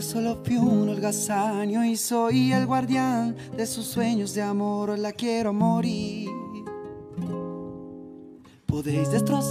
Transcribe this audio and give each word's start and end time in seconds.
solo 0.00 0.42
fui 0.44 0.56
un 0.56 0.88
holgazaño 0.88 1.84
y 1.84 1.96
soy 1.96 2.52
el 2.52 2.66
guardián 2.66 3.34
de 3.56 3.66
sus 3.66 3.86
sueños 3.86 4.34
de 4.34 4.42
amor, 4.42 4.98
la 4.98 5.12
quiero 5.12 5.52
morir. 5.52 6.25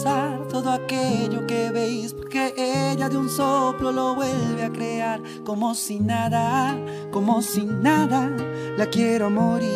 Todo 0.04 0.72
aquello 0.72 1.48
que 1.48 1.72
veis, 1.72 2.14
porque 2.14 2.54
ella 2.58 3.10
de 3.10 3.18
un 3.18 3.30
soplo 3.30 3.92
lo 3.92 4.16
vuelve 4.16 4.64
a 4.64 4.70
crear, 4.72 5.20
como 5.44 5.74
si 5.74 6.00
nada, 6.00 6.76
como 7.12 7.42
si 7.42 7.66
nada, 7.66 8.30
la 8.78 8.86
quiero 8.86 9.30
morir. 9.30 9.70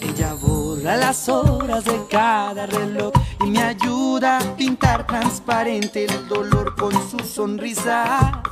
Ella 0.00 0.34
borra 0.34 0.96
las 0.96 1.28
horas 1.28 1.84
de 1.84 2.00
cada 2.08 2.66
reloj 2.66 3.12
y 3.44 3.50
me 3.50 3.62
ayuda 3.62 4.38
a 4.38 4.56
pintar 4.56 5.06
transparente 5.06 6.04
el 6.04 6.28
dolor 6.28 6.76
con 6.76 6.92
su 7.10 7.18
sonrisa. 7.18 8.42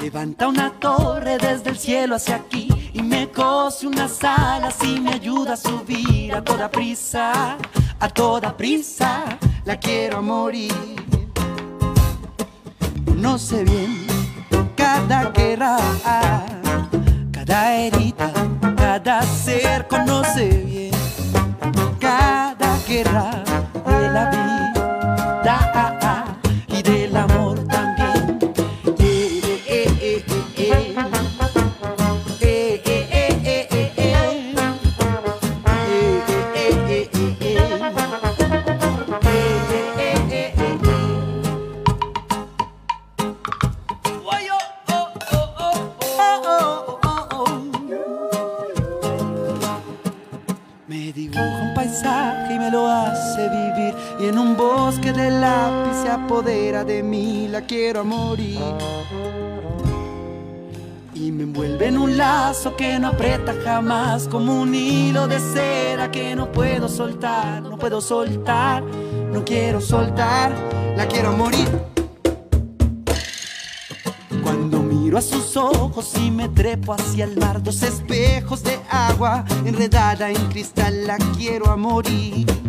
Levanta 0.00 0.48
una 0.48 0.70
torre 0.78 1.38
desde 1.38 1.70
el 1.70 1.78
cielo 1.78 2.16
hacia 2.16 2.36
aquí 2.36 2.61
y 2.92 3.02
me 3.02 3.30
cose 3.30 3.86
unas 3.86 4.22
alas 4.22 4.76
y 4.84 5.00
me 5.00 5.14
ayuda 5.14 5.54
a 5.54 5.56
subir 5.56 6.34
a 6.34 6.42
toda 6.42 6.70
prisa, 6.70 7.56
a 7.98 8.08
toda 8.08 8.56
prisa, 8.56 9.38
la 9.64 9.76
quiero 9.76 10.22
morir. 10.22 10.72
No 13.16 13.38
sé 13.38 13.64
bien 13.64 14.06
cada 14.76 15.30
guerra, 15.30 15.76
cada 17.30 17.74
herida, 17.74 18.32
cada 18.76 19.22
ser 19.22 19.86
conoce 19.86 20.48
bien 20.48 20.92
cada 22.00 22.76
guerra 22.88 23.51
quiero 57.82 58.04
morir. 58.04 58.60
Y 61.14 61.32
me 61.32 61.42
envuelve 61.42 61.88
en 61.88 61.98
un 61.98 62.16
lazo 62.16 62.76
que 62.76 62.96
no 63.00 63.08
aprieta 63.08 63.52
jamás, 63.64 64.28
como 64.28 64.62
un 64.62 64.72
hilo 64.72 65.26
de 65.26 65.40
cera 65.40 66.08
que 66.08 66.36
no 66.36 66.52
puedo 66.52 66.88
soltar, 66.88 67.60
no 67.60 67.76
puedo 67.76 68.00
soltar, 68.00 68.84
no 69.32 69.44
quiero 69.44 69.80
soltar, 69.80 70.54
la 70.96 71.08
quiero 71.08 71.32
morir. 71.32 71.68
Cuando 74.44 74.80
miro 74.80 75.18
a 75.18 75.22
sus 75.22 75.56
ojos 75.56 76.12
y 76.18 76.30
me 76.30 76.48
trepo 76.50 76.94
hacia 76.94 77.24
el 77.24 77.36
mar, 77.36 77.64
dos 77.64 77.82
espejos 77.82 78.62
de 78.62 78.78
agua 78.90 79.44
enredada 79.64 80.30
en 80.30 80.46
cristal, 80.50 81.04
la 81.04 81.16
quiero 81.36 81.66
a 81.66 81.76
morir. 81.76 82.61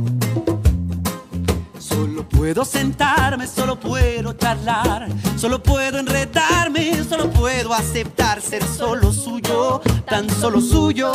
Puedo 2.30 2.66
sentarme, 2.66 3.48
solo 3.48 3.80
puedo 3.80 4.34
charlar, 4.34 5.08
solo 5.38 5.62
puedo 5.62 6.00
enredarme, 6.00 7.04
solo 7.04 7.30
puedo 7.30 7.74
aceptar 7.74 8.42
ser 8.42 8.64
solo 8.64 9.12
suyo, 9.12 9.82
tan 10.08 10.30
solo 10.30 10.60
suyo, 10.62 11.12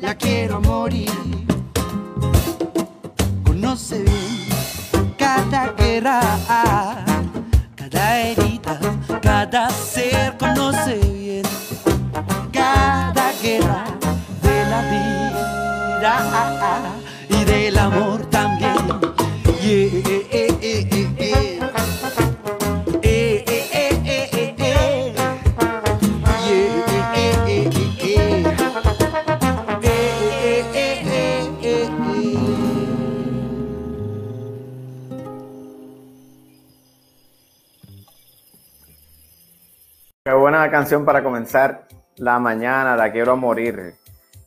la 0.00 0.14
quiero 0.14 0.60
morir. 0.60 1.10
Conoce 3.44 4.02
bien 4.02 5.14
cada 5.16 5.72
guerra, 5.72 6.20
cada 7.74 8.20
herida, 8.20 8.78
cada 9.22 9.70
ser 9.70 10.36
conoce 10.38 10.96
bien 10.96 11.42
cada 12.52 13.32
guerra 13.42 13.84
de 14.42 14.64
la 14.70 14.82
vida 14.82 15.88
y 17.28 17.44
del 17.44 17.78
amor 17.78 18.27
canción 40.88 41.04
para 41.04 41.22
comenzar 41.22 41.86
la 42.16 42.38
mañana, 42.38 42.96
la 42.96 43.12
quiero 43.12 43.36
morir. 43.36 43.92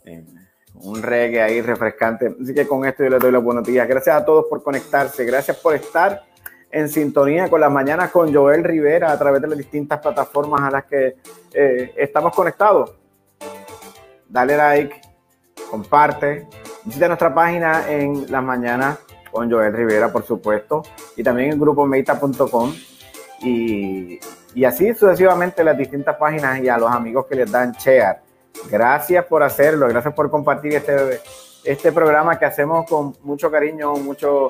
Eh, 0.04 0.26
un 0.74 1.04
reggae 1.04 1.40
ahí 1.40 1.62
refrescante. 1.62 2.36
Así 2.42 2.52
que 2.56 2.66
con 2.66 2.84
esto 2.84 3.04
yo 3.04 3.12
les 3.12 3.20
doy 3.20 3.32
los 3.32 3.44
buenos 3.44 3.64
días. 3.64 3.88
Gracias 3.88 4.16
a 4.16 4.26
todos 4.26 4.48
por 4.50 4.64
conectarse. 4.64 5.24
Gracias 5.24 5.58
por 5.58 5.76
estar 5.76 6.24
en 6.72 6.90
sintonía 6.90 7.48
con 7.48 7.62
las 7.62 7.72
mañanas 7.72 8.10
con 8.10 8.34
Joel 8.34 8.64
Rivera 8.64 9.12
a 9.12 9.20
través 9.20 9.40
de 9.40 9.50
las 9.50 9.58
distintas 9.60 10.00
plataformas 10.00 10.62
a 10.62 10.72
las 10.72 10.86
que 10.86 11.18
eh, 11.54 11.94
estamos 11.96 12.34
conectados. 12.36 12.92
Dale 14.28 14.58
like, 14.58 15.00
comparte. 15.70 16.48
Visita 16.84 17.06
nuestra 17.06 17.36
página 17.36 17.88
en 17.88 18.32
las 18.32 18.44
mañanas 18.44 18.98
con 19.32 19.52
Joel 19.52 19.74
Rivera, 19.74 20.12
por 20.12 20.26
supuesto, 20.26 20.82
y 21.16 21.22
también 21.22 21.52
en 21.52 21.60
grupometa.com 21.60 22.74
y, 23.42 24.20
y 24.54 24.66
así 24.66 24.94
sucesivamente 24.94 25.64
las 25.64 25.78
distintas 25.78 26.16
páginas 26.18 26.60
y 26.60 26.70
a 26.70 26.78
los 26.78 26.92
amigos 26.92 27.26
que 27.28 27.36
les 27.36 27.52
dan 27.52 27.72
share. 27.74 28.18
Gracias 28.70 29.26
por 29.26 29.44
hacerlo, 29.44 29.88
gracias 29.88 30.14
por 30.14 30.30
compartir 30.30 30.74
este, 30.74 31.22
este 31.64 31.92
programa 31.92 32.38
que 32.38 32.46
hacemos 32.46 32.86
con 32.88 33.16
mucho 33.24 33.50
cariño, 33.50 33.94
mucho, 33.94 34.50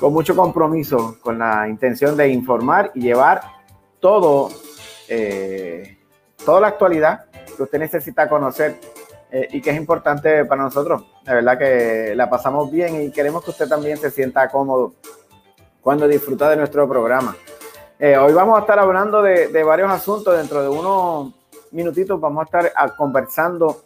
con 0.00 0.12
mucho 0.12 0.34
compromiso, 0.34 1.16
con 1.20 1.38
la 1.38 1.68
intención 1.68 2.16
de 2.16 2.28
informar 2.28 2.90
y 2.94 3.02
llevar 3.02 3.42
todo, 4.00 4.50
eh, 5.08 5.98
toda 6.44 6.60
la 6.60 6.68
actualidad 6.68 7.26
que 7.56 7.62
usted 7.62 7.78
necesita 7.78 8.28
conocer 8.28 8.76
eh, 9.30 9.48
y 9.52 9.60
que 9.60 9.70
es 9.70 9.76
importante 9.76 10.44
para 10.44 10.62
nosotros. 10.62 11.04
La 11.24 11.34
verdad 11.34 11.58
que 11.58 12.14
la 12.16 12.28
pasamos 12.28 12.70
bien 12.70 13.02
y 13.02 13.12
queremos 13.12 13.44
que 13.44 13.50
usted 13.50 13.68
también 13.68 13.98
se 13.98 14.10
sienta 14.10 14.48
cómodo 14.48 14.94
cuando 15.80 16.08
disfruta 16.08 16.50
de 16.50 16.56
nuestro 16.56 16.88
programa. 16.88 17.36
Eh, 18.00 18.16
hoy 18.16 18.32
vamos 18.32 18.56
a 18.56 18.60
estar 18.60 18.78
hablando 18.78 19.22
de, 19.22 19.62
varios 19.64 19.90
asuntos. 19.90 20.36
Dentro 20.36 20.62
de 20.62 20.68
unos 20.68 21.34
minutitos 21.72 22.20
vamos 22.20 22.42
a 22.42 22.44
estar 22.44 22.72
a, 22.74 22.94
conversando 22.94 23.82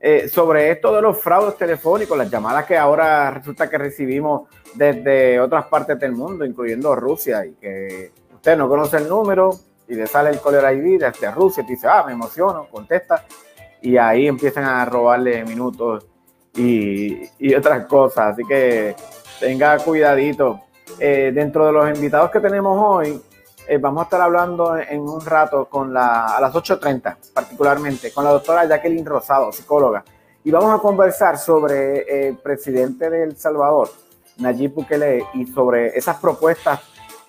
eh, 0.00 0.28
sobre 0.28 0.72
esto 0.72 0.94
de 0.94 1.00
los 1.00 1.20
fraudes 1.22 1.56
telefónicos, 1.56 2.18
las 2.18 2.30
llamadas 2.30 2.66
que 2.66 2.76
ahora 2.76 3.30
resulta 3.30 3.70
que 3.70 3.78
recibimos 3.78 4.48
desde 4.74 5.38
otras 5.40 5.66
partes 5.66 5.98
del 6.00 6.12
mundo, 6.12 6.44
incluyendo 6.44 6.96
Rusia, 6.96 7.46
y 7.46 7.52
que 7.52 8.10
usted 8.34 8.56
no 8.56 8.68
conoce 8.68 8.96
el 8.96 9.08
número 9.08 9.50
y 9.86 9.94
le 9.94 10.06
sale 10.08 10.30
el 10.30 10.40
caller 10.40 10.76
ID 10.76 11.00
desde 11.00 11.30
Rusia 11.30 11.62
y 11.62 11.70
dice, 11.70 11.86
ah, 11.88 12.02
me 12.04 12.12
emociono, 12.12 12.66
contesta, 12.68 13.24
y 13.80 13.96
ahí 13.96 14.26
empiezan 14.26 14.64
a 14.64 14.84
robarle 14.84 15.44
minutos 15.44 16.04
y, 16.56 17.22
y 17.38 17.54
otras 17.54 17.86
cosas. 17.86 18.32
Así 18.32 18.42
que 18.44 18.96
tenga 19.38 19.78
cuidadito. 19.78 20.60
Eh, 20.98 21.32
dentro 21.34 21.66
de 21.66 21.72
los 21.72 21.96
invitados 21.96 22.30
que 22.30 22.40
tenemos 22.40 22.78
hoy, 22.78 23.20
eh, 23.68 23.78
vamos 23.78 24.02
a 24.02 24.04
estar 24.04 24.20
hablando 24.20 24.76
en 24.76 25.00
un 25.00 25.24
rato 25.24 25.66
con 25.66 25.92
la, 25.92 26.36
a 26.36 26.40
las 26.40 26.52
8.30 26.52 27.32
particularmente, 27.32 28.12
con 28.12 28.24
la 28.24 28.30
doctora 28.30 28.66
Jacqueline 28.66 29.06
Rosado, 29.06 29.52
psicóloga, 29.52 30.04
y 30.42 30.50
vamos 30.50 30.78
a 30.78 30.82
conversar 30.82 31.38
sobre 31.38 32.28
el 32.28 32.36
presidente 32.36 33.08
de 33.08 33.22
El 33.22 33.36
Salvador, 33.36 33.90
Nayib 34.38 34.74
Bukele, 34.74 35.24
y 35.34 35.46
sobre 35.46 35.96
esas 35.96 36.18
propuestas 36.18 36.80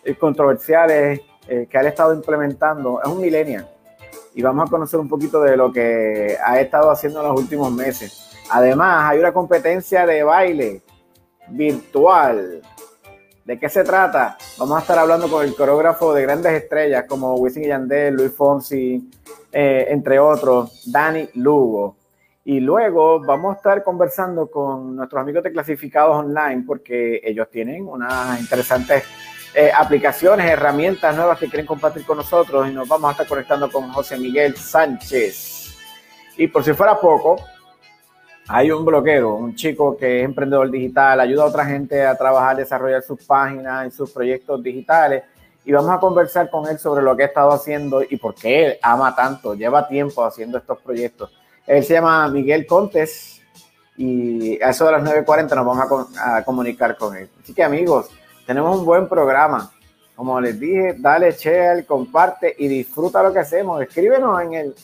eh, 0.04 0.16
controversiales 0.16 1.22
eh, 1.48 1.68
que 1.70 1.78
ha 1.78 1.82
estado 1.82 2.14
implementando. 2.14 3.02
Es 3.02 3.08
un 3.08 3.22
millennial 3.22 3.70
y 4.34 4.42
vamos 4.42 4.68
a 4.68 4.70
conocer 4.70 5.00
un 5.00 5.08
poquito 5.08 5.42
de 5.42 5.56
lo 5.56 5.72
que 5.72 6.38
ha 6.46 6.60
estado 6.60 6.92
haciendo 6.92 7.22
en 7.22 7.28
los 7.30 7.40
últimos 7.40 7.72
meses. 7.72 8.32
Además, 8.52 9.12
hay 9.12 9.20
una 9.20 9.32
competencia 9.32 10.06
de 10.06 10.24
baile 10.24 10.82
virtual. 11.48 12.62
¿De 13.46 13.60
qué 13.60 13.70
se 13.70 13.84
trata? 13.84 14.40
Vamos 14.58 14.76
a 14.76 14.82
estar 14.82 14.98
hablando 14.98 15.30
con 15.30 15.46
el 15.46 15.56
coreógrafo 15.56 16.16
de 16.16 16.24
grandes 16.24 16.52
estrellas 16.64 17.06
como 17.08 17.36
Wisin 17.36 17.66
y 17.66 17.68
Yandel, 17.68 18.16
Luis 18.16 18.34
Fonsi, 18.34 19.08
eh, 19.52 19.86
entre 19.90 20.18
otros, 20.18 20.92
Dani 20.92 21.30
Lugo. 21.36 21.96
Y 22.44 22.60
luego 22.60 23.20
vamos 23.24 23.54
a 23.54 23.58
estar 23.58 23.84
conversando 23.84 24.50
con 24.50 24.96
nuestros 24.96 25.22
amigos 25.22 25.44
de 25.44 25.52
clasificados 25.52 26.26
online 26.26 26.64
porque 26.66 27.22
ellos 27.24 27.48
tienen 27.52 27.88
unas 27.88 28.40
interesantes 28.40 29.04
eh, 29.54 29.72
aplicaciones, 29.72 30.50
herramientas 30.50 31.16
nuevas 31.16 31.38
que 31.38 31.48
quieren 31.48 31.68
compartir 31.68 32.04
con 32.04 32.18
nosotros 32.18 32.68
y 32.68 32.74
nos 32.74 32.88
vamos 32.88 33.10
a 33.10 33.12
estar 33.12 33.28
conectando 33.28 33.72
con 33.72 33.92
José 33.94 34.18
Miguel 34.18 34.58
Sánchez. 34.58 35.76
Y 36.36 36.48
por 36.48 36.64
si 36.64 36.74
fuera 36.74 37.00
poco, 37.00 37.36
hay 38.48 38.72
un 38.72 38.86
bloquero, 38.86 39.36
un 39.36 39.56
chico 39.56 39.98
que 39.98 40.20
es 40.20 40.26
emprendedor 40.26 40.70
digital, 40.70 41.20
ayuda 41.20 41.44
a 41.44 41.48
otra 41.48 41.66
gente 41.66 42.06
a 42.06 42.16
trabajar, 42.16 42.56
desarrollar 42.56 43.02
sus 43.02 43.24
páginas 43.24 43.88
y 43.88 43.92
sus 43.92 44.12
proyectos 44.12 44.62
digitales. 44.62 45.24
Y 45.64 45.72
vamos 45.72 45.92
a 45.92 46.00
conversar 46.00 46.50
con 46.52 46.68
él 46.68 46.78
sobre 46.78 47.04
lo 47.04 47.18
que 47.18 47.24
ha 47.24 47.28
estado 47.28 47.52
haciendo 47.52 48.04
y 48.08 48.18
por 48.18 48.36
qué 48.36 48.66
él 48.66 48.78
ama 48.84 49.16
tanto, 49.16 49.56
lleva 49.56 49.88
tiempo 49.88 50.24
haciendo 50.24 50.60
estos 50.60 50.80
proyectos. 50.80 51.32
Él 51.66 51.84
se 51.84 51.96
llama 51.96 52.28
Miguel 52.28 52.68
Contes 52.68 53.42
y 53.98 54.62
a 54.62 54.70
eso 54.70 54.86
de 54.86 54.92
las 54.92 55.04
9.40 55.04 55.56
nos 55.56 55.66
vamos 55.66 56.10
a, 56.20 56.44
comunicar 56.44 56.96
con 56.98 57.16
él. 57.16 57.30
Así 57.42 57.54
que 57.54 57.64
amigos, 57.64 58.10
tenemos 58.46 58.78
un 58.78 58.86
buen 58.86 59.10
programa. 59.10 59.72
Como 60.16 60.40
les 60.40 60.60
dije, 60.60 60.96
dale 61.00 61.32
share, 61.32 61.86
comparte 61.86 62.56
y 62.58 62.68
disfruta 62.68 63.24
lo 63.24 63.34
que 63.34 63.40
hacemos. 63.40 63.82
Escríbenos 63.82 64.40
en, 64.42 64.54
el, 64.54 64.76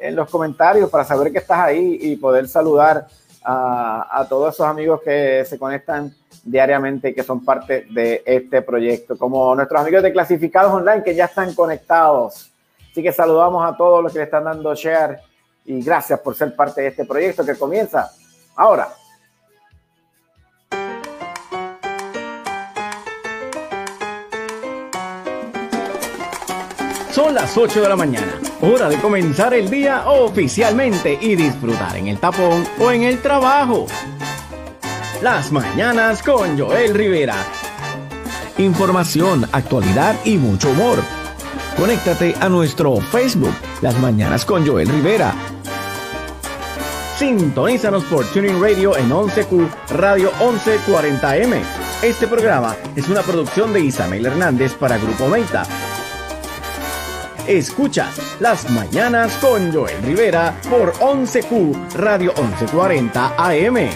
en 0.00 0.16
los 0.16 0.28
comentarios 0.28 0.90
para 0.90 1.04
saber 1.04 1.32
que 1.32 1.38
estás 1.38 1.58
ahí 1.58 1.98
y 2.00 2.16
poder 2.16 2.48
saludar 2.48 3.06
a, 3.42 4.20
a 4.20 4.28
todos 4.28 4.54
esos 4.54 4.66
amigos 4.66 5.00
que 5.02 5.44
se 5.44 5.58
conectan 5.58 6.14
diariamente 6.44 7.10
y 7.10 7.14
que 7.14 7.22
son 7.22 7.44
parte 7.44 7.86
de 7.90 8.22
este 8.24 8.62
proyecto, 8.62 9.16
como 9.16 9.54
nuestros 9.54 9.80
amigos 9.80 10.02
de 10.02 10.12
Clasificados 10.12 10.72
Online 10.72 11.02
que 11.02 11.14
ya 11.14 11.26
están 11.26 11.54
conectados. 11.54 12.50
Así 12.90 13.02
que 13.02 13.12
saludamos 13.12 13.64
a 13.64 13.76
todos 13.76 14.02
los 14.02 14.12
que 14.12 14.18
le 14.18 14.24
están 14.24 14.44
dando 14.44 14.74
share 14.74 15.20
y 15.64 15.80
gracias 15.82 16.18
por 16.20 16.34
ser 16.34 16.54
parte 16.56 16.80
de 16.80 16.88
este 16.88 17.04
proyecto 17.04 17.44
que 17.44 17.54
comienza 17.56 18.10
ahora. 18.56 18.88
Son 27.12 27.34
las 27.34 27.56
8 27.56 27.82
de 27.82 27.88
la 27.88 27.96
mañana, 27.96 28.40
hora 28.62 28.88
de 28.88 28.96
comenzar 28.96 29.54
el 29.54 29.70
día 29.70 30.08
oficialmente 30.08 31.18
y 31.20 31.36
disfrutar 31.36 31.96
en 31.96 32.08
el 32.08 32.18
tapón 32.18 32.64
o 32.78 32.90
en 32.90 33.02
el 33.02 33.20
trabajo. 33.20 33.86
Las 35.22 35.52
mañanas 35.52 36.22
con 36.22 36.58
Joel 36.58 36.94
Rivera. 36.94 37.36
Información, 38.58 39.48
actualidad 39.52 40.16
y 40.24 40.36
mucho 40.36 40.70
humor. 40.70 40.98
Conéctate 41.76 42.34
a 42.40 42.48
nuestro 42.48 42.96
Facebook, 42.96 43.54
Las 43.80 43.98
Mañanas 43.98 44.44
con 44.44 44.66
Joel 44.66 44.88
Rivera 44.88 45.34
Sintonízanos 47.20 48.04
por 48.04 48.24
Tuning 48.32 48.62
Radio 48.62 48.96
en 48.96 49.10
11Q 49.10 49.68
Radio 49.90 50.32
1140M. 50.40 51.60
Este 52.02 52.26
programa 52.26 52.74
es 52.96 53.10
una 53.10 53.20
producción 53.20 53.74
de 53.74 53.80
Isabel 53.80 54.24
Hernández 54.24 54.72
para 54.72 54.96
Grupo 54.96 55.28
Meta. 55.28 55.64
Escuchas 57.46 58.40
Las 58.40 58.70
Mañanas 58.70 59.36
con 59.38 59.72
Joel 59.72 60.02
Rivera 60.02 60.54
por 60.68 60.92
11Q 60.94 61.94
Radio 61.94 62.32
1140 62.34 63.34
AM. 63.36 63.90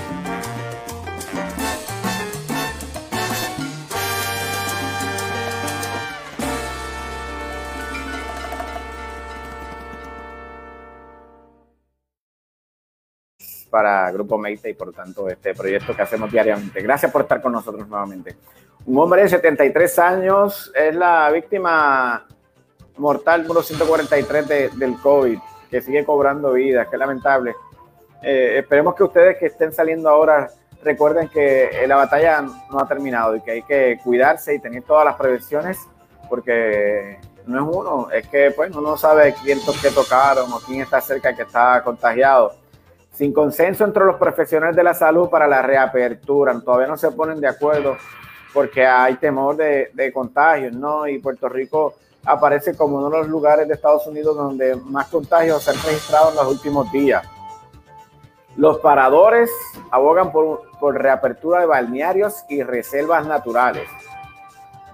para 13.70 14.08
Grupo 14.12 14.38
Meite 14.38 14.70
y 14.70 14.75
por 14.75 14.93
tanto 14.93 15.29
este 15.29 15.52
proyecto 15.52 15.97
que 15.97 16.02
hacemos 16.02 16.31
diariamente. 16.31 16.81
Gracias 16.81 17.11
por 17.11 17.23
estar 17.23 17.43
con 17.43 17.50
nosotros 17.50 17.88
nuevamente. 17.88 18.37
Un 18.87 18.97
hombre 18.99 19.23
de 19.23 19.31
73 19.31 19.99
años 19.99 20.70
es 20.76 20.94
la 20.94 21.29
víctima 21.32 22.25
mortal 22.96 23.43
número 23.43 23.62
143 23.62 24.49
de, 24.49 24.69
del 24.70 24.96
COVID, 24.99 25.38
que 25.70 25.82
sigue 25.82 26.05
cobrando 26.05 26.52
vidas, 26.52 26.88
que 26.88 26.96
lamentable. 26.96 27.55
Eh, 28.23 28.58
esperemos 28.58 28.94
que 28.94 29.05
ustedes 29.05 29.38
que 29.38 29.46
estén 29.46 29.73
saliendo 29.73 30.08
ahora 30.08 30.50
recuerden 30.82 31.29
que 31.29 31.85
la 31.87 31.96
batalla 31.96 32.43
no 32.43 32.79
ha 32.79 32.87
terminado 32.87 33.37
y 33.37 33.41
que 33.41 33.50
hay 33.50 33.62
que 33.62 33.99
cuidarse 34.02 34.55
y 34.55 34.58
tener 34.58 34.82
todas 34.82 35.05
las 35.05 35.17
prevenciones 35.17 35.79
porque 36.29 37.19
no 37.46 37.58
es 37.58 37.76
uno, 37.76 38.11
es 38.11 38.26
que 38.29 38.50
pues 38.50 38.70
uno 38.70 38.91
no 38.91 38.97
sabe 38.97 39.35
quién 39.43 39.58
que 39.82 39.90
tocaron 39.90 40.52
o 40.52 40.61
quién 40.61 40.81
está 40.81 41.00
cerca 41.00 41.35
que 41.35 41.43
está 41.43 41.82
contagiado 41.82 42.55
sin 43.14 43.32
consenso 43.32 43.85
entre 43.85 44.05
los 44.05 44.17
profesionales 44.17 44.75
de 44.75 44.82
la 44.82 44.93
salud 44.93 45.29
para 45.31 45.47
la 45.47 45.62
reapertura. 45.62 46.58
Todavía 46.61 46.88
no 46.88 46.97
se 46.97 47.12
ponen 47.12 47.40
de 47.40 47.47
acuerdo 47.47 47.97
porque 48.52 48.85
hay 48.85 49.14
temor 49.17 49.56
de, 49.56 50.11
contagios, 50.12 50.73
¿no? 50.73 51.06
Y 51.06 51.19
Puerto 51.19 51.49
Rico 51.49 51.94
aparece 52.25 52.76
como 52.76 52.99
uno 52.99 53.11
de 53.11 53.19
los 53.19 53.29
lugares 53.29 53.69
de 53.69 53.75
Estados 53.75 54.06
Unidos 54.06 54.37
donde 54.37 54.76
más 54.76 55.09
contagios 55.09 55.62
se 55.62 55.71
han 55.71 55.76
registrado 55.76 56.31
en 56.31 56.37
los 56.37 56.47
últimos 56.47 56.91
días. 56.93 57.26
Los 58.56 58.79
paradores 58.79 59.50
abogan 59.91 60.31
por, 60.31 60.62
por 60.79 61.00
reapertura 61.00 61.61
de 61.61 61.67
balnearios 61.67 62.44
y 62.49 62.62
reservas 62.62 63.26
naturales. 63.26 63.88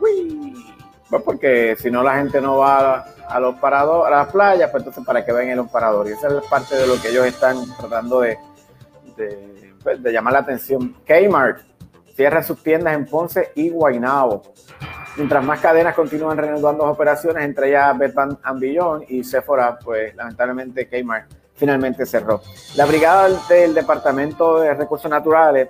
Uy. 0.00 0.66
Pues 1.10 1.22
porque 1.24 1.76
si 1.76 1.90
no 1.90 2.04
la 2.04 2.14
gente 2.14 2.40
no 2.40 2.58
va 2.58 3.04
a, 3.28 3.40
los 3.40 3.56
parados, 3.56 4.06
a 4.06 4.10
las 4.10 4.28
playas, 4.28 4.70
pues 4.70 4.82
entonces 4.82 5.04
para 5.04 5.24
que 5.24 5.32
vengan 5.32 5.56
los 5.56 5.68
paradores. 5.68 6.12
Y 6.12 6.16
esa 6.16 6.28
es 6.28 6.46
parte 6.46 6.76
de 6.76 6.86
lo 6.86 7.00
que 7.02 7.08
ellos 7.08 7.26
están 7.26 7.56
tratando 7.76 8.20
de, 8.20 8.38
de, 9.16 9.74
pues, 9.82 9.98
llamar 10.00 10.34
la 10.34 10.38
atención. 10.38 10.94
Kmart 11.04 11.62
cierra 12.14 12.44
sus 12.44 12.62
tiendas 12.62 12.94
en 12.94 13.06
Ponce 13.06 13.50
y 13.56 13.70
Guaynabo. 13.70 14.42
Mientras 15.16 15.44
más 15.44 15.60
cadenas 15.60 15.94
continúan 15.94 16.38
reanudando 16.38 16.84
operaciones, 16.84 17.44
entre 17.44 17.68
ellas 17.68 17.98
Bed 17.98 18.14
Bath 18.14 18.38
y 19.08 19.24
Sephora, 19.24 19.78
pues 19.78 20.14
lamentablemente 20.14 20.88
Kmart 20.88 21.30
finalmente 21.54 22.06
cerró. 22.06 22.40
La 22.76 22.86
brigada 22.86 23.28
del 23.48 23.74
Departamento 23.74 24.60
de 24.60 24.72
Recursos 24.74 25.10
Naturales 25.10 25.68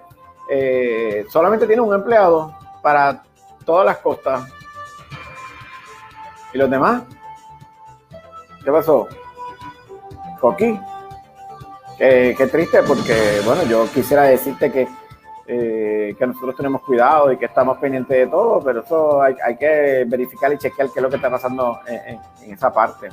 eh, 0.49 1.25
solamente 1.31 1.67
tiene 1.67 1.83
un 1.83 1.95
empleado 1.95 2.55
para 2.83 3.23
todas 3.65 3.87
las 3.87 3.99
costas 3.99 4.49
¿Y 6.53 6.59
los 6.59 6.71
demás? 6.71 7.03
¿Qué 8.65 8.73
pasó? 8.73 9.09
Coqui. 10.41 10.79
Qué, 11.99 12.49
triste 12.51 12.83
porque, 12.83 13.43
bueno, 13.45 13.63
yo 13.65 13.87
quisiera 13.93 14.23
decirte 14.23 14.73
que, 14.73 14.89
eh, 15.53 16.15
que 16.17 16.27
nosotros 16.29 16.55
tenemos 16.55 16.81
cuidado 16.83 17.33
y 17.33 17.37
que 17.37 17.47
estamos 17.47 17.77
pendientes 17.79 18.17
de 18.17 18.27
todo, 18.29 18.63
pero 18.63 18.83
eso 18.83 19.21
hay, 19.21 19.35
que 19.59 20.05
verificar 20.07 20.53
y 20.53 20.59
chequear 20.59 20.89
qué 20.93 21.01
es 21.01 21.03
lo 21.03 21.11
que 21.11 21.17
está 21.17 21.29
pasando 21.29 21.81
en, 21.89 22.53
esa 22.53 22.73
parte. 22.73 23.09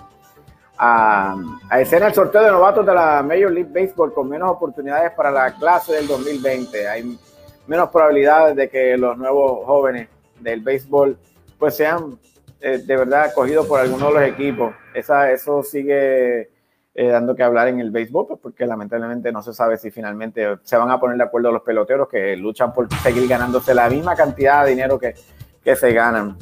A, 0.78 1.36
a, 1.68 1.82
escena 1.82 2.06
el 2.06 2.14
sorteo 2.14 2.44
de 2.44 2.52
novatos 2.52 2.86
de 2.86 2.94
la 2.94 3.24
Major 3.24 3.52
League 3.52 3.72
Baseball 3.74 4.14
con 4.14 4.30
menos 4.30 4.52
oportunidades 4.52 5.14
para 5.14 5.32
la 5.32 5.56
clase 5.56 5.94
del 5.94 6.06
2020. 6.06 6.88
Hay 6.88 7.20
menos 7.66 7.90
probabilidades 7.90 8.56
de 8.56 8.70
que 8.70 8.96
los 8.98 9.18
nuevos 9.18 9.66
jóvenes 9.66 10.08
del 10.40 10.62
béisbol 10.62 11.18
pues 11.58 11.76
sean 11.76 12.20
eh, 12.62 12.78
de 12.78 12.98
verdad 12.98 13.24
acogido 13.24 13.68
por 13.68 13.80
algunos 13.80 14.14
de 14.14 14.14
los 14.14 14.30
equipos. 14.30 14.76
Esa, 14.94 15.32
eso 15.32 15.64
sigue 15.64 16.52
eh, 17.00 17.10
dando 17.10 17.36
que 17.36 17.44
hablar 17.44 17.68
en 17.68 17.80
el 17.80 17.92
béisbol, 17.92 18.26
pues, 18.26 18.40
porque 18.42 18.66
lamentablemente 18.66 19.32
no 19.32 19.44
se 19.44 19.54
sabe 19.54 19.78
si 19.78 19.92
finalmente 19.92 20.58
se 20.64 20.78
van 20.78 20.90
a 20.90 21.00
poner 21.00 21.16
de 21.16 21.26
acuerdo 21.26 21.52
los 21.52 21.62
peloteros 21.62 22.08
que 22.10 22.36
luchan 22.36 22.74
por 22.74 22.92
seguir 23.04 23.28
ganándose 23.28 23.76
la 23.76 23.88
misma 23.88 24.16
cantidad 24.16 24.64
de 24.64 24.72
dinero 24.72 24.98
que, 24.98 25.14
que 25.64 25.76
se 25.76 25.94
ganan. 25.94 26.36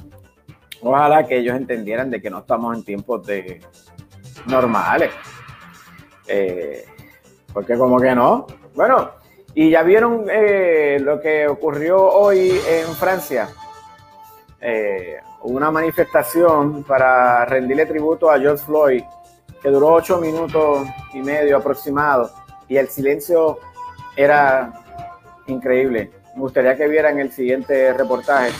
Ojalá 0.82 1.28
que 1.28 1.40
ellos 1.40 1.58
entendieran 1.58 2.10
de 2.10 2.22
que 2.22 2.30
no 2.30 2.40
estamos 2.40 2.74
en 2.74 2.86
tiempos 2.86 3.28
de 3.28 3.60
normales. 4.48 5.12
Eh, 6.26 6.86
porque 7.52 7.78
como 7.78 8.00
que 8.00 8.16
no. 8.16 8.48
Bueno, 8.76 9.12
y 9.54 9.72
ya 9.72 9.84
vieron 9.84 10.26
lo 11.02 11.20
que 11.20 11.50
ocurrió 11.50 12.02
hoy 12.02 12.58
en 12.70 12.88
Francia. 12.96 13.50
Eh, 14.62 15.18
una 15.44 15.70
manifestación 15.70 16.84
para 16.84 17.44
rendirle 17.44 17.86
tributo 17.86 18.32
a 18.32 18.40
George 18.40 18.64
Floyd 18.64 19.04
que 19.62 19.70
duró 19.70 19.94
ocho 19.94 20.20
minutos 20.20 20.88
y 21.14 21.22
medio 21.22 21.58
aproximado 21.58 22.32
y 22.68 22.78
el 22.78 22.88
silencio 22.90 23.60
era 24.16 24.74
increíble. 25.48 26.12
Me 26.36 26.42
gustaría 26.42 26.76
que 26.76 26.88
vieran 26.88 27.20
el 27.20 27.32
siguiente 27.32 27.94
reportaje 27.94 28.52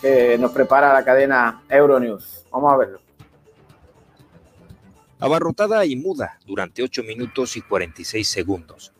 que 0.00 0.36
nos 0.38 0.52
prepara 0.52 0.92
la 0.92 1.04
cadena 1.04 1.62
Euronews. 1.68 2.44
Vamos 2.50 2.72
a 2.72 2.76
verlo. 2.76 3.00
Abarrotada 5.18 5.84
y 5.86 5.96
muda 5.96 6.38
durante 6.46 6.82
8 6.82 7.02
minutos 7.02 7.56
y 7.56 7.62
46 7.62 8.28
segundos. 8.28 8.92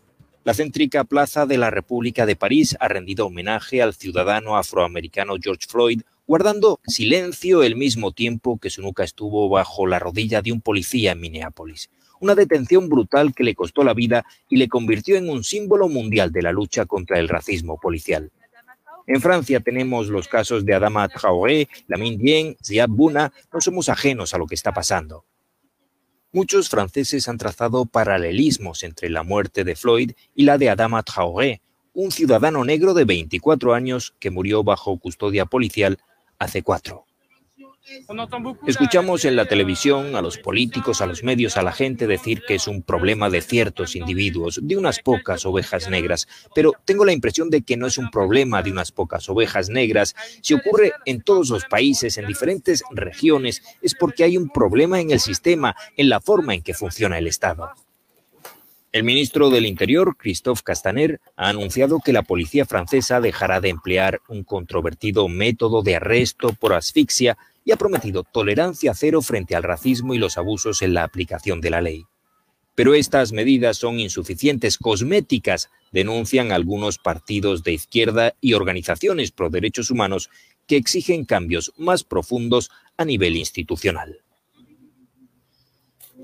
La 0.45 0.54
céntrica 0.54 1.04
Plaza 1.04 1.45
de 1.45 1.59
la 1.59 1.71
República 1.71 2.25
de 2.25 2.37
París 2.37 2.76
ha 2.80 2.88
rendido 2.88 3.26
homenaje 3.26 3.83
al 3.83 3.95
ciudadano 3.95 4.56
afroamericano 4.56 5.35
George 5.40 5.66
Floyd, 5.68 6.02
guardando 6.26 6.80
silencio 6.87 7.62
el 7.62 7.76
mismo 7.76 8.12
tiempo 8.12 8.59
que 8.59 8.71
su 8.71 8.83
nuca 8.83 9.04
estuvo 9.04 9.49
bajo 9.49 9.87
la 9.87 9.99
rodilla 9.99 10.42
de 10.42 10.52
un 10.52 10.61
policía 10.61 11.12
en 11.12 11.21
Minneapolis. 11.21 11.88
Una 12.18 12.35
detención 12.35 12.88
brutal 12.88 13.35
que 13.35 13.45
le 13.45 13.54
costó 13.54 13.85
la 13.85 13.95
vida 13.95 14.25
y 14.49 14.56
le 14.56 14.68
convirtió 14.68 15.16
en 15.16 15.28
un 15.28 15.45
símbolo 15.45 15.88
mundial 15.88 16.33
de 16.33 16.42
la 16.42 16.50
lucha 16.50 16.87
contra 16.87 17.21
el 17.21 17.28
racismo 17.28 17.78
policial. 17.78 18.33
En 19.06 19.21
Francia 19.21 19.61
tenemos 19.61 20.09
los 20.09 20.26
casos 20.26 20.64
de 20.64 20.75
Adama 20.75 21.09
Traoré, 21.09 21.68
Lamine 21.87 22.16
Dien, 22.16 22.56
Ziad 22.64 22.88
Bouna. 22.88 23.33
No 23.52 23.61
somos 23.61 23.88
ajenos 23.88 24.35
a 24.35 24.38
lo 24.38 24.47
que 24.47 24.56
está 24.56 24.73
pasando. 24.73 25.25
Muchos 26.33 26.68
franceses 26.68 27.28
han 27.28 27.38
trazado 27.38 27.87
paralelismos 27.87 28.83
entre 28.83 29.11
la 29.11 29.23
muerte 29.23 29.62
de 29.62 29.76
Floyd 29.76 30.12
y 30.35 30.45
la 30.45 30.59
de 30.59 30.71
Adama 30.71 31.04
Traoré, 31.04 31.62
un 31.92 32.11
ciudadano 32.11 32.64
negro 32.64 32.95
de 32.95 33.04
24 33.04 33.75
años 33.75 34.14
que 34.18 34.30
murió 34.30 34.64
bajo 34.64 34.99
custodia 34.99 35.47
policial 35.47 35.99
hace 36.38 36.62
cuatro. 36.62 37.07
Escuchamos 38.66 39.25
en 39.25 39.37
la 39.37 39.45
televisión 39.45 40.16
a 40.16 40.23
los 40.23 40.38
políticos, 40.38 41.00
a 41.00 41.07
los 41.07 41.23
medios, 41.23 41.57
a 41.57 41.62
la 41.62 41.71
gente 41.71 42.09
decir 42.09 42.43
que 42.47 42.57
es 42.57 42.66
un 42.66 42.83
problema 42.83 43.31
de 43.31 43.40
ciertos 43.40 43.95
individuos, 43.95 44.59
de 44.61 44.76
unas 44.76 44.99
pocas 44.99 45.47
ovejas 45.47 45.88
negras, 45.88 46.26
pero 46.52 46.73
tengo 46.85 47.05
la 47.05 47.12
impresión 47.12 47.49
de 47.49 47.62
que 47.62 47.76
no 47.76 47.87
es 47.87 47.97
un 47.97 48.11
problema 48.11 48.61
de 48.62 48.73
unas 48.73 48.90
pocas 48.90 49.28
ovejas 49.28 49.69
negras. 49.69 50.16
Si 50.43 50.55
ocurre 50.55 50.93
en 51.05 51.23
todos 51.23 51.49
los 51.49 51.64
países, 51.64 52.19
en 52.19 52.26
diferentes 52.26 52.83
regiones, 52.90 53.62
es 53.81 53.95
porque 53.95 54.25
hay 54.25 54.37
un 54.37 54.49
problema 54.49 55.00
en 55.00 55.12
el 55.12 55.21
sistema, 55.21 55.76
en 55.97 56.09
la 56.09 56.21
forma 56.21 56.55
en 56.55 56.62
que 56.62 56.75
funciona 56.75 57.19
el 57.19 57.28
Estado. 57.28 57.71
El 58.93 59.05
ministro 59.05 59.50
del 59.50 59.66
Interior, 59.66 60.16
Christophe 60.16 60.62
Castaner, 60.64 61.21
ha 61.37 61.49
anunciado 61.49 62.00
que 62.00 62.12
la 62.12 62.23
policía 62.23 62.64
francesa 62.64 63.21
dejará 63.21 63.61
de 63.61 63.69
emplear 63.69 64.21
un 64.28 64.45
controvertido 64.45 65.28
método 65.28 65.83
de 65.83 65.97
arresto 65.97 66.55
por 66.59 66.73
asfixia 66.73 67.37
y 67.64 67.73
ha 67.73 67.76
prometido 67.76 68.23
tolerancia 68.23 68.95
cero 68.95 69.21
frente 69.23 69.57
al 69.57 69.64
racismo 69.64 70.14
y 70.14 70.19
los 70.19 70.38
abusos 70.38 70.83
en 70.83 70.95
la 70.95 71.02
aplicación 71.02 71.61
de 71.61 71.71
la 71.71 71.83
ley. 71.83 72.07
Pero 72.75 72.95
estas 72.95 73.33
medidas 73.33 73.78
son 73.78 73.99
insuficientes, 73.99 74.78
cosméticas, 74.78 75.71
denuncian 75.93 76.52
algunos 76.52 76.99
partidos 76.99 77.64
de 77.64 77.73
izquierda 77.73 78.35
y 78.40 78.52
organizaciones 78.52 79.33
pro 79.33 79.50
derechos 79.50 79.90
humanos 79.90 80.31
que 80.66 80.76
exigen 80.76 81.25
cambios 81.25 81.73
más 81.76 82.05
profundos 82.05 82.71
a 82.97 83.05
nivel 83.05 83.37
institucional. 83.37 84.21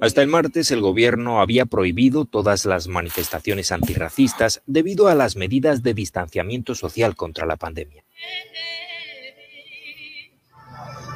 Hasta 0.03 0.21
el 0.21 0.27
martes 0.27 0.73
el 0.73 0.81
gobierno 0.81 1.41
había 1.41 1.65
prohibido 1.65 2.25
todas 2.25 2.67
las 2.67 2.89
manifestaciones 2.89 3.71
antirracistas 3.71 4.61
debido 4.67 5.07
a 5.07 5.15
las 5.15 5.37
medidas 5.37 5.85
de 5.85 5.95
distanciamiento 5.95 6.75
social 6.75 7.15
contra 7.15 7.47
la 7.47 7.55
pandemia. 7.55 8.03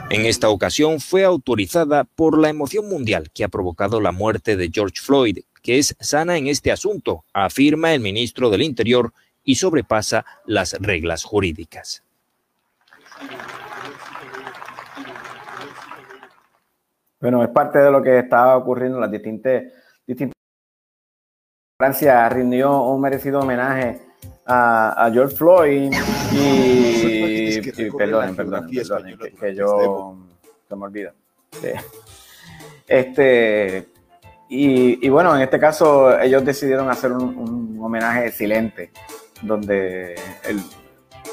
En 0.09 0.25
esta 0.25 0.51
ocasión 0.51 1.01
fue 1.01 1.25
autorizada 1.25 2.05
por 2.05 2.39
la 2.39 2.49
emoción 2.49 2.89
mundial 2.89 3.29
que 3.35 3.43
ha 3.43 3.49
provocado 3.49 4.01
la 4.01 4.13
muerte 4.13 4.57
de 4.57 4.71
George 4.73 5.03
Floyd, 5.03 5.41
que 5.63 5.79
es 5.81 5.97
sana 5.99 6.37
en 6.37 6.47
este 6.47 6.71
asunto, 6.71 7.25
afirma 7.33 7.93
el 7.93 7.99
ministro 7.99 8.51
del 8.51 8.63
Interior 8.63 9.13
y 9.43 9.57
sobrepasa 9.57 10.25
las 10.45 10.75
reglas 10.75 11.25
jurídicas. 11.25 12.05
Bueno, 17.21 17.43
es 17.43 17.49
parte 17.49 17.79
de 17.79 17.91
lo 17.91 18.03
que 18.03 18.19
estaba 18.19 18.57
ocurriendo 18.57 18.99
en 18.99 19.03
las 19.03 19.11
distintas, 19.11 19.63
distintas... 20.07 20.35
Francia 21.79 22.29
rindió 22.29 22.83
un 22.83 23.01
merecido 23.01 23.41
homenaje 23.41 24.01
a, 24.47 25.11
George 25.13 25.37
Floyd 25.37 25.93
y, 26.33 27.61
perdón, 27.91 28.35
perdón, 28.37 28.69
que, 28.71 29.55
yo 29.55 30.17
se 30.69 30.77
me 30.77 30.85
olvida. 30.85 31.13
Este, 32.87 33.89
y, 34.49 35.09
bueno, 35.09 35.35
en 35.35 35.43
este 35.43 35.59
caso 35.59 36.19
ellos 36.19 36.45
decidieron 36.45 36.89
hacer 36.89 37.13
un, 37.13 37.79
homenaje 37.81 38.33
silente, 38.33 38.91
donde 39.43 40.15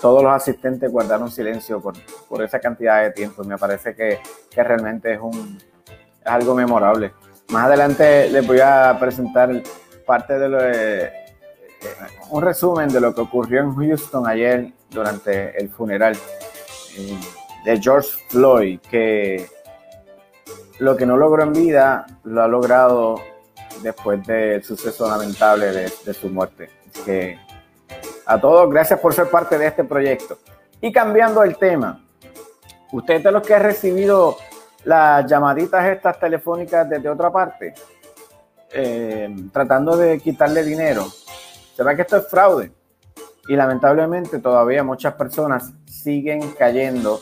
todos 0.01 0.21
los 0.21 0.33
asistentes 0.33 0.91
guardaron 0.91 1.31
silencio 1.31 1.81
por, 1.81 2.43
esa 2.43 2.59
cantidad 2.59 3.01
de 3.03 3.11
tiempo. 3.11 3.43
Me 3.43 3.57
parece 3.57 3.95
que, 3.95 4.19
realmente 4.55 5.13
es, 5.13 5.19
un, 5.21 5.57
es 6.23 6.31
algo 6.31 6.55
memorable. 6.55 7.13
Más 7.49 7.65
adelante 7.65 8.29
les 8.29 8.45
voy 8.45 8.59
a 8.59 8.95
presentar 8.99 9.49
parte 10.05 10.37
de 10.37 10.49
lo 10.49 10.61
de 10.61 11.23
un 12.29 12.41
resumen 12.41 12.89
de 12.89 13.01
lo 13.01 13.13
que 13.13 13.21
ocurrió 13.21 13.61
en 13.61 13.75
Houston 13.75 14.27
ayer 14.27 14.71
durante 14.89 15.59
el 15.59 15.69
funeral 15.69 16.17
eh, 16.97 17.19
de 17.65 17.81
George 17.81 18.09
Floyd, 18.29 18.79
que 18.79 19.47
lo 20.79 20.95
que 20.95 21.05
no 21.05 21.17
logró 21.17 21.43
en 21.43 21.53
vida 21.53 22.05
lo 22.23 22.43
ha 22.43 22.47
logrado 22.47 23.15
después 23.81 24.25
del 24.25 24.63
suceso 24.63 25.09
lamentable 25.09 25.71
de, 25.71 26.13
su 26.13 26.29
muerte. 26.29 26.69
a 28.25 28.39
todos, 28.39 28.69
gracias 28.69 28.99
por 28.99 29.13
ser 29.13 29.29
parte 29.29 29.57
de 29.57 29.67
este 29.67 29.83
proyecto. 29.83 30.37
Y 30.81 30.91
cambiando 30.91 31.43
el 31.43 31.57
tema, 31.57 32.03
usted 32.91 33.23
de 33.23 33.31
los 33.31 33.45
que 33.45 33.53
ha 33.53 33.59
recibido 33.59 34.37
las 34.83 35.25
llamaditas 35.25 35.85
estas 35.85 36.19
telefónicas 36.19 36.89
desde 36.89 37.09
otra 37.09 37.31
parte, 37.31 37.73
eh, 38.71 39.33
tratando 39.51 39.95
de 39.95 40.19
quitarle 40.19 40.63
dinero, 40.63 41.05
se 41.75 41.83
ve 41.83 41.95
que 41.95 42.01
esto 42.01 42.17
es 42.17 42.27
fraude. 42.27 42.71
Y 43.47 43.55
lamentablemente 43.55 44.39
todavía 44.39 44.83
muchas 44.83 45.13
personas 45.15 45.73
siguen 45.85 46.51
cayendo 46.57 47.19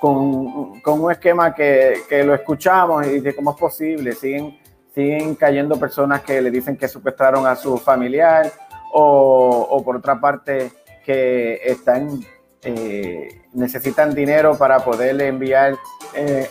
con, 0.00 0.82
un 0.84 1.12
esquema 1.12 1.54
que, 1.54 2.22
lo 2.24 2.34
escuchamos 2.34 3.06
y 3.06 3.10
dice 3.10 3.34
cómo 3.34 3.52
es 3.52 3.56
posible. 3.56 4.12
Siguen, 4.12 4.58
siguen 4.94 5.34
cayendo 5.34 5.78
personas 5.78 6.22
que 6.22 6.42
le 6.42 6.50
dicen 6.50 6.76
que 6.76 6.88
secuestraron 6.88 7.46
a 7.46 7.56
su 7.56 7.78
familiar 7.78 8.52
o, 8.92 9.80
por 9.84 9.96
otra 9.96 10.20
parte 10.20 10.72
que 11.04 11.60
están 11.64 12.20
eh, 12.62 13.28
necesitan 13.54 14.14
dinero 14.14 14.56
para 14.56 14.78
poderle 14.80 15.26
enviar 15.26 15.76
eh, 16.14 16.48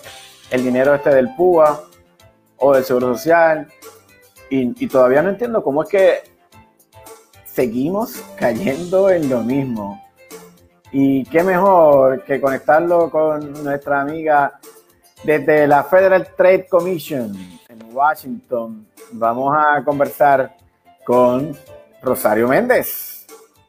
el 0.52 0.64
dinero 0.64 0.94
este 0.94 1.10
del 1.10 1.34
PUA 1.36 1.82
o 2.58 2.74
del 2.74 2.84
Seguro 2.84 3.16
Social. 3.16 3.68
y, 4.50 4.88
todavía 4.88 5.22
no 5.22 5.30
entiendo 5.30 5.64
cómo 5.64 5.84
es 5.84 5.90
que 5.90 6.24
seguimos 7.46 8.22
cayendo 8.36 9.10
en 9.10 9.30
lo 9.30 9.42
mismo. 9.42 10.04
Y 10.92 11.24
qué 11.26 11.42
mejor 11.42 12.24
que 12.26 12.42
conectarlo 12.42 13.10
con 13.10 13.64
nuestra 13.64 14.02
amiga 14.02 14.60
desde 15.24 15.68
la 15.68 15.84
Federal 15.84 16.28
Trade 16.36 16.68
Commission 16.68 17.34
en 17.70 17.96
Washington. 17.96 18.88
Vamos 19.14 19.56
a 19.58 19.84
conversar 19.84 20.58
con 21.06 21.58
Rosario 22.02 22.48
Méndez. 22.48 23.26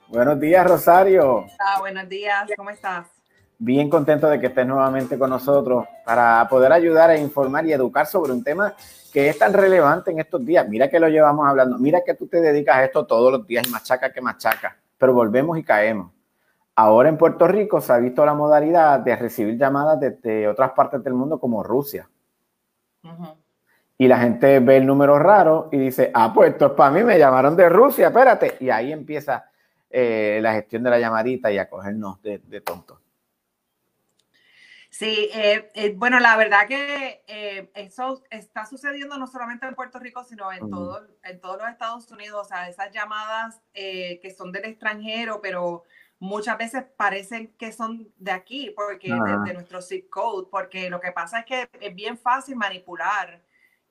Buenos 0.08 0.38
días, 0.40 0.66
Rosario. 0.66 1.46
Ah, 1.60 1.78
buenos 1.78 2.08
días, 2.08 2.50
¿cómo 2.56 2.70
estás? 2.70 3.21
Bien 3.64 3.88
contento 3.88 4.28
de 4.28 4.40
que 4.40 4.48
estés 4.48 4.66
nuevamente 4.66 5.16
con 5.16 5.30
nosotros 5.30 5.86
para 6.04 6.48
poder 6.50 6.72
ayudar 6.72 7.10
a 7.10 7.16
informar 7.16 7.64
y 7.64 7.72
educar 7.72 8.06
sobre 8.06 8.32
un 8.32 8.42
tema 8.42 8.74
que 9.12 9.28
es 9.28 9.38
tan 9.38 9.52
relevante 9.52 10.10
en 10.10 10.18
estos 10.18 10.44
días. 10.44 10.68
Mira 10.68 10.90
que 10.90 10.98
lo 10.98 11.08
llevamos 11.08 11.46
hablando, 11.46 11.78
mira 11.78 12.00
que 12.04 12.14
tú 12.14 12.26
te 12.26 12.40
dedicas 12.40 12.74
a 12.74 12.84
esto 12.84 13.06
todos 13.06 13.30
los 13.30 13.46
días 13.46 13.64
y 13.64 13.70
machaca 13.70 14.12
que 14.12 14.20
machaca, 14.20 14.76
pero 14.98 15.14
volvemos 15.14 15.56
y 15.56 15.62
caemos. 15.62 16.10
Ahora 16.74 17.08
en 17.08 17.16
Puerto 17.16 17.46
Rico 17.46 17.80
se 17.80 17.92
ha 17.92 17.98
visto 17.98 18.26
la 18.26 18.34
modalidad 18.34 18.98
de 18.98 19.14
recibir 19.14 19.56
llamadas 19.56 20.00
desde 20.00 20.48
otras 20.48 20.72
partes 20.72 21.04
del 21.04 21.14
mundo 21.14 21.38
como 21.38 21.62
Rusia. 21.62 22.10
Y 23.96 24.08
la 24.08 24.18
gente 24.18 24.58
ve 24.58 24.78
el 24.78 24.86
número 24.86 25.20
raro 25.20 25.68
y 25.70 25.78
dice, 25.78 26.10
ah, 26.12 26.32
pues 26.34 26.50
esto 26.50 26.66
es 26.66 26.72
para 26.72 26.90
mí, 26.90 27.04
me 27.04 27.16
llamaron 27.16 27.54
de 27.54 27.68
Rusia, 27.68 28.08
espérate. 28.08 28.56
Y 28.58 28.70
ahí 28.70 28.90
empieza 28.90 29.44
eh, 29.88 30.40
la 30.42 30.52
gestión 30.54 30.82
de 30.82 30.90
la 30.90 30.98
llamadita 30.98 31.52
y 31.52 31.58
a 31.58 31.70
cogernos 31.70 32.20
de, 32.22 32.38
de 32.38 32.60
tontos. 32.60 33.01
Sí, 35.02 35.28
eh, 35.34 35.68
eh, 35.74 35.94
bueno, 35.96 36.20
la 36.20 36.36
verdad 36.36 36.68
que 36.68 37.24
eh, 37.26 37.72
eso 37.74 38.22
está 38.30 38.66
sucediendo 38.66 39.18
no 39.18 39.26
solamente 39.26 39.66
en 39.66 39.74
Puerto 39.74 39.98
Rico, 39.98 40.22
sino 40.22 40.52
en, 40.52 40.70
todo, 40.70 41.04
en 41.24 41.40
todos 41.40 41.58
los 41.58 41.68
Estados 41.68 42.08
Unidos. 42.12 42.46
O 42.46 42.48
sea, 42.48 42.68
esas 42.68 42.92
llamadas 42.92 43.60
que 43.72 44.34
son 44.38 44.52
del 44.52 44.66
extranjero, 44.66 45.40
pero 45.40 45.82
muchas 46.20 46.56
veces 46.56 46.84
parecen 46.96 47.52
que 47.58 47.72
son 47.72 48.12
de 48.16 48.30
aquí, 48.30 48.72
porque 48.76 49.08
de, 49.08 49.54
nuestro 49.54 49.82
zip 49.82 50.08
code, 50.08 50.46
porque 50.48 50.88
lo 50.88 51.00
que 51.00 51.10
pasa 51.10 51.40
es 51.40 51.46
que 51.46 51.68
es 51.80 51.94
bien 51.96 52.16
fácil 52.16 52.54
manipular 52.54 53.42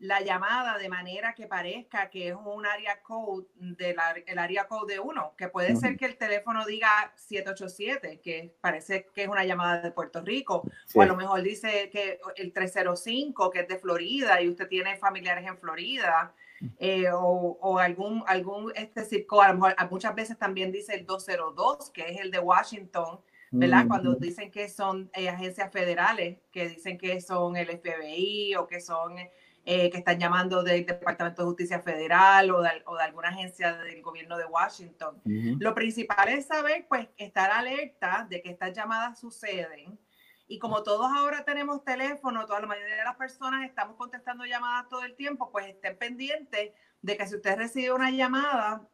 la 0.02 0.20
llamada 0.22 0.80
de 0.80 0.90
manera 0.90 1.36
que 1.36 1.46
parezca 1.46 2.10
que 2.10 2.30
es 2.30 2.36
un 2.36 2.66
área 2.66 3.02
code 3.04 3.46
del 3.56 3.96
el 4.26 4.40
área 4.40 4.68
code 4.68 4.96
de 4.96 5.00
uno, 5.00 5.36
que 5.38 5.48
puede 5.48 5.76
ser 5.76 5.96
que 5.96 6.06
el 6.06 6.18
teléfono 6.18 6.66
diga 6.66 7.14
787, 7.16 8.20
que 8.20 8.56
parece 8.62 9.08
que 9.14 9.24
es 9.24 9.28
una 9.28 9.46
llamada 9.46 9.80
de 9.80 9.92
Puerto 9.92 10.22
Rico, 10.22 10.64
o 10.96 11.02
a 11.04 11.06
lo 11.06 11.16
mejor 11.16 11.44
dice 11.44 11.90
que 11.92 12.20
el 12.36 12.52
305, 12.52 13.52
que 13.52 13.60
es 13.60 13.68
de 13.68 13.78
Florida 13.78 14.42
y 14.42 14.50
usted 14.50 14.68
tiene 14.68 14.98
familiares 14.98 15.48
en 15.48 15.58
Florida. 15.58 16.34
eh, 16.80 17.10
o, 17.12 17.58
o, 17.60 17.80
algún, 17.80 18.24
algún 18.28 18.72
este 18.76 19.04
circo, 19.04 19.42
a 19.42 19.50
lo 19.50 19.56
mejor 19.56 19.76
muchas 19.90 20.14
veces 20.14 20.38
también 20.38 20.72
dice 20.72 20.96
el 20.96 21.06
202, 21.06 21.92
que 21.92 22.10
es 22.10 22.20
el 22.20 22.30
de 22.32 22.40
Washington, 22.40 23.20
¿verdad? 23.52 23.86
Cuando 23.88 24.16
dicen 24.16 24.50
que 24.50 24.70
son 24.70 25.12
eh, 25.14 25.28
agencias 25.28 25.72
federales, 25.72 26.40
que 26.52 26.70
dicen 26.70 26.98
que 26.98 27.20
son 27.20 27.58
el 27.58 27.68
FBI 27.68 28.56
o 28.56 28.66
que 28.66 28.80
son, 28.80 29.16
eh, 29.64 29.92
que 29.92 30.00
están 30.00 30.20
llamando 30.20 30.64
del 30.64 30.86
Departamento 30.86 31.44
de 31.44 31.48
Justicia 31.48 31.80
Federal 31.82 32.50
o 32.52 32.62
de, 32.62 32.70
o 32.86 32.96
de 32.96 33.04
alguna 33.04 33.30
agencia 33.30 33.78
del 33.78 34.02
gobierno 34.02 34.38
de 34.38 34.46
Washington. 34.46 35.22
Lo 35.60 35.76
principal 35.76 36.30
es 36.30 36.48
saber, 36.48 36.88
pues, 36.88 37.08
estar 37.18 37.52
alerta 37.52 38.26
de 38.30 38.42
que 38.42 38.50
estas 38.50 38.74
llamadas 38.74 39.20
suceden. 39.20 40.00
Y 40.48 40.60
como 40.60 40.84
todos 40.84 41.12
ahora 41.16 41.46
tenemos 41.46 41.84
teléfono, 41.84 42.46
toda 42.46 42.60
la 42.60 42.68
mayoría 42.68 42.96
de 42.96 43.04
las 43.04 43.16
personas 43.16 43.64
estamos 43.64 43.96
contestando 43.96 44.46
llamadas 44.46 44.90
todo 44.90 45.04
el 45.04 45.16
tiempo, 45.16 45.50
pues 45.52 45.68
estén 45.68 45.98
pendientes 45.98 46.72
de 47.02 47.18
que 47.18 47.28
si 47.28 47.36
usted 47.36 47.56
recibe 47.56 47.94
una 47.94 48.12
llamada 48.12 48.86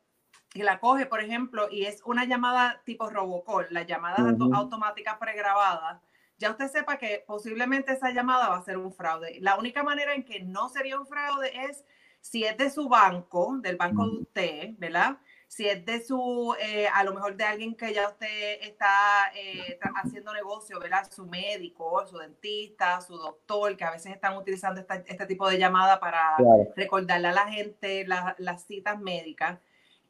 y 0.54 0.64
la 0.64 0.80
coge, 0.80 1.06
por 1.06 1.22
ejemplo, 1.22 1.68
y 1.72 1.86
es 1.86 2.02
una 2.06 2.26
llamada 2.26 2.82
tipo 2.86 3.10
Robocall, 3.10 3.68
las 3.72 3.88
llamadas 3.88 4.36
automáticas 4.54 5.18
pregrabadas, 5.18 6.02
ya 6.38 6.52
usted 6.52 6.68
sepa 6.70 6.98
que 6.98 7.24
posiblemente 7.26 7.94
esa 7.94 8.12
llamada 8.12 8.50
va 8.50 8.58
a 8.58 8.64
ser 8.64 8.78
un 8.78 8.94
fraude. 8.94 9.40
La 9.42 9.58
única 9.58 9.84
manera 9.84 10.14
en 10.14 10.24
que 10.24 10.40
no 10.42 10.70
sería 10.70 11.00
un 11.00 11.08
fraude 11.08 11.52
es 11.70 11.84
si 12.22 12.44
es 12.44 12.58
de 12.58 12.70
su 12.70 12.90
banco, 12.90 13.58
del 13.62 13.78
banco 13.78 14.06
de 14.06 14.18
usted, 14.18 14.70
¿verdad? 14.78 15.18
Si 15.48 15.68
es 15.68 15.86
de 15.86 16.04
su, 16.04 16.54
eh, 16.60 16.88
a 16.94 17.04
lo 17.06 17.14
mejor 17.14 17.38
de 17.38 17.46
alguien 17.46 17.74
que 17.76 17.94
ya 17.94 18.10
usted 18.10 18.62
está 18.62 19.32
eh, 19.34 19.80
haciendo 19.96 20.34
negocio, 20.34 20.78
¿verdad? 20.80 21.10
Su 21.10 21.26
médico, 21.26 22.06
su 22.06 22.18
dentista, 22.18 23.00
su 23.00 23.16
doctor, 23.18 23.78
que 23.78 23.86
a 23.86 23.92
veces 23.92 24.14
están 24.14 24.36
utilizando 24.36 24.82
este 24.82 25.26
tipo 25.26 25.50
de 25.50 25.58
llamada 25.58 26.00
para 26.02 26.36
recordarle 26.76 27.30
a 27.30 27.32
la 27.32 27.50
gente 27.50 28.06
las 28.06 28.64
citas 28.66 29.00
médicas. 29.00 29.60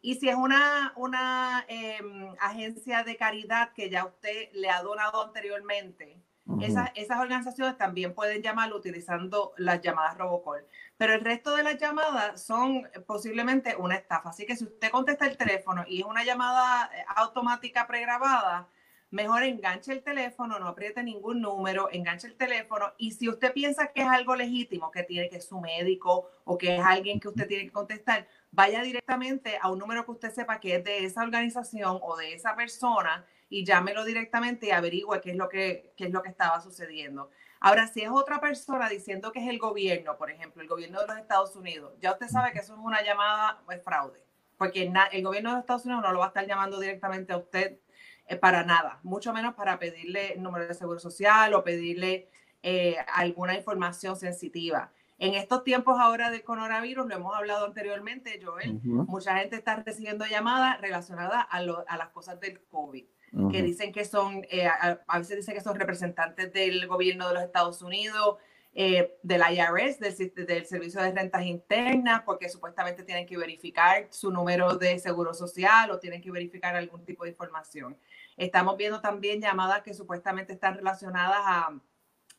Y 0.08 0.16
si 0.16 0.30
es 0.30 0.36
una, 0.36 0.94
una 0.96 1.66
em, 1.68 2.34
agencia 2.40 3.04
de 3.04 3.18
caridad 3.18 3.74
que 3.74 3.90
ya 3.90 4.06
usted 4.06 4.48
le 4.54 4.70
ha 4.70 4.82
donado 4.82 5.22
anteriormente, 5.22 6.24
esas, 6.62 6.92
esas, 6.96 7.20
organizaciones 7.20 7.78
también 7.78 8.14
pueden 8.14 8.42
llamar 8.42 8.72
utilizando 8.72 9.52
las 9.58 9.82
llamadas 9.82 10.18
Robocall. 10.18 10.66
Pero 10.96 11.14
el 11.14 11.20
resto 11.20 11.54
de 11.58 11.64
las 11.64 11.78
llamadas 11.78 12.42
son 12.42 12.88
posiblemente 13.06 13.76
una 13.76 13.96
estafa. 13.96 14.30
Así 14.30 14.46
que 14.46 14.56
si 14.56 14.64
usted 14.64 14.92
contesta 14.92 15.28
el 15.28 15.36
teléfono 15.36 15.84
y 15.86 16.00
es 16.00 16.06
una 16.06 16.24
llamada 16.24 16.90
eh, 16.96 17.04
automática 17.18 17.86
pregrabada, 17.86 18.70
mejor 19.12 19.44
enganche 19.44 19.92
el 19.92 20.04
teléfono, 20.04 20.60
no 20.60 20.68
apriete 20.68 21.02
ningún 21.04 21.42
número, 21.42 21.90
enganche 21.92 22.28
el 22.28 22.36
teléfono 22.36 22.94
y 22.98 23.12
si 23.12 23.30
usted 23.30 23.54
piensa 23.54 23.88
que 23.88 24.02
es 24.02 24.08
algo 24.08 24.36
legítimo, 24.36 24.92
que 24.92 25.04
tiene 25.04 25.30
que 25.30 25.38
es 25.38 25.48
su 25.48 25.60
médico 25.60 26.30
o 26.44 26.58
que 26.58 26.78
es 26.78 26.84
alguien 26.84 27.20
que 27.20 27.30
usted 27.30 27.48
tiene 27.48 27.66
que 27.66 27.72
contestar, 27.72 28.28
vaya 28.52 28.82
directamente 28.82 29.58
a 29.62 29.72
un 29.72 29.80
número 29.80 30.06
que 30.06 30.12
usted 30.12 30.34
sepa 30.34 30.60
que 30.60 30.76
es 30.76 30.84
de 30.84 31.06
esa 31.06 31.24
organización 31.24 32.00
o 32.02 32.16
de 32.18 32.34
esa 32.34 32.56
persona 32.56 33.26
y 33.50 33.66
llámelo 33.66 34.04
directamente 34.04 34.68
y 34.68 34.72
averigüe 34.72 35.22
qué 35.22 35.32
es 35.32 35.38
lo 35.38 35.48
que, 35.50 35.94
es 35.98 36.12
lo 36.12 36.22
que 36.22 36.30
estaba 36.30 36.62
sucediendo. 36.62 37.30
Ahora, 37.60 37.88
si 37.88 38.02
es 38.02 38.10
otra 38.10 38.40
persona 38.40 38.90
diciendo 38.90 39.32
que 39.32 39.40
es 39.40 39.50
el 39.50 39.58
gobierno, 39.58 40.18
por 40.18 40.30
ejemplo, 40.30 40.62
el 40.62 40.68
gobierno 40.68 41.00
de 41.02 41.08
los 41.08 41.18
Estados 41.18 41.56
Unidos, 41.56 41.94
ya 42.00 42.12
usted 42.12 42.28
sabe 42.28 42.52
que 42.52 42.60
eso 42.60 42.74
es 42.74 42.80
una 42.80 43.02
llamada 43.04 43.62
de 43.68 43.80
fraude, 43.80 44.24
porque 44.58 44.92
el 45.12 45.24
gobierno 45.24 45.50
de 45.50 45.56
los 45.56 45.64
Estados 45.64 45.86
Unidos 45.86 46.04
no 46.04 46.12
lo 46.12 46.20
va 46.20 46.26
a 46.26 46.28
estar 46.30 46.46
llamando 46.46 46.80
directamente 46.80 47.34
a 47.34 47.38
usted 47.38 47.80
eh, 48.28 48.36
para 48.36 48.64
nada, 48.64 49.00
mucho 49.04 49.34
menos 49.34 49.56
para 49.56 49.80
pedirle 49.80 50.36
número 50.38 50.68
de 50.68 50.74
seguro 50.74 51.00
social 51.00 51.54
o 51.54 51.64
pedirle 51.64 52.30
eh, 52.62 52.98
alguna 53.14 53.56
información 53.56 54.18
sensitiva. 54.18 54.92
En 55.20 55.34
estos 55.34 55.64
tiempos 55.64 55.98
ahora 56.00 56.30
del 56.30 56.44
coronavirus, 56.44 57.08
lo 57.08 57.16
hemos 57.16 57.36
hablado 57.36 57.66
anteriormente, 57.66 58.40
Joel, 58.44 58.80
mucha 58.84 59.38
gente 59.38 59.56
está 59.56 59.76
recibiendo 59.76 60.26
llamadas 60.26 60.80
relacionadas 60.80 61.46
a, 61.50 61.62
las 61.62 62.10
cosas 62.10 62.40
del 62.40 62.62
COVID, 62.70 63.04
que 63.52 63.64
dicen 63.64 63.92
que 63.92 64.06
son, 64.06 64.46
eh, 64.52 64.68
a, 64.68 65.18
veces 65.18 65.38
dicen 65.38 65.56
que 65.56 65.62
son 65.62 65.76
representantes 65.76 66.54
del 66.54 66.86
gobierno 66.86 67.28
de 67.28 67.34
los 67.34 67.44
Estados 67.44 67.82
Unidos, 67.82 68.38
del 68.78 69.42
IRS, 69.42 70.00
del, 70.00 70.46
del, 70.46 70.66
Servicio 70.68 71.02
de 71.02 71.12
Rentas 71.12 71.44
Internas, 71.44 72.22
porque 72.24 72.48
supuestamente 72.48 73.02
tienen 73.02 73.26
que 73.26 73.36
verificar 73.36 74.06
su 74.12 74.30
número 74.30 74.78
de 74.78 75.00
seguro 75.00 75.34
social 75.34 75.90
o 75.90 75.98
tienen 75.98 76.22
que 76.22 76.30
verificar 76.30 76.76
algún 76.76 77.04
tipo 77.04 77.24
de 77.24 77.32
información. 77.32 77.98
Estamos 78.36 78.78
viendo 78.78 79.02
también 79.02 79.42
llamadas 79.42 79.82
que 79.82 79.96
supuestamente 79.96 80.54
están 80.54 80.76
relacionadas 80.76 81.40
a, 81.44 81.74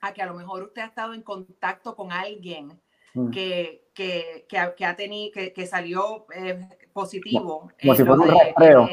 a 0.01 0.13
que 0.13 0.23
a 0.23 0.27
lo 0.27 0.35
mejor 0.35 0.63
usted 0.63 0.83
ha 0.83 0.87
estado 0.87 1.15
en 1.15 1.23
contacto 1.23 1.95
con 1.97 2.13
alguien 2.13 2.81
mm. 3.15 3.31
que, 3.31 3.89
que, 3.95 4.47
que, 4.49 4.85
ha, 4.85 4.97
tenido, 4.97 5.33
que, 5.33 5.53
que 5.53 5.67
salió 5.67 6.27
eh, 6.35 6.69
positivo. 6.93 7.71
Como 7.81 7.95
si 7.95 8.05
fuera 8.05 8.23
un 8.23 8.29
rastreo. 8.29 8.89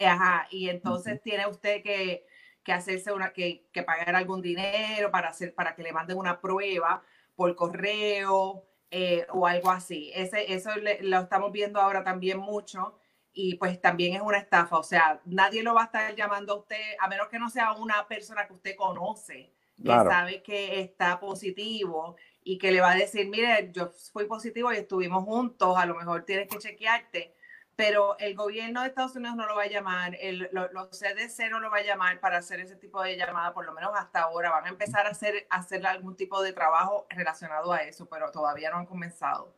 ajá, 0.00 0.48
y 0.50 0.68
entonces 0.68 1.20
tiene 1.22 1.46
usted 1.46 1.82
que, 1.82 2.26
que 2.62 2.72
hacerse 2.72 3.12
una, 3.12 3.32
que, 3.32 3.66
que, 3.72 3.82
pagar 3.82 4.14
algún 4.14 4.42
dinero 4.42 5.10
para, 5.10 5.28
hacer, 5.28 5.54
para 5.54 5.74
que 5.74 5.82
le 5.82 5.92
manden 5.92 6.18
una 6.18 6.40
prueba 6.40 7.02
por 7.36 7.54
correo 7.54 8.64
eh, 8.90 9.26
o 9.30 9.46
algo 9.46 9.70
así. 9.70 10.10
Ese, 10.14 10.52
eso 10.52 10.70
lo 11.02 11.20
estamos 11.20 11.52
viendo 11.52 11.80
ahora 11.80 12.02
también 12.02 12.38
mucho 12.38 12.98
y 13.32 13.54
pues 13.54 13.80
también 13.80 14.14
es 14.14 14.20
una 14.20 14.38
estafa, 14.38 14.78
o 14.78 14.82
sea, 14.82 15.20
nadie 15.24 15.62
lo 15.62 15.72
va 15.72 15.82
a 15.82 15.84
estar 15.84 16.14
llamando 16.16 16.54
a 16.54 16.56
usted, 16.56 16.96
a 16.98 17.06
menos 17.06 17.28
que 17.28 17.38
no 17.38 17.48
sea 17.48 17.72
una 17.74 18.08
persona 18.08 18.46
que 18.48 18.54
usted 18.54 18.74
conoce, 18.74 19.52
que 19.82 19.88
sabe 19.88 20.42
que 20.42 20.80
está 20.80 21.20
positivo 21.20 22.16
y 22.42 22.58
que 22.58 22.72
le 22.72 22.80
va 22.80 22.92
a 22.92 22.96
decir, 22.96 23.28
mire, 23.28 23.70
yo 23.72 23.90
fui 24.12 24.26
positivo 24.26 24.72
y 24.72 24.76
estuvimos 24.76 25.24
juntos, 25.24 25.76
a 25.76 25.86
lo 25.86 25.94
mejor 25.94 26.24
tienes 26.24 26.48
que 26.48 26.58
chequearte, 26.58 27.34
pero 27.76 28.18
el 28.18 28.34
gobierno 28.34 28.82
de 28.82 28.88
Estados 28.88 29.14
Unidos 29.14 29.36
no 29.36 29.46
lo 29.46 29.54
va 29.54 29.64
a 29.64 29.68
llamar, 29.68 30.16
el, 30.20 30.48
los 30.52 30.88
CDC 30.90 31.50
no 31.50 31.60
lo 31.60 31.70
va 31.70 31.76
a 31.76 31.82
llamar 31.82 32.18
para 32.20 32.38
hacer 32.38 32.58
ese 32.60 32.74
tipo 32.74 33.02
de 33.02 33.16
llamada, 33.16 33.54
por 33.54 33.66
lo 33.66 33.72
menos 33.72 33.92
hasta 33.94 34.22
ahora, 34.22 34.50
van 34.50 34.66
a 34.66 34.68
empezar 34.70 35.06
a 35.06 35.10
hacer, 35.10 35.46
a 35.50 35.58
hacer 35.58 35.86
algún 35.86 36.16
tipo 36.16 36.42
de 36.42 36.52
trabajo 36.52 37.06
relacionado 37.10 37.72
a 37.72 37.78
eso, 37.78 38.08
pero 38.08 38.32
todavía 38.32 38.70
no 38.70 38.78
han 38.78 38.86
comenzado. 38.86 39.54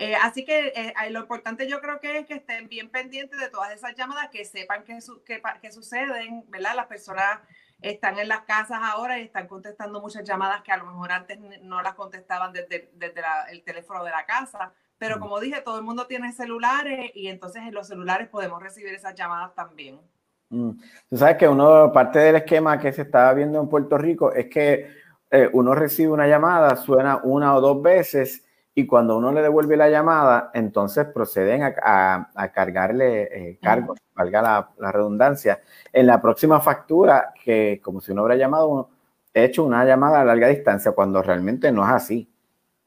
Eh, 0.00 0.14
así 0.14 0.44
que 0.44 0.72
eh, 0.76 0.94
lo 1.10 1.20
importante 1.20 1.66
yo 1.68 1.80
creo 1.80 1.98
que 1.98 2.18
es 2.18 2.26
que 2.26 2.34
estén 2.34 2.68
bien 2.68 2.88
pendientes 2.88 3.40
de 3.40 3.50
todas 3.50 3.72
esas 3.72 3.96
llamadas, 3.96 4.28
que 4.30 4.44
sepan 4.44 4.84
que, 4.84 4.98
que, 5.60 5.72
suceden, 5.72 6.44
¿verdad? 6.48 6.76
Las 6.76 6.86
personas 6.86 7.40
están 7.80 8.18
en 8.18 8.28
las 8.28 8.40
casas 8.40 8.80
ahora 8.82 9.18
y 9.18 9.22
están 9.22 9.46
contestando 9.46 10.00
muchas 10.00 10.24
llamadas 10.24 10.62
que 10.62 10.72
a 10.72 10.76
lo 10.76 10.86
mejor 10.86 11.12
antes 11.12 11.38
no 11.62 11.80
las 11.82 11.94
contestaban 11.94 12.52
desde, 12.52 12.90
el 13.50 13.62
teléfono 13.62 14.04
de 14.04 14.10
la 14.10 14.26
casa. 14.26 14.72
Pero 14.98 15.20
como 15.20 15.38
dije, 15.38 15.60
todo 15.60 15.78
el 15.78 15.84
mundo 15.84 16.06
tiene 16.06 16.32
celulares 16.32 17.12
y 17.14 17.28
entonces 17.28 17.62
en 17.62 17.72
los 17.72 17.86
celulares 17.86 18.28
podemos 18.28 18.60
recibir 18.60 18.92
esas 18.94 19.14
llamadas 19.14 19.54
también. 19.54 20.00
Mm. 20.50 20.70
Tú 21.08 21.16
sabes 21.16 21.36
que 21.36 21.46
uno, 21.46 21.92
parte 21.92 22.18
del 22.18 22.36
esquema 22.36 22.78
que 22.78 22.92
se 22.92 23.02
está 23.02 23.32
viendo 23.32 23.60
en 23.60 23.68
Puerto 23.68 23.96
Rico 23.96 24.32
es 24.32 24.46
que 24.46 24.90
eh, 25.30 25.48
uno 25.52 25.74
recibe 25.74 26.10
una 26.10 26.26
llamada, 26.26 26.74
suena 26.74 27.20
una 27.22 27.54
o 27.54 27.60
dos 27.60 27.80
veces 27.80 28.44
y 28.78 28.86
cuando 28.86 29.18
uno 29.18 29.32
le 29.32 29.42
devuelve 29.42 29.76
la 29.76 29.90
llamada, 29.90 30.52
entonces 30.54 31.04
proceden 31.06 31.64
a, 31.64 32.30
cargarle 32.54 33.22
eh, 33.22 33.58
cargos, 33.60 33.98
valga 34.14 34.40
la, 34.78 34.92
redundancia, 34.92 35.60
en 35.92 36.06
la 36.06 36.22
próxima 36.22 36.60
factura, 36.60 37.34
que 37.42 37.80
como 37.82 38.00
si 38.00 38.12
uno 38.12 38.22
hubiera 38.22 38.38
llamado, 38.38 38.68
uno, 38.68 38.88
hecho 39.34 39.64
una 39.64 39.84
llamada 39.84 40.20
a 40.20 40.24
larga 40.24 40.46
distancia, 40.46 40.92
cuando 40.92 41.20
realmente 41.24 41.72
no 41.72 41.84
es 41.84 41.90
así. 41.90 42.28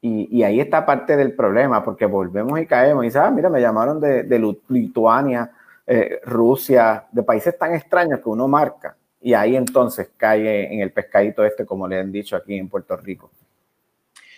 Y, 0.00 0.42
ahí 0.42 0.60
está 0.60 0.86
parte 0.86 1.14
del 1.14 1.34
problema, 1.34 1.84
porque 1.84 2.06
volvemos 2.06 2.58
y 2.58 2.64
caemos 2.64 3.04
y 3.04 3.08
dice, 3.08 3.18
ah, 3.18 3.30
mira, 3.30 3.50
me 3.50 3.60
llamaron 3.60 4.00
de, 4.00 4.54
Lituania, 4.68 5.50
eh, 5.86 6.20
Rusia, 6.24 7.04
de 7.12 7.22
países 7.22 7.58
tan 7.58 7.74
extraños 7.74 8.20
que 8.20 8.30
uno 8.30 8.48
marca. 8.48 8.96
Y 9.20 9.34
ahí 9.34 9.56
entonces 9.56 10.10
cae 10.16 10.72
en 10.72 10.80
el 10.80 10.90
pescadito 10.90 11.44
este, 11.44 11.66
como 11.66 11.86
le 11.86 12.00
han 12.00 12.10
dicho 12.10 12.34
aquí 12.34 12.56
en 12.56 12.70
Puerto 12.70 12.96
Rico. 12.96 13.30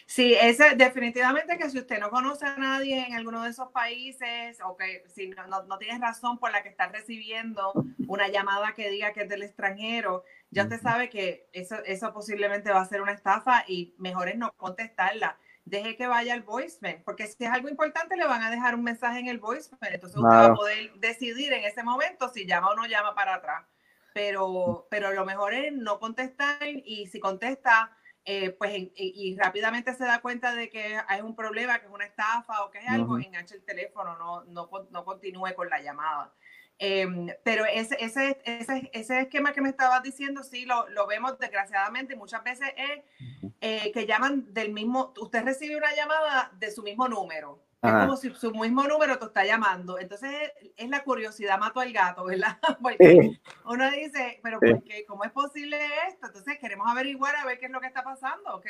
Sí, 0.06 0.34
ese, 0.34 0.76
definitivamente 0.76 1.56
que 1.56 1.70
si 1.70 1.78
usted 1.78 1.98
no 1.98 2.10
conoce 2.10 2.44
a 2.44 2.56
nadie 2.56 3.06
en 3.06 3.14
alguno 3.14 3.42
de 3.42 3.50
esos 3.50 3.70
países 3.70 4.60
o 4.62 4.76
que 4.76 5.02
si 5.08 5.28
no, 5.28 5.46
no, 5.46 5.78
tienes 5.78 6.00
razón 6.00 6.38
por 6.38 6.52
la 6.52 6.62
que 6.62 6.68
está 6.68 6.88
recibiendo 6.88 7.72
una 8.06 8.28
llamada 8.28 8.74
que 8.74 8.90
diga 8.90 9.12
que 9.12 9.22
es 9.22 9.28
del 9.28 9.42
extranjero, 9.42 10.22
ya 10.50 10.64
usted 10.64 10.80
sabe 10.80 11.08
que 11.08 11.48
eso, 11.52 11.76
eso 11.84 12.12
posiblemente 12.12 12.70
va 12.70 12.82
a 12.82 12.86
ser 12.86 13.00
una 13.00 13.12
estafa 13.12 13.64
y 13.66 13.94
mejor 13.98 14.28
es 14.28 14.36
no 14.36 14.52
contestarla. 14.52 15.38
Deje 15.64 15.96
que 15.96 16.06
vaya 16.06 16.34
al 16.34 16.42
voicemail, 16.42 17.02
porque 17.02 17.26
si 17.26 17.42
es 17.42 17.50
algo 17.50 17.70
importante 17.70 18.18
le 18.18 18.26
van 18.26 18.42
a 18.42 18.50
dejar 18.50 18.74
un 18.74 18.82
mensaje 18.82 19.20
en 19.20 19.28
el 19.28 19.38
voicemail, 19.38 19.94
entonces 19.94 20.18
usted 20.18 20.36
va 20.36 20.46
a 20.46 20.54
poder 20.54 20.92
decidir 20.96 21.54
en 21.54 21.64
ese 21.64 21.82
momento 21.82 22.28
si 22.28 22.46
llama 22.46 22.72
o 22.72 22.76
no 22.76 22.84
llama 22.84 23.14
para 23.14 23.36
atrás. 23.36 23.64
Pero, 24.12 24.86
pero 24.90 25.12
lo 25.12 25.24
mejor 25.24 25.54
es 25.54 25.72
no 25.72 25.98
contestar 25.98 26.68
y 26.68 27.06
si 27.06 27.18
contesta 27.18 27.96
eh, 28.24 28.50
pues 28.50 28.72
y, 28.74 29.36
rápidamente 29.36 29.94
se 29.94 30.04
da 30.04 30.20
cuenta 30.20 30.54
de 30.54 30.70
que 30.70 30.98
hay 31.08 31.20
un 31.20 31.36
problema, 31.36 31.78
que 31.78 31.86
es 31.86 31.92
una 31.92 32.06
estafa 32.06 32.64
o 32.64 32.70
que 32.70 32.78
es 32.78 32.88
algo, 32.88 33.18
engancha 33.18 33.54
el 33.54 33.64
teléfono, 33.64 34.16
no, 34.16 34.44
no, 34.44 34.70
no 34.90 35.04
continúe 35.04 35.54
con 35.54 35.68
la 35.68 35.80
llamada. 35.80 36.32
Em, 36.78 37.28
pero 37.44 37.64
ese, 37.66 37.96
ese, 38.00 38.40
ese, 38.44 38.90
ese, 38.92 39.20
esquema 39.20 39.52
que 39.52 39.60
me 39.60 39.68
estabas 39.68 40.02
diciendo, 40.02 40.42
sí, 40.42 40.64
lo, 40.64 40.88
lo 40.88 41.06
vemos 41.06 41.38
desgraciadamente 41.38 42.16
muchas 42.16 42.42
veces 42.42 42.68
es 42.76 43.52
eh, 43.60 43.92
que 43.92 44.06
llaman 44.06 44.52
del 44.52 44.72
mismo, 44.72 45.14
usted 45.20 45.44
recibe 45.44 45.76
una 45.76 45.94
llamada 45.94 46.50
de 46.58 46.72
su 46.72 46.82
mismo 46.82 47.06
número, 47.06 47.63
Es 47.84 47.92
como 47.92 48.16
si 48.16 48.30
su 48.34 48.50
mismo 48.52 48.84
número 48.84 49.18
te 49.18 49.26
está 49.26 49.44
llamando. 49.44 49.98
Entonces 49.98 50.52
es 50.76 50.88
la 50.88 51.04
curiosidad 51.04 51.58
mató 51.58 51.80
al 51.80 51.92
gato, 51.92 52.24
¿verdad? 52.24 52.58
Porque 52.82 53.40
uno 53.66 53.90
dice, 53.90 54.40
pero 54.42 54.58
¿por 54.58 54.82
qué? 54.82 55.04
¿cómo 55.06 55.24
es 55.24 55.32
posible 55.32 55.78
esto? 56.08 56.26
Entonces 56.26 56.58
queremos 56.58 56.88
averiguar 56.88 57.36
a 57.36 57.44
ver 57.44 57.58
qué 57.58 57.66
es 57.66 57.72
lo 57.72 57.80
que 57.80 57.86
está 57.86 58.02
pasando. 58.02 58.62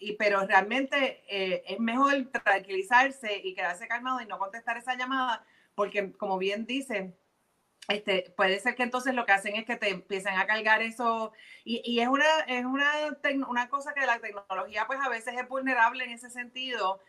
y, 0.00 0.12
pero 0.14 0.46
realmente 0.46 1.22
eh, 1.28 1.62
es 1.66 1.78
mejor 1.78 2.14
tranquilizarse 2.44 3.40
y 3.42 3.54
quedarse 3.54 3.86
calmado 3.86 4.20
y 4.20 4.26
no 4.26 4.38
contestar 4.38 4.76
esa 4.76 4.96
llamada, 4.96 5.44
porque 5.74 6.12
como 6.12 6.38
bien 6.38 6.66
dicen, 6.66 7.16
este, 7.88 8.32
puede 8.36 8.60
ser 8.60 8.74
que 8.74 8.82
entonces 8.82 9.14
lo 9.14 9.26
que 9.26 9.32
hacen 9.32 9.56
es 9.56 9.64
que 9.64 9.76
te 9.76 9.90
empiecen 9.90 10.38
a 10.38 10.46
cargar 10.46 10.82
eso 10.82 11.32
y, 11.64 11.82
y 11.84 12.00
es, 12.00 12.08
una, 12.08 12.24
es 12.46 12.64
una, 12.64 12.88
una 13.48 13.68
cosa 13.68 13.94
que 13.94 14.06
la 14.06 14.20
tecnología 14.20 14.86
pues 14.86 15.00
a 15.02 15.08
veces 15.08 15.34
es 15.36 15.48
vulnerable 15.48 16.04
en 16.04 16.10
ese 16.10 16.30
sentido 16.30 17.00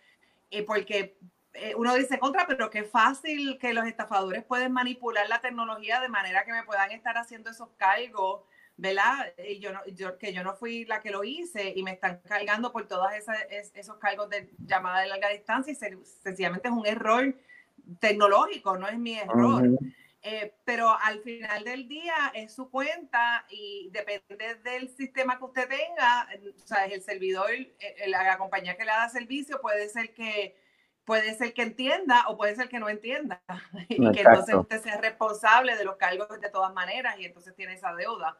eh, 0.52 0.64
porque 0.64 1.18
eh, 1.54 1.74
uno 1.76 1.96
dice 1.96 2.20
contra, 2.20 2.46
pero 2.46 2.70
qué 2.70 2.84
fácil 2.84 3.58
que 3.58 3.74
los 3.74 3.86
estafadores 3.86 4.44
pueden 4.44 4.72
manipular 4.72 5.28
la 5.28 5.42
tecnología 5.42 6.00
de 6.00 6.10
manera 6.10 6.46
que 6.46 6.52
me 6.52 6.64
puedan 6.64 6.92
estar 6.92 7.18
haciendo 7.18 7.50
esos 7.50 7.70
cargos, 7.78 8.44
¿verdad? 8.78 9.34
Y 9.38 9.60
yo, 9.60 9.74
no, 9.74 9.80
yo 9.88 10.18
que 10.18 10.34
yo 10.34 10.44
no 10.44 10.56
fui 10.56 10.86
la 10.86 11.02
que 11.02 11.12
lo 11.12 11.24
hice 11.24 11.74
y 11.76 11.84
me 11.84 11.92
están 11.92 12.22
cargando 12.28 12.72
por 12.72 12.88
todos 12.88 13.12
esos 13.74 13.98
cargos 13.98 14.30
de 14.30 14.50
llamada 14.60 15.02
de 15.02 15.08
larga 15.08 15.30
distancia 15.30 15.72
y 15.72 15.76
sencillamente 16.06 16.68
es 16.68 16.74
un 16.74 16.86
error 16.86 17.36
tecnológico, 18.00 18.78
no 18.78 18.88
es 18.88 18.98
mi 18.98 19.18
error. 19.18 19.70
Eh, 20.24 20.54
pero 20.66 20.96
al 21.00 21.20
final 21.22 21.64
del 21.64 21.88
día 21.88 22.32
es 22.36 22.54
su 22.54 22.70
cuenta 22.70 23.44
y 23.50 23.90
depende 23.92 24.56
del 24.64 24.88
sistema 24.90 25.40
que 25.40 25.46
usted 25.46 25.68
tenga, 25.68 26.30
o 26.56 26.68
sea, 26.68 26.86
el 26.86 27.02
servidor, 27.02 27.50
eh, 27.52 28.08
la 28.08 28.38
compañía 28.38 28.78
que 28.78 28.86
le 28.86 28.92
da 28.92 29.10
servicio 29.10 29.60
puede 29.62 29.90
ser 29.90 30.14
que 30.14 30.56
puede 31.06 31.34
ser 31.34 31.54
que 31.54 31.64
entienda 31.64 32.26
o 32.28 32.38
puede 32.38 32.56
ser 32.56 32.70
que 32.70 32.80
no 32.80 32.88
entienda. 32.88 33.42
Y 33.90 34.12
que 34.12 34.22
entonces 34.22 34.56
usted 34.56 34.82
sea 34.82 34.98
responsable 34.98 35.76
de 35.76 35.86
los 35.86 35.96
cargos 35.96 36.40
de 36.40 36.50
todas 36.50 36.74
maneras 36.74 37.16
y 37.20 37.26
entonces 37.26 37.56
tiene 37.56 37.74
esa 37.74 37.94
deuda. 37.96 38.38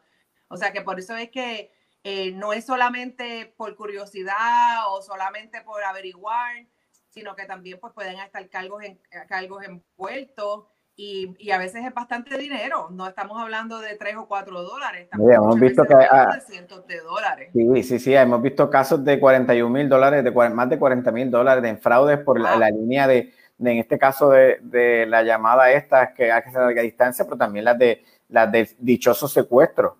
O 0.48 0.56
sea 0.56 0.72
que 0.72 0.82
por 0.82 0.98
eso 0.98 1.16
es 1.16 1.30
que 1.30 1.72
eh, 2.04 2.30
no 2.32 2.52
es 2.52 2.64
solamente 2.64 3.52
por 3.56 3.74
curiosidad 3.74 4.84
o 4.88 5.02
solamente 5.02 5.62
por 5.62 5.82
averiguar, 5.82 6.66
sino 7.10 7.36
que 7.36 7.44
también 7.44 7.78
pues 7.80 7.92
pueden 7.92 8.18
estar 8.18 8.48
cargos 8.48 8.82
en, 8.84 9.00
cargos 9.28 9.64
envueltos 9.64 10.64
y, 10.94 11.34
y, 11.38 11.50
a 11.50 11.58
veces 11.58 11.84
es 11.86 11.94
bastante 11.94 12.36
dinero, 12.36 12.88
no 12.90 13.06
estamos 13.06 13.40
hablando 13.40 13.80
de 13.80 13.96
3 13.96 14.16
o 14.16 14.26
4 14.26 14.62
dólares, 14.62 15.04
estamos 15.04 15.26
sí, 15.26 15.34
hemos 15.34 15.60
visto 15.60 15.84
que 15.84 15.94
de 15.94 16.40
cientos 16.46 16.86
de 16.86 17.00
dólares. 17.00 17.50
Sí, 17.54 17.82
sí, 17.82 17.98
sí, 17.98 18.14
hemos 18.14 18.42
visto 18.42 18.68
casos 18.68 19.02
de 19.02 19.18
41 19.18 19.70
mil 19.70 19.88
dólares, 19.88 20.22
de 20.22 20.30
más 20.30 20.68
de 20.68 20.78
40 20.78 21.10
mil 21.12 21.30
dólares 21.30 21.62
de 21.62 21.76
fraudes 21.76 22.18
por 22.18 22.38
la, 22.38 22.56
la, 22.56 22.70
línea 22.70 23.06
de, 23.06 23.32
de, 23.56 23.72
en 23.72 23.78
este 23.78 23.98
caso, 23.98 24.30
de, 24.30 24.58
de, 24.60 25.06
la 25.06 25.22
llamada 25.22 25.72
esta 25.72 26.12
que 26.12 26.30
hay 26.30 26.42
que 26.42 26.48
hacer 26.50 26.60
a 26.60 26.66
larga 26.66 26.82
distancia, 26.82 27.24
pero 27.24 27.38
también 27.38 27.64
las 27.64 27.78
de 27.78 28.04
las 28.28 28.50
de 28.52 28.68
dichoso 28.78 29.28
secuestro. 29.28 29.96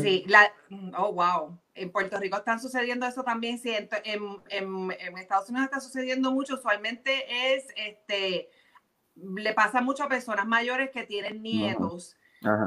Sí, 0.00 0.24
la, 0.26 0.50
oh, 0.96 1.12
wow. 1.12 1.58
En 1.74 1.90
Puerto 1.90 2.18
Rico 2.18 2.38
están 2.38 2.60
sucediendo 2.60 3.04
eso 3.04 3.24
también, 3.24 3.58
sí, 3.58 3.70
en, 3.70 3.88
en, 4.04 4.92
en 4.98 5.18
Estados 5.18 5.50
Unidos 5.50 5.66
está 5.66 5.80
sucediendo 5.80 6.30
mucho, 6.30 6.54
usualmente 6.54 7.54
es 7.54 7.66
este 7.76 8.48
le 9.16 9.52
pasa 9.54 9.80
mucho 9.80 10.04
a 10.04 10.08
personas 10.08 10.46
mayores 10.46 10.90
que 10.90 11.04
tienen 11.04 11.42
nietos 11.42 12.16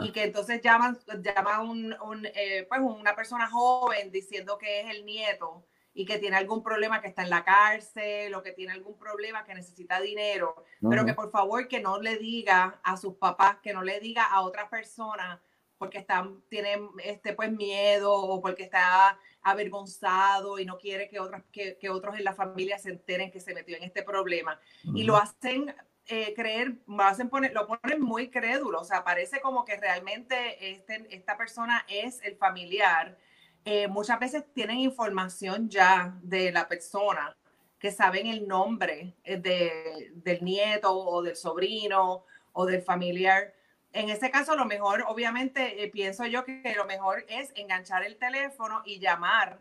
y 0.01 0.11
que 0.11 0.23
entonces 0.23 0.59
llaman, 0.61 0.97
llaman 1.21 1.95
un, 2.01 2.27
eh, 2.33 2.65
pues 2.67 2.81
una 2.81 3.15
persona 3.15 3.47
joven 3.47 4.11
diciendo 4.11 4.57
que 4.57 4.81
es 4.81 4.89
el 4.89 5.05
nieto 5.05 5.65
y 5.93 6.05
que 6.05 6.17
tiene 6.17 6.37
algún 6.37 6.63
problema, 6.63 7.01
que 7.01 7.07
está 7.07 7.23
en 7.23 7.29
la 7.29 7.43
cárcel 7.43 8.33
o 8.33 8.41
que 8.41 8.53
tiene 8.53 8.73
algún 8.73 8.97
problema, 8.97 9.43
que 9.43 9.53
necesita 9.53 9.99
dinero, 9.99 10.63
pero 10.81 11.05
que 11.05 11.13
por 11.13 11.31
favor 11.31 11.67
que 11.67 11.79
no 11.79 11.99
le 11.99 12.17
diga 12.17 12.79
a 12.83 12.97
sus 12.97 13.15
papás, 13.15 13.57
que 13.61 13.73
no 13.73 13.83
le 13.83 13.99
diga 13.99 14.23
a 14.23 14.41
otras 14.41 14.69
personas 14.69 15.39
porque 15.77 15.99
están, 15.99 16.41
tienen 16.49 16.89
este, 17.03 17.33
pues, 17.33 17.51
miedo 17.51 18.13
o 18.13 18.41
porque 18.41 18.63
está 18.63 19.17
avergonzado 19.41 20.59
y 20.59 20.65
no 20.65 20.77
quiere 20.77 21.07
que, 21.07 21.19
otras, 21.19 21.43
que, 21.51 21.77
que 21.79 21.89
otros 21.89 22.17
en 22.17 22.23
la 22.23 22.33
familia 22.33 22.77
se 22.79 22.89
enteren 22.89 23.31
que 23.31 23.39
se 23.39 23.53
metió 23.53 23.77
en 23.77 23.83
este 23.83 24.03
problema. 24.03 24.59
Y 24.95 25.03
lo 25.03 25.17
hacen 25.17 25.73
eh, 26.09 26.33
creer, 26.33 26.77
lo 26.87 27.67
ponen 27.67 28.01
muy 28.01 28.29
crédulo, 28.29 28.79
o 28.79 28.83
sea, 28.85 29.03
parece 29.03 29.41
como 29.41 29.65
que 29.65 29.75
realmente 29.75 30.71
este, 30.71 31.05
esta 31.09 31.35
persona 31.35 31.85
es 31.89 32.21
el 32.23 32.37
familiar. 32.37 33.17
Eh, 33.65 33.89
muchas 33.89 34.17
veces 34.17 34.45
tienen 34.53 34.77
información 34.77 35.69
ya 35.69 36.17
de 36.21 36.53
la 36.53 36.69
persona, 36.69 37.35
que 37.77 37.91
saben 37.91 38.27
el 38.27 38.47
nombre 38.47 39.15
eh, 39.25 39.37
de, 39.37 40.11
del 40.15 40.43
nieto 40.45 40.97
o 40.97 41.21
del 41.21 41.35
sobrino 41.35 42.23
o 42.53 42.65
del 42.65 42.81
familiar. 42.81 43.53
En 43.91 44.09
ese 44.09 44.31
caso, 44.31 44.55
lo 44.55 44.65
mejor, 44.65 45.03
obviamente, 45.07 45.89
pienso 45.91 46.25
yo 46.25 46.45
que 46.45 46.73
lo 46.77 46.85
mejor 46.85 47.25
es 47.27 47.51
enganchar 47.55 48.05
el 48.05 48.17
teléfono 48.17 48.81
y 48.85 48.99
llamar 48.99 49.59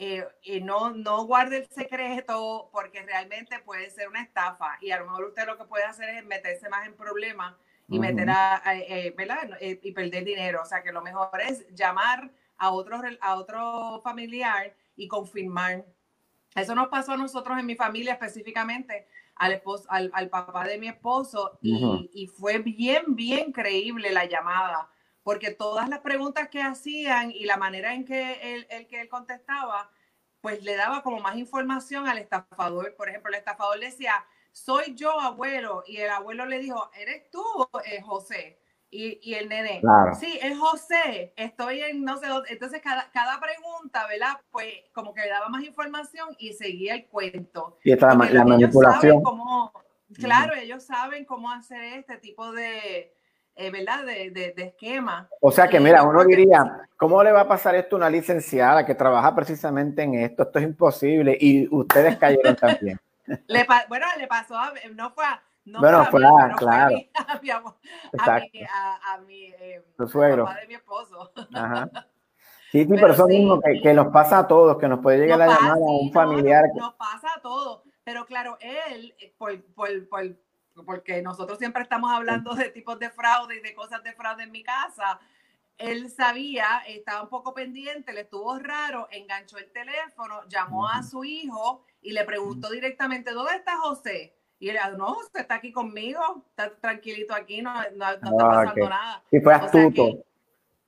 eh, 0.00 0.24
y 0.42 0.60
no, 0.60 0.90
no 0.90 1.24
guarde 1.24 1.56
el 1.56 1.68
secreto 1.68 2.70
porque 2.72 3.02
realmente 3.02 3.58
puede 3.58 3.90
ser 3.90 4.08
una 4.08 4.22
estafa 4.22 4.78
y 4.80 4.92
a 4.92 4.98
lo 4.98 5.06
mejor 5.06 5.24
usted 5.24 5.44
lo 5.44 5.58
que 5.58 5.64
puede 5.64 5.84
hacer 5.84 6.08
es 6.10 6.24
meterse 6.24 6.68
más 6.68 6.86
en 6.86 6.94
problemas 6.94 7.56
y 7.88 7.98
meter 7.98 8.28
a, 8.30 8.62
eh, 8.76 9.12
¿verdad? 9.16 9.56
Eh, 9.60 9.80
y 9.82 9.92
perder 9.92 10.22
dinero. 10.24 10.60
O 10.62 10.64
sea 10.66 10.82
que 10.82 10.92
lo 10.92 11.02
mejor 11.02 11.40
es 11.40 11.66
llamar 11.74 12.30
a 12.58 12.70
otro, 12.70 13.00
a 13.20 13.34
otro 13.36 14.00
familiar 14.04 14.74
y 14.94 15.08
confirmar. 15.08 15.84
Eso 16.54 16.74
nos 16.74 16.88
pasó 16.88 17.12
a 17.12 17.16
nosotros 17.16 17.58
en 17.58 17.66
mi 17.66 17.74
familia 17.74 18.12
específicamente, 18.12 19.08
al, 19.34 19.52
esposo, 19.52 19.86
al, 19.88 20.10
al 20.12 20.28
papá 20.28 20.64
de 20.66 20.78
mi 20.78 20.88
esposo, 20.88 21.58
y, 21.62 22.10
y, 22.12 22.26
fue 22.26 22.58
bien, 22.58 23.16
bien 23.16 23.52
creíble 23.52 24.10
la 24.10 24.26
llamada 24.26 24.90
porque 25.28 25.50
todas 25.50 25.90
las 25.90 25.98
preguntas 25.98 26.48
que 26.48 26.62
hacían 26.62 27.30
y 27.30 27.44
la 27.44 27.58
manera 27.58 27.92
en 27.92 28.06
que 28.06 28.54
él, 28.54 28.66
el 28.70 28.86
que 28.86 29.02
él 29.02 29.10
contestaba, 29.10 29.90
pues 30.40 30.62
le 30.62 30.74
daba 30.74 31.02
como 31.02 31.20
más 31.20 31.36
información 31.36 32.08
al 32.08 32.16
estafador. 32.16 32.94
Por 32.96 33.10
ejemplo, 33.10 33.28
el 33.28 33.38
estafador 33.38 33.78
le 33.78 33.90
decía, 33.90 34.24
soy 34.52 34.94
yo, 34.94 35.20
abuelo, 35.20 35.84
y 35.86 35.98
el 35.98 36.08
abuelo 36.08 36.46
le 36.46 36.58
dijo, 36.60 36.90
¿eres 36.98 37.30
tú, 37.30 37.44
eh, 37.84 38.00
José? 38.00 38.58
Y, 38.88 39.20
y, 39.22 39.34
el 39.34 39.50
nene, 39.50 39.82
sí, 40.18 40.38
es 40.40 40.58
José, 40.58 41.34
estoy 41.36 41.80
en 41.80 42.04
no 42.04 42.16
sé 42.16 42.26
dónde. 42.26 42.48
Entonces, 42.50 42.80
cada, 42.80 43.10
cada 43.10 43.38
pregunta, 43.38 44.06
¿verdad? 44.06 44.40
Pues 44.50 44.72
como 44.94 45.12
que 45.12 45.20
le 45.20 45.28
daba 45.28 45.50
más 45.50 45.62
información 45.62 46.30
y 46.38 46.54
seguía 46.54 46.94
el 46.94 47.04
cuento. 47.06 47.76
Y 47.84 47.92
esta 47.92 48.14
la, 48.14 48.44
manipulación. 48.46 49.22
Cómo, 49.22 49.74
claro, 50.14 50.54
ellos 50.54 50.84
saben 50.84 51.26
cómo 51.26 51.50
hacer 51.50 51.82
este 51.98 52.16
tipo 52.16 52.50
de, 52.50 53.17
eh, 53.58 53.70
¿verdad? 53.70 54.04
De, 54.04 54.30
de, 54.30 54.62
esquema. 54.62 55.28
O 55.40 55.50
sea 55.50 55.66
que, 55.66 55.80
mira, 55.80 56.04
uno 56.04 56.24
diría, 56.24 56.88
¿cómo 56.96 57.22
le 57.24 57.32
va 57.32 57.40
a 57.40 57.48
pasar 57.48 57.74
esto 57.74 57.96
a 57.96 57.98
una 57.98 58.08
licenciada 58.08 58.86
que 58.86 58.94
trabaja 58.94 59.34
precisamente 59.34 60.04
en 60.04 60.14
esto? 60.14 60.44
Esto 60.44 60.60
es 60.60 60.64
imposible 60.64 61.36
y 61.40 61.66
ustedes 61.74 62.16
cayeron 62.18 62.54
también. 62.54 63.00
le 63.48 63.66
bueno, 63.88 64.06
le 64.16 64.28
pasó 64.28 64.56
a, 64.56 64.72
no 64.94 65.10
fue 65.10 65.24
a, 65.24 65.42
no 65.64 65.80
bueno, 65.80 66.04
fue 66.06 66.24
a, 66.24 66.54
claro. 66.56 66.96
A 68.16 69.18
mi, 69.26 69.46
eh, 69.46 69.82
suegro. 70.06 70.44
Papá 70.44 70.60
de 70.60 70.66
mi 70.68 70.74
esposo. 70.74 71.32
Ajá. 71.52 71.90
Sí, 72.70 72.84
sí, 72.84 72.90
pero, 72.90 73.14
eso 73.14 73.26
mismo 73.26 73.58
que, 73.62 73.80
que, 73.80 73.94
nos 73.94 74.08
pasa 74.08 74.40
a 74.40 74.46
todos, 74.46 74.76
que 74.76 74.88
nos 74.88 75.00
puede 75.00 75.16
llegar 75.16 75.38
la 75.38 75.46
llamada 75.46 75.72
a 75.72 75.90
un 75.90 76.12
familiar. 76.12 76.64
Nos, 76.76 76.92
pasa 76.96 77.28
a 77.34 77.40
todos, 77.40 77.80
pero 78.04 78.26
claro, 78.26 78.58
él, 78.60 79.14
eh, 79.18 79.32
por, 79.38 79.58
por, 79.72 79.88
por 80.10 80.36
porque 80.84 81.22
nosotros 81.22 81.58
siempre 81.58 81.82
estamos 81.82 82.10
hablando 82.10 82.54
de 82.54 82.70
tipos 82.70 82.98
de 82.98 83.10
fraude 83.10 83.56
y 83.56 83.60
de 83.60 83.74
cosas 83.74 84.02
de 84.02 84.12
fraude 84.12 84.44
en 84.44 84.52
mi 84.52 84.62
casa. 84.62 85.18
Él 85.76 86.10
sabía, 86.10 86.82
estaba 86.88 87.22
un 87.22 87.28
poco 87.28 87.54
pendiente, 87.54 88.12
le 88.12 88.22
estuvo 88.22 88.58
raro, 88.58 89.08
enganchó 89.10 89.58
el 89.58 89.70
teléfono, 89.70 90.42
llamó 90.48 90.88
a 90.88 91.02
su 91.02 91.24
hijo 91.24 91.84
y 92.02 92.12
le 92.12 92.24
preguntó 92.24 92.70
directamente, 92.70 93.32
¿dónde 93.32 93.54
está 93.54 93.76
José? 93.78 94.34
Y 94.58 94.70
él 94.70 94.78
dijo, 94.82 94.96
no, 94.96 95.14
José 95.14 95.40
está 95.40 95.54
aquí 95.54 95.70
conmigo, 95.70 96.44
está 96.50 96.74
tranquilito 96.76 97.32
aquí, 97.32 97.62
no, 97.62 97.72
no, 97.72 98.10
está 98.10 98.28
ah, 98.28 98.48
pasando 98.48 98.88
nada. 98.88 99.22
Y 99.30 99.38
fue 99.40 99.54
astuto 99.54 100.24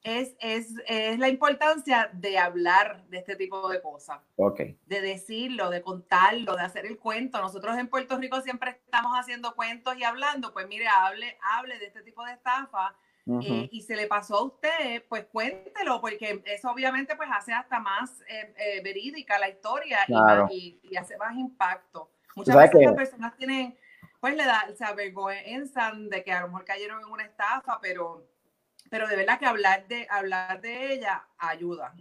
es, 0.03 0.35
es, 0.41 0.75
es, 0.87 1.19
la 1.19 1.29
importancia 1.29 2.11
de 2.13 2.39
hablar 2.39 3.05
de 3.09 3.19
este 3.19 3.37
tipo 3.37 3.69
de 3.69 3.83
cosas. 3.83 4.19
Okay. 4.37 4.79
De 4.87 5.01
decirlo, 5.01 5.71
de 5.71 5.83
contarlo, 5.83 6.57
de 6.57 6.63
hacer 6.63 6.87
el 6.87 6.99
cuento. 6.99 7.41
Nosotros 7.41 7.77
en 7.77 7.89
Puerto 7.89 8.17
Rico 8.19 8.41
siempre 8.41 8.81
estamos 8.85 9.13
haciendo 9.15 9.55
cuentos 9.55 9.97
y 9.99 10.05
hablando. 10.05 10.53
Pues 10.53 10.67
mire, 10.69 10.89
hable, 10.89 11.39
hable 11.43 11.79
de 11.79 11.87
este 11.87 12.03
tipo 12.03 12.25
de 12.25 12.33
estafa. 12.33 12.95
Eh, 13.43 13.69
y 13.71 13.83
se 13.83 13.95
le 13.95 14.09
pasó 14.09 14.39
a 14.39 14.45
usted, 14.45 15.05
pues 15.09 15.27
cuéntelo, 15.27 16.01
porque 16.01 16.43
eso 16.47 16.71
obviamente 16.71 17.15
pues 17.15 17.29
hace 17.33 17.53
hasta 17.53 17.79
más 17.79 18.23
eh, 18.23 18.53
eh, 18.57 18.83
verídica 18.83 19.39
la 19.39 19.49
historia 19.49 19.99
y, 20.51 20.81
y, 20.83 20.97
hace 20.97 21.17
más 21.17 21.37
impacto. 21.37 22.11
Muchas 22.35 22.57
veces 22.57 22.81
las 22.83 22.95
personas 22.95 23.37
tienen, 23.37 23.77
pues 24.19 24.35
le 24.35 24.45
da, 24.45 24.67
se 24.77 24.85
avergüenzan 24.85 26.09
de 26.09 26.25
que 26.25 26.33
a 26.33 26.41
lo 26.41 26.49
mejor 26.49 26.65
cayeron 26.65 27.03
en 27.03 27.09
una 27.09 27.25
estafa, 27.25 27.79
pero 27.81 28.27
pero 28.91 29.09
de 29.09 29.17
verdad 29.17 29.39
que 29.39 29.47
hablar 29.47 29.87
de, 29.89 30.07
hablar 30.11 30.61
de 30.61 30.93
ella 30.93 31.25
ayuda. 31.39 31.95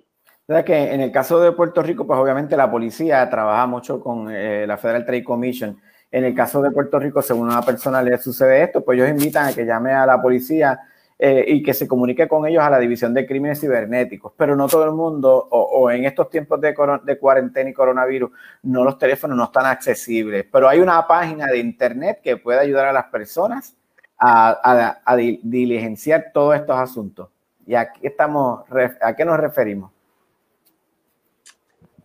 Que 0.65 0.93
en 0.93 1.01
el 1.01 1.11
caso 1.11 1.39
de 1.39 1.51
Puerto 1.51 1.83
Rico, 1.83 2.07
pues 2.07 2.19
obviamente 2.19 2.57
la 2.57 2.69
policía 2.69 3.29
trabaja 3.29 3.67
mucho 3.67 4.01
con 4.01 4.31
eh, 4.31 4.65
la 4.65 4.77
Federal 4.77 5.05
Trade 5.05 5.23
Commission. 5.23 5.79
En 6.11 6.25
el 6.25 6.33
caso 6.33 6.59
de 6.63 6.71
Puerto 6.71 6.97
Rico, 6.97 7.21
según 7.21 7.49
una 7.49 7.61
persona 7.61 8.01
le 8.01 8.17
sucede 8.17 8.63
esto, 8.63 8.83
pues 8.83 8.97
ellos 8.97 9.09
invitan 9.11 9.45
a 9.45 9.53
que 9.53 9.63
llame 9.63 9.93
a 9.93 10.07
la 10.07 10.19
policía 10.19 10.79
eh, 11.19 11.45
y 11.47 11.61
que 11.61 11.75
se 11.75 11.87
comunique 11.87 12.27
con 12.27 12.47
ellos 12.47 12.63
a 12.63 12.69
la 12.71 12.79
División 12.79 13.13
de 13.13 13.27
Crímenes 13.27 13.59
Cibernéticos. 13.61 14.33
Pero 14.35 14.55
no 14.55 14.67
todo 14.67 14.85
el 14.85 14.93
mundo, 14.93 15.47
o, 15.51 15.61
o 15.61 15.91
en 15.91 16.05
estos 16.05 16.31
tiempos 16.31 16.59
de, 16.59 16.73
de, 17.03 17.19
cuarentena 17.19 17.69
y 17.69 17.73
coronavirus, 17.73 18.31
no 18.63 18.83
los 18.83 18.97
teléfonos 18.97 19.37
no 19.37 19.43
están 19.43 19.67
accesibles. 19.67 20.47
Pero 20.51 20.67
hay 20.67 20.79
una 20.79 21.05
página 21.05 21.45
de 21.45 21.59
internet 21.59 22.21
que 22.23 22.37
puede 22.37 22.59
ayudar 22.59 22.87
a 22.87 22.93
las 22.93 23.05
personas 23.05 23.75
a, 24.19 24.49
a, 24.49 25.01
a 25.05 25.15
diligenciar 25.15 26.31
todos 26.33 26.55
estos 26.55 26.75
asuntos. 26.77 27.29
Y 27.65 27.75
aquí 27.75 27.99
estamos, 28.03 28.63
¿a 29.01 29.15
qué 29.15 29.23
nos 29.23 29.37
referimos? 29.39 29.91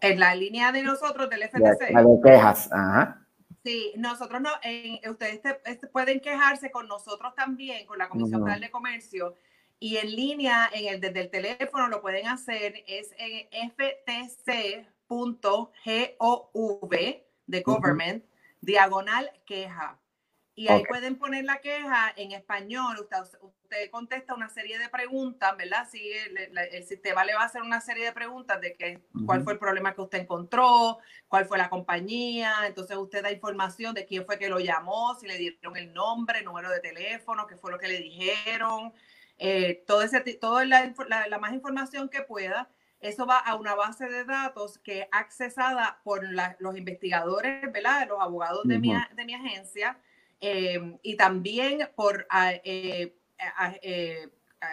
En 0.01 0.21
la 0.21 0.35
línea 0.35 0.71
de 0.71 0.83
nosotros 0.83 1.29
del 1.31 1.43
FTC. 1.49 1.91
La 1.91 2.03
de 2.03 2.21
quejas, 2.23 2.71
ajá. 2.71 3.21
Sí, 3.65 3.95
nosotros 3.97 4.43
no, 4.43 4.51
eh, 4.63 5.01
ustedes 5.09 5.41
te, 5.41 5.55
pueden 5.89 6.21
quejarse 6.21 6.71
con 6.71 6.87
nosotros 6.87 7.35
también, 7.35 7.87
con 7.87 7.97
la 7.97 8.11
Comisión 8.11 8.43
Federal 8.43 8.61
de 8.61 8.71
Comercio, 8.71 9.35
y 9.81 9.97
en 9.97 10.15
línea, 10.15 10.69
en 10.71 10.95
el, 10.95 11.01
desde 11.01 11.23
el 11.23 11.31
teléfono 11.31 11.89
lo 11.89 12.03
pueden 12.03 12.27
hacer, 12.27 12.85
es 12.87 13.11
en 13.17 13.71
ftc.gov 13.71 14.81
de 17.47 17.63
government, 17.63 18.23
uh 18.23 18.27
-huh. 18.27 18.59
diagonal 18.61 19.31
queja. 19.47 19.99
Y 20.57 20.69
ahí 20.69 20.83
okay. 20.83 20.87
pueden 20.87 21.17
poner 21.19 21.45
la 21.45 21.59
queja 21.59 22.13
en 22.17 22.31
español. 22.31 22.97
Usted, 23.01 23.17
usted, 23.41 23.91
contesta 23.91 24.35
una 24.35 24.49
serie 24.49 24.79
de 24.79 24.89
preguntas, 24.89 25.57
¿verdad? 25.57 25.89
Sí, 25.91 26.13
el, 26.13 26.57
el, 26.57 26.85
sistema 26.85 27.25
le 27.25 27.35
va 27.35 27.43
a 27.43 27.47
hacer 27.47 27.63
una 27.63 27.81
serie 27.81 28.05
de 28.05 28.13
preguntas 28.13 28.61
de 28.61 28.77
que, 28.77 29.03
uh 29.15 29.19
-huh. 29.19 29.27
cuál 29.27 29.43
fue 29.43 29.55
el 29.55 29.59
problema 29.59 29.95
que 29.95 30.03
usted 30.03 30.21
encontró, 30.21 30.99
cuál 31.27 31.47
fue 31.47 31.59
la 31.59 31.69
compañía. 31.69 32.55
Entonces 32.67 32.97
usted 32.97 33.25
da 33.25 33.33
información 33.33 33.95
de 33.95 34.07
quién 34.07 34.25
fue 34.25 34.39
que 34.39 34.49
lo 34.49 34.61
llamó, 34.61 35.17
si 35.17 35.27
le 35.27 35.39
dieron 35.39 35.77
el 35.77 35.93
nombre, 35.93 36.39
el 36.39 36.45
número 36.45 36.71
de 36.71 36.79
teléfono, 36.79 37.49
qué 37.49 37.57
fue 37.57 37.73
lo 37.73 37.79
que 37.79 37.89
le 37.89 37.99
dijeron. 37.99 38.93
Eh, 39.39 39.83
todo 39.89 40.03
ese, 40.03 40.21
toda 40.21 40.65
la, 40.65 40.95
la, 41.09 41.27
la, 41.27 41.39
más 41.39 41.53
información 41.53 42.09
que 42.09 42.23
pueda. 42.23 42.71
Eso 43.01 43.27
va 43.27 43.39
a 43.39 43.57
una 43.57 43.75
base 43.75 44.09
de 44.09 44.25
datos 44.25 44.79
que 44.79 45.01
es 45.01 45.09
accesada 45.11 46.01
por 46.05 46.23
la, 46.33 46.57
los 46.61 46.77
investigadores, 46.77 47.61
¿verdad? 47.73 48.07
Los 48.09 48.21
abogados 48.21 48.63
de, 48.65 48.77
uh 48.77 48.79
-huh. 48.79 49.09
mi, 49.11 49.17
de 49.17 49.25
mi 49.25 49.35
agencia 49.35 49.99
eh, 50.47 50.99
y 51.03 51.17
también 51.17 51.89
por 51.97 52.27
eh, 52.65 53.17
eh, 53.81 54.29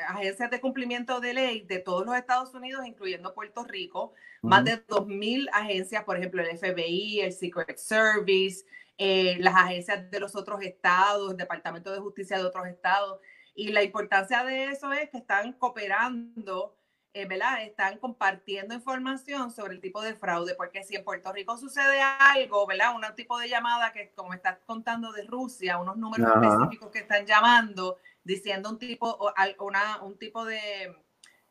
agencias 0.10 0.52
de 0.52 0.60
cumplimiento 0.60 1.22
de 1.22 1.34
ley 1.34 1.62
de 1.62 1.80
todos 1.80 2.06
los 2.06 2.14
Estados 2.18 2.54
Unidos, 2.54 2.86
incluyendo 2.86 3.34
Puerto 3.34 3.64
Rico, 3.64 4.08
uh 4.42 4.48
-huh. 4.48 4.50
más 4.50 4.66
de 4.66 4.86
2.000 4.86 5.50
agencias, 5.54 6.04
por 6.04 6.18
ejemplo, 6.18 6.42
el 6.42 6.58
FBI, 6.58 7.22
el 7.22 7.32
Secret 7.32 7.78
Service, 7.78 8.66
las 8.98 9.56
agencias 9.56 10.12
de 10.12 10.20
los 10.20 10.36
otros 10.36 10.62
estados, 10.62 11.32
el 11.32 11.38
Departamento 11.38 11.92
de 11.92 12.00
Justicia 12.00 12.38
de 12.38 12.44
otros 12.44 12.68
estados. 12.68 13.22
Y 13.56 13.70
la 13.70 13.82
importancia 13.82 14.44
de 14.44 14.66
eso 14.66 14.92
es 14.92 15.10
que 15.10 15.20
están 15.20 15.54
cooperando 15.54 16.76
eh, 17.14 17.26
¿verdad? 17.26 17.64
Están 17.64 17.98
compartiendo 17.98 18.74
información 18.74 19.52
sobre 19.52 19.74
el 19.74 19.82
tipo 19.82 20.02
de 20.02 20.16
fraude, 20.16 20.56
porque 20.56 20.84
si 20.84 20.96
en 20.96 21.04
Puerto 21.04 21.32
Rico 21.34 21.58
sucede 21.58 22.02
algo, 22.02 22.66
¿verdad? 22.66 22.96
Un 22.96 23.04
tipo 23.16 23.38
de 23.38 23.50
llamada 23.50 23.92
que, 23.92 24.12
como 24.12 24.34
estás 24.34 24.60
contando 24.66 25.12
de 25.12 25.24
Rusia, 25.24 25.78
unos 25.78 25.98
números 25.98 26.28
Ajá. 26.28 26.40
específicos 26.42 26.92
que 26.92 27.00
están 27.00 27.26
llamando, 27.26 27.98
diciendo 28.24 28.70
un 28.70 28.80
tipo, 28.80 29.18
una, 29.60 30.02
un 30.02 30.18
tipo 30.18 30.46
de, 30.46 30.96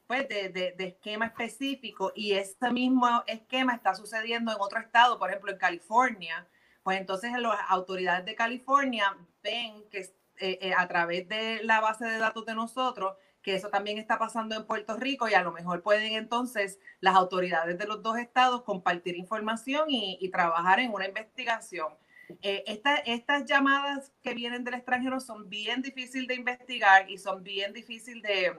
pues, 0.06 0.28
de, 0.28 0.48
de, 0.48 0.72
de, 0.72 0.84
esquema 0.86 1.26
específico, 1.26 2.12
y 2.14 2.32
ese 2.32 2.70
mismo 2.70 3.22
esquema 3.26 3.74
está 3.74 3.94
sucediendo 3.94 4.52
en 4.52 4.58
otro 4.60 4.80
estado, 4.80 5.18
por 5.18 5.28
ejemplo, 5.28 5.52
en 5.52 5.58
California, 5.58 6.48
pues 6.82 6.98
entonces 6.98 7.32
las 7.32 7.58
autoridades 7.68 8.24
de 8.24 8.34
California 8.34 9.14
ven 9.42 9.84
que 9.90 10.00
eh, 10.42 10.58
eh, 10.62 10.74
a 10.74 10.88
través 10.88 11.28
de 11.28 11.62
la 11.64 11.80
base 11.80 12.06
de 12.06 12.16
datos 12.16 12.46
de 12.46 12.54
nosotros, 12.54 13.14
que 13.42 13.54
eso 13.54 13.68
también 13.68 13.98
está 13.98 14.18
pasando 14.18 14.54
en 14.54 14.66
Puerto 14.66 14.96
Rico 14.96 15.28
y 15.28 15.34
a 15.34 15.42
lo 15.42 15.52
mejor 15.52 15.82
pueden 15.82 16.12
entonces 16.12 16.78
las 17.00 17.14
autoridades 17.16 17.78
de 17.78 17.86
los 17.86 18.02
dos 18.02 18.18
estados 18.18 18.62
compartir 18.62 19.16
información 19.16 19.90
y, 19.90 20.18
y 20.20 20.28
trabajar 20.30 20.80
en 20.80 20.92
una 20.92 21.06
investigación. 21.06 21.94
Eh, 22.42 22.62
esta, 22.66 22.96
estas 22.96 23.44
llamadas 23.44 24.12
que 24.22 24.34
vienen 24.34 24.62
del 24.62 24.74
extranjero 24.74 25.18
son 25.20 25.48
bien 25.48 25.82
difíciles 25.82 26.28
de 26.28 26.34
investigar 26.34 27.10
y 27.10 27.18
son 27.18 27.42
bien 27.42 27.72
difíciles 27.72 28.22
de, 28.22 28.56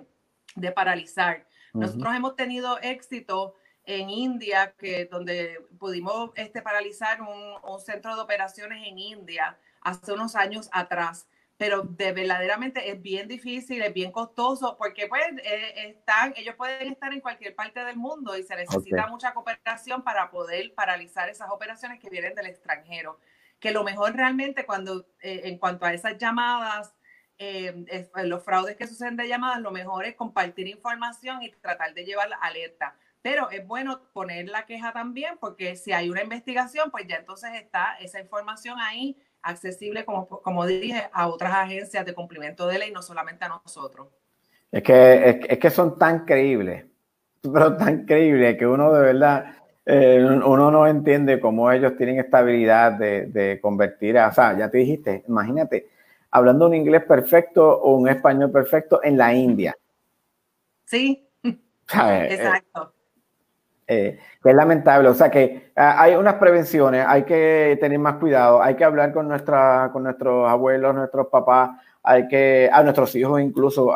de 0.56 0.72
paralizar. 0.72 1.48
Uh 1.74 1.78
-huh. 1.78 1.82
Nosotros 1.82 2.16
hemos 2.16 2.36
tenido 2.36 2.80
éxito 2.80 3.56
en 3.86 4.10
India, 4.10 4.74
que 4.78 5.06
donde 5.06 5.58
pudimos 5.80 6.32
este, 6.36 6.62
paralizar 6.62 7.22
un, 7.22 7.56
un 7.64 7.80
centro 7.80 8.16
de 8.16 8.22
operaciones 8.22 8.86
en 8.88 8.98
India 8.98 9.58
hace 9.82 10.12
unos 10.12 10.36
años 10.36 10.70
atrás 10.72 11.28
pero 11.62 11.84
de 11.84 12.12
verdaderamente 12.12 12.90
es 12.90 13.00
bien 13.00 13.28
difícil, 13.28 13.84
es 13.84 13.94
bien 13.94 14.12
costoso, 14.12 14.76
porque 14.80 15.06
pues 15.06 15.22
eh, 15.44 15.90
están, 15.90 16.34
ellos 16.36 16.56
pueden 16.56 16.92
estar 16.92 17.14
en 17.14 17.22
cualquier 17.22 17.54
parte 17.54 17.86
del 17.86 17.98
mundo 17.98 18.36
y 18.36 18.42
se 18.42 18.56
necesita 18.56 19.02
okay. 19.02 19.12
mucha 19.12 19.32
cooperación 19.36 20.02
para 20.04 20.32
poder 20.32 20.74
paralizar 20.74 21.30
esas 21.30 21.52
operaciones 21.52 22.00
que 22.00 22.10
vienen 22.10 22.34
del 22.34 22.48
extranjero. 22.48 23.20
Que 23.60 23.70
lo 23.70 23.84
mejor 23.84 24.16
realmente 24.16 24.66
cuando, 24.66 25.06
eh, 25.22 25.42
en 25.44 25.60
cuanto 25.60 25.86
a 25.86 25.94
esas 25.94 26.18
llamadas, 26.18 26.96
eh, 27.38 27.86
es, 27.90 28.10
los 28.24 28.44
fraudes 28.44 28.76
que 28.76 28.88
suceden 28.88 29.16
de 29.16 29.28
llamadas, 29.28 29.62
lo 29.62 29.70
mejor 29.70 30.06
es 30.06 30.16
compartir 30.16 30.68
información 30.68 31.44
y 31.44 31.52
tratar 31.52 31.94
de 31.94 32.06
llevar 32.06 32.28
alerta. 32.42 32.96
Pero 33.22 33.52
es 33.52 33.68
bueno 33.68 34.02
poner 34.14 34.50
la 34.50 34.66
queja 34.66 34.94
también, 34.94 35.38
porque 35.40 35.76
si 35.76 35.92
hay 35.94 36.10
una 36.10 36.24
investigación, 36.24 36.90
pues 36.90 37.06
ya 37.06 37.18
entonces 37.18 37.52
está 37.54 37.98
esa 38.00 38.20
información 38.20 38.80
ahí 38.80 39.16
accesible, 39.44 40.06
como, 40.06 40.28
como 40.28 40.66
dije, 40.66 41.10
a 41.12 41.28
otras 41.28 41.54
agencias 41.54 42.06
de 42.06 42.14
cumplimiento 42.14 42.68
de 42.68 42.80
ley, 42.80 42.92
no 42.92 43.02
solamente 43.02 43.46
a 43.46 43.50
nosotros. 43.50 44.08
Es 44.72 44.84
que, 44.84 45.30
es, 45.30 45.38
es 45.50 45.60
que 45.60 45.70
son 45.70 45.98
tan 45.98 46.26
creíbles, 46.26 46.86
pero 47.42 47.76
tan 47.76 48.06
creíbles 48.06 48.58
que 48.58 48.68
uno 48.68 48.94
de 48.94 49.02
verdad, 49.02 49.56
eh, 49.86 50.24
uno 50.24 50.72
no 50.72 50.88
entiende 50.88 51.40
cómo 51.40 51.72
ellos 51.72 51.98
tienen 51.98 52.20
esta 52.20 52.40
habilidad 52.40 52.94
de, 52.94 53.26
de 53.28 53.60
convertir, 53.62 54.18
a, 54.18 54.30
o 54.30 54.34
sea, 54.34 54.58
ya 54.58 54.70
te 54.70 54.78
dijiste, 54.78 55.24
imagínate, 55.28 55.90
hablando 56.32 56.68
un 56.68 56.76
inglés 56.76 57.04
perfecto 57.04 57.80
o 57.82 57.98
un 57.98 58.08
español 58.08 58.52
perfecto 58.52 59.04
en 59.04 59.18
la 59.18 59.34
India. 59.34 59.76
Sí, 60.86 61.28
¿sabes? 61.88 62.34
exacto. 62.34 62.94
Eh, 63.94 64.18
que 64.42 64.50
es 64.50 64.56
lamentable. 64.56 65.10
O 65.10 65.14
sea 65.14 65.30
que 65.30 65.72
uh, 65.76 65.82
hay 65.98 66.16
unas 66.16 66.36
prevenciones, 66.36 67.04
hay 67.06 67.24
que 67.24 67.78
tener 67.82 68.00
más 68.00 68.16
cuidado, 68.16 68.62
hay 68.62 68.76
que 68.76 68.86
hablar 68.86 69.12
con, 69.12 69.28
nuestra, 69.28 69.90
con 69.92 70.04
nuestros 70.04 70.50
abuelos, 70.50 70.96
nuestros 70.96 71.28
papás, 71.28 71.72
hay 72.02 72.26
que, 72.30 72.70
a 72.72 72.84
nuestros 72.84 73.14
hijos 73.16 73.42
incluso, 73.42 73.94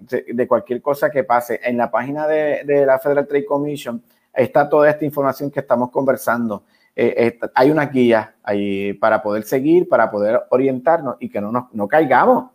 de, 0.00 0.48
cualquier 0.48 0.82
cosa 0.82 1.10
que 1.10 1.22
pase. 1.22 1.60
En 1.62 1.76
la 1.76 1.88
página 1.88 2.26
de, 2.26 2.64
de, 2.64 2.84
la 2.84 2.98
Federal 2.98 3.28
Trade 3.28 3.46
Commission 3.46 4.02
está 4.34 4.68
toda 4.68 4.90
esta 4.90 5.04
información 5.04 5.48
que 5.52 5.60
estamos 5.60 5.90
conversando. 5.92 6.64
Eh, 6.96 7.14
eh, 7.16 7.38
hay 7.54 7.70
una 7.70 7.86
guía 7.86 8.34
ahí 8.42 8.94
para 8.94 9.22
poder 9.22 9.44
seguir, 9.44 9.88
para 9.88 10.10
poder 10.10 10.42
orientarnos 10.50 11.18
y 11.20 11.28
que 11.28 11.40
no, 11.40 11.52
nos, 11.52 11.72
no 11.72 11.86
caigamos 11.86 12.50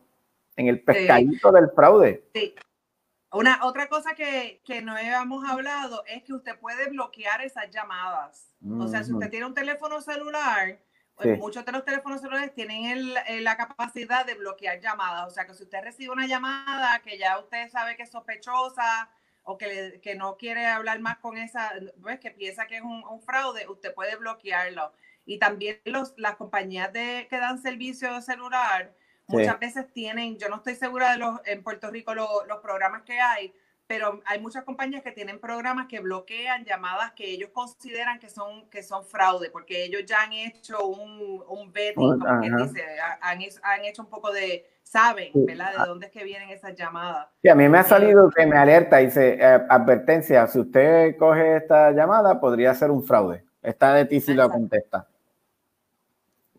en 0.57 0.67
el 0.67 0.81
pescadito 0.81 1.49
sí. 1.49 1.55
del 1.55 1.69
fraude. 1.69 2.23
Sí. 2.33 2.53
Una 3.33 3.59
otra 3.63 3.87
cosa 3.87 4.13
que, 4.13 4.61
que, 4.65 4.81
no 4.81 4.93
habíamos 4.93 5.47
hablado 5.49 6.03
es 6.05 6.23
que 6.23 6.33
usted 6.33 6.59
puede 6.59 6.89
bloquear 6.89 7.41
esas 7.41 7.69
llamadas. 7.69 8.51
Mm. 8.59 8.81
O 8.81 8.87
sea, 8.87 9.03
si 9.03 9.13
usted 9.13 9.29
tiene 9.29 9.45
un 9.45 9.53
teléfono 9.53 10.01
celular, 10.01 10.79
pues 11.15 11.35
sí. 11.35 11.41
muchos 11.41 11.65
de 11.65 11.71
los 11.71 11.85
teléfonos 11.85 12.19
celulares 12.19 12.53
tienen 12.53 12.85
el, 12.85 13.15
el, 13.27 13.43
la 13.45 13.55
capacidad 13.55 14.25
de 14.25 14.35
bloquear 14.35 14.81
llamadas. 14.81 15.27
O 15.27 15.29
sea, 15.29 15.45
que 15.45 15.53
si 15.53 15.63
usted 15.63 15.81
recibe 15.81 16.11
una 16.11 16.27
llamada 16.27 16.99
que 16.99 17.17
ya 17.17 17.39
usted 17.39 17.69
sabe 17.69 17.95
que 17.95 18.03
es 18.03 18.11
sospechosa 18.11 19.09
o 19.43 19.57
que, 19.57 19.67
le, 19.67 20.01
que 20.01 20.15
no 20.15 20.35
quiere 20.35 20.65
hablar 20.65 20.99
más 20.99 21.17
con 21.17 21.37
esa, 21.37 21.71
pues, 22.01 22.19
que 22.19 22.31
piensa 22.31 22.67
que 22.67 22.77
es 22.77 22.81
un, 22.81 23.03
un 23.05 23.21
fraude, 23.21 23.67
usted 23.69 23.93
puede 23.93 24.17
bloquearlo. 24.17 24.93
Y 25.25 25.39
también 25.39 25.79
los, 25.85 26.13
las 26.17 26.35
compañías 26.35 26.91
de, 26.91 27.27
que 27.29 27.37
dan 27.37 27.61
servicio 27.61 28.21
celular, 28.21 28.93
Muchas 29.31 29.59
veces 29.59 29.91
tienen, 29.93 30.37
yo 30.37 30.49
no 30.49 30.57
estoy 30.57 30.75
segura 30.75 31.11
de 31.11 31.17
los, 31.17 31.39
en 31.45 31.63
Puerto 31.63 31.89
Rico 31.89 32.13
lo, 32.13 32.45
los 32.45 32.59
programas 32.59 33.03
que 33.03 33.19
hay, 33.19 33.53
pero 33.91 34.21
hay 34.25 34.39
muchas 34.39 34.63
compañías 34.63 35.03
que 35.03 35.11
tienen 35.11 35.37
programas 35.37 35.87
que 35.87 35.99
bloquean 35.99 36.63
llamadas 36.63 37.11
que 37.11 37.29
ellos 37.29 37.49
consideran 37.51 38.19
que 38.19 38.29
son, 38.29 38.69
que 38.69 38.83
son 38.83 39.03
fraude, 39.03 39.49
porque 39.49 39.83
ellos 39.83 40.03
ya 40.05 40.23
han 40.23 40.31
hecho 40.31 40.85
un, 40.85 41.43
un 41.49 41.73
betting, 41.73 42.17
como 42.17 42.39
quien 42.39 42.55
dice, 42.55 42.83
han, 43.21 43.39
han, 43.63 43.85
hecho 43.85 44.03
un 44.03 44.07
poco 44.07 44.31
de, 44.31 44.65
saben, 44.83 45.31
¿verdad? 45.33 45.71
De 45.77 45.85
dónde 45.85 46.05
es 46.05 46.11
que 46.13 46.23
vienen 46.23 46.49
esas 46.51 46.73
llamadas. 46.73 47.27
Sí, 47.41 47.49
a 47.49 47.55
mí 47.55 47.67
me 47.67 47.79
ha 47.79 47.83
salido 47.83 48.29
que 48.29 48.45
me 48.45 48.57
alerta, 48.57 48.97
dice, 48.97 49.33
eh, 49.33 49.61
advertencia, 49.69 50.47
si 50.47 50.59
usted 50.59 51.17
coge 51.17 51.57
esta 51.57 51.91
llamada, 51.91 52.39
podría 52.39 52.73
ser 52.73 52.91
un 52.91 53.03
fraude. 53.03 53.43
Está 53.61 53.93
de 53.93 54.05
ti 54.05 54.21
si 54.21 54.33
lo 54.33 54.49
contesta. 54.49 55.07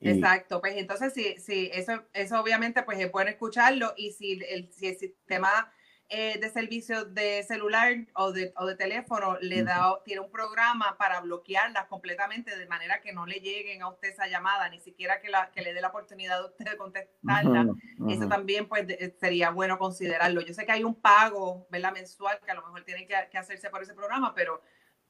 Exacto, 0.03 0.61
pues 0.61 0.77
entonces 0.77 1.13
sí, 1.13 1.37
sí, 1.39 1.71
eso, 1.73 2.05
eso 2.13 2.41
obviamente 2.41 2.83
pues 2.83 2.99
es 2.99 3.11
bueno 3.11 3.31
escucharlo 3.31 3.95
y 3.97 4.13
si 4.13 4.43
el, 4.43 4.73
si 4.73 4.89
el 4.89 4.97
sistema 4.97 5.73
eh, 6.15 6.39
de 6.39 6.51
servicio 6.51 7.07
de 7.07 7.43
celular 7.43 7.97
o 8.15 8.33
de, 8.33 8.53
o 8.57 8.67
de 8.67 8.77
teléfono 8.77 9.39
le 9.41 9.63
da, 9.63 9.99
tiene 10.05 10.21
un 10.21 10.31
programa 10.31 10.99
para 10.99 11.21
bloquearlas 11.21 11.87
completamente 11.87 12.55
de 12.55 12.67
manera 12.67 13.01
que 13.01 13.15
no 13.15 13.25
le 13.25 13.37
lleguen 13.37 13.81
a 13.81 13.89
usted 13.89 14.09
esa 14.11 14.27
llamada, 14.27 14.69
ni 14.69 14.79
siquiera 14.79 15.23
que, 15.23 15.31
la, 15.31 15.51
que 15.53 15.63
le 15.63 15.73
dé 15.73 15.81
la 15.81 15.89
oportunidad 15.89 16.41
de 16.41 16.49
usted 16.49 16.71
de 16.73 16.77
contestarla. 16.77 17.67
Eso 18.11 18.29
también 18.29 18.69
pues 18.69 18.87
sería 19.21 19.49
bueno 19.49 19.79
considerarlo. 19.79 20.43
Yo 20.43 20.53
sé 20.53 20.67
que 20.67 20.73
hay 20.73 20.85
un 20.85 21.01
pago, 21.01 21.67
¿verdad? 21.71 21.95
Mensual 21.95 22.39
que 22.45 22.51
a 22.51 22.55
lo 22.57 22.63
mejor 22.63 22.85
tiene 22.85 23.07
que, 23.07 23.15
que 23.31 23.39
hacerse 23.39 23.71
por 23.71 23.83
ese 23.83 23.95
programa, 23.95 24.35
pero 24.35 24.61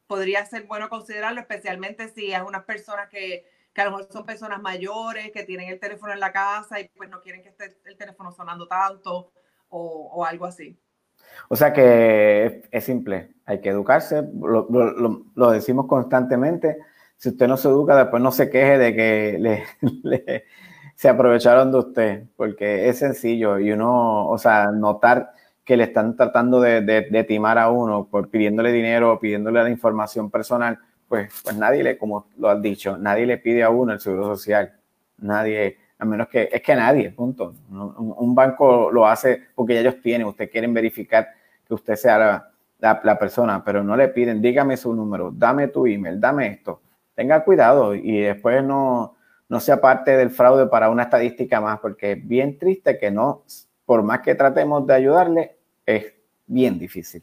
podría 0.06 0.46
ser 0.46 0.64
bueno 0.64 0.88
considerarlo, 0.88 1.40
especialmente 1.40 2.10
si 2.10 2.32
es 2.32 2.42
unas 2.42 2.62
personas 2.62 3.08
que, 3.08 3.44
que 3.72 3.80
a 3.80 3.84
lo 3.86 3.92
mejor 3.92 4.12
son 4.12 4.26
personas 4.26 4.60
mayores, 4.60 5.30
que 5.32 5.44
tienen 5.44 5.68
el 5.68 5.80
teléfono 5.80 6.12
en 6.12 6.20
la 6.20 6.32
casa 6.32 6.80
y 6.80 6.88
pues 6.88 7.08
no 7.08 7.20
quieren 7.20 7.42
que 7.42 7.48
esté 7.48 7.76
el 7.84 7.96
teléfono 7.96 8.32
sonando 8.32 8.66
tanto 8.66 9.32
o, 9.68 10.10
o 10.12 10.24
algo 10.24 10.46
así. 10.46 10.78
O 11.48 11.56
sea 11.56 11.72
que 11.72 12.62
es, 12.70 12.84
simple, 12.84 13.34
hay 13.46 13.60
que 13.60 13.70
educarse, 13.70 14.22
lo, 14.22 14.66
lo, 14.70 15.24
lo, 15.34 15.50
decimos 15.50 15.86
constantemente. 15.86 16.78
Si 17.16 17.30
usted 17.30 17.48
no 17.48 17.56
se 17.56 17.68
educa, 17.68 17.96
después 17.96 18.22
no 18.22 18.32
se 18.32 18.50
queje 18.50 18.78
de 18.78 18.94
que 18.94 19.36
le, 19.38 19.64
le, 20.02 20.44
se 20.94 21.08
aprovecharon 21.08 21.72
de 21.72 21.78
usted, 21.78 22.24
porque 22.36 22.88
es 22.88 22.98
sencillo 22.98 23.58
y 23.58 23.72
uno, 23.72 24.28
o 24.28 24.38
sea, 24.38 24.70
notar 24.70 25.32
que 25.64 25.76
le 25.76 25.84
están 25.84 26.16
tratando 26.16 26.60
de, 26.60 26.80
de, 26.80 27.02
de 27.02 27.24
timar 27.24 27.58
a 27.58 27.70
uno 27.70 28.08
por 28.10 28.28
pidiéndole 28.28 28.72
dinero, 28.72 29.18
pidiéndole 29.20 29.62
la 29.62 29.70
información 29.70 30.30
personal, 30.30 30.78
pues, 31.12 31.42
pues 31.44 31.54
nadie 31.58 31.82
le, 31.82 31.98
como 31.98 32.28
lo 32.38 32.48
has 32.48 32.62
dicho, 32.62 32.96
nadie 32.96 33.26
le 33.26 33.36
pide 33.36 33.62
a 33.62 33.68
uno 33.68 33.92
el 33.92 34.00
seguro 34.00 34.34
social. 34.34 34.72
Nadie, 35.18 35.76
a 35.98 36.06
menos 36.06 36.26
que, 36.26 36.48
es 36.50 36.62
que 36.62 36.74
nadie, 36.74 37.10
punto. 37.10 37.54
Un, 37.68 38.34
banco 38.34 38.90
lo 38.90 39.06
hace 39.06 39.42
porque 39.54 39.78
ellos 39.78 40.00
tienen, 40.00 40.26
usted 40.26 40.50
quieren 40.50 40.72
verificar 40.72 41.28
que 41.68 41.74
usted 41.74 41.96
sea 41.96 42.16
la, 42.16 42.50
la, 42.78 42.98
la, 43.04 43.18
persona, 43.18 43.62
pero 43.62 43.84
no 43.84 43.94
le 43.94 44.08
piden, 44.08 44.40
dígame 44.40 44.74
su 44.78 44.94
número, 44.94 45.30
dame 45.30 45.68
tu 45.68 45.86
email, 45.86 46.18
dame 46.18 46.46
esto. 46.46 46.80
Tenga 47.14 47.44
cuidado 47.44 47.94
y 47.94 48.22
después 48.22 48.64
no, 48.64 49.14
no 49.50 49.60
sea 49.60 49.82
parte 49.82 50.16
del 50.16 50.30
fraude 50.30 50.66
para 50.68 50.88
una 50.88 51.02
estadística 51.02 51.60
más, 51.60 51.78
porque 51.80 52.12
es 52.12 52.26
bien 52.26 52.56
triste 52.56 52.98
que 52.98 53.10
no, 53.10 53.42
por 53.84 54.02
más 54.02 54.20
que 54.20 54.34
tratemos 54.34 54.86
de 54.86 54.94
ayudarle, 54.94 55.58
es 55.84 56.14
bien 56.46 56.78
difícil. 56.78 57.22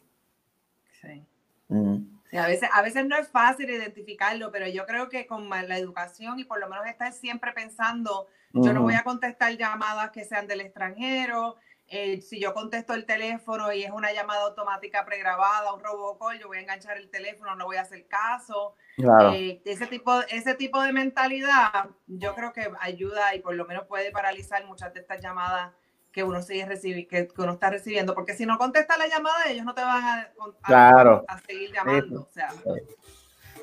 Sí. 1.02 1.26
Mm. 1.70 2.19
Sí, 2.30 2.38
a, 2.38 2.48
veces, 2.48 2.70
a 2.72 2.82
veces 2.82 3.06
no 3.06 3.18
es 3.18 3.28
fácil 3.28 3.70
identificarlo, 3.70 4.52
pero 4.52 4.68
yo 4.68 4.86
creo 4.86 5.10
que 5.10 5.26
con 5.26 5.50
la 5.50 5.78
educación 5.78 6.40
y 6.40 6.44
por 6.44 6.60
lo 6.60 6.70
menos 6.70 6.86
estar 6.86 7.12
siempre 7.12 7.54
pensando 7.54 8.28
yo 8.54 8.74
no 8.74 8.82
voy 8.82 8.96
a 8.96 9.04
contestar 9.04 9.56
llamadas 9.58 10.12
que 10.12 10.26
sean 10.26 10.48
del 10.48 10.62
extranjero. 10.62 11.58
Eh, 11.88 12.22
si 12.22 12.40
yo 12.40 12.54
contesto 12.54 12.94
el 12.94 13.06
teléfono 13.06 13.74
y 13.74 13.84
es 13.84 13.92
una 13.92 14.14
llamada 14.14 14.44
automática 14.44 15.06
pregrabada, 15.06 15.74
un 15.74 15.80
robocall, 15.80 16.38
yo 16.40 16.48
voy 16.48 16.58
a 16.58 16.62
enganchar 16.62 16.98
el 16.98 17.10
teléfono, 17.10 17.56
no 17.56 17.66
voy 17.66 17.78
a 17.78 17.82
hacer 17.82 18.08
caso. 18.08 18.76
Claro. 18.96 19.34
Eh, 19.34 19.62
ese, 19.66 19.88
tipo, 19.88 20.22
ese 20.30 20.54
tipo 20.54 20.82
de 20.82 20.94
mentalidad 20.94 21.90
yo 22.06 22.36
creo 22.36 22.54
que 22.54 22.72
ayuda 22.80 23.34
y 23.36 23.40
por 23.40 23.56
lo 23.56 23.66
menos 23.66 23.86
puede 23.88 24.12
paralizar 24.12 24.66
muchas 24.66 24.94
de 24.94 25.00
estas 25.00 25.22
llamadas 25.22 25.72
que 26.12 26.24
uno 26.24 26.42
sigue 26.42 26.66
recibi 26.66 27.06
que, 27.06 27.28
que, 27.28 27.42
uno 27.42 27.54
está 27.54 27.70
recibiendo, 27.70 28.14
porque 28.14 28.34
si 28.34 28.46
no 28.46 28.58
contesta 28.58 28.98
la 28.98 29.08
llamada, 29.08 29.46
ellos 29.48 29.66
no 29.66 29.74
te 29.74 29.82
van 29.82 30.04
a, 30.04 30.20
a, 30.22 30.30
claro. 30.64 31.26
a 31.28 31.40
seguir 31.40 31.72
llamando. 31.72 32.22
O 32.22 32.32
sea. 32.32 32.50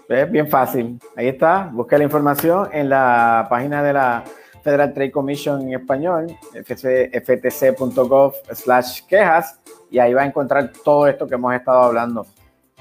Es 0.08 0.30
bien 0.30 0.48
fácil. 0.48 1.00
Ahí 1.16 1.28
está. 1.28 1.68
Busca 1.72 1.98
la 1.98 2.04
información 2.04 2.68
en 2.72 2.88
la 2.88 3.46
página 3.50 3.82
de 3.82 3.92
la 3.92 4.24
Federal 4.62 4.92
Trade 4.92 5.12
Commission 5.12 5.62
en 5.62 5.74
español, 5.74 6.26
ftc.gov 6.64 8.34
slash 8.52 9.02
quejas, 9.06 9.60
y 9.90 9.98
ahí 9.98 10.12
va 10.12 10.22
a 10.22 10.26
encontrar 10.26 10.72
todo 10.84 11.06
esto 11.06 11.26
que 11.26 11.34
hemos 11.34 11.54
estado 11.54 11.82
hablando. 11.82 12.26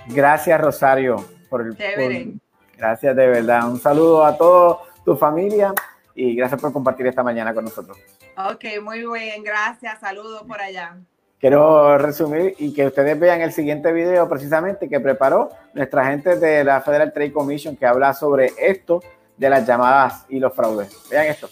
Gracias, 0.08 0.60
Rosario, 0.60 1.24
por 1.50 1.62
el... 1.62 1.76
Por, 1.76 2.42
gracias 2.78 3.16
de 3.16 3.28
verdad. 3.28 3.70
Un 3.70 3.80
saludo 3.80 4.26
a 4.26 4.36
toda 4.36 4.80
tu 5.04 5.16
familia 5.16 5.74
y 6.16 6.36
gracias 6.36 6.60
por 6.60 6.74
compartir 6.74 7.06
esta 7.08 7.22
mañana 7.22 7.54
con 7.54 7.66
nosotros. 7.66 7.98
Ok, 8.38 8.66
muy 8.82 9.06
bien, 9.06 9.44
gracias. 9.44 10.00
Saludos 10.00 10.44
por 10.44 10.60
allá. 10.60 10.98
Quiero 11.40 11.98
resumir 11.98 12.56
y 12.60 12.74
que 12.74 12.88
ustedes 12.88 13.20
vean 13.20 13.42
el 13.42 13.52
siguiente 13.52 13.92
video 13.92 14.28
precisamente 14.28 14.90
que 14.90 15.00
preparó 15.00 15.52
nuestra 15.74 16.08
gente 16.08 16.38
de 16.38 16.64
la 16.64 16.82
Federal 16.82 17.14
Trade 17.14 17.32
Commission 17.32 17.76
que 17.76 17.86
habla 17.86 18.14
sobre 18.14 18.52
esto 18.58 19.02
de 19.38 19.50
las 19.50 19.68
llamadas 19.68 20.26
y 20.30 20.40
los 20.40 20.54
fraudes. 20.54 20.98
Vean 21.10 21.28
esto. 21.28 21.50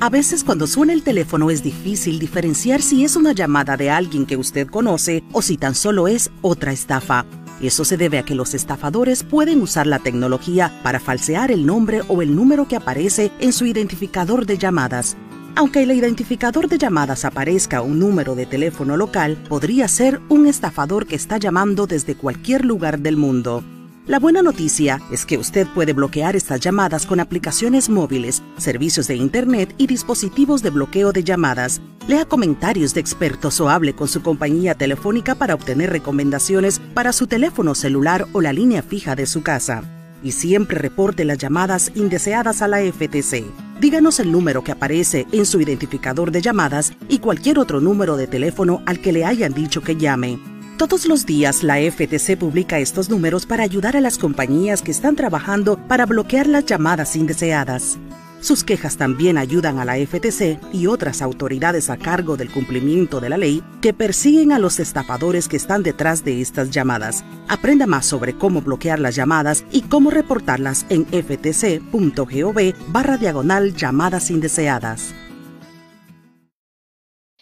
A 0.00 0.10
veces 0.10 0.44
cuando 0.44 0.68
suena 0.68 0.92
el 0.92 1.02
teléfono 1.02 1.50
es 1.50 1.62
difícil 1.62 2.20
diferenciar 2.20 2.80
si 2.80 3.04
es 3.04 3.16
una 3.16 3.32
llamada 3.32 3.76
de 3.76 3.90
alguien 3.90 4.26
que 4.26 4.36
usted 4.36 4.68
conoce 4.68 5.24
o 5.32 5.42
si 5.42 5.56
tan 5.56 5.74
solo 5.74 6.06
es 6.06 6.30
otra 6.40 6.70
estafa. 6.70 7.26
Eso 7.60 7.84
se 7.84 7.96
debe 7.96 8.18
a 8.18 8.24
que 8.24 8.34
los 8.34 8.54
estafadores 8.54 9.24
pueden 9.24 9.60
usar 9.62 9.86
la 9.86 9.98
tecnología 9.98 10.72
para 10.82 11.00
falsear 11.00 11.50
el 11.50 11.66
nombre 11.66 12.02
o 12.08 12.22
el 12.22 12.36
número 12.36 12.68
que 12.68 12.76
aparece 12.76 13.32
en 13.40 13.52
su 13.52 13.66
identificador 13.66 14.46
de 14.46 14.58
llamadas. 14.58 15.16
Aunque 15.56 15.82
el 15.82 15.90
identificador 15.90 16.68
de 16.68 16.78
llamadas 16.78 17.24
aparezca 17.24 17.82
un 17.82 17.98
número 17.98 18.36
de 18.36 18.46
teléfono 18.46 18.96
local, 18.96 19.36
podría 19.48 19.88
ser 19.88 20.20
un 20.28 20.46
estafador 20.46 21.06
que 21.06 21.16
está 21.16 21.36
llamando 21.38 21.88
desde 21.88 22.14
cualquier 22.14 22.64
lugar 22.64 23.00
del 23.00 23.16
mundo. 23.16 23.64
La 24.08 24.18
buena 24.18 24.40
noticia 24.40 25.02
es 25.12 25.26
que 25.26 25.36
usted 25.36 25.66
puede 25.66 25.92
bloquear 25.92 26.34
estas 26.34 26.60
llamadas 26.60 27.04
con 27.04 27.20
aplicaciones 27.20 27.90
móviles, 27.90 28.42
servicios 28.56 29.06
de 29.06 29.16
Internet 29.16 29.74
y 29.76 29.86
dispositivos 29.86 30.62
de 30.62 30.70
bloqueo 30.70 31.12
de 31.12 31.22
llamadas. 31.22 31.82
Lea 32.06 32.24
comentarios 32.24 32.94
de 32.94 33.00
expertos 33.00 33.60
o 33.60 33.68
hable 33.68 33.94
con 33.94 34.08
su 34.08 34.22
compañía 34.22 34.74
telefónica 34.74 35.34
para 35.34 35.52
obtener 35.52 35.90
recomendaciones 35.90 36.80
para 36.94 37.12
su 37.12 37.26
teléfono 37.26 37.74
celular 37.74 38.26
o 38.32 38.40
la 38.40 38.54
línea 38.54 38.80
fija 38.80 39.14
de 39.14 39.26
su 39.26 39.42
casa. 39.42 39.82
Y 40.22 40.32
siempre 40.32 40.78
reporte 40.78 41.26
las 41.26 41.36
llamadas 41.36 41.92
indeseadas 41.94 42.62
a 42.62 42.68
la 42.68 42.78
FTC. 42.78 43.44
Díganos 43.78 44.20
el 44.20 44.32
número 44.32 44.64
que 44.64 44.72
aparece 44.72 45.26
en 45.32 45.44
su 45.44 45.60
identificador 45.60 46.30
de 46.30 46.40
llamadas 46.40 46.94
y 47.10 47.18
cualquier 47.18 47.58
otro 47.58 47.82
número 47.82 48.16
de 48.16 48.26
teléfono 48.26 48.82
al 48.86 49.00
que 49.00 49.12
le 49.12 49.26
hayan 49.26 49.52
dicho 49.52 49.82
que 49.82 49.96
llame. 49.96 50.38
Todos 50.78 51.06
los 51.06 51.26
días 51.26 51.64
la 51.64 51.78
FTC 51.78 52.38
publica 52.38 52.78
estos 52.78 53.10
números 53.10 53.46
para 53.46 53.64
ayudar 53.64 53.96
a 53.96 54.00
las 54.00 54.16
compañías 54.16 54.80
que 54.80 54.92
están 54.92 55.16
trabajando 55.16 55.76
para 55.88 56.06
bloquear 56.06 56.46
las 56.46 56.66
llamadas 56.66 57.16
indeseadas. 57.16 57.98
Sus 58.40 58.62
quejas 58.62 58.96
también 58.96 59.38
ayudan 59.38 59.80
a 59.80 59.84
la 59.84 59.96
FTC 59.96 60.60
y 60.72 60.86
otras 60.86 61.20
autoridades 61.20 61.90
a 61.90 61.96
cargo 61.96 62.36
del 62.36 62.52
cumplimiento 62.52 63.18
de 63.18 63.28
la 63.28 63.38
ley 63.38 63.60
que 63.82 63.92
persiguen 63.92 64.52
a 64.52 64.60
los 64.60 64.78
estafadores 64.78 65.48
que 65.48 65.56
están 65.56 65.82
detrás 65.82 66.22
de 66.22 66.40
estas 66.40 66.70
llamadas. 66.70 67.24
Aprenda 67.48 67.88
más 67.88 68.06
sobre 68.06 68.34
cómo 68.34 68.62
bloquear 68.62 69.00
las 69.00 69.16
llamadas 69.16 69.64
y 69.72 69.82
cómo 69.82 70.10
reportarlas 70.10 70.86
en 70.90 71.06
ftc.gov 71.06 72.74
barra 72.92 73.16
diagonal 73.16 73.74
llamadas 73.74 74.30
indeseadas. 74.30 75.12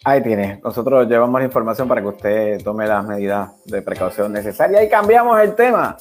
Ahí 0.07 0.23
tiene. 0.23 0.61
Nosotros 0.63 1.05
llevamos 1.05 1.37
la 1.41 1.45
información 1.47 1.85
para 1.85 1.99
que 1.99 2.07
usted 2.07 2.63
tome 2.63 2.87
las 2.87 3.05
medidas 3.05 3.51
de 3.65 3.81
precaución 3.81 4.31
necesarias 4.31 4.81
y 4.81 4.87
cambiamos 4.87 5.37
el 5.41 5.53
tema. 5.53 5.97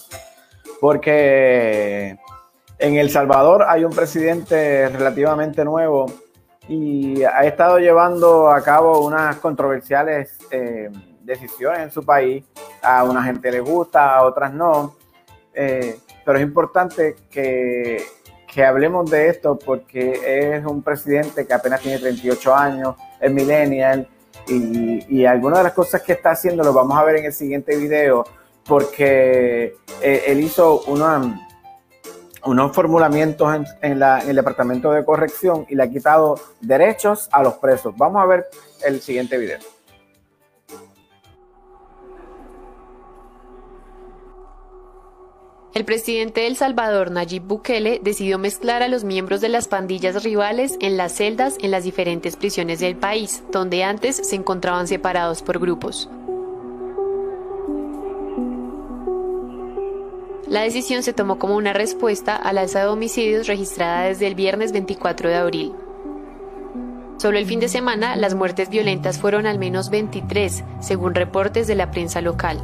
Porque 0.81 2.16
en 2.79 2.95
El 2.95 3.11
Salvador 3.11 3.64
hay 3.66 3.83
un 3.83 3.90
presidente 3.90 4.88
relativamente 4.90 5.64
nuevo 5.64 6.07
y 6.69 7.25
ha 7.25 7.40
estado 7.47 7.81
llevando 7.81 8.49
a 8.49 8.62
cabo 8.62 9.05
unas 9.05 9.38
controversiales 9.38 10.38
eh, 10.53 10.88
decisiones 11.23 11.81
en 11.81 11.90
su 11.90 12.05
país. 12.05 12.45
A 12.83 13.03
una 13.03 13.25
gente 13.25 13.51
le 13.51 13.59
gusta, 13.59 14.14
a 14.14 14.23
otras 14.23 14.53
no. 14.53 14.95
Eh, 15.53 15.99
pero 16.25 16.38
es 16.38 16.45
importante 16.45 17.16
que, 17.29 18.05
que 18.57 18.64
hablemos 18.64 19.11
de 19.11 19.29
esto 19.29 19.59
porque 19.59 20.55
es 20.57 20.64
un 20.64 20.83
presidente 20.83 21.47
que 21.47 21.53
apenas 21.53 21.83
tiene 21.83 21.99
38 21.99 22.55
años 22.55 22.97
el 23.21 23.35
millennial 23.35 24.09
y, 24.49 25.27
algunas 25.27 25.59
de 25.59 25.64
las 25.64 25.75
cosas 25.75 26.01
que 26.01 26.14
está 26.14 26.31
haciendo 26.31 26.64
lo 26.64 26.73
vamos 26.73 26.97
a 26.97 27.05
ver 27.05 27.16
en 27.16 27.27
el 27.27 27.35
siguiente 27.35 27.77
video 27.77 28.25
porque 28.64 29.75
eh, 30.00 30.23
él 30.29 30.40
hizo 30.40 30.81
una, 30.85 31.46
unos 32.46 32.75
formulamientos 32.75 33.54
en, 33.54 33.67
en, 33.83 34.02
el 34.02 34.37
Departamento 34.37 34.90
de 34.90 35.04
Corrección 35.04 35.67
y 35.69 35.75
le 35.75 35.83
ha 35.83 35.90
quitado 35.90 36.40
derechos 36.63 37.29
a 37.33 37.42
los 37.42 37.59
presos. 37.59 37.94
Vamos 37.98 38.23
a 38.23 38.27
ver 38.27 38.46
el 38.87 39.02
siguiente 39.02 39.37
video. 39.37 39.75
El 45.77 45.85
presidente 45.85 46.40
de 46.40 46.46
El 46.46 46.56
Salvador, 46.56 47.10
Nayib 47.10 47.42
Bukele, 47.42 48.00
decidió 48.02 48.38
mezclar 48.38 48.83
a 48.83 48.88
los 48.88 49.04
miembros 49.04 49.42
de 49.42 49.50
las 49.50 49.68
pandillas 49.68 50.24
rivales 50.24 50.79
en 50.81 50.96
las 50.96 51.12
celdas 51.12 51.58
en 51.60 51.70
las 51.70 51.85
diferentes 51.85 52.35
prisiones 52.35 52.81
del 52.81 52.96
país, 52.96 53.44
donde 53.52 53.85
antes 53.85 54.16
se 54.16 54.37
encontraban 54.37 54.88
separados 54.88 55.42
por 55.42 55.58
grupos. 55.58 56.08
La 60.48 60.62
decisión 60.62 61.02
se 61.02 61.12
tomó 61.12 61.38
como 61.38 61.56
una 61.56 61.74
respuesta 61.74 62.37
al 62.37 62.56
alza 62.56 62.81
de 62.81 62.87
homicidios 62.87 63.46
registrada 63.46 64.04
desde 64.04 64.29
el 64.29 64.35
viernes 64.35 64.72
24 64.72 65.29
de 65.29 65.35
abril. 65.35 65.74
Solo 67.18 67.37
el 67.37 67.44
fin 67.44 67.60
de 67.60 67.68
semana 67.68 68.16
las 68.16 68.35
muertes 68.35 68.70
violentas 68.70 69.18
fueron 69.18 69.44
al 69.44 69.58
menos 69.58 69.90
23, 69.90 70.64
según 70.81 71.14
reportes 71.14 71.66
de 71.66 71.74
la 71.74 71.90
prensa 71.90 72.22
local. 72.22 72.62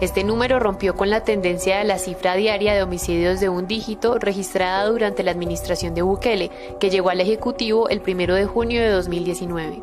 Este 0.00 0.24
número 0.24 0.58
rompió 0.58 0.94
con 0.96 1.08
la 1.08 1.22
tendencia 1.22 1.78
de 1.78 1.84
la 1.84 1.98
cifra 1.98 2.34
diaria 2.34 2.74
de 2.74 2.82
homicidios 2.82 3.40
de 3.40 3.48
un 3.48 3.66
dígito 3.66 4.18
registrada 4.18 4.86
durante 4.86 5.22
la 5.22 5.30
administración 5.30 5.94
de 5.94 6.02
Bukele, 6.02 6.50
que 6.80 6.90
llegó 6.90 7.10
al 7.10 7.20
Ejecutivo 7.20 7.88
el 7.88 8.02
1 8.06 8.34
de 8.34 8.44
junio 8.44 8.82
de 8.82 8.90
2019. 8.90 9.82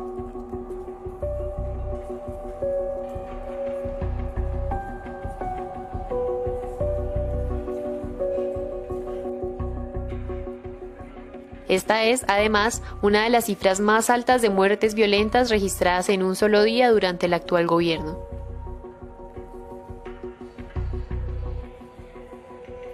Esta 11.68 12.04
es, 12.04 12.26
además, 12.28 12.82
una 13.00 13.24
de 13.24 13.30
las 13.30 13.46
cifras 13.46 13.80
más 13.80 14.10
altas 14.10 14.42
de 14.42 14.50
muertes 14.50 14.94
violentas 14.94 15.48
registradas 15.48 16.10
en 16.10 16.22
un 16.22 16.36
solo 16.36 16.62
día 16.62 16.90
durante 16.90 17.24
el 17.24 17.32
actual 17.32 17.66
gobierno. 17.66 18.31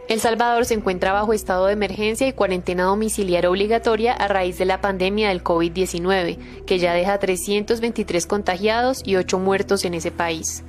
El 0.09 0.21
Salvador 0.21 0.65
se 0.65 0.73
encuentra 0.73 1.13
bajo 1.13 1.35
estado 1.35 1.67
de 1.67 1.75
emergencia 1.75 2.27
y 2.27 2.33
cuarentena 2.33 2.85
domiciliaria 2.85 3.51
obligatoria 3.51 4.15
a 4.15 4.27
raíz 4.27 4.57
de 4.57 4.65
la 4.65 4.81
pandemia 4.81 5.29
del 5.29 5.45
COVID-19, 5.45 6.65
que 6.65 6.79
ya 6.79 6.95
deja 6.95 7.19
323 7.19 8.27
contagiados 8.27 9.03
y 9.05 9.17
8 9.17 9.39
muertos 9.39 9.85
en 9.85 9.93
ese 9.93 10.11
país. 10.11 10.65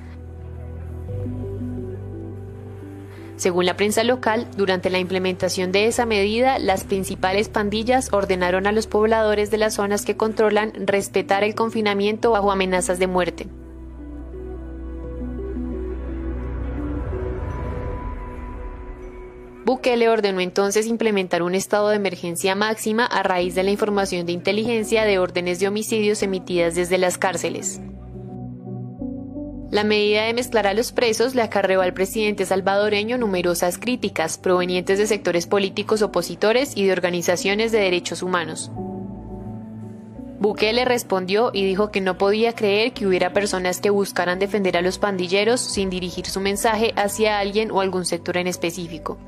Según 3.38 3.66
la 3.66 3.78
prensa 3.78 4.04
local, 4.04 4.46
durante 4.58 4.90
la 4.90 5.00
implementación 5.00 5.72
de 5.72 5.88
esa 5.88 6.06
medida, 6.06 6.60
las 6.60 6.84
principales 6.84 7.48
pandillas 7.48 8.12
ordenaron 8.12 8.68
a 8.68 8.74
los 8.74 8.88
pobladores 8.88 9.50
de 9.52 9.58
las 9.58 9.76
zonas 9.76 10.04
que 10.04 10.18
controlan 10.18 10.74
respetar 10.86 11.46
el 11.46 11.56
confinamiento 11.56 12.32
bajo 12.32 12.52
amenazas 12.52 13.00
de 13.00 13.08
muerte. 13.08 13.48
Bukele 19.70 20.10
ordenó 20.10 20.40
entonces 20.40 20.88
implementar 20.88 21.44
un 21.44 21.54
estado 21.54 21.90
de 21.90 21.98
emergencia 21.98 22.56
máxima 22.56 23.06
a 23.06 23.22
raíz 23.22 23.54
de 23.54 23.62
la 23.62 23.70
información 23.70 24.26
de 24.26 24.32
inteligencia 24.32 25.06
de 25.06 25.20
órdenes 25.20 25.60
de 25.60 25.68
homicidios 25.68 26.24
emitidas 26.24 26.74
desde 26.74 26.98
las 26.98 27.20
cárceles. 27.20 27.80
La 29.70 29.84
medida 29.84 30.24
de 30.24 30.34
mezclar 30.34 30.66
a 30.66 30.74
los 30.74 30.92
presos 30.92 31.36
le 31.36 31.44
acarreó 31.44 31.82
al 31.82 31.94
presidente 31.94 32.48
salvadoreño 32.48 33.20
numerosas 33.20 33.78
críticas 33.78 34.40
provenientes 34.40 34.98
de 34.98 35.06
sectores 35.06 35.46
políticos 35.46 36.02
opositores 36.02 36.76
y 36.76 36.88
de 36.88 36.92
organizaciones 36.92 37.72
de 37.72 37.78
derechos 37.78 38.24
humanos. 38.24 38.72
Bukele 40.40 40.84
respondió 40.84 41.52
y 41.54 41.64
dijo 41.64 41.92
que 41.92 42.02
no 42.02 42.18
podía 42.18 42.56
creer 42.56 42.94
que 42.94 43.06
hubiera 43.06 43.34
personas 43.34 43.82
que 43.82 43.92
buscaran 43.92 44.40
defender 44.40 44.78
a 44.78 44.82
los 44.82 44.98
pandilleros 44.98 45.62
sin 45.62 45.92
dirigir 45.92 46.26
su 46.26 46.40
mensaje 46.40 46.92
hacia 46.96 47.38
alguien 47.38 47.70
o 47.70 47.82
algún 47.82 48.08
sector 48.08 48.38
en 48.38 48.48
específico. 48.48 49.20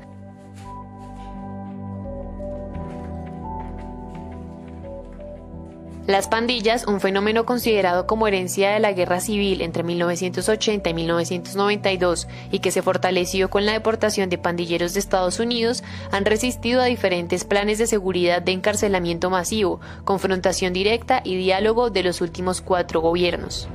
Las 6.12 6.28
pandillas, 6.28 6.86
un 6.86 7.00
fenómeno 7.00 7.46
considerado 7.46 8.06
como 8.06 8.28
herencia 8.28 8.72
de 8.72 8.80
la 8.80 8.92
guerra 8.92 9.18
civil 9.18 9.62
entre 9.62 9.82
1980 9.82 10.90
y 10.90 10.92
1992 10.92 12.28
y 12.50 12.58
que 12.58 12.70
se 12.70 12.82
fortaleció 12.82 13.48
con 13.48 13.64
la 13.64 13.72
deportación 13.72 14.28
de 14.28 14.36
pandilleros 14.36 14.92
de 14.92 15.00
Estados 15.00 15.40
Unidos, 15.40 15.82
han 16.10 16.26
resistido 16.26 16.82
a 16.82 16.84
diferentes 16.84 17.44
planes 17.44 17.78
de 17.78 17.86
seguridad 17.86 18.42
de 18.42 18.52
encarcelamiento 18.52 19.30
masivo, 19.30 19.80
confrontación 20.04 20.74
directa 20.74 21.22
y 21.24 21.34
diálogo 21.36 21.88
de 21.88 22.02
los 22.02 22.20
últimos 22.20 22.60
cuatro 22.60 23.00
gobiernos. 23.00 23.66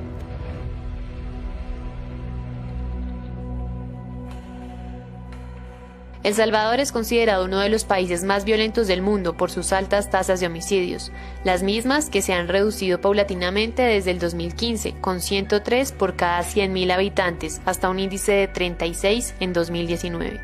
El 6.28 6.34
Salvador 6.34 6.78
es 6.78 6.92
considerado 6.92 7.46
uno 7.46 7.58
de 7.58 7.70
los 7.70 7.84
países 7.84 8.22
más 8.22 8.44
violentos 8.44 8.86
del 8.86 9.00
mundo 9.00 9.38
por 9.38 9.50
sus 9.50 9.72
altas 9.72 10.10
tasas 10.10 10.40
de 10.40 10.46
homicidios, 10.46 11.10
las 11.42 11.62
mismas 11.62 12.10
que 12.10 12.20
se 12.20 12.34
han 12.34 12.48
reducido 12.48 13.00
paulatinamente 13.00 13.80
desde 13.80 14.10
el 14.10 14.18
2015, 14.18 14.96
con 15.00 15.22
103 15.22 15.92
por 15.92 16.16
cada 16.16 16.42
100.000 16.42 16.92
habitantes, 16.92 17.62
hasta 17.64 17.88
un 17.88 17.98
índice 17.98 18.32
de 18.32 18.46
36 18.46 19.36
en 19.40 19.54
2019. 19.54 20.38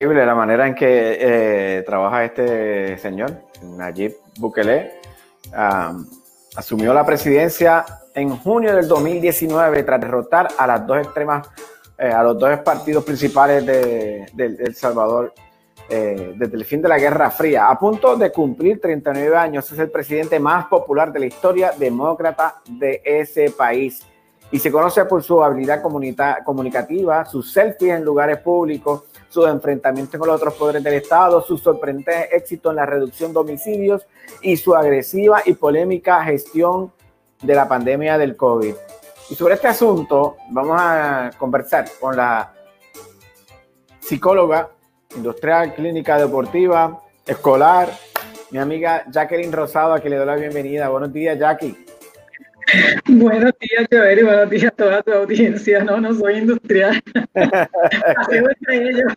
la 0.00 0.34
manera 0.34 0.66
en 0.66 0.74
que 0.74 1.18
eh, 1.20 1.82
trabaja 1.82 2.24
este 2.24 2.98
señor, 2.98 3.30
Nayib 3.62 4.16
Bukele, 4.38 5.05
asumió 5.52 6.92
la 6.94 7.04
presidencia 7.04 7.84
en 8.14 8.30
junio 8.38 8.74
del 8.74 8.88
2019 8.88 9.82
tras 9.82 10.00
derrotar 10.00 10.48
a 10.56 10.66
las 10.66 10.86
dos 10.86 10.98
extremas, 10.98 11.46
eh, 11.98 12.08
a 12.08 12.22
los 12.22 12.38
dos 12.38 12.58
partidos 12.60 13.04
principales 13.04 13.64
de, 13.64 14.26
El 14.36 14.74
Salvador 14.74 15.34
eh, 15.88 16.34
desde 16.36 16.56
el 16.56 16.64
fin 16.64 16.80
de 16.80 16.88
la 16.88 16.98
Guerra 16.98 17.30
Fría. 17.30 17.68
A 17.68 17.78
punto 17.78 18.16
de 18.16 18.32
cumplir 18.32 18.80
39 18.80 19.36
años, 19.36 19.70
es 19.70 19.78
el 19.78 19.90
presidente 19.90 20.40
más 20.40 20.66
popular 20.66 21.12
de 21.12 21.20
la 21.20 21.26
historia 21.26 21.72
demócrata 21.78 22.56
de 22.66 23.02
ese 23.04 23.50
país. 23.50 24.02
Y 24.50 24.58
se 24.58 24.72
conoce 24.72 25.04
por 25.04 25.22
su 25.22 25.42
habilidad 25.42 25.82
comunicativa, 25.82 27.24
sus 27.24 27.52
selfies 27.52 27.96
en 27.96 28.04
lugares 28.04 28.38
públicos, 28.38 29.04
sus 29.28 29.46
enfrentamientos 29.48 30.18
con 30.18 30.28
los 30.28 30.36
otros 30.36 30.54
poderes 30.54 30.82
del 30.82 30.94
Estado, 30.94 31.42
su 31.42 31.58
sorprendente 31.58 32.34
éxito 32.36 32.70
en 32.70 32.76
la 32.76 32.86
reducción 32.86 33.32
de 33.32 33.38
homicidios 33.40 34.06
y 34.42 34.56
su 34.56 34.74
agresiva 34.74 35.42
y 35.44 35.54
polémica 35.54 36.24
gestión 36.24 36.92
de 37.42 37.54
la 37.54 37.68
pandemia 37.68 38.18
del 38.18 38.36
COVID. 38.36 38.74
Y 39.30 39.34
sobre 39.34 39.54
este 39.54 39.68
asunto 39.68 40.36
vamos 40.50 40.76
a 40.80 41.30
conversar 41.36 41.86
con 42.00 42.16
la 42.16 42.52
psicóloga 44.00 44.70
industrial, 45.16 45.74
clínica 45.74 46.18
deportiva, 46.18 47.02
escolar, 47.26 47.90
mi 48.50 48.58
amiga 48.58 49.04
Jacqueline 49.10 49.52
Rosado, 49.52 49.94
a 49.94 50.00
quien 50.00 50.12
le 50.12 50.18
doy 50.18 50.26
la 50.26 50.36
bienvenida. 50.36 50.88
Buenos 50.88 51.12
días, 51.12 51.38
Jackie. 51.38 51.86
Buenos 53.06 53.52
días, 53.60 53.86
Joel, 53.90 54.18
y 54.18 54.22
buenos 54.22 54.50
días 54.50 54.64
a 54.64 54.70
toda 54.70 55.02
tu 55.02 55.12
audiencia. 55.12 55.84
No, 55.84 56.00
no 56.00 56.14
soy 56.14 56.38
industrial. 56.38 57.00
entre 57.34 58.88
ellos. 58.88 59.12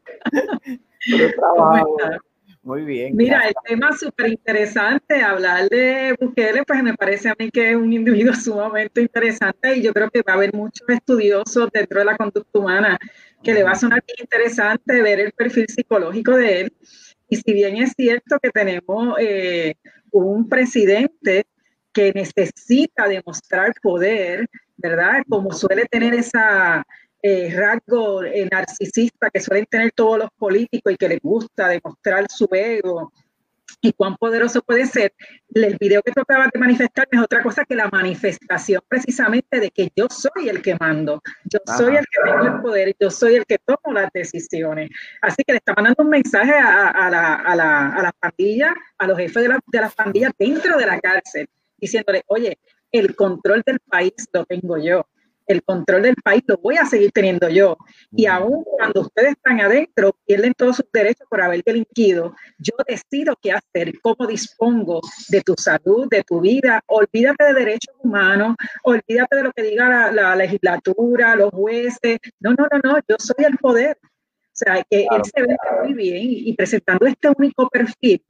Muy 2.62 2.84
bien. 2.84 3.16
Mira, 3.16 3.48
el 3.48 3.54
tema 3.66 3.94
súper 3.94 4.30
interesante, 4.30 5.22
hablar 5.22 5.70
de 5.70 6.16
Bukele, 6.20 6.64
pues 6.64 6.84
me 6.84 6.94
parece 6.94 7.30
a 7.30 7.36
mí 7.40 7.50
que 7.50 7.72
es 7.72 7.76
un 7.76 7.92
individuo 7.92 8.34
sumamente 8.36 9.02
interesante 9.02 9.78
y 9.78 9.82
yo 9.82 9.94
creo 9.94 10.10
que 10.10 10.22
va 10.22 10.34
a 10.34 10.36
haber 10.36 10.54
muchos 10.54 10.88
estudiosos 10.88 11.70
dentro 11.72 12.00
de 12.00 12.06
la 12.06 12.18
conducta 12.18 12.60
humana 12.60 13.00
que 13.42 13.54
le 13.54 13.64
va 13.64 13.72
a 13.72 13.76
sonar 13.76 14.04
interesante 14.20 15.02
ver 15.02 15.22
el 15.22 15.32
perfil 15.32 15.66
psicológico 15.68 16.36
de 16.36 16.62
él. 16.62 16.74
Y 17.30 17.38
si 17.38 17.54
bien 17.54 17.78
es 17.78 17.94
cierto 17.96 18.38
que 18.42 18.50
tenemos 18.50 19.16
eh, 19.20 19.76
un 20.12 20.50
presidente 20.50 21.46
que 22.00 22.14
necesita 22.14 23.10
demostrar 23.10 23.74
poder, 23.82 24.48
¿verdad? 24.78 25.22
Como 25.28 25.52
suele 25.52 25.86
tener 25.86 26.14
esa 26.14 26.82
eh, 27.22 27.54
rasgo 27.54 28.24
eh, 28.24 28.48
narcisista 28.50 29.30
que 29.30 29.42
suelen 29.42 29.66
tener 29.66 29.92
todos 29.92 30.18
los 30.20 30.30
políticos 30.38 30.94
y 30.94 30.96
que 30.96 31.10
les 31.10 31.20
gusta 31.20 31.68
demostrar 31.68 32.26
su 32.30 32.48
ego 32.54 33.12
y 33.82 33.92
cuán 33.92 34.16
poderoso 34.16 34.62
puede 34.62 34.86
ser. 34.86 35.14
El 35.54 35.76
video 35.78 36.02
que 36.02 36.14
tocaba 36.14 36.48
de 36.52 36.58
manifestar 36.58 37.06
es 37.12 37.20
otra 37.20 37.44
cosa 37.44 37.66
que 37.66 37.76
la 37.76 37.90
manifestación 37.92 38.82
precisamente 38.88 39.60
de 39.60 39.70
que 39.70 39.92
yo 39.94 40.08
soy 40.10 40.48
el 40.48 40.62
que 40.62 40.78
mando, 40.80 41.22
yo 41.44 41.60
soy 41.78 41.98
el 41.98 42.06
que 42.06 42.32
tengo 42.32 42.56
el 42.56 42.62
poder, 42.62 42.96
yo 42.98 43.12
soy 43.12 43.36
el 43.36 43.46
que 43.46 43.58
tomo 43.58 43.94
las 43.94 44.10
decisiones. 44.14 44.90
Así 45.22 45.44
que 45.46 45.52
le 45.52 45.58
está 45.58 45.74
mandando 45.74 46.04
un 46.04 46.10
mensaje 46.10 46.54
a, 46.54 47.10
la, 47.10 47.36
a, 47.36 47.56
la, 47.58 47.90
a 47.90 48.04
las 48.04 48.14
pandillas, 48.14 48.72
a 48.98 49.06
los 49.06 49.18
jefes 49.18 49.44
de, 49.44 49.58
de 49.68 49.82
las 49.82 49.94
pandillas 49.94 50.32
dentro 50.40 50.78
de 50.78 50.86
la 50.86 50.98
cárcel 50.98 51.50
diciéndole, 51.80 52.24
oye, 52.28 52.60
el 52.92 53.16
control 53.16 53.64
del 53.66 53.80
país 53.80 54.14
lo 54.34 54.46
tengo 54.46 54.78
yo, 54.78 55.06
el 55.50 55.64
control 55.64 56.04
del 56.04 56.16
país 56.24 56.44
lo 56.48 56.58
voy 56.58 56.78
a 56.78 56.86
seguir 56.86 57.12
teniendo 57.12 57.50
yo. 57.50 57.76
Y 58.12 58.28
aún 58.28 58.64
cuando 58.64 59.02
ustedes 59.02 59.32
están 59.32 59.60
adentro, 59.60 60.16
pierden 60.26 60.54
todos 60.54 60.78
sus 60.78 60.86
derechos 60.94 61.28
por 61.28 61.42
haber 61.42 61.64
delinquido, 61.64 62.36
yo 62.60 62.74
decido 62.88 63.36
qué 63.42 63.54
hacer, 63.54 64.00
cómo 64.02 64.28
dispongo 64.28 65.02
de 65.30 65.42
tu 65.42 65.56
salud, 65.58 66.08
de 66.08 66.24
tu 66.24 66.40
vida. 66.40 66.84
Olvídate 66.86 67.46
de 67.46 67.54
derechos 67.54 67.96
humanos, 68.04 68.56
olvídate 68.84 69.38
de 69.38 69.44
lo 69.44 69.52
que 69.52 69.64
diga 69.64 70.12
la, 70.12 70.36
legislatura, 70.36 71.36
los 71.36 71.50
jueces. 71.50 72.20
No, 72.40 72.52
no, 72.52 72.68
no, 72.72 72.80
no, 72.84 73.00
yo 73.08 73.16
soy 73.18 73.44
el 73.46 73.58
poder. 73.58 73.98
O 74.04 74.62
sea, 74.62 74.84
que 74.88 75.08
él 75.10 75.22
se 75.24 75.42
ve 75.42 75.58
muy 75.84 75.94
bien 75.96 76.18
y, 76.22 76.54
presentando 76.54 77.08
este 77.08 77.28
único 77.36 77.68
perfil, 77.70 78.22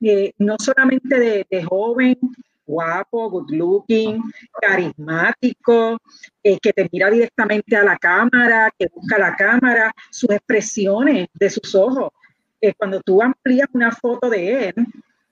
eh, 0.00 0.32
no 0.38 0.56
solamente 0.58 1.20
de, 1.20 1.46
de 1.48 1.62
joven, 1.62 2.18
guapo, 2.66 3.30
good 3.30 3.50
looking, 3.50 4.22
carismático, 4.60 5.98
eh, 6.42 6.58
que 6.60 6.72
te 6.72 6.88
mira 6.90 7.10
directamente 7.10 7.76
a 7.76 7.84
la 7.84 7.96
cámara, 7.96 8.72
que 8.78 8.88
busca 8.94 9.18
la 9.18 9.34
cámara, 9.36 9.92
sus 10.10 10.30
expresiones 10.30 11.28
de 11.34 11.50
sus 11.50 11.74
ojos. 11.74 12.10
Eh, 12.60 12.72
cuando 12.76 13.00
tú 13.00 13.20
amplías 13.22 13.68
una 13.72 13.92
foto 13.92 14.30
de 14.30 14.68
él, 14.68 14.74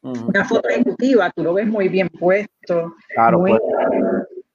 una 0.02 0.44
foto 0.44 0.68
ejecutiva, 0.68 1.30
tú 1.30 1.44
lo 1.44 1.54
ves 1.54 1.66
muy 1.66 1.88
bien 1.88 2.08
puesto. 2.08 2.96
Claro, 3.14 3.38
muy, 3.38 3.52
pues. 3.52 3.62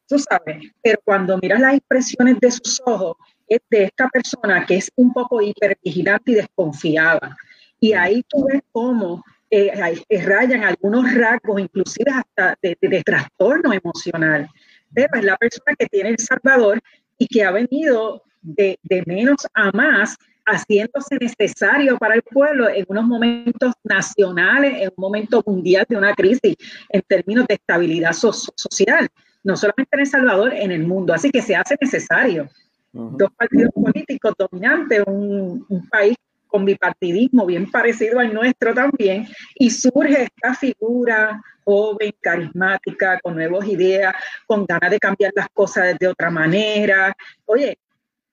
Tú 0.08 0.20
sabes, 0.20 0.72
pero 0.82 1.00
cuando 1.04 1.38
miras 1.38 1.60
las 1.60 1.76
expresiones 1.76 2.40
de 2.40 2.52
sus 2.52 2.82
ojos, 2.86 3.18
es 3.48 3.60
de 3.70 3.84
esta 3.84 4.08
persona 4.10 4.66
que 4.66 4.76
es 4.76 4.92
un 4.96 5.14
poco 5.14 5.42
hipervigilante 5.42 6.32
y 6.32 6.36
desconfiada. 6.36 7.36
Y 7.80 7.94
ahí 7.94 8.24
tú 8.28 8.46
ves 8.46 8.62
cómo 8.72 9.24
eh, 9.50 10.24
rayan 10.26 10.64
algunos 10.64 11.14
rasgos, 11.14 11.62
inclusive 11.62 12.12
hasta 12.12 12.58
de, 12.62 12.78
de, 12.82 13.04
trastorno 13.04 13.72
emocional. 13.74 14.50
Pero 14.94 15.08
es 15.14 15.24
la 15.24 15.38
persona 15.38 15.76
que 15.78 15.86
tiene 15.88 16.10
El 16.10 16.20
Salvador 16.20 16.80
y 17.18 17.28
que 17.28 17.44
ha 17.44 17.52
venido 17.52 18.24
de, 18.42 18.78
de 18.84 19.04
menos 19.06 19.48
a 19.54 19.72
más, 19.72 20.18
haciéndose 20.46 21.18
necesario 21.20 21.98
para 21.98 22.16
el 22.16 22.22
pueblo 22.24 22.70
en 22.70 22.86
unos 22.88 23.06
momentos 23.06 23.74
nacionales, 23.84 24.82
en 24.82 24.90
un 24.96 25.02
momento 25.02 25.44
mundial 25.46 25.86
de 25.90 25.98
una 25.98 26.14
crisis 26.14 26.56
en 26.90 27.02
términos 27.02 27.46
de 27.48 27.56
estabilidad 27.56 28.14
so 28.14 28.32
social, 28.32 29.08
no 29.44 29.58
solamente 29.58 29.90
en 29.94 30.00
El 30.00 30.08
Salvador, 30.08 30.54
en 30.54 30.72
el 30.72 30.88
mundo. 30.88 31.14
Así 31.14 31.30
que 31.32 31.42
se 31.42 31.56
hace 31.56 31.76
necesario. 31.80 32.50
Uh 32.94 33.02
-huh. 33.02 33.18
Dos 33.18 33.30
partidos 33.38 33.72
políticos 33.74 34.34
dominantes, 34.38 35.04
un, 35.06 35.66
un 35.68 35.90
país 35.90 36.16
con 36.48 36.66
bipartidismo 36.66 37.46
bien 37.46 37.70
parecido 37.70 38.20
al 38.20 38.34
nuestro 38.34 38.74
también, 38.74 39.28
y 39.56 39.70
surge 39.70 40.24
esta 40.24 40.54
figura 40.54 41.42
joven, 41.64 42.14
carismática, 42.22 43.20
con 43.20 43.36
nuevas 43.36 43.68
ideas, 43.68 44.16
con 44.46 44.66
ganas 44.66 44.90
de 44.90 45.00
cambiar 45.00 45.34
las 45.36 45.50
cosas 45.50 45.98
de 46.00 46.08
otra 46.08 46.30
manera. 46.30 47.14
Oye, 47.46 47.78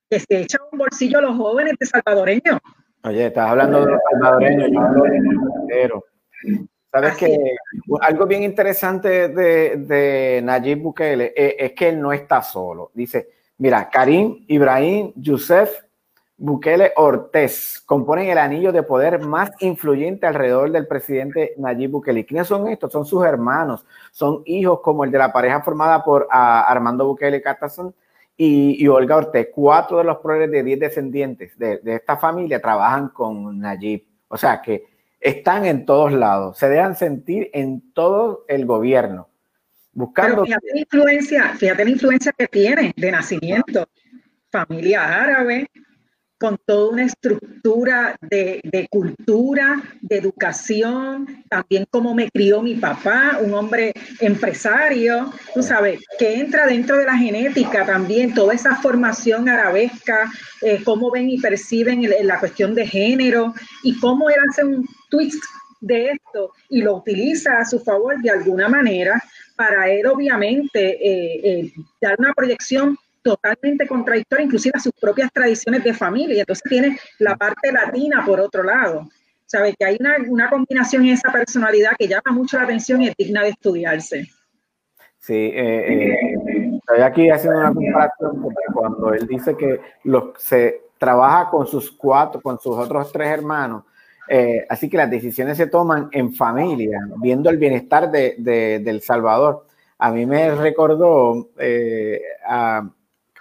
que 0.09 0.19
se 0.19 0.41
echa 0.41 0.57
un 0.71 0.79
bolsillo 0.79 1.19
a 1.19 1.21
los 1.21 1.35
jóvenes 1.35 1.73
de 1.77 1.85
salvadoreños. 1.85 2.59
Oye, 3.03 3.27
estás 3.27 3.49
hablando 3.49 3.85
de 3.85 3.91
los 3.91 3.99
salvadoreños, 4.09 4.69
yo 4.71 4.79
hablo 4.79 5.03
de 5.03 5.87
los 5.89 6.03
Sabes 6.91 7.17
que 7.17 7.37
algo 7.99 8.25
bien 8.25 8.43
interesante 8.43 9.27
de, 9.27 9.75
de 9.75 10.41
Nayib 10.41 10.81
Bukele 10.81 11.33
es, 11.35 11.55
es 11.59 11.71
que 11.73 11.89
él 11.89 11.99
no 11.99 12.13
está 12.13 12.41
solo. 12.41 12.91
Dice, 12.93 13.31
mira, 13.57 13.89
Karim, 13.89 14.45
Ibrahim, 14.47 15.11
Youssef, 15.17 15.84
Bukele 16.37 16.91
Ortiz 16.97 17.81
componen 17.85 18.27
el 18.27 18.37
anillo 18.37 18.73
de 18.73 18.83
poder 18.83 19.19
más 19.21 19.51
influyente 19.61 20.27
alrededor 20.27 20.69
del 20.71 20.85
presidente 20.85 21.53
Nayib 21.57 21.91
Bukele. 21.91 22.25
¿Quiénes 22.25 22.47
son 22.47 22.67
estos? 22.67 22.91
Son 22.91 23.05
sus 23.05 23.25
hermanos, 23.25 23.85
son 24.11 24.41
hijos 24.45 24.81
como 24.81 25.05
el 25.05 25.11
de 25.11 25.17
la 25.17 25.31
pareja 25.31 25.61
formada 25.61 26.03
por 26.03 26.23
uh, 26.23 26.27
Armando 26.31 27.07
Bukele 27.07 27.41
Catazón 27.41 27.95
y, 28.35 28.83
y, 28.83 28.87
Olga 28.89 29.15
Ortiz. 29.15 29.47
Cuatro 29.53 29.99
de 29.99 30.03
los 30.03 30.17
proles 30.17 30.51
de 30.51 30.61
diez 30.61 30.77
descendientes 30.77 31.57
de, 31.57 31.79
esta 31.85 32.17
familia 32.17 32.61
trabajan 32.61 33.09
con 33.09 33.57
Nayib. 33.59 34.03
O 34.27 34.37
sea 34.37 34.61
que 34.61 34.83
están 35.21 35.65
en 35.65 35.85
todos 35.85 36.11
lados, 36.11 36.57
se 36.57 36.67
dejan 36.67 36.97
sentir 36.97 37.49
en 37.53 37.93
todo 37.93 38.43
el 38.49 38.65
gobierno. 38.65 39.29
Buscando. 39.93 40.43
Fíjate 40.43 40.67
la 40.73 40.79
influencia, 40.81 41.53
fíjate 41.55 41.85
la 41.85 41.91
influencia 41.91 42.33
que 42.37 42.47
tiene 42.49 42.93
de 42.97 43.11
nacimiento. 43.11 43.87
Familia 44.51 45.23
árabe, 45.23 45.69
con 46.37 46.57
toda 46.65 46.91
una 46.91 47.05
estructura 47.05 48.17
de, 48.21 48.87
cultura, 48.89 49.81
de 50.01 50.17
educación, 50.17 51.43
también 51.49 51.85
como 51.89 52.13
me 52.13 52.29
crió 52.29 52.61
mi 52.61 52.75
papá, 52.75 53.39
un 53.41 53.53
hombre 53.53 53.93
empresario, 54.19 55.31
tú 55.53 55.63
sabes, 55.63 56.01
que 56.19 56.35
entra 56.35 56.65
dentro 56.65 56.97
de 56.97 57.05
la 57.05 57.17
genética 57.17 57.85
también, 57.85 58.33
toda 58.33 58.53
esa 58.53 58.75
formación 58.75 59.47
arabesca, 59.47 60.31
eh, 60.61 60.81
cómo 60.83 61.09
ven 61.11 61.29
y 61.29 61.39
perciben 61.39 62.05
la 62.23 62.39
cuestión 62.39 62.75
de 62.75 62.85
género 62.85 63.53
y 63.83 63.97
cómo 63.99 64.29
él 64.29 64.37
hace 64.49 64.65
un 64.65 64.87
twist 65.09 65.43
de 65.79 66.11
esto 66.11 66.51
y 66.69 66.81
lo 66.81 66.95
utiliza 66.95 67.59
a 67.59 67.65
su 67.65 67.79
favor 67.79 68.19
de 68.21 68.31
alguna 68.31 68.67
manera 68.67 69.21
para 69.55 69.89
él 69.89 70.05
obviamente 70.07 70.97
eh, 70.99 71.41
eh, 71.43 71.73
dar 72.01 72.15
una 72.17 72.33
proyección 72.33 72.97
totalmente 73.25 73.87
contradictoria, 73.87 74.45
inclusive 74.45 74.73
a 74.75 74.79
sus 74.79 74.93
propias 74.93 75.31
tradiciones 75.33 75.83
de 75.83 75.95
familia. 75.95 76.41
Entonces 76.41 76.63
tiene 76.69 76.99
la 77.17 77.35
parte 77.35 77.71
latina 77.71 78.23
por 78.23 78.39
otro 78.39 78.61
lado. 78.61 79.09
Sabe 79.47 79.73
que 79.77 79.83
hay 79.83 79.97
una, 79.99 80.47
combinación 80.47 81.03
en 81.05 81.13
esa 81.13 81.31
personalidad 81.31 81.93
que 81.97 82.07
llama 82.07 82.31
mucho 82.31 82.57
la 82.57 82.63
atención 82.63 83.01
y 83.01 83.07
es 83.07 83.15
digna 83.17 83.41
de 83.41 83.49
estudiarse. 83.49 84.27
Sí, 85.17 85.33
eh, 85.33 86.13
eh, 86.13 86.71
estoy 86.77 87.01
aquí 87.01 87.29
haciendo 87.31 87.61
una 87.61 87.73
comparación 87.73 88.41
porque 88.43 88.63
cuando 88.71 89.13
él 89.13 89.25
dice 89.25 89.57
que 89.57 89.79
los, 90.03 90.25
se 90.37 90.83
trabaja 90.99 91.49
con 91.49 91.65
sus 91.65 91.91
cuatro, 91.91 92.39
con 92.41 92.59
sus 92.59 92.77
otros 92.77 93.11
tres 93.11 93.29
hermanos, 93.29 93.85
eh, 94.29 94.67
así 94.69 94.87
que 94.87 94.97
las 94.97 95.09
decisiones 95.09 95.57
se 95.57 95.65
toman 95.65 96.09
en 96.11 96.31
familia, 96.31 96.99
viendo 97.17 97.49
el 97.49 97.57
bienestar 97.57 98.11
de, 98.11 98.35
de, 98.37 98.79
de 98.79 99.01
Salvador. 99.01 99.65
A 99.97 100.11
mí 100.11 100.27
me 100.27 100.53
recordó 100.53 101.49
a 102.47 102.87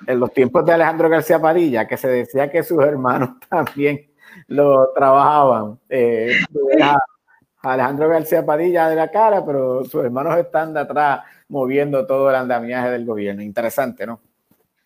en 0.06 0.20
los 0.20 0.32
tiempos 0.32 0.64
de 0.64 0.72
Alejandro 0.72 1.08
García 1.08 1.40
Padilla, 1.40 1.86
que 1.86 1.96
se 1.96 2.08
decía 2.08 2.50
que 2.50 2.62
sus 2.62 2.82
hermanos 2.82 3.30
también 3.48 4.10
lo 4.48 4.92
trabajaban. 4.94 5.78
Eh, 5.88 6.32
Alejandro 7.62 8.08
García 8.08 8.44
Padilla 8.44 8.88
de 8.88 8.96
la 8.96 9.10
cara, 9.10 9.44
pero 9.44 9.84
sus 9.84 10.04
hermanos 10.04 10.36
están 10.38 10.74
de 10.74 10.80
atrás 10.80 11.20
moviendo 11.48 12.06
todo 12.06 12.28
el 12.30 12.36
andamiaje 12.36 12.90
del 12.90 13.04
gobierno. 13.04 13.42
Interesante, 13.42 14.06
¿no? 14.06 14.20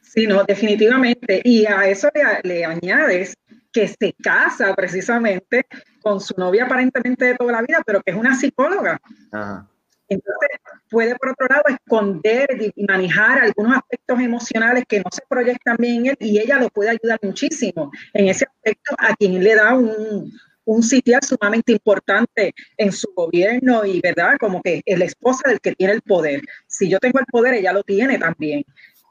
Sí, 0.00 0.26
no, 0.26 0.44
definitivamente. 0.44 1.40
Y 1.44 1.66
a 1.66 1.86
eso 1.86 2.08
le, 2.14 2.48
le 2.48 2.64
añades 2.64 3.34
que 3.72 3.88
se 3.88 4.14
casa 4.22 4.74
precisamente 4.74 5.66
con 6.00 6.20
su 6.20 6.34
novia 6.38 6.64
aparentemente 6.64 7.26
de 7.26 7.34
toda 7.34 7.52
la 7.52 7.62
vida, 7.62 7.82
pero 7.84 8.00
que 8.00 8.12
es 8.12 8.16
una 8.16 8.34
psicóloga. 8.34 8.98
Ajá. 9.32 9.68
Entonces, 10.08 10.48
puede 10.90 11.14
por 11.16 11.30
otro 11.30 11.46
lado 11.48 11.64
esconder 11.68 12.72
y 12.74 12.84
manejar 12.84 13.40
algunos 13.40 13.76
aspectos 13.76 14.20
emocionales 14.20 14.84
que 14.88 15.00
no 15.00 15.10
se 15.12 15.22
proyectan 15.28 15.76
bien 15.78 15.96
en 15.96 16.06
él 16.06 16.16
y 16.20 16.38
ella 16.38 16.58
lo 16.58 16.68
puede 16.70 16.90
ayudar 16.90 17.18
muchísimo 17.22 17.90
en 18.14 18.28
ese 18.28 18.46
aspecto 18.46 18.94
a 18.98 19.14
quien 19.16 19.42
le 19.42 19.54
da 19.54 19.74
un, 19.74 20.32
un 20.64 20.82
sitial 20.82 21.22
sumamente 21.22 21.72
importante 21.72 22.54
en 22.76 22.92
su 22.92 23.08
gobierno 23.14 23.84
y, 23.86 24.00
¿verdad? 24.00 24.36
Como 24.38 24.62
que 24.62 24.82
es 24.84 24.98
la 24.98 25.06
esposa 25.06 25.48
del 25.48 25.60
que 25.60 25.74
tiene 25.74 25.94
el 25.94 26.02
poder. 26.02 26.42
Si 26.66 26.88
yo 26.88 26.98
tengo 26.98 27.18
el 27.18 27.26
poder, 27.26 27.54
ella 27.54 27.72
lo 27.72 27.82
tiene 27.82 28.18
también 28.18 28.64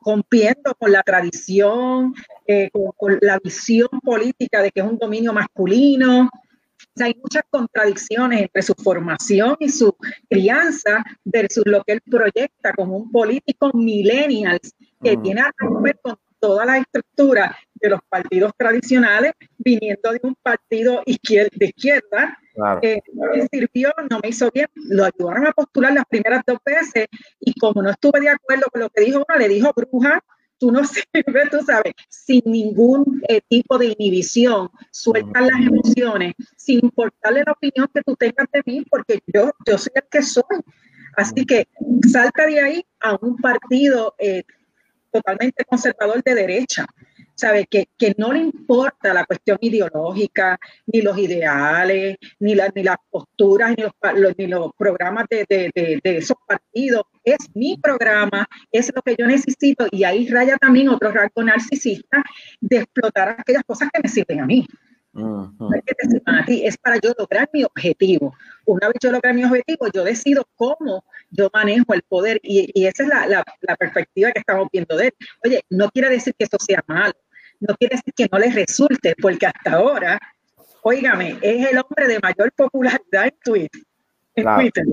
rompiendo 0.06 0.74
con 0.76 0.92
la 0.92 1.04
tradición, 1.04 2.14
eh, 2.46 2.70
con, 2.72 2.92
con 2.96 3.18
la 3.22 3.40
visión 3.40 3.90
política 4.04 4.62
de 4.62 4.72
que 4.72 4.80
es 4.80 4.86
un 4.86 4.98
dominio 4.98 5.34
masculino, 5.34 6.30
o 6.80 6.98
sea, 6.98 7.08
hay 7.08 7.16
muchas 7.16 7.44
contradicciones 7.50 8.42
entre 8.42 8.62
su 8.62 8.74
formación 8.74 9.56
y 9.60 9.70
su 9.70 9.96
crianza 10.30 11.04
versus 11.24 11.64
lo 11.66 11.84
que 11.84 11.94
él 11.94 12.02
proyecta 12.02 12.74
como 12.74 12.98
un 12.98 13.12
político 13.12 13.72
millennial 13.74 14.60
que 15.04 15.14
-huh. 15.14 15.22
tiene 15.22 15.42
a 15.42 15.52
romper 15.58 16.00
con 16.02 16.18
toda 16.40 16.66
la 16.66 16.78
estructura 16.78 17.58
de 17.76 17.90
los 17.90 18.00
partidos 18.10 18.52
tradicionales, 18.58 19.34
viniendo 19.58 20.12
de 20.12 20.20
un 20.24 20.36
partido 20.42 21.02
izquier 21.06 21.50
de 21.52 21.68
izquierda. 21.68 22.38
Claro. 22.54 22.80
Eh, 22.82 23.02
me 23.14 23.48
sirvió, 23.48 23.94
no 24.10 24.20
me 24.22 24.30
hizo 24.30 24.50
bien, 24.52 24.68
lo 24.74 25.06
ayudaron 25.06 25.46
a 25.46 25.52
postular 25.52 25.94
las 25.94 26.06
primeras 26.06 26.42
dos 26.46 26.58
veces 26.66 27.08
y 27.40 27.54
como 27.60 27.84
no 27.84 27.92
estuve 27.92 28.20
de 28.20 28.30
acuerdo 28.30 28.66
con 28.72 28.82
lo 28.82 28.90
que 28.90 29.04
dijo 29.04 29.24
uno, 29.28 29.40
le 29.40 29.48
dijo 29.48 29.72
bruja, 29.76 30.20
tú 30.58 30.72
no 30.72 30.82
sirves, 30.86 31.50
tú 31.50 31.60
sabes, 31.66 31.94
sin 32.10 32.42
ningún 32.46 33.22
eh, 33.28 33.42
tipo 33.48 33.78
de 33.78 33.96
inhibición, 33.98 34.70
sueltas 34.92 35.44
las 35.44 35.68
emociones, 35.68 36.34
sin 36.56 36.80
importarle 36.84 37.44
la 37.46 37.54
opinión 37.54 37.90
que 37.94 38.02
tú 38.04 38.16
tengas 38.16 38.48
de 38.52 38.62
mí, 38.66 38.84
porque 38.90 39.20
yo, 39.28 39.52
yo 39.66 39.78
soy 39.78 39.92
el 39.96 40.04
que 40.10 40.22
soy. 40.22 40.44
Así 41.16 41.46
que 41.46 41.68
salta 42.12 42.46
de 42.46 42.62
ahí 42.62 42.86
a 43.00 43.18
un 43.20 43.38
partido 43.38 44.14
eh, 44.20 44.44
totalmente 45.12 45.66
conservador 45.66 46.24
de 46.24 46.36
derecha. 46.36 46.86
¿Sabe? 47.38 47.68
Que, 47.70 47.88
que, 47.98 48.16
no 48.18 48.34
le 48.34 48.40
importa 48.40 49.14
la 49.14 49.24
cuestión 49.26 49.58
ideológica, 49.62 50.60
ni 50.88 51.02
los 51.02 51.18
ideales, 51.18 52.18
ni, 52.40 52.56
la, 52.56 52.70
ni 52.76 52.84
las 52.84 52.98
posturas, 53.10 53.76
ni 53.78 53.84
los, 53.84 53.94
los, 54.16 54.34
ni 54.38 54.48
los 54.48 54.72
programas 54.78 55.26
de, 55.30 55.46
de, 55.48 55.72
de, 55.74 56.00
de, 56.04 56.18
esos 56.18 56.38
partidos. 56.46 57.04
Es 57.24 57.38
mi 57.54 57.78
programa, 57.78 58.48
es 58.72 58.92
lo 58.94 59.02
que 59.04 59.16
yo 59.18 59.28
necesito, 59.28 59.88
y 59.92 60.04
ahí 60.04 60.28
raya 60.28 60.58
también 60.58 60.90
otro 60.90 61.12
rasgo 61.12 61.44
narcisista 61.44 62.24
de 62.60 62.78
explotar 62.78 63.30
aquellas 63.30 63.64
cosas 63.66 63.90
que 63.94 64.02
me 64.02 64.10
sirven 64.10 64.42
a 64.42 64.46
mí. 64.46 64.66
Uh 65.14 65.48
-huh. 65.58 65.76
Es 65.76 65.84
que 65.84 65.96
te 65.96 66.08
sirvan 66.10 66.36
a 66.36 66.46
ti, 66.46 66.66
es 66.66 66.78
para 66.78 66.98
yo 66.98 67.12
lograr 67.18 67.50
mi 67.54 67.64
objetivo. 67.64 68.36
Una 68.66 68.88
vez 68.88 68.98
yo 69.02 69.12
lograr 69.12 69.34
mi 69.34 69.44
objetivo, 69.44 69.88
yo 69.94 70.04
decido 70.04 70.44
cómo 70.56 71.04
yo 71.30 71.50
manejo 71.54 71.94
el 71.94 72.02
poder, 72.04 72.40
y, 72.44 72.72
y 72.74 72.86
esa 72.86 73.04
es 73.04 73.10
la, 73.10 73.28
la, 73.28 73.44
la 73.62 73.76
perspectiva 73.76 74.32
que 74.32 74.40
estamos 74.40 74.68
viendo 74.72 74.96
de 74.96 75.08
él. 75.08 75.14
Oye, 75.44 75.62
no 75.70 75.90
quiere 75.90 76.10
decir 76.10 76.34
que 76.38 76.46
eso 76.46 76.58
sea 76.60 76.84
malo 76.88 77.14
no 77.60 77.76
quiere 77.76 77.96
decir 77.96 78.14
que 78.14 78.28
no 78.32 78.40
les 78.40 78.56
resulte, 78.56 79.16
porque 79.22 79.48
hasta 79.48 79.74
ahora, 79.74 80.20
óigame, 80.82 81.38
es 81.42 81.68
el 81.68 81.78
hombre 81.78 82.08
de 82.08 82.20
mayor 82.20 82.52
popularidad 82.54 83.26
en 83.26 83.38
Twitter. 83.44 83.82
en 84.36 84.56
Twitter. 84.56 84.86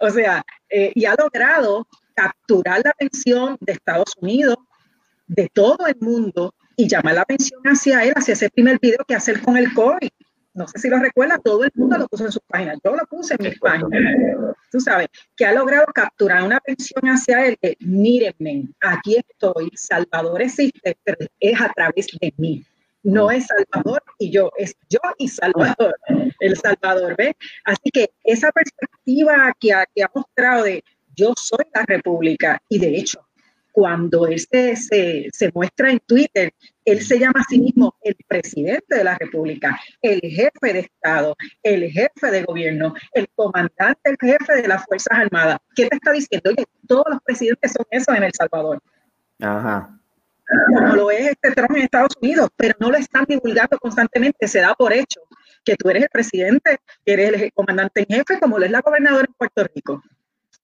O 0.00 0.10
sea, 0.10 0.44
eh, 0.68 0.92
y 0.94 1.04
ha 1.04 1.14
logrado 1.14 1.86
capturar 2.14 2.80
la 2.84 2.90
atención 2.90 3.56
de 3.60 3.72
Estados 3.72 4.14
Unidos, 4.20 4.56
de 5.26 5.48
todo 5.52 5.86
el 5.86 5.96
mundo, 6.00 6.54
y 6.76 6.88
llamar 6.88 7.14
la 7.14 7.22
atención 7.22 7.60
hacia 7.64 8.04
él, 8.04 8.12
hacia 8.16 8.34
ese 8.34 8.50
primer 8.50 8.78
video 8.80 9.04
que 9.06 9.14
hacer 9.14 9.40
con 9.42 9.56
el 9.56 9.72
COVID. 9.74 10.08
No 10.54 10.68
sé 10.68 10.78
si 10.78 10.88
lo 10.88 10.98
recuerda, 10.98 11.38
todo 11.38 11.64
el 11.64 11.70
mundo 11.74 11.98
lo 11.98 12.06
puso 12.08 12.26
en 12.26 12.32
sus 12.32 12.42
páginas. 12.46 12.78
Yo 12.84 12.94
lo 12.94 13.04
puse 13.06 13.34
en 13.38 13.48
mis 13.48 13.58
páginas. 13.58 13.90
Tú 14.70 14.80
sabes, 14.80 15.08
que 15.36 15.44
ha 15.44 15.52
logrado 15.52 15.86
capturar 15.92 16.44
una 16.44 16.56
atención 16.56 17.04
hacia 17.04 17.46
él. 17.46 17.58
Que, 17.60 17.76
mírenme, 17.80 18.68
aquí 18.80 19.16
estoy, 19.16 19.70
Salvador 19.74 20.42
existe, 20.42 20.96
pero 21.02 21.18
es 21.40 21.60
a 21.60 21.72
través 21.74 22.06
de 22.20 22.32
mí 22.36 22.64
no 23.04 23.30
es 23.30 23.46
Salvador 23.46 24.02
y 24.18 24.30
yo, 24.30 24.50
es 24.56 24.74
yo 24.88 24.98
y 25.18 25.28
Salvador, 25.28 25.94
el 26.40 26.56
Salvador, 26.56 27.14
¿ves? 27.16 27.34
Así 27.64 27.90
que 27.92 28.10
esa 28.24 28.50
perspectiva 28.50 29.52
que 29.60 29.72
ha, 29.72 29.86
que 29.94 30.02
ha 30.02 30.10
mostrado 30.12 30.64
de 30.64 30.82
yo 31.14 31.32
soy 31.36 31.64
la 31.74 31.84
República 31.86 32.60
y 32.68 32.78
de 32.78 32.96
hecho, 32.96 33.24
cuando 33.74 34.28
él 34.28 34.38
se, 34.38 34.76
se, 34.76 35.50
muestra 35.52 35.90
en 35.90 35.98
Twitter, 35.98 36.52
él 36.84 37.02
se 37.02 37.18
llama 37.18 37.40
a 37.40 37.44
sí 37.48 37.60
mismo 37.60 37.96
el 38.02 38.16
presidente 38.28 38.94
de 38.96 39.02
la 39.02 39.18
República, 39.18 39.76
el 40.00 40.20
jefe 40.20 40.72
de 40.72 40.78
Estado, 40.78 41.34
el 41.60 41.90
jefe 41.90 42.30
de 42.30 42.44
gobierno, 42.44 42.94
el 43.12 43.28
comandante, 43.34 43.98
el 44.04 44.16
jefe 44.20 44.62
de 44.62 44.68
las 44.68 44.84
Fuerzas 44.84 45.18
Armadas. 45.18 45.58
¿Qué 45.74 45.88
te 45.88 45.96
está 45.96 46.12
diciendo? 46.12 46.50
Oye, 46.50 46.64
todos 46.86 47.06
los 47.10 47.18
presidentes 47.24 47.72
son 47.72 47.84
eso 47.90 48.14
en 48.14 48.22
El 48.22 48.32
Salvador. 48.32 48.80
Ajá 49.40 49.98
como 50.74 50.94
lo 50.94 51.10
es 51.10 51.30
este 51.30 51.52
Trump 51.52 51.76
en 51.76 51.84
Estados 51.84 52.16
Unidos, 52.20 52.50
pero 52.56 52.74
no 52.78 52.90
lo 52.90 52.98
están 52.98 53.24
divulgando 53.26 53.78
constantemente, 53.78 54.46
se 54.46 54.60
da 54.60 54.74
por 54.74 54.92
hecho 54.92 55.20
que 55.64 55.76
tú 55.76 55.88
eres 55.88 56.02
el 56.02 56.08
presidente, 56.10 56.78
que 57.04 57.12
eres 57.14 57.42
el 57.42 57.52
comandante 57.52 58.04
en 58.06 58.16
jefe, 58.18 58.38
como 58.38 58.58
lo 58.58 58.66
es 58.66 58.70
la 58.70 58.82
gobernadora 58.82 59.24
en 59.26 59.34
Puerto 59.34 59.64
Rico, 59.74 60.02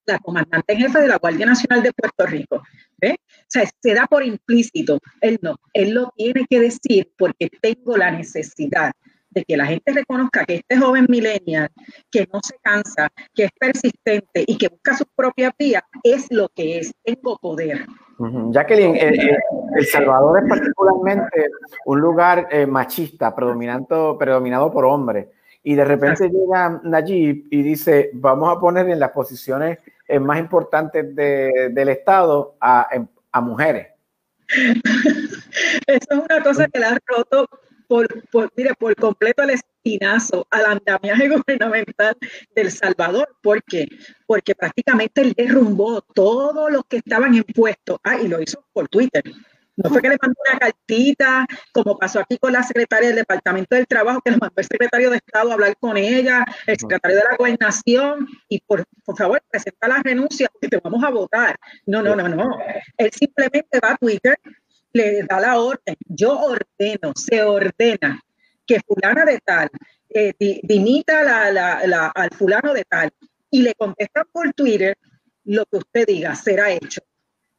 la 0.07 0.19
comandante 0.19 0.73
en 0.73 0.81
jefe 0.81 1.01
de 1.01 1.09
la 1.09 1.19
Guardia 1.19 1.47
Nacional 1.47 1.83
de 1.83 1.93
Puerto 1.93 2.27
Rico. 2.27 2.63
¿ve? 2.99 3.17
O 3.21 3.45
sea, 3.49 3.65
se 3.81 3.95
da 3.95 4.07
por 4.07 4.25
implícito, 4.25 4.99
él 5.21 5.39
no, 5.43 5.57
él 5.73 5.95
lo 5.95 6.13
tiene 6.17 6.47
que 6.49 6.61
decir 6.61 7.11
porque 7.17 7.49
tengo 7.61 7.97
la 7.97 8.11
necesidad 8.11 8.93
de 9.31 9.45
que 9.45 9.57
la 9.57 9.67
gente 9.67 9.93
reconozca 9.93 10.45
que 10.45 10.57
este 10.57 10.77
joven 10.77 11.07
millennial, 11.09 11.71
que 12.11 12.29
no 12.33 12.41
se 12.43 12.57
cansa, 12.63 13.09
que 13.35 13.45
es 13.45 13.51
persistente 13.59 14.45
y 14.47 14.59
que 14.59 14.69
busca 14.69 14.97
sus 14.97 15.07
propias 15.15 15.53
vías, 15.59 15.83
es 16.03 16.27
lo 16.31 16.49
que 16.49 16.79
es, 16.79 16.93
tengo 17.05 17.39
poder. 17.39 17.87
Jacqueline, 18.51 18.97
eh, 18.97 19.09
eh, 19.09 19.39
El 19.77 19.87
Salvador 19.87 20.43
es 20.43 20.49
particularmente 20.49 21.49
un 21.87 22.01
lugar 22.01 22.49
eh, 22.51 22.67
machista, 22.67 23.35
predominado 23.35 24.71
por 24.71 24.85
hombres. 24.85 25.29
Y 25.63 25.75
de 25.75 25.85
repente 25.85 26.29
llega 26.29 26.81
Nayib 26.83 27.47
y 27.51 27.63
dice, 27.63 28.11
vamos 28.15 28.57
a 28.57 28.59
poner 28.59 28.89
en 28.89 28.99
las 28.99 29.11
posiciones 29.11 29.79
más 30.21 30.39
importantes 30.39 31.15
del 31.15 31.89
Estado 31.89 32.57
a, 32.61 32.89
a 33.33 33.41
mujeres. 33.41 33.89
Eso 35.87 36.07
es 36.11 36.19
una 36.19 36.43
cosa 36.43 36.67
que 36.69 36.79
le 36.79 36.87
ha 36.87 36.99
roto 37.07 37.49
por, 37.91 38.07
por, 38.31 38.53
mire, 38.57 38.73
por 38.79 38.95
completo 38.95 39.43
el 39.43 39.51
espinazo 39.51 40.47
al 40.51 40.65
andamiaje 40.65 41.29
gubernamental 41.37 42.17
del 42.55 42.71
Salvador. 42.71 43.29
¿Por 43.43 43.63
qué? 43.65 43.89
Porque 44.27 44.55
prácticamente 44.55 45.23
él 45.23 45.35
derrumbó 45.37 46.01
todos 46.01 46.71
los 46.71 46.85
que 46.85 46.99
estaban 46.99 47.35
en 47.35 47.43
puestos. 47.43 47.99
Ah, 48.05 48.17
y 48.17 48.29
lo 48.29 48.41
hizo 48.41 48.65
por 48.73 48.89
Twitter. 48.89 49.25
No 49.77 49.89
fue 49.89 50.03
que 50.03 50.09
le 50.09 50.17
mandó 50.21 50.37
una 50.49 50.59
cartita, 50.59 51.47
como 51.73 51.99
pasó 51.99 52.21
aquí 52.21 52.37
con 52.39 52.53
la 52.53 52.63
secretaria 52.63 53.09
del 53.09 53.19
Departamento 53.19 53.77
del 53.77 53.87
Trabajo, 53.87 54.21
que 54.21 54.33
le 54.33 54.37
mandó 54.37 54.55
el 54.57 54.65
secretario 54.65 55.11
de 55.11 55.17
Estado 55.17 55.51
a 55.51 55.55
hablar 55.55 55.77
con 55.79 55.97
ella, 55.97 56.45
el 56.67 56.79
secretario 56.79 57.17
de 57.17 57.25
la 57.31 57.37
Gobernación, 57.37 58.27
y 58.49 58.61
por, 58.61 58.85
por 59.05 59.17
favor, 59.17 59.43
presenta 59.51 59.89
la 59.89 60.03
renuncia 60.03 60.49
porque 60.53 60.69
te 60.69 60.81
vamos 60.83 61.03
a 61.03 61.11
votar. 61.11 61.57
No, 61.87 62.03
no, 62.03 62.15
no, 62.15 62.29
no. 62.29 62.59
Él 62.97 63.11
simplemente 63.13 63.81
va 63.81 63.93
a 63.93 63.97
Twitter, 63.97 64.37
le 64.93 65.23
da 65.23 65.41
la 65.41 65.59
orden, 65.59 65.97
yo 66.07 66.39
ordeno, 66.39 67.13
se 67.15 67.43
ordena 67.43 68.21
que 68.67 68.81
fulana 68.81 69.25
de 69.25 69.39
tal 69.39 69.69
eh, 70.09 70.35
dimita 70.63 71.49
al 72.15 72.31
fulano 72.31 72.75
de 72.75 72.85
tal 72.85 73.11
y 73.51 73.63
le 73.63 73.75
contesta 73.75 74.25
por 74.25 74.53
Twitter 74.53 74.97
lo 75.45 75.65
que 75.67 75.79
usted 75.79 76.07
diga 76.07 76.35
será 76.35 76.71
hecho. 76.71 77.01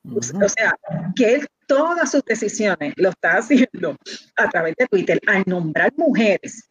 O 0.03 0.49
sea, 0.49 0.75
que 1.15 1.35
él 1.35 1.47
todas 1.67 2.11
sus 2.11 2.23
decisiones 2.25 2.93
lo 2.97 3.09
está 3.09 3.37
haciendo 3.37 3.95
a 4.35 4.49
través 4.49 4.75
de 4.77 4.87
Twitter 4.87 5.19
al 5.27 5.43
nombrar 5.45 5.93
mujeres 5.95 6.69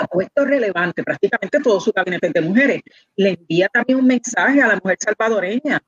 a 0.00 0.06
puestos 0.06 0.46
relevantes, 0.46 1.04
prácticamente 1.04 1.60
todo 1.60 1.78
su 1.80 1.92
gabinete 1.92 2.30
de 2.32 2.40
mujeres. 2.40 2.80
Le 3.16 3.30
envía 3.30 3.68
también 3.68 3.98
un 3.98 4.06
mensaje 4.06 4.62
a 4.62 4.68
la 4.68 4.80
mujer 4.82 4.96
salvadoreña 4.98 5.82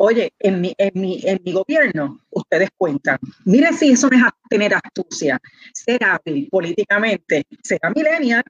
Oye, 0.00 0.32
en 0.38 0.60
mi, 0.60 0.74
en 0.78 0.92
mi, 0.94 1.20
en 1.24 1.40
mi 1.44 1.52
gobierno, 1.52 2.20
ustedes 2.30 2.70
cuentan. 2.76 3.18
Mire 3.44 3.72
si 3.72 3.90
eso 3.90 4.08
no 4.08 4.16
es 4.16 4.22
tener 4.48 4.72
astucia, 4.74 5.40
ser 5.72 6.04
hábil 6.04 6.48
políticamente, 6.48 7.42
será 7.64 7.90
millennial, 7.90 8.44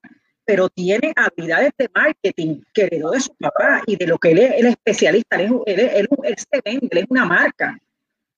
pero 0.49 0.71
tiene 0.71 1.13
habilidades 1.15 1.73
de 1.77 1.91
marketing 1.95 2.63
que 2.73 2.85
heredó 2.85 3.11
de 3.11 3.21
su 3.21 3.37
papá 3.37 3.83
y 3.87 3.97
de 3.97 4.07
lo 4.07 4.17
que 4.17 4.31
él 4.31 4.39
es, 4.39 4.65
especialista. 4.65 5.37
Él, 5.37 5.53
él, 5.67 6.09
se 6.39 6.63
vende, 6.65 6.89
él 6.91 6.99
es 7.01 7.05
una 7.11 7.27
marca. 7.27 7.77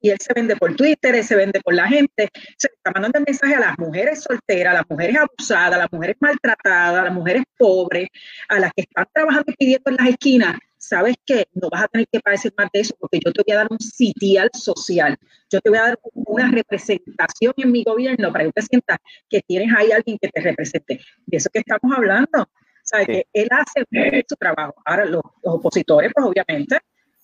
Y 0.00 0.11
él 0.11 0.16
se 0.18 0.32
vende 0.34 0.56
por 0.56 0.74
Twitter, 0.74 1.14
él 1.14 1.22
se 1.22 1.36
vende 1.36 1.61
por 1.61 1.72
la 1.72 1.86
gente. 1.86 2.28
Se 2.58 2.66
está 2.66 2.90
mandando 2.90 3.20
el 3.20 3.26
mensaje 3.28 3.54
a 3.54 3.61
las 3.61 3.78
mujeres 3.78 4.24
solteras, 4.24 4.72
a 4.72 4.78
las 4.78 4.90
mujeres 4.90 5.18
abusadas, 5.18 5.74
a 5.74 5.78
las 5.78 5.92
mujeres 5.92 6.16
maltratadas, 6.18 7.00
a 7.00 7.04
las 7.04 7.14
mujeres 7.14 7.44
pobres, 7.56 8.08
a 8.48 8.58
las 8.58 8.72
que 8.72 8.82
están 8.82 9.06
trabajando 9.12 9.52
y 9.52 9.54
pidiendo 9.54 9.90
en 9.90 9.96
las 9.96 10.08
esquinas 10.08 10.58
¿sabes 10.81 11.14
qué? 11.26 11.47
No 11.53 11.68
vas 11.70 11.85
a 11.85 11.89
tener 11.89 12.09
que 12.11 12.20
padecer 12.20 12.53
más 12.57 12.68
de 12.72 12.81
eso 12.81 12.97
porque 12.99 13.20
yo 13.24 13.33
te 13.33 13.43
voy 13.47 13.55
a 13.55 13.59
dar 13.59 13.68
un 13.70 13.78
sitial 13.78 14.51
social. 14.55 15.16
Yo 15.51 15.61
te 15.61 15.68
voy 15.68 15.78
a 15.78 15.83
dar 15.83 15.99
una 16.14 16.51
representación 16.51 17.53
en 17.59 17.70
mi 17.70 17.85
gobierno 17.85 18.33
para 18.33 18.47
que 18.47 18.53
te 18.53 18.62
sientas 18.62 18.99
que 19.28 19.43
tienes 19.43 19.72
ahí 19.76 19.93
alguien 19.93 20.18
que 20.20 20.28
te 20.28 20.41
represente. 20.41 21.01
De 21.26 21.37
eso 21.37 21.51
que 21.53 21.61
estamos 21.61 21.97
hablando. 21.97 22.49
¿Sabes? 22.83 23.07
Que 23.07 23.26
él 23.35 23.49
hace 23.51 24.24
su 24.28 24.35
trabajo. 24.37 24.74
Ahora, 24.85 25.05
los, 25.05 25.22
los 25.45 25.55
opositores, 25.55 26.11
pues 26.14 26.26
obviamente, 26.26 26.78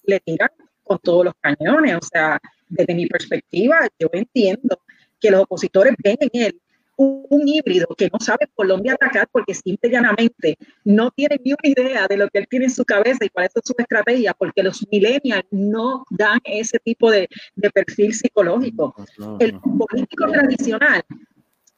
le 0.05 0.21
tiran 0.21 0.51
con 0.85 0.99
todos 0.99 1.25
los 1.25 1.35
cañones. 1.41 1.97
O 1.97 2.03
sea, 2.03 2.39
desde 2.69 2.95
mi 2.95 3.07
perspectiva, 3.07 3.89
yo 3.99 4.09
entiendo 4.13 4.83
que 5.19 5.31
los 5.31 5.41
opositores 5.41 5.95
ven 6.05 6.19
en 6.21 6.43
él 6.43 6.61
un, 6.97 7.47
híbrido 7.47 7.87
que 7.97 8.09
no 8.13 8.19
sabe 8.19 8.49
por 8.55 8.67
dónde 8.67 8.91
atacar 8.91 9.29
porque 9.31 9.55
simple 9.55 9.89
y 9.89 9.93
llanamente 9.93 10.59
no 10.85 11.11
tiene 11.11 11.41
ni 11.45 11.53
una 11.53 11.69
idea 11.69 12.07
de 12.09 12.17
lo 12.17 12.29
que 12.29 12.39
él 12.39 12.47
tiene 12.49 12.67
en 12.67 12.71
su 12.71 12.85
cabeza 12.85 13.25
y 13.25 13.29
cuál 13.29 13.47
es 13.47 13.53
su 13.65 13.75
estrategia, 13.77 14.35
porque 14.35 14.63
los 14.63 14.87
millennials 14.91 15.45
no 15.51 16.05
dan 16.11 16.41
ese 16.45 16.79
tipo 16.79 17.11
de, 17.11 17.29
de 17.55 17.71
perfil 17.71 18.15
psicológico. 18.15 18.95
El 19.39 19.61
político 19.61 20.27
tradicional 20.31 21.03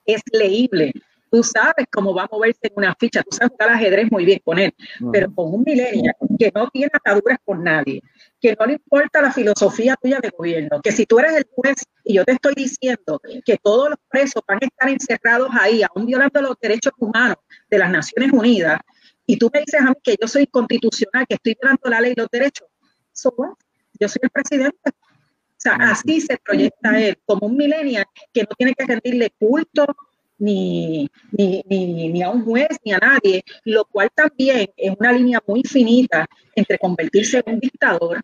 es 0.07 0.23
leíble, 0.33 0.93
tú 1.31 1.43
sabes 1.43 1.87
cómo 1.91 2.14
va 2.14 2.24
a 2.24 2.29
moverse 2.31 2.61
en 2.62 2.72
una 2.76 2.95
ficha, 2.95 3.22
tú 3.22 3.37
sabes 3.37 3.53
jugar 3.53 3.70
ajedrez 3.70 4.11
muy 4.11 4.24
bien 4.24 4.41
con 4.45 4.59
él, 4.59 4.74
pero 5.12 5.33
con 5.35 5.55
un 5.55 5.62
millennial 5.62 6.14
que 6.39 6.53
no 6.55 6.68
tiene 6.70 6.91
ataduras 6.93 7.39
con 7.45 7.62
nadie, 7.62 8.03
que 8.41 8.57
no 8.59 8.66
le 8.66 8.74
importa 8.74 9.22
la 9.22 9.33
filosofía 9.33 9.97
tuya 10.01 10.18
de 10.20 10.31
gobierno, 10.31 10.81
que 10.83 10.93
si 10.93 11.07
tú 11.07 11.18
eres 11.18 11.37
el 11.37 11.47
juez 11.51 11.76
y 12.05 12.14
yo 12.14 12.24
te 12.24 12.33
estoy 12.33 12.55
diciendo 12.55 13.20
que 13.45 13.59
todos 13.62 13.91
los 13.91 13.99
presos 14.09 14.43
van 14.47 14.59
a 14.62 14.66
estar 14.66 14.89
encerrados 14.89 15.51
ahí, 15.59 15.83
aún 15.83 16.07
violando 16.07 16.41
los 16.41 16.57
derechos 16.61 16.93
humanos 16.99 17.37
de 17.70 17.79
las 17.79 17.91
Naciones 17.91 18.33
Unidas, 18.33 18.81
y 19.26 19.37
tú 19.37 19.51
me 19.53 19.61
dices 19.61 19.81
a 19.81 19.91
mí 19.91 19.97
que 20.03 20.16
yo 20.20 20.26
soy 20.26 20.47
constitucional, 20.47 21.26
que 21.29 21.35
estoy 21.35 21.57
violando 21.61 21.91
la 21.91 22.01
ley 22.01 22.12
y 22.16 22.20
los 22.20 22.29
derechos, 22.33 22.66
yo 24.01 24.09
soy 24.09 24.20
el 24.22 24.31
presidente. 24.31 24.91
O 24.91 25.61
sea, 25.61 25.74
así 25.74 26.20
se 26.20 26.39
proyecta 26.39 27.01
él, 27.01 27.18
como 27.26 27.49
un 27.49 27.57
millennial 27.57 28.07
que 28.33 28.43
no 28.43 28.51
tiene 28.57 28.74
que 28.74 28.87
rendirle 28.87 29.31
culto 29.39 29.87
ni, 30.39 31.09
ni, 31.32 31.62
ni, 31.68 32.09
ni, 32.09 32.22
a 32.22 32.30
un 32.30 32.45
juez 32.45 32.68
ni 32.84 32.93
a 32.93 32.99
nadie, 32.99 33.43
lo 33.64 33.84
cual 33.84 34.11
también 34.14 34.70
es 34.76 34.95
una 34.99 35.12
línea 35.12 35.43
muy 35.47 35.62
finita 35.62 36.26
entre 36.55 36.78
convertirse 36.78 37.43
en 37.45 37.55
un 37.55 37.61
dictador 37.61 38.20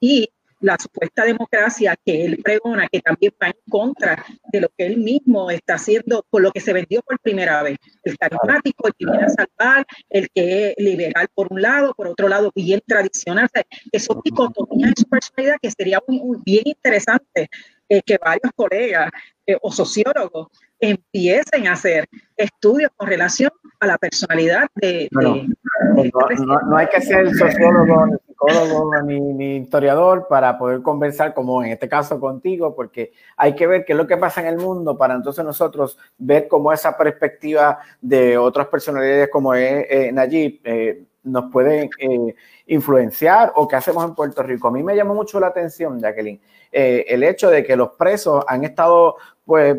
y 0.00 0.28
la 0.60 0.76
supuesta 0.78 1.24
democracia 1.24 1.96
que 2.04 2.24
él 2.24 2.40
pregona, 2.42 2.88
que 2.88 3.00
también 3.00 3.32
va 3.42 3.48
en 3.48 3.70
contra 3.70 4.24
de 4.52 4.60
lo 4.60 4.68
que 4.76 4.86
él 4.86 4.96
mismo 4.98 5.50
está 5.50 5.74
haciendo, 5.74 6.24
por 6.30 6.42
lo 6.42 6.50
que 6.50 6.60
se 6.60 6.72
vendió 6.72 7.02
por 7.02 7.18
primera 7.20 7.62
vez. 7.62 7.78
El 8.02 8.16
carismático, 8.16 8.88
el 8.88 8.94
que 8.98 9.04
viene 9.04 9.24
a 9.24 9.28
salvar, 9.28 9.86
el 10.08 10.28
que 10.34 10.70
es 10.70 10.74
liberal 10.78 11.28
por 11.34 11.48
un 11.50 11.60
lado, 11.60 11.94
por 11.94 12.08
otro 12.08 12.28
lado 12.28 12.50
bien 12.54 12.82
tradicional. 12.86 13.48
Eso 13.92 14.20
dicotomía 14.24 14.88
en 14.88 14.96
su 14.96 15.04
personalidad 15.04 15.56
que 15.60 15.70
sería 15.70 16.00
muy, 16.08 16.38
bien 16.44 16.62
interesante 16.64 17.48
eh, 17.88 18.02
que 18.02 18.18
varios 18.18 18.52
colegas 18.54 19.10
eh, 19.46 19.56
o 19.60 19.70
sociólogos 19.70 20.48
empiecen 20.78 21.66
a 21.66 21.72
hacer 21.72 22.06
estudios 22.36 22.90
con 22.96 23.08
relación 23.08 23.50
a 23.80 23.86
la 23.86 23.98
personalidad 23.98 24.68
de... 24.74 25.08
no, 25.10 26.76
hay 26.76 26.86
que 26.88 27.00
ser 27.00 27.34
sociólogo, 27.34 28.06
ni 28.06 28.16
psicólogo, 28.26 29.02
ni, 29.02 29.56
historiador 29.56 30.26
para 30.28 30.58
poder 30.58 30.82
conversar, 30.82 31.34
como 31.34 31.62
en 31.62 31.72
este 31.72 31.88
caso 31.88 32.20
contigo, 32.20 32.74
porque 32.74 33.12
hay 33.36 33.54
que 33.54 33.66
ver 33.66 33.84
qué 33.84 33.92
es 33.92 33.96
lo 33.96 34.06
que 34.06 34.16
pasa 34.16 34.40
en 34.40 34.48
el 34.48 34.58
mundo 34.58 34.96
para 34.96 35.14
entonces 35.14 35.44
nosotros 35.44 35.98
ver 36.18 36.48
cómo 36.48 36.72
esa 36.72 36.96
perspectiva 36.96 37.78
de 38.00 38.36
otras 38.36 38.66
personalidades 38.68 39.28
como 39.30 39.54
es 39.54 39.86
eh, 39.88 40.10
Nayib, 40.12 40.60
eh, 40.64 41.04
nos 41.26 41.50
pueden 41.50 41.90
eh, 41.98 42.34
influenciar 42.66 43.52
o 43.56 43.68
qué 43.68 43.76
hacemos 43.76 44.04
en 44.04 44.14
Puerto 44.14 44.42
Rico. 44.42 44.68
A 44.68 44.70
mí 44.70 44.82
me 44.82 44.96
llamó 44.96 45.14
mucho 45.14 45.38
la 45.38 45.48
atención, 45.48 46.00
Jacqueline, 46.00 46.40
eh, 46.72 47.04
el 47.08 47.22
hecho 47.22 47.50
de 47.50 47.64
que 47.64 47.76
los 47.76 47.90
presos 47.90 48.44
han 48.48 48.64
estado 48.64 49.16
pues 49.44 49.76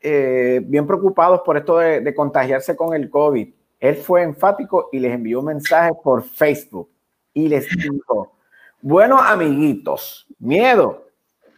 eh, 0.00 0.60
bien 0.64 0.86
preocupados 0.86 1.40
por 1.44 1.56
esto 1.56 1.78
de, 1.78 2.14
contagiarse 2.14 2.76
con 2.76 2.94
el 2.94 3.10
COVID. 3.10 3.48
Él 3.80 3.96
fue 3.96 4.22
enfático 4.22 4.88
y 4.92 4.98
les 4.98 5.12
envió 5.12 5.40
un 5.40 5.46
mensaje 5.46 5.92
por 6.02 6.22
Facebook 6.22 6.88
y 7.34 7.48
les 7.48 7.68
dijo, 7.76 8.32
bueno, 8.80 9.18
amiguitos, 9.18 10.26
miedo. 10.38 11.04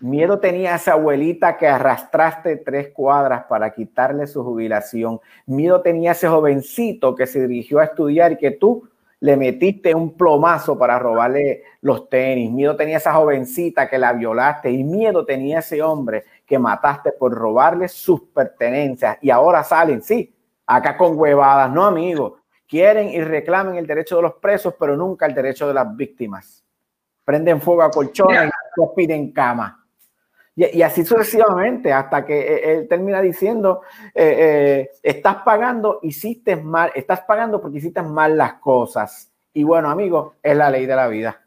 Miedo 0.01 0.39
tenía 0.39 0.77
esa 0.77 0.93
abuelita 0.93 1.59
que 1.59 1.69
arrastraste 1.69 2.57
tres 2.57 2.89
cuadras 2.89 3.45
para 3.45 3.75
quitarle 3.75 4.27
su 4.27 4.43
jubilación. 4.43 5.21
Miedo 5.45 5.83
tenía 5.83 6.13
ese 6.13 6.27
jovencito 6.27 7.15
que 7.15 7.27
se 7.27 7.47
dirigió 7.47 7.81
a 7.81 7.85
estudiar 7.85 8.33
y 8.33 8.39
que 8.39 8.53
tú 8.53 8.89
le 9.21 9.37
metiste 9.37 9.95
un 9.95 10.17
plomazo 10.17 10.79
para 10.79 10.99
robarle 10.99 11.63
los 11.83 12.09
tenis. 12.09 12.51
Miedo 12.51 12.77
tenía 12.77 12.97
esa 12.97 13.13
jovencita 13.13 13.89
que 13.89 13.99
la 13.99 14.15
violaste 14.15 14.71
y 14.71 14.83
miedo 14.83 15.27
tenía 15.27 15.59
ese 15.59 15.83
hombre 15.83 16.25
que 16.51 16.59
mataste 16.59 17.13
por 17.13 17.33
robarle 17.33 17.87
sus 17.87 18.23
pertenencias. 18.23 19.19
Y 19.21 19.31
ahora 19.31 19.63
salen, 19.63 20.03
sí, 20.03 20.35
acá 20.67 20.97
con 20.97 21.17
huevadas, 21.17 21.71
no 21.71 21.85
amigos. 21.85 22.41
Quieren 22.67 23.09
y 23.09 23.21
reclamen 23.21 23.77
el 23.77 23.87
derecho 23.87 24.17
de 24.17 24.23
los 24.23 24.35
presos, 24.35 24.75
pero 24.77 24.97
nunca 24.97 25.27
el 25.27 25.35
derecho 25.35 25.69
de 25.69 25.75
las 25.75 25.97
víctimas. 25.97 26.65
Prenden 27.25 27.61
fuego 27.61 27.83
a 27.83 27.91
colchones 27.93 28.51
y 28.77 28.97
piden 28.97 29.31
cama. 29.31 29.87
Y, 30.57 30.79
y, 30.79 30.83
así 30.83 31.05
sucesivamente, 31.05 31.93
hasta 31.93 32.27
que 32.27 32.41
eh, 32.41 32.73
él 32.73 32.89
termina 32.89 33.21
diciendo, 33.21 33.83
eh, 34.13 34.35
eh, 34.39 34.91
estás 35.05 35.37
pagando, 35.45 36.01
hiciste 36.03 36.57
mal, 36.57 36.91
estás 36.97 37.21
pagando 37.21 37.61
porque 37.61 37.79
hiciste 37.79 38.03
mal 38.03 38.37
las 38.37 38.55
cosas. 38.55 39.31
Y 39.53 39.63
bueno, 39.63 39.89
amigos, 39.89 40.33
es 40.43 40.57
la 40.57 40.69
ley 40.69 40.85
de 40.85 40.97
la 40.97 41.07
vida. 41.07 41.41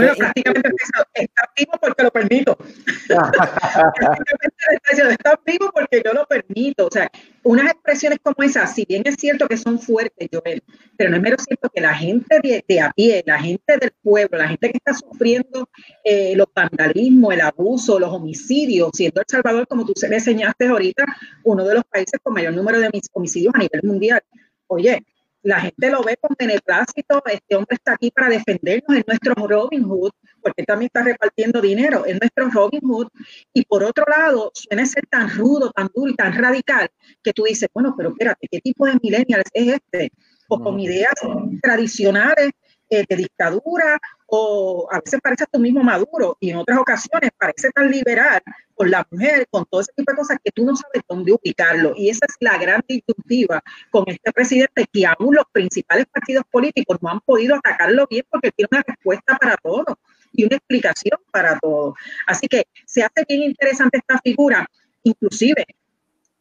Bueno, 0.00 0.14
prácticamente 0.16 0.68
eso, 0.68 1.06
está 1.14 1.50
vivo 1.56 1.72
porque 1.80 2.02
lo 2.02 2.10
permito. 2.10 2.58
está 5.10 5.40
vivo 5.44 5.70
porque 5.72 6.02
yo 6.04 6.12
lo 6.12 6.26
permito. 6.26 6.86
O 6.86 6.90
sea, 6.90 7.10
unas 7.42 7.70
expresiones 7.70 8.18
como 8.22 8.42
esas, 8.42 8.74
si 8.74 8.84
bien 8.84 9.02
es 9.04 9.16
cierto 9.16 9.46
que 9.46 9.56
son 9.56 9.78
fuertes, 9.78 10.28
Joel, 10.32 10.62
pero 10.96 11.10
no 11.10 11.16
es 11.16 11.22
menos 11.22 11.44
cierto 11.44 11.70
que 11.74 11.80
la 11.80 11.94
gente 11.94 12.40
de, 12.42 12.64
de, 12.66 12.80
a 12.80 12.90
pie, 12.90 13.22
la 13.26 13.38
gente 13.38 13.76
del 13.78 13.92
pueblo, 14.02 14.38
la 14.38 14.48
gente 14.48 14.70
que 14.70 14.78
está 14.78 14.94
sufriendo 14.94 15.68
eh, 16.04 16.34
los 16.36 16.46
vandalismos, 16.54 17.34
el 17.34 17.40
abuso, 17.42 17.98
los 17.98 18.10
homicidios, 18.10 18.90
siendo 18.94 19.20
El 19.20 19.26
Salvador, 19.28 19.66
como 19.68 19.84
tú 19.84 19.92
me 20.08 20.16
enseñaste 20.16 20.66
ahorita, 20.66 21.04
uno 21.44 21.64
de 21.64 21.74
los 21.74 21.84
países 21.84 22.18
con 22.22 22.34
mayor 22.34 22.54
número 22.54 22.80
de 22.80 22.90
homicidios 23.12 23.54
a 23.54 23.58
nivel 23.58 23.82
mundial. 23.82 24.22
Oye, 24.66 25.04
la 25.42 25.60
gente 25.60 25.90
lo 25.90 26.02
ve 26.02 26.16
con 26.20 26.36
beneplácito, 26.38 27.22
este 27.26 27.56
hombre 27.56 27.76
está 27.76 27.92
aquí 27.94 28.10
para 28.10 28.28
defendernos, 28.28 28.98
es 28.98 29.06
nuestro 29.06 29.34
Robin 29.34 29.84
Hood, 29.84 30.12
porque 30.42 30.64
también 30.64 30.86
está 30.86 31.02
repartiendo 31.02 31.60
dinero, 31.60 32.04
es 32.04 32.18
nuestro 32.20 32.50
Robin 32.50 32.80
Hood, 32.82 33.08
y 33.52 33.64
por 33.64 33.82
otro 33.84 34.04
lado, 34.06 34.50
suele 34.54 34.84
ser 34.86 35.06
tan 35.06 35.30
rudo, 35.30 35.70
tan 35.70 35.88
duro 35.94 36.10
y 36.10 36.16
tan 36.16 36.32
radical, 36.32 36.88
que 37.22 37.32
tú 37.32 37.44
dices, 37.44 37.68
bueno, 37.72 37.94
pero 37.96 38.10
espérate, 38.10 38.48
¿qué 38.50 38.60
tipo 38.60 38.86
de 38.86 38.98
millennials 39.02 39.50
es 39.52 39.74
este? 39.74 40.10
O 40.48 40.60
con 40.60 40.78
ideas 40.80 41.14
tradicionales 41.62 42.50
eh, 42.90 43.04
de 43.08 43.16
dictadura, 43.16 44.00
o 44.30 44.88
a 44.90 45.00
veces 45.00 45.20
parece 45.20 45.44
tú 45.50 45.58
mismo 45.58 45.82
maduro, 45.82 46.36
y 46.40 46.50
en 46.50 46.58
otras 46.58 46.78
ocasiones 46.78 47.30
parece 47.36 47.70
tan 47.70 47.90
liberal 47.90 48.40
con 48.74 48.90
la 48.90 49.06
mujer, 49.10 49.46
con 49.50 49.64
todo 49.66 49.80
ese 49.80 49.92
tipo 49.96 50.12
de 50.12 50.16
cosas 50.16 50.38
que 50.42 50.52
tú 50.52 50.64
no 50.64 50.76
sabes 50.76 51.02
dónde 51.08 51.32
ubicarlo. 51.32 51.92
Y 51.96 52.08
esa 52.08 52.26
es 52.26 52.36
la 52.40 52.56
gran 52.56 52.82
disyuntiva 52.88 53.62
con 53.90 54.04
este 54.06 54.32
presidente, 54.32 54.86
que 54.92 55.04
aún 55.06 55.34
los 55.34 55.44
principales 55.52 56.06
partidos 56.06 56.44
políticos 56.50 56.98
no 57.02 57.10
han 57.10 57.20
podido 57.20 57.56
atacarlo 57.56 58.06
bien 58.08 58.24
porque 58.30 58.52
tiene 58.52 58.68
una 58.70 58.84
respuesta 58.86 59.36
para 59.36 59.56
todo 59.56 59.98
y 60.32 60.44
una 60.44 60.56
explicación 60.56 61.18
para 61.32 61.58
todo. 61.58 61.94
Así 62.26 62.46
que 62.46 62.64
se 62.86 63.02
hace 63.02 63.24
bien 63.28 63.42
interesante 63.42 63.98
esta 63.98 64.18
figura, 64.20 64.66
inclusive 65.02 65.66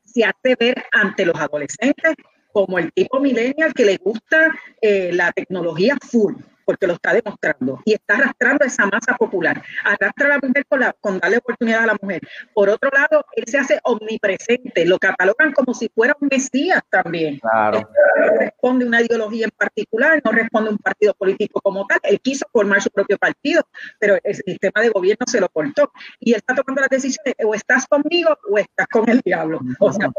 se 0.05 0.23
hace 0.23 0.55
ver 0.59 0.85
ante 0.91 1.25
los 1.25 1.35
adolescentes 1.35 2.13
como 2.51 2.79
el 2.79 2.91
tipo 2.93 3.19
millennial 3.19 3.73
que 3.73 3.85
le 3.85 3.97
gusta 3.97 4.51
eh, 4.81 5.11
la 5.13 5.31
tecnología 5.31 5.97
full, 6.01 6.35
porque 6.70 6.86
lo 6.86 6.93
está 6.93 7.15
demostrando 7.15 7.82
y 7.84 7.93
está 7.93 8.13
arrastrando 8.13 8.63
esa 8.63 8.86
masa 8.86 9.15
popular. 9.17 9.59
Arrastra 9.84 10.28
a 10.28 10.30
la 10.30 10.39
mujer 10.39 10.63
con, 10.67 10.80
la, 10.80 10.93
con 11.01 11.17
darle 11.17 11.38
oportunidad 11.38 11.82
a 11.82 11.88
la 11.88 11.97
mujer. 11.99 12.22
Por 12.53 12.70
otro 12.70 12.91
lado, 12.91 13.26
él 13.36 13.45
se 13.47 13.57
hace 13.57 13.80
omnipresente, 13.82 14.86
lo 14.86 14.99
catalogan 14.99 15.51
como 15.51 15.74
si 15.74 15.89
fuera 15.89 16.15
un 16.22 16.28
mesías 16.30 16.84
también. 16.91 17.39
Claro. 17.39 17.89
No 18.20 18.38
responde 18.38 18.86
una 18.86 19.01
ideología 19.01 19.45
en 19.45 19.51
particular, 19.57 20.22
no 20.24 20.32
responde 20.32 20.70
un 20.70 20.78
partido 20.78 21.15
político 21.15 21.59
como 21.59 21.88
tal. 21.88 22.01
Él 22.03 22.20
quiso 22.22 22.45
formar 22.51 22.84
su 22.84 22.91
propio 22.91 23.17
partido, 23.17 23.63
pero 23.99 24.20
el 24.24 24.36
sistema 24.36 24.84
de 24.84 24.89
gobierno 24.89 25.26
se 25.26 25.41
lo 25.41 25.49
cortó. 25.49 25.91
Y 26.20 26.34
él 26.34 26.38
está 26.38 26.53
tomando 26.53 26.82
las 26.82 26.91
decisiones, 26.91 27.34
o 27.43 27.55
estás 27.55 27.88
conmigo 27.88 28.38
o 28.47 28.59
estás 28.59 28.86
con 28.91 29.09
el 29.09 29.22
diablo. 29.22 29.59
O 29.80 29.91
sea, 29.91 30.11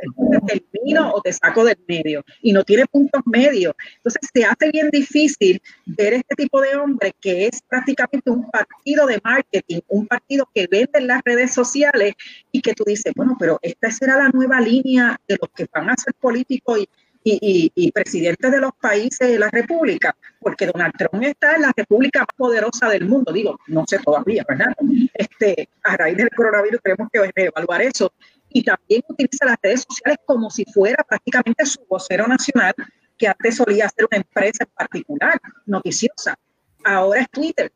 te 0.48 0.64
elimino 0.74 1.12
o 1.12 1.20
te 1.20 1.32
saco 1.32 1.62
del 1.62 1.78
medio. 1.86 2.24
Y 2.42 2.52
no 2.52 2.64
tiene 2.64 2.86
puntos 2.86 3.22
medios. 3.24 3.72
Entonces 3.98 4.28
se 4.34 4.44
hace 4.44 4.70
bien 4.72 4.90
difícil 4.90 5.62
ver 5.86 6.14
este 6.14 6.39
tipo 6.40 6.60
de 6.62 6.74
hombre 6.74 7.14
que 7.20 7.46
es 7.46 7.60
prácticamente 7.68 8.30
un 8.30 8.50
partido 8.50 9.06
de 9.06 9.20
marketing, 9.22 9.80
un 9.88 10.06
partido 10.06 10.48
que 10.54 10.66
vende 10.70 10.98
en 10.98 11.06
las 11.06 11.20
redes 11.22 11.52
sociales 11.52 12.14
y 12.50 12.62
que 12.62 12.72
tú 12.72 12.84
dices, 12.86 13.12
bueno, 13.14 13.36
pero 13.38 13.58
esta 13.60 13.90
será 13.90 14.16
la 14.16 14.30
nueva 14.30 14.58
línea 14.60 15.20
de 15.28 15.36
los 15.38 15.50
que 15.54 15.66
van 15.70 15.90
a 15.90 15.96
ser 15.96 16.14
políticos 16.14 16.78
y, 16.78 16.88
y, 17.22 17.38
y, 17.42 17.72
y, 17.74 17.92
presidentes 17.92 18.50
de 18.50 18.58
los 18.58 18.72
países 18.80 19.28
de 19.28 19.38
la 19.38 19.50
República, 19.50 20.16
porque 20.38 20.66
Donald 20.66 20.94
Trump 20.96 21.22
está 21.22 21.56
en 21.56 21.62
la 21.62 21.72
república 21.76 22.20
más 22.20 22.34
poderosa 22.34 22.88
del 22.88 23.06
mundo, 23.06 23.30
digo, 23.30 23.58
no 23.66 23.84
sé 23.86 23.98
todavía, 23.98 24.42
¿verdad? 24.48 24.74
Este, 25.12 25.68
a 25.82 25.98
raíz 25.98 26.16
del 26.16 26.30
coronavirus 26.30 26.80
tenemos 26.82 27.08
que 27.12 27.30
evaluar 27.34 27.82
eso. 27.82 28.12
Y 28.48 28.64
también 28.64 29.02
utiliza 29.06 29.44
las 29.44 29.58
redes 29.62 29.84
sociales 29.86 30.18
como 30.24 30.50
si 30.50 30.64
fuera 30.64 31.04
prácticamente 31.04 31.66
su 31.66 31.84
vocero 31.88 32.26
nacional 32.26 32.74
que 33.20 33.28
antes 33.28 33.56
solía 33.56 33.86
ser 33.90 34.06
una 34.10 34.16
empresa 34.16 34.64
en 34.64 34.70
particular, 34.70 35.38
noticiosa. 35.66 36.34
Ahora 36.82 37.20
es 37.20 37.30
Twitter, 37.30 37.70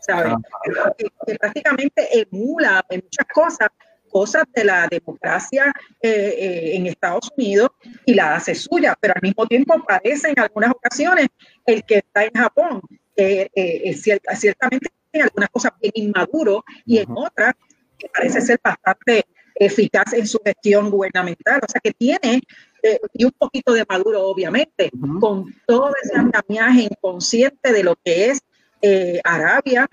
¿sabes? 0.00 0.32
Ah. 0.32 0.92
Que, 0.96 1.08
que, 1.26 1.34
prácticamente 1.34 2.20
emula 2.20 2.86
en 2.88 3.02
muchas 3.02 3.26
cosas, 3.34 3.68
cosas 4.08 4.44
de 4.54 4.62
la 4.62 4.86
democracia 4.86 5.72
eh, 6.00 6.36
eh, 6.38 6.76
en 6.76 6.86
Estados 6.86 7.28
Unidos 7.36 7.70
y 8.06 8.14
la 8.14 8.36
hace 8.36 8.54
suya, 8.54 8.96
pero 9.00 9.14
al 9.16 9.22
mismo 9.22 9.44
tiempo 9.48 9.74
parece 9.84 10.30
en 10.30 10.38
algunas 10.38 10.70
ocasiones 10.70 11.26
el 11.66 11.82
que 11.82 11.96
está 11.96 12.24
en 12.24 12.32
Japón, 12.32 12.80
eh, 13.16 13.50
ciertamente 13.96 14.92
en 15.12 15.22
algunas 15.22 15.50
cosas 15.50 15.72
bien 15.80 15.92
inmaduro 15.96 16.64
y 16.86 16.98
en 16.98 17.08
otras 17.10 17.54
que 17.98 18.08
parece 18.08 18.40
ser 18.40 18.60
bastante 18.62 19.26
eficaz 19.54 20.12
en 20.12 20.26
su 20.26 20.38
gestión 20.44 20.90
gubernamental, 20.90 21.60
o 21.62 21.70
sea 21.70 21.80
que 21.82 21.92
tiene 21.92 22.42
eh, 22.82 22.98
y 23.14 23.24
un 23.24 23.32
poquito 23.32 23.72
de 23.72 23.84
Maduro, 23.88 24.26
obviamente, 24.26 24.90
uh 24.92 24.98
-huh. 24.98 25.20
con 25.20 25.54
todo 25.66 25.92
ese 26.02 26.16
andamiaje 26.16 26.82
inconsciente 26.82 27.72
de 27.72 27.82
lo 27.82 27.94
que 28.04 28.30
es 28.30 28.40
eh, 28.82 29.20
Arabia, 29.24 29.88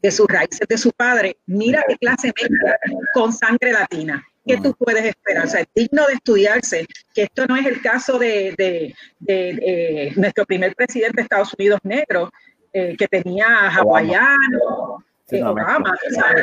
de 0.00 0.10
sus 0.10 0.26
raíces 0.26 0.66
de 0.68 0.78
su 0.78 0.92
padre. 0.92 1.36
Mira 1.46 1.84
qué 1.88 1.96
clase 1.96 2.32
mezcla 2.40 2.78
con 3.12 3.32
sangre 3.32 3.72
latina. 3.72 4.24
¿Qué 4.46 4.58
tú 4.58 4.72
puedes 4.78 5.04
esperar? 5.04 5.44
O 5.46 5.48
sea, 5.48 5.60
es 5.60 5.66
digno 5.74 6.06
de 6.06 6.14
estudiarse, 6.14 6.86
que 7.12 7.24
esto 7.24 7.46
no 7.46 7.56
es 7.56 7.66
el 7.66 7.82
caso 7.82 8.16
de, 8.16 8.54
de, 8.56 8.94
de, 9.18 9.34
de 9.34 10.12
nuestro 10.16 10.44
primer 10.46 10.72
presidente 10.76 11.16
de 11.16 11.22
Estados 11.22 11.52
Unidos 11.58 11.80
negro, 11.82 12.30
eh, 12.72 12.94
que 12.96 13.08
tenía 13.08 13.68
hawaiano, 13.70 15.04
Obama. 15.32 15.94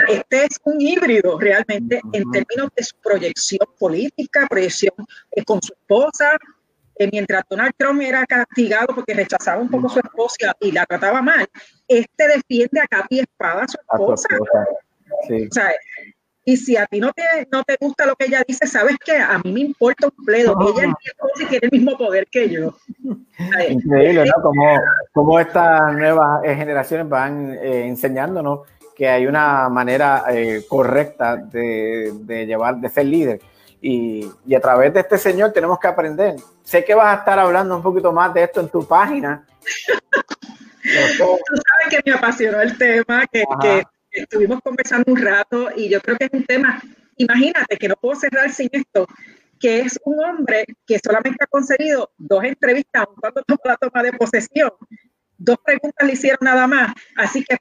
Este 0.09 0.45
es 0.45 0.59
un 0.63 0.79
híbrido 0.79 1.39
realmente 1.39 2.01
uh 2.03 2.07
-huh. 2.07 2.17
en 2.17 2.31
términos 2.31 2.69
de 2.75 2.83
su 2.83 2.95
proyección 2.97 3.67
política, 3.79 4.47
proyección 4.49 4.93
eh, 5.31 5.43
con 5.43 5.61
su 5.61 5.73
esposa. 5.73 6.37
Eh, 6.95 7.09
mientras 7.11 7.43
Donald 7.49 7.73
Trump 7.75 8.01
era 8.01 8.25
castigado 8.25 8.93
porque 8.93 9.13
rechazaba 9.13 9.61
un 9.61 9.69
poco 9.69 9.87
a 9.87 9.89
su 9.89 9.99
esposa 9.99 10.55
y 10.59 10.71
la 10.71 10.85
trataba 10.85 11.21
mal, 11.21 11.47
este 11.87 12.27
defiende 12.27 12.79
a 12.81 12.87
capa 12.87 13.07
y 13.09 13.19
espada 13.19 13.63
a 13.63 13.67
su 13.67 13.77
esposa. 13.77 14.27
A 14.29 14.35
esposa. 14.35 14.67
Sí. 15.27 15.47
O 15.49 15.53
sea, 15.53 15.71
y 16.45 16.57
si 16.57 16.75
a 16.75 16.85
ti 16.85 16.99
no 16.99 17.13
te, 17.13 17.23
no 17.51 17.63
te 17.63 17.77
gusta 17.79 18.05
lo 18.05 18.15
que 18.15 18.25
ella 18.25 18.43
dice, 18.45 18.67
¿sabes 18.67 18.97
qué? 19.03 19.17
A 19.17 19.39
mí 19.39 19.51
me 19.53 19.61
importa 19.61 20.07
un 20.07 20.25
pledo. 20.25 20.53
Oh. 20.53 20.77
Ella 20.77 20.93
y 21.39 21.45
tiene 21.45 21.67
el 21.67 21.71
mismo 21.71 21.97
poder 21.97 22.27
que 22.27 22.49
yo. 22.49 22.75
Increíble, 23.69 24.25
¿no? 24.25 24.41
Como, 24.41 24.81
como 25.13 25.39
estas 25.39 25.93
nuevas 25.93 26.41
generaciones 26.43 27.07
van 27.07 27.53
eh, 27.53 27.87
enseñándonos 27.87 28.59
que 28.95 29.07
hay 29.09 29.25
una 29.25 29.69
manera 29.69 30.25
eh, 30.29 30.65
correcta 30.67 31.35
de, 31.37 32.11
de, 32.21 32.45
llevar, 32.45 32.77
de 32.77 32.89
ser 32.89 33.05
líder. 33.05 33.41
Y, 33.81 34.29
y, 34.45 34.55
a 34.55 34.61
través 34.61 34.93
de 34.93 35.01
este 35.01 35.17
señor 35.17 35.51
tenemos 35.51 35.79
que 35.79 35.87
aprender. 35.87 36.35
Sé 36.63 36.85
que 36.85 36.93
vas 36.93 37.17
a 37.17 37.19
estar 37.19 37.37
hablando 37.37 37.75
un 37.75 37.83
poquito 37.83 38.13
más 38.13 38.33
de 38.33 38.43
esto 38.43 38.61
en 38.61 38.69
tu 38.69 38.87
página. 38.87 39.45
Tú 40.83 41.55
sabes 41.55 41.89
que 41.89 42.01
me 42.05 42.17
apasionó 42.17 42.61
el 42.61 42.77
tema, 42.77 43.25
que, 43.31 43.43
que, 43.61 43.83
estuvimos 44.11 44.59
conversando 44.61 45.11
un 45.11 45.21
rato 45.21 45.69
y 45.75 45.89
yo 45.89 45.99
creo 46.01 46.17
que 46.17 46.25
es 46.25 46.33
un 46.33 46.45
tema, 46.45 46.79
imagínate 47.17 47.77
que 47.77 47.87
no 47.87 47.95
puedo 47.95 48.15
cerrar 48.19 48.51
sin 48.51 48.69
esto. 48.71 49.07
que 49.59 49.79
es 49.79 49.99
un 50.03 50.21
hombre 50.23 50.65
que 50.85 50.99
solamente 50.99 51.43
ha 51.43 51.47
conseguido 51.47 52.11
dos 52.17 52.43
entrevistas 52.43 53.05
cuando 53.19 53.41
tomó 53.43 53.61
la 53.63 53.77
toma 53.77 54.03
de 54.03 54.11
posesión. 54.13 54.71
Dos 55.37 55.57
preguntas 55.63 56.05
le 56.05 56.13
hicieron 56.13 56.39
nada 56.41 56.67
más. 56.67 56.93
Así 57.15 57.43
que 57.45 57.57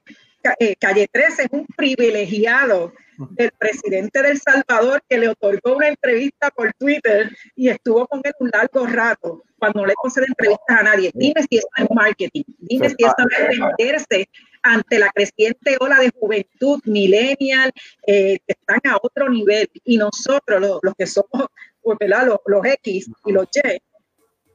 eh, 0.59 0.75
Calle 0.75 1.07
13 1.11 1.43
es 1.43 1.49
un 1.51 1.65
privilegiado 1.75 2.93
del 3.31 3.51
presidente 3.57 4.21
del 4.21 4.39
Salvador 4.39 5.01
que 5.07 5.17
le 5.17 5.29
otorgó 5.29 5.77
una 5.77 5.87
entrevista 5.87 6.49
por 6.51 6.73
Twitter 6.73 7.35
y 7.55 7.69
estuvo 7.69 8.07
con 8.07 8.21
él 8.23 8.33
un 8.39 8.49
largo 8.49 8.85
rato 8.87 9.43
cuando 9.57 9.81
no 9.81 9.87
le 9.87 9.93
concede 9.93 10.25
entrevistas 10.27 10.79
a 10.79 10.83
nadie. 10.83 11.11
Dime 11.13 11.41
si 11.49 11.57
eso 11.57 11.67
es 11.77 11.87
marketing, 11.93 12.43
dime 12.59 12.89
si 12.89 12.95
eso 12.99 13.15
es 13.17 13.59
venderse 13.59 14.29
ante 14.63 14.99
la 14.99 15.09
creciente 15.11 15.77
ola 15.79 15.99
de 15.99 16.09
juventud 16.09 16.79
millennial 16.85 17.71
eh, 18.07 18.39
que 18.45 18.53
están 18.59 18.79
a 18.91 18.97
otro 19.01 19.29
nivel. 19.29 19.69
Y 19.83 19.97
nosotros 19.97 20.79
los, 20.81 20.95
que 20.97 21.05
somos 21.05 21.47
pues, 21.81 21.97
Los, 22.01 22.39
los 22.45 22.65
X 22.65 23.09
y 23.25 23.31
los 23.31 23.47
Y, 23.53 23.81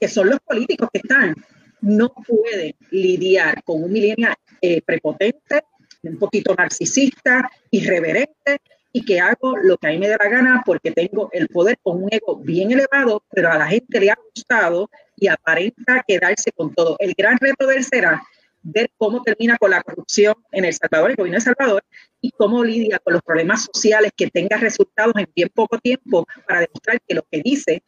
que 0.00 0.08
son 0.08 0.30
los 0.30 0.40
políticos 0.40 0.88
que 0.92 1.00
están, 1.02 1.34
no 1.80 2.12
pueden 2.26 2.74
lidiar 2.90 3.62
con 3.62 3.84
un 3.84 3.92
millennial 3.92 4.34
eh, 4.60 4.82
prepotente, 4.82 5.62
un 6.02 6.18
poquito 6.18 6.54
narcisista, 6.54 7.50
irreverente 7.70 8.60
y 8.92 9.04
que 9.04 9.20
hago 9.20 9.56
lo 9.56 9.76
que 9.76 9.88
a 9.88 9.90
mí 9.90 9.98
me 9.98 10.08
da 10.08 10.16
la 10.22 10.30
gana 10.30 10.62
porque 10.64 10.92
tengo 10.92 11.28
el 11.32 11.48
poder 11.48 11.78
con 11.82 12.02
un 12.02 12.08
ego 12.10 12.36
bien 12.36 12.72
elevado, 12.72 13.22
pero 13.30 13.50
a 13.50 13.58
la 13.58 13.66
gente 13.66 14.00
le 14.00 14.10
ha 14.10 14.18
gustado 14.34 14.90
y 15.16 15.28
aparenta 15.28 16.02
quedarse 16.06 16.52
con 16.52 16.74
todo. 16.74 16.96
El 16.98 17.14
gran 17.16 17.36
reto 17.38 17.66
de 17.66 17.76
él 17.76 17.84
será 17.84 18.22
ver 18.62 18.90
cómo 18.96 19.22
termina 19.22 19.56
con 19.56 19.70
la 19.70 19.82
corrupción 19.82 20.34
en 20.52 20.64
El 20.64 20.74
Salvador, 20.74 21.10
el 21.10 21.16
gobierno 21.16 21.34
de 21.34 21.50
El 21.50 21.56
Salvador, 21.56 21.84
y 22.20 22.30
cómo 22.32 22.64
lidia 22.64 22.98
con 22.98 23.12
los 23.12 23.22
problemas 23.22 23.68
sociales 23.72 24.12
que 24.16 24.28
tenga 24.28 24.56
resultados 24.56 25.14
en 25.16 25.30
bien 25.34 25.48
poco 25.54 25.78
tiempo 25.78 26.26
para 26.46 26.60
demostrar 26.60 27.00
que 27.06 27.14
lo 27.14 27.22
que 27.30 27.40
dice 27.42 27.82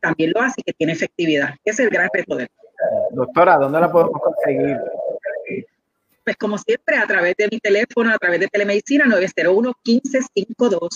también 0.00 0.32
lo 0.34 0.40
hace 0.40 0.60
y 0.60 0.62
que 0.62 0.72
tiene 0.72 0.92
efectividad. 0.92 1.54
Ese 1.64 1.82
es 1.82 1.88
el 1.88 1.90
gran 1.90 2.08
reto 2.12 2.36
de 2.36 2.44
él. 2.44 2.50
Doctora, 3.12 3.56
¿dónde 3.56 3.80
la 3.80 3.92
podemos 3.92 4.20
conseguir? 4.20 4.78
Pues 6.30 6.38
como 6.38 6.58
siempre, 6.58 6.96
a 6.96 7.08
través 7.08 7.34
de 7.36 7.48
mi 7.50 7.58
teléfono, 7.58 8.14
a 8.14 8.16
través 8.16 8.38
de 8.38 8.46
telemedicina 8.46 9.04
901-1552, 9.06 10.88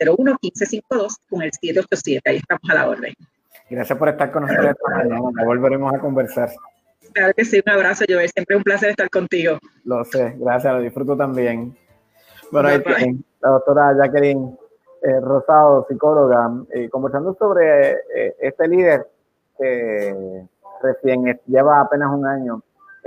901-1552 0.00 1.16
con 1.28 1.42
el 1.42 1.52
787. 1.52 2.30
Ahí 2.30 2.36
estamos 2.36 2.62
a 2.70 2.74
la 2.74 2.88
orden. 2.88 3.12
Gracias 3.68 3.98
por 3.98 4.08
estar 4.08 4.32
con 4.32 4.44
nosotros 4.46 4.74
mañana. 4.90 5.44
Volveremos 5.44 5.92
a 5.92 5.98
conversar. 5.98 6.50
Claro 7.12 7.34
que 7.34 7.44
sí, 7.44 7.60
un 7.62 7.70
abrazo, 7.70 8.06
Joel. 8.08 8.30
Siempre 8.30 8.56
un 8.56 8.62
placer 8.62 8.88
estar 8.88 9.10
contigo. 9.10 9.58
Lo 9.84 10.02
sé, 10.06 10.34
gracias, 10.38 10.72
lo 10.72 10.80
disfruto 10.80 11.14
también. 11.14 11.76
Bueno, 12.50 12.70
ahí 12.70 12.82
tienen 12.82 13.22
la 13.42 13.50
doctora 13.50 13.94
Jacqueline 13.98 14.56
eh, 15.02 15.20
Rosado, 15.20 15.84
psicóloga, 15.90 16.50
eh, 16.70 16.88
conversando 16.88 17.36
sobre 17.38 17.90
eh, 17.90 18.34
este 18.40 18.66
líder 18.66 19.06
que 19.58 20.46
recién 20.82 21.38
lleva 21.46 21.82
apenas 21.82 22.08
un 22.14 22.26
año 22.26 22.62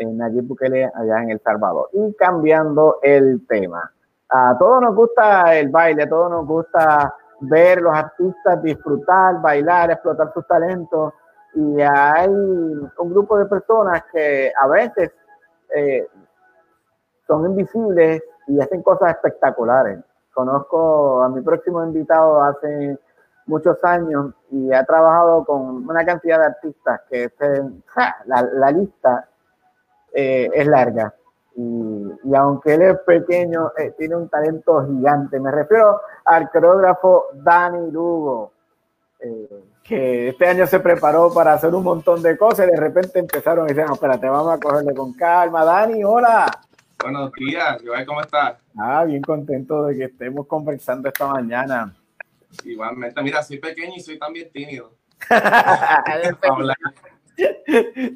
Nayib 0.05 0.47
Bukele 0.47 0.89
allá 0.93 1.23
en 1.23 1.31
El 1.31 1.41
Salvador. 1.41 1.89
Y 1.93 2.13
cambiando 2.15 2.99
el 3.01 3.45
tema. 3.47 3.91
A 4.29 4.55
todos 4.57 4.81
nos 4.81 4.95
gusta 4.95 5.55
el 5.57 5.69
baile, 5.69 6.03
a 6.03 6.09
todos 6.09 6.31
nos 6.31 6.45
gusta 6.45 7.13
ver 7.41 7.81
los 7.81 7.93
artistas 7.93 8.61
disfrutar, 8.63 9.41
bailar, 9.41 9.91
explotar 9.91 10.31
sus 10.33 10.45
talentos. 10.47 11.13
Y 11.53 11.81
hay 11.81 12.29
un 12.29 13.09
grupo 13.09 13.37
de 13.37 13.45
personas 13.45 14.03
que 14.11 14.51
a 14.57 14.67
veces 14.67 15.11
eh, 15.75 16.07
son 17.27 17.45
invisibles 17.45 18.23
y 18.47 18.59
hacen 18.59 18.81
cosas 18.81 19.11
espectaculares. 19.11 19.99
Conozco 20.33 21.21
a 21.21 21.29
mi 21.29 21.41
próximo 21.41 21.83
invitado 21.83 22.41
hace 22.41 22.97
muchos 23.45 23.83
años 23.83 24.33
y 24.49 24.71
ha 24.73 24.85
trabajado 24.85 25.43
con 25.45 25.89
una 25.89 26.05
cantidad 26.05 26.39
de 26.39 26.45
artistas 26.45 27.01
que 27.09 27.29
la, 28.25 28.43
la, 28.53 28.71
lista 28.71 29.27
eh, 30.13 30.49
es 30.53 30.67
larga. 30.67 31.13
Y, 31.55 31.61
y, 31.61 32.35
aunque 32.35 32.75
él 32.75 32.81
es 32.83 32.97
pequeño, 32.99 33.71
eh, 33.77 33.93
tiene 33.97 34.15
un 34.15 34.29
talento 34.29 34.85
gigante. 34.87 35.39
Me 35.39 35.51
refiero 35.51 35.99
al 36.25 36.49
coreógrafo 36.49 37.25
Dani 37.33 37.91
Lugo, 37.91 38.53
eh, 39.19 39.63
que 39.83 40.29
este 40.29 40.47
año 40.47 40.65
se 40.65 40.79
preparó 40.79 41.33
para 41.33 41.53
hacer 41.53 41.73
un 41.75 41.83
montón 41.83 42.21
de 42.21 42.37
cosas 42.37 42.67
y 42.67 42.71
de 42.71 42.77
repente 42.77 43.19
empezaron 43.19 43.65
y 43.65 43.69
dijeron, 43.69 43.93
espérate, 43.93 44.29
vamos 44.29 44.53
a 44.53 44.59
cogerle 44.59 44.93
con 44.93 45.13
calma. 45.13 45.65
Dani, 45.65 46.03
hola. 46.03 46.45
Buenos 47.01 47.31
días, 47.33 47.81
¿cómo 48.05 48.21
estás? 48.21 48.57
Ah, 48.77 49.03
bien 49.05 49.21
contento 49.23 49.85
de 49.85 49.97
que 49.97 50.03
estemos 50.05 50.45
conversando 50.47 51.09
esta 51.09 51.27
mañana. 51.27 51.93
Igualmente, 52.63 53.21
mira, 53.23 53.41
soy 53.41 53.59
pequeño 53.59 53.93
y 53.95 54.01
soy 54.01 54.19
también 54.19 54.51
tímido. 54.51 54.93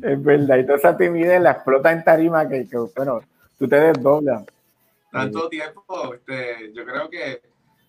es 0.02 0.24
verdad, 0.24 0.58
y 0.58 0.66
toda 0.66 0.78
esa 0.78 0.98
timidez 0.98 1.42
la 1.42 1.52
explota 1.52 1.92
en 1.92 2.04
tarima 2.04 2.48
que, 2.48 2.68
bueno, 2.96 3.22
tú 3.58 3.68
te 3.68 3.76
desdoblas. 3.76 4.44
Tanto 5.12 5.48
tiempo, 5.50 6.14
este, 6.14 6.74
yo 6.74 6.84
creo 6.86 7.10
que 7.10 7.42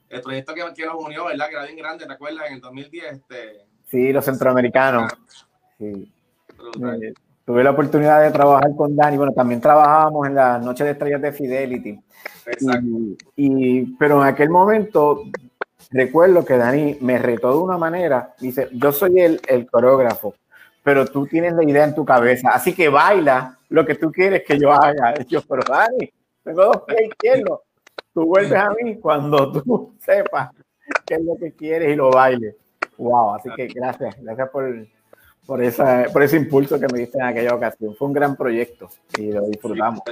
el 0.08 0.22
proyecto 0.22 0.54
que, 0.54 0.62
que, 0.74 0.86
nos 0.86 0.94
unió, 0.96 1.24
¿verdad? 1.26 1.48
Que 1.48 1.56
era 1.56 1.64
bien 1.64 1.76
grande, 1.76 2.06
¿te 2.06 2.12
acuerdas? 2.12 2.46
En 2.48 2.54
el 2.54 2.60
2010. 2.60 3.12
Este, 3.12 3.64
sí, 3.90 4.12
los 4.12 4.24
centroamericanos. 4.24 5.12
Sí. 5.78 6.12
Eh, 7.02 7.14
tuve 7.44 7.64
la 7.64 7.72
oportunidad 7.72 8.22
de 8.22 8.30
trabajar 8.30 8.70
con 8.76 8.94
Dani. 8.94 9.16
Bueno, 9.16 9.32
también 9.32 9.60
trabajábamos 9.60 10.28
en 10.28 10.36
la 10.36 10.58
Noche 10.58 10.84
de 10.84 10.92
Estrellas 10.92 11.20
de 11.20 11.32
Fidelity. 11.32 12.00
Exacto. 12.46 12.86
Y, 13.34 13.96
pero 13.96 14.22
en 14.22 14.28
aquel 14.28 14.50
momento 14.50 15.24
recuerdo 15.90 16.44
que 16.44 16.56
Dani 16.56 16.98
me 17.00 17.18
retó 17.18 17.50
de 17.50 17.58
una 17.58 17.76
manera. 17.76 18.34
Dice, 18.38 18.68
yo 18.72 18.92
soy 18.92 19.20
el, 19.20 19.40
el 19.48 19.68
coreógrafo 19.68 20.34
pero 20.86 21.04
tú 21.04 21.26
tienes 21.26 21.52
la 21.52 21.64
idea 21.64 21.82
en 21.82 21.96
tu 21.96 22.04
cabeza, 22.04 22.50
así 22.50 22.72
que 22.72 22.88
baila 22.88 23.58
lo 23.70 23.84
que 23.84 23.96
tú 23.96 24.12
quieres 24.12 24.44
que 24.44 24.56
yo 24.56 24.70
haga. 24.70 25.14
Yo, 25.28 25.42
pero 25.42 25.62
Dani, 25.68 26.12
tengo 26.44 26.64
dos 26.64 26.82
pies 26.86 27.08
izquierdos. 27.08 27.60
Tú 28.14 28.24
vuelves 28.24 28.52
a 28.52 28.70
mí 28.70 28.96
cuando 29.00 29.50
tú 29.50 29.96
sepas 29.98 30.50
qué 31.04 31.14
es 31.14 31.24
lo 31.24 31.34
que 31.34 31.50
quieres 31.54 31.92
y 31.92 31.96
lo 31.96 32.12
bailes. 32.12 32.54
Wow, 32.98 33.34
así 33.34 33.48
que 33.56 33.66
gracias, 33.66 34.14
gracias 34.22 34.48
por, 34.48 34.86
por, 35.44 35.60
esa, 35.60 36.04
por 36.12 36.22
ese 36.22 36.36
impulso 36.36 36.78
que 36.78 36.86
me 36.86 37.00
diste 37.00 37.18
en 37.18 37.24
aquella 37.24 37.56
ocasión. 37.56 37.96
Fue 37.96 38.06
un 38.06 38.14
gran 38.14 38.36
proyecto 38.36 38.88
y 39.18 39.32
lo 39.32 39.42
disfrutamos. 39.48 40.02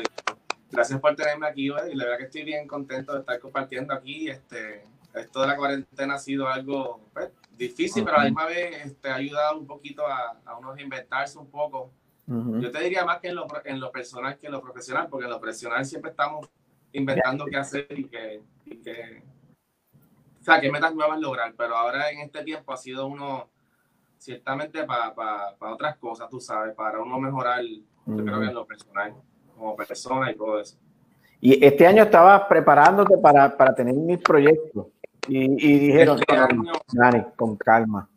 Gracias 0.72 0.98
por 0.98 1.14
tenerme 1.14 1.46
aquí, 1.46 1.66
y 1.66 1.94
la 1.94 2.04
verdad 2.04 2.18
que 2.18 2.24
estoy 2.24 2.42
bien 2.42 2.66
contento 2.66 3.12
de 3.12 3.20
estar 3.20 3.38
compartiendo 3.38 3.94
aquí. 3.94 4.28
Este, 4.28 4.82
esto 5.14 5.40
de 5.40 5.46
la 5.46 5.56
cuarentena 5.56 6.14
ha 6.14 6.18
sido 6.18 6.48
algo 6.48 7.08
pues, 7.12 7.30
difícil, 7.56 8.04
pero 8.04 8.16
a 8.16 8.20
la 8.20 8.24
misma 8.26 8.46
vez 8.46 8.84
este, 8.84 9.08
ha 9.08 9.16
ayudado 9.16 9.58
un 9.58 9.66
poquito 9.66 10.06
a, 10.06 10.40
a 10.44 10.58
uno 10.58 10.74
reinventarse 10.74 11.38
un 11.38 11.50
poco. 11.50 11.92
Yo 12.26 12.70
te 12.70 12.80
diría 12.80 13.04
más 13.04 13.20
que 13.20 13.28
en 13.28 13.34
lo, 13.34 13.46
en 13.64 13.78
lo 13.78 13.92
personal 13.92 14.38
que 14.38 14.46
en 14.46 14.52
lo 14.52 14.62
profesional, 14.62 15.08
porque 15.10 15.26
en 15.26 15.30
lo 15.30 15.38
profesional 15.38 15.84
siempre 15.84 16.10
estamos 16.10 16.48
inventando 16.92 17.44
qué 17.44 17.56
hacer 17.58 17.86
y 17.90 18.04
qué, 18.06 18.40
o 20.40 20.42
sea, 20.42 20.58
qué 20.58 20.70
metas 20.70 20.94
nuevas 20.94 21.20
lograr, 21.20 21.54
pero 21.54 21.76
ahora 21.76 22.10
en 22.10 22.20
este 22.20 22.42
tiempo 22.42 22.72
ha 22.72 22.78
sido 22.78 23.06
uno 23.06 23.50
ciertamente 24.16 24.84
para 24.84 25.14
para 25.14 25.74
otras 25.74 25.98
cosas, 25.98 26.30
tú 26.30 26.40
sabes, 26.40 26.74
para 26.74 26.98
uno 27.02 27.20
mejorar, 27.20 27.62
yo 27.62 28.24
creo 28.24 28.40
que 28.40 28.46
en 28.46 28.54
lo 28.54 28.66
personal, 28.66 29.14
como 29.54 29.76
persona 29.76 30.30
y 30.30 30.34
todo 30.34 30.60
eso. 30.60 30.78
Y 31.44 31.62
este 31.62 31.86
año 31.86 32.04
estabas 32.04 32.44
preparándote 32.48 33.18
para, 33.18 33.54
para 33.54 33.74
tener 33.74 33.92
mis 33.92 34.16
proyectos. 34.16 34.86
Y, 35.28 35.78
dijeron, 35.78 36.18
este 36.18 36.34
año, 36.38 37.32
con 37.36 37.54
calma. 37.58 38.08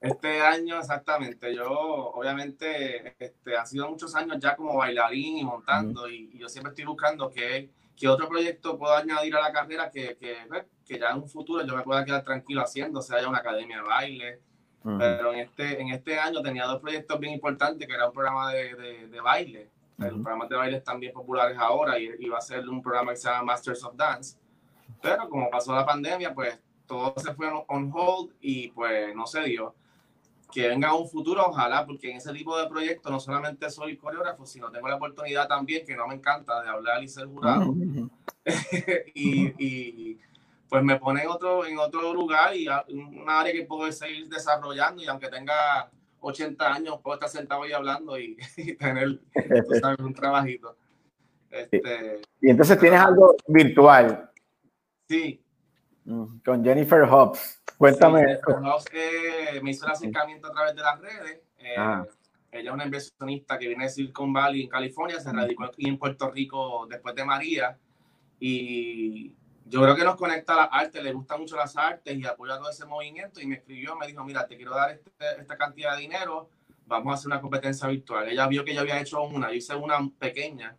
Este 0.00 0.40
año, 0.40 0.78
exactamente. 0.78 1.54
Yo, 1.54 1.68
obviamente, 1.68 3.14
este, 3.18 3.58
ha 3.58 3.66
sido 3.66 3.90
muchos 3.90 4.16
años 4.16 4.38
ya 4.40 4.56
como 4.56 4.78
bailarín 4.78 5.36
y 5.36 5.44
montando, 5.44 6.08
y, 6.08 6.30
yo 6.38 6.48
siempre 6.48 6.70
estoy 6.70 6.86
buscando 6.86 7.28
qué, 7.28 7.68
qué, 7.94 8.08
otro 8.08 8.26
proyecto 8.26 8.78
puedo 8.78 8.96
añadir 8.96 9.36
a 9.36 9.42
la 9.42 9.52
carrera 9.52 9.90
que, 9.90 10.16
que, 10.16 10.36
pues, 10.48 10.64
que, 10.86 10.98
ya 10.98 11.10
en 11.10 11.18
un 11.18 11.28
futuro 11.28 11.66
yo 11.66 11.76
me 11.76 11.82
pueda 11.82 12.06
quedar 12.06 12.24
tranquilo 12.24 12.62
haciendo, 12.62 13.02
sea 13.02 13.20
ya 13.20 13.28
una 13.28 13.40
academia 13.40 13.76
de 13.76 13.82
baile. 13.82 14.40
Pero 14.82 15.34
en 15.34 15.40
este, 15.40 15.78
en 15.78 15.90
este 15.90 16.18
año 16.18 16.40
tenía 16.40 16.64
dos 16.64 16.80
proyectos 16.80 17.20
bien 17.20 17.34
importantes, 17.34 17.86
que 17.86 17.94
era 17.94 18.06
un 18.06 18.14
programa 18.14 18.50
de, 18.50 18.74
de, 18.74 19.08
de 19.08 19.20
baile. 19.20 19.70
Los 20.10 20.20
programas 20.20 20.48
de 20.48 20.56
baile 20.56 20.76
están 20.78 21.00
bien 21.00 21.12
populares 21.12 21.56
ahora 21.58 21.98
y 21.98 22.10
iba 22.18 22.38
a 22.38 22.40
ser 22.40 22.68
un 22.68 22.82
programa 22.82 23.12
que 23.12 23.18
se 23.18 23.28
llama 23.28 23.44
Masters 23.44 23.84
of 23.84 23.96
Dance 23.96 24.36
pero 25.02 25.28
como 25.28 25.50
pasó 25.50 25.74
la 25.74 25.84
pandemia, 25.84 26.32
pues 26.32 26.58
todo 26.86 27.12
se 27.16 27.34
fue 27.34 27.48
on 27.66 27.90
hold 27.92 28.32
y 28.40 28.68
pues 28.68 29.14
no 29.14 29.26
se 29.26 29.42
dio. 29.42 29.74
Que 30.50 30.68
venga 30.68 30.94
un 30.94 31.08
futuro, 31.08 31.46
ojalá, 31.46 31.84
porque 31.84 32.10
en 32.10 32.18
ese 32.18 32.32
tipo 32.32 32.56
de 32.58 32.68
proyectos 32.68 33.10
no 33.10 33.18
solamente 33.18 33.68
soy 33.70 33.96
coreógrafo, 33.96 34.46
sino 34.46 34.70
tengo 34.70 34.86
la 34.86 34.96
oportunidad 34.96 35.48
también, 35.48 35.84
que 35.84 35.96
no 35.96 36.06
me 36.06 36.14
encanta, 36.14 36.62
de 36.62 36.68
hablar 36.68 37.02
y 37.02 37.08
ser 37.08 37.26
jurado. 37.26 37.74
y, 39.14 39.54
y, 39.58 40.18
pues 40.68 40.84
me 40.84 40.98
pone 40.98 41.22
en 41.22 41.28
otro, 41.28 41.66
en 41.66 41.78
otro 41.78 42.14
lugar 42.14 42.54
y 42.54 42.66
un 42.68 43.24
área 43.28 43.52
que 43.52 43.64
puedo 43.64 43.90
seguir 43.92 44.28
desarrollando 44.28 45.02
y 45.02 45.06
aunque 45.06 45.28
tenga 45.28 45.90
80 46.22 46.72
años, 46.72 47.00
puedo 47.02 47.14
estar 47.14 47.28
sentado 47.28 47.62
ahí 47.64 47.72
hablando 47.72 48.18
y, 48.18 48.36
tener 48.78 49.20
un 49.98 50.14
trabajito. 50.14 50.76
Este, 51.50 52.22
y 52.40 52.48
entonces 52.48 52.78
tienes 52.78 52.98
algo 52.98 53.36
virtual 53.46 54.30
Sí. 55.06 55.44
Mm, 56.04 56.38
con 56.44 56.64
Jennifer 56.64 57.02
Hobbs. 57.02 57.62
Cuéntame. 57.76 58.36
Sí, 58.36 58.40
House, 58.62 58.84
eh, 58.92 59.60
me 59.62 59.72
hizo 59.72 59.84
el 59.84 59.92
acercamiento 59.92 60.48
a 60.48 60.52
través 60.52 60.74
de 60.74 60.80
las 60.82 61.00
redes. 61.00 61.40
Eh, 61.58 61.74
Ah. 61.76 62.06
ella 62.50 62.70
es 62.70 62.74
una 62.74 62.84
inversionista 62.84 63.58
que 63.58 63.68
viene 63.68 63.84
de 63.84 63.90
Silicon 63.90 64.32
Valley 64.32 64.62
en 64.62 64.68
California, 64.68 65.20
se 65.20 65.32
radicó 65.32 65.64
aquí 65.64 65.86
en 65.88 65.98
Puerto 65.98 66.30
Rico 66.30 66.86
después 66.88 67.14
de 67.14 67.24
María. 67.24 67.78
Y 68.40 69.34
yo 69.66 69.82
creo 69.82 69.94
que 69.96 70.04
nos 70.04 70.16
conecta 70.16 70.54
a 70.54 70.56
las 70.56 70.68
artes, 70.72 71.02
le 71.02 71.12
gustan 71.12 71.40
mucho 71.40 71.56
las 71.56 71.76
artes 71.76 72.16
y 72.16 72.24
apoya 72.26 72.58
todo 72.58 72.70
ese 72.70 72.84
movimiento. 72.86 73.40
Y 73.40 73.46
me 73.46 73.56
escribió, 73.56 73.96
me 73.96 74.06
dijo: 74.06 74.24
Mira, 74.24 74.46
te 74.46 74.56
quiero 74.56 74.74
dar 74.74 74.90
este- 74.90 75.40
esta 75.40 75.56
cantidad 75.56 75.94
de 75.96 76.02
dinero, 76.02 76.50
vamos 76.86 77.12
a 77.12 77.14
hacer 77.14 77.28
una 77.28 77.40
competencia 77.40 77.88
virtual. 77.88 78.28
Ella 78.28 78.46
vio 78.48 78.64
que 78.64 78.74
yo 78.74 78.80
había 78.80 79.00
hecho 79.00 79.22
una, 79.22 79.48
yo 79.48 79.54
hice 79.54 79.74
una 79.74 79.98
pequeña, 80.18 80.76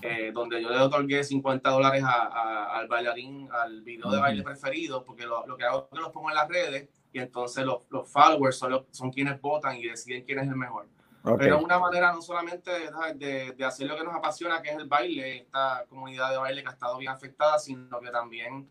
eh, 0.00 0.30
donde 0.32 0.62
yo 0.62 0.70
le 0.70 0.78
otorgué 0.78 1.22
50 1.22 1.68
dólares 1.70 2.02
a- 2.02 2.08
a- 2.26 2.78
al 2.78 2.88
bailarín, 2.88 3.48
al 3.52 3.82
video 3.82 4.10
de 4.10 4.18
baile 4.20 4.42
preferido, 4.42 5.04
porque 5.04 5.26
lo, 5.26 5.46
lo 5.46 5.56
que 5.56 5.64
hago 5.64 5.88
es 5.90 5.96
que 5.96 6.02
los 6.02 6.10
pongo 6.12 6.30
en 6.30 6.36
las 6.36 6.48
redes 6.48 6.88
y 7.12 7.18
entonces 7.18 7.64
los, 7.66 7.82
los 7.90 8.08
followers 8.10 8.56
son, 8.58 8.70
los- 8.72 8.84
son 8.90 9.10
quienes 9.10 9.40
votan 9.40 9.76
y 9.76 9.84
deciden 9.84 10.24
quién 10.24 10.38
es 10.38 10.48
el 10.48 10.56
mejor. 10.56 10.86
Ok. 11.24 11.38
Pero 11.38 11.56
es 11.58 11.62
una 11.64 11.78
manera 11.78 12.12
no 12.12 12.20
solamente 12.20 12.70
de, 12.70 12.90
de, 13.14 13.52
de 13.52 13.64
hacer 13.64 13.86
lo 13.86 13.96
que 13.96 14.02
nos 14.04 14.14
apasiona, 14.14 14.60
que 14.60 14.70
es 14.70 14.76
el 14.76 14.86
baile, 14.88 15.38
esta 15.38 15.84
comunidad 15.88 16.30
de 16.30 16.36
baile 16.38 16.62
que 16.62 16.68
ha 16.68 16.72
estado 16.72 16.98
bien 16.98 17.12
afectada, 17.12 17.58
sino 17.58 18.00
que 18.00 18.10
también, 18.10 18.68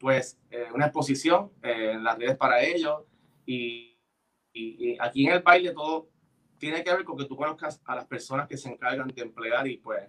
pues, 0.00 0.38
eh, 0.50 0.68
una 0.74 0.86
exposición 0.86 1.52
eh, 1.62 1.92
en 1.94 2.02
las 2.04 2.18
redes 2.18 2.36
para 2.36 2.60
ellos. 2.62 3.02
Y, 3.46 3.96
y- 4.52 4.92
y 4.92 4.96
aquí 5.00 5.26
en 5.26 5.34
el 5.34 5.42
baile 5.42 5.72
todo 5.72 6.08
tiene 6.58 6.82
que 6.82 6.92
ver 6.92 7.04
con 7.04 7.16
que 7.16 7.26
tú 7.26 7.36
conozcas 7.36 7.80
a 7.84 7.94
las 7.94 8.06
personas 8.06 8.48
que 8.48 8.56
se 8.56 8.68
encargan 8.70 9.08
de 9.08 9.22
emplear 9.22 9.66
y 9.68 9.76
pues, 9.76 10.08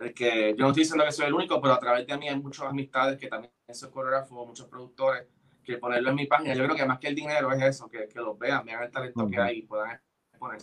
es 0.00 0.14
que 0.14 0.50
yo 0.56 0.64
no 0.64 0.68
estoy 0.68 0.82
diciendo 0.84 1.04
que 1.04 1.12
soy 1.12 1.26
el 1.26 1.34
único, 1.34 1.60
pero 1.60 1.74
a 1.74 1.78
través 1.78 2.06
de 2.06 2.16
mí 2.16 2.28
hay 2.28 2.38
muchas 2.40 2.66
amistades 2.66 3.18
que 3.18 3.28
también 3.28 3.52
son 3.72 3.90
coreógrafos, 3.90 4.46
muchos 4.46 4.66
productores, 4.68 5.26
que 5.62 5.76
ponerlo 5.76 6.10
en 6.10 6.16
mi 6.16 6.26
página, 6.26 6.54
yo 6.54 6.64
creo 6.64 6.74
que 6.76 6.86
más 6.86 6.98
que 6.98 7.08
el 7.08 7.14
dinero 7.14 7.52
es 7.52 7.62
eso, 7.62 7.88
que, 7.88 8.08
que 8.08 8.18
los 8.18 8.38
vean, 8.38 8.64
vean 8.64 8.82
el 8.82 8.90
talento 8.90 9.28
que 9.28 9.38
hay 9.38 9.58
y 9.58 9.62
puedan 9.62 10.00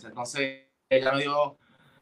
Entonces, 0.04 0.64
ella 0.88 1.12
me 1.12 1.20
dio 1.22 1.56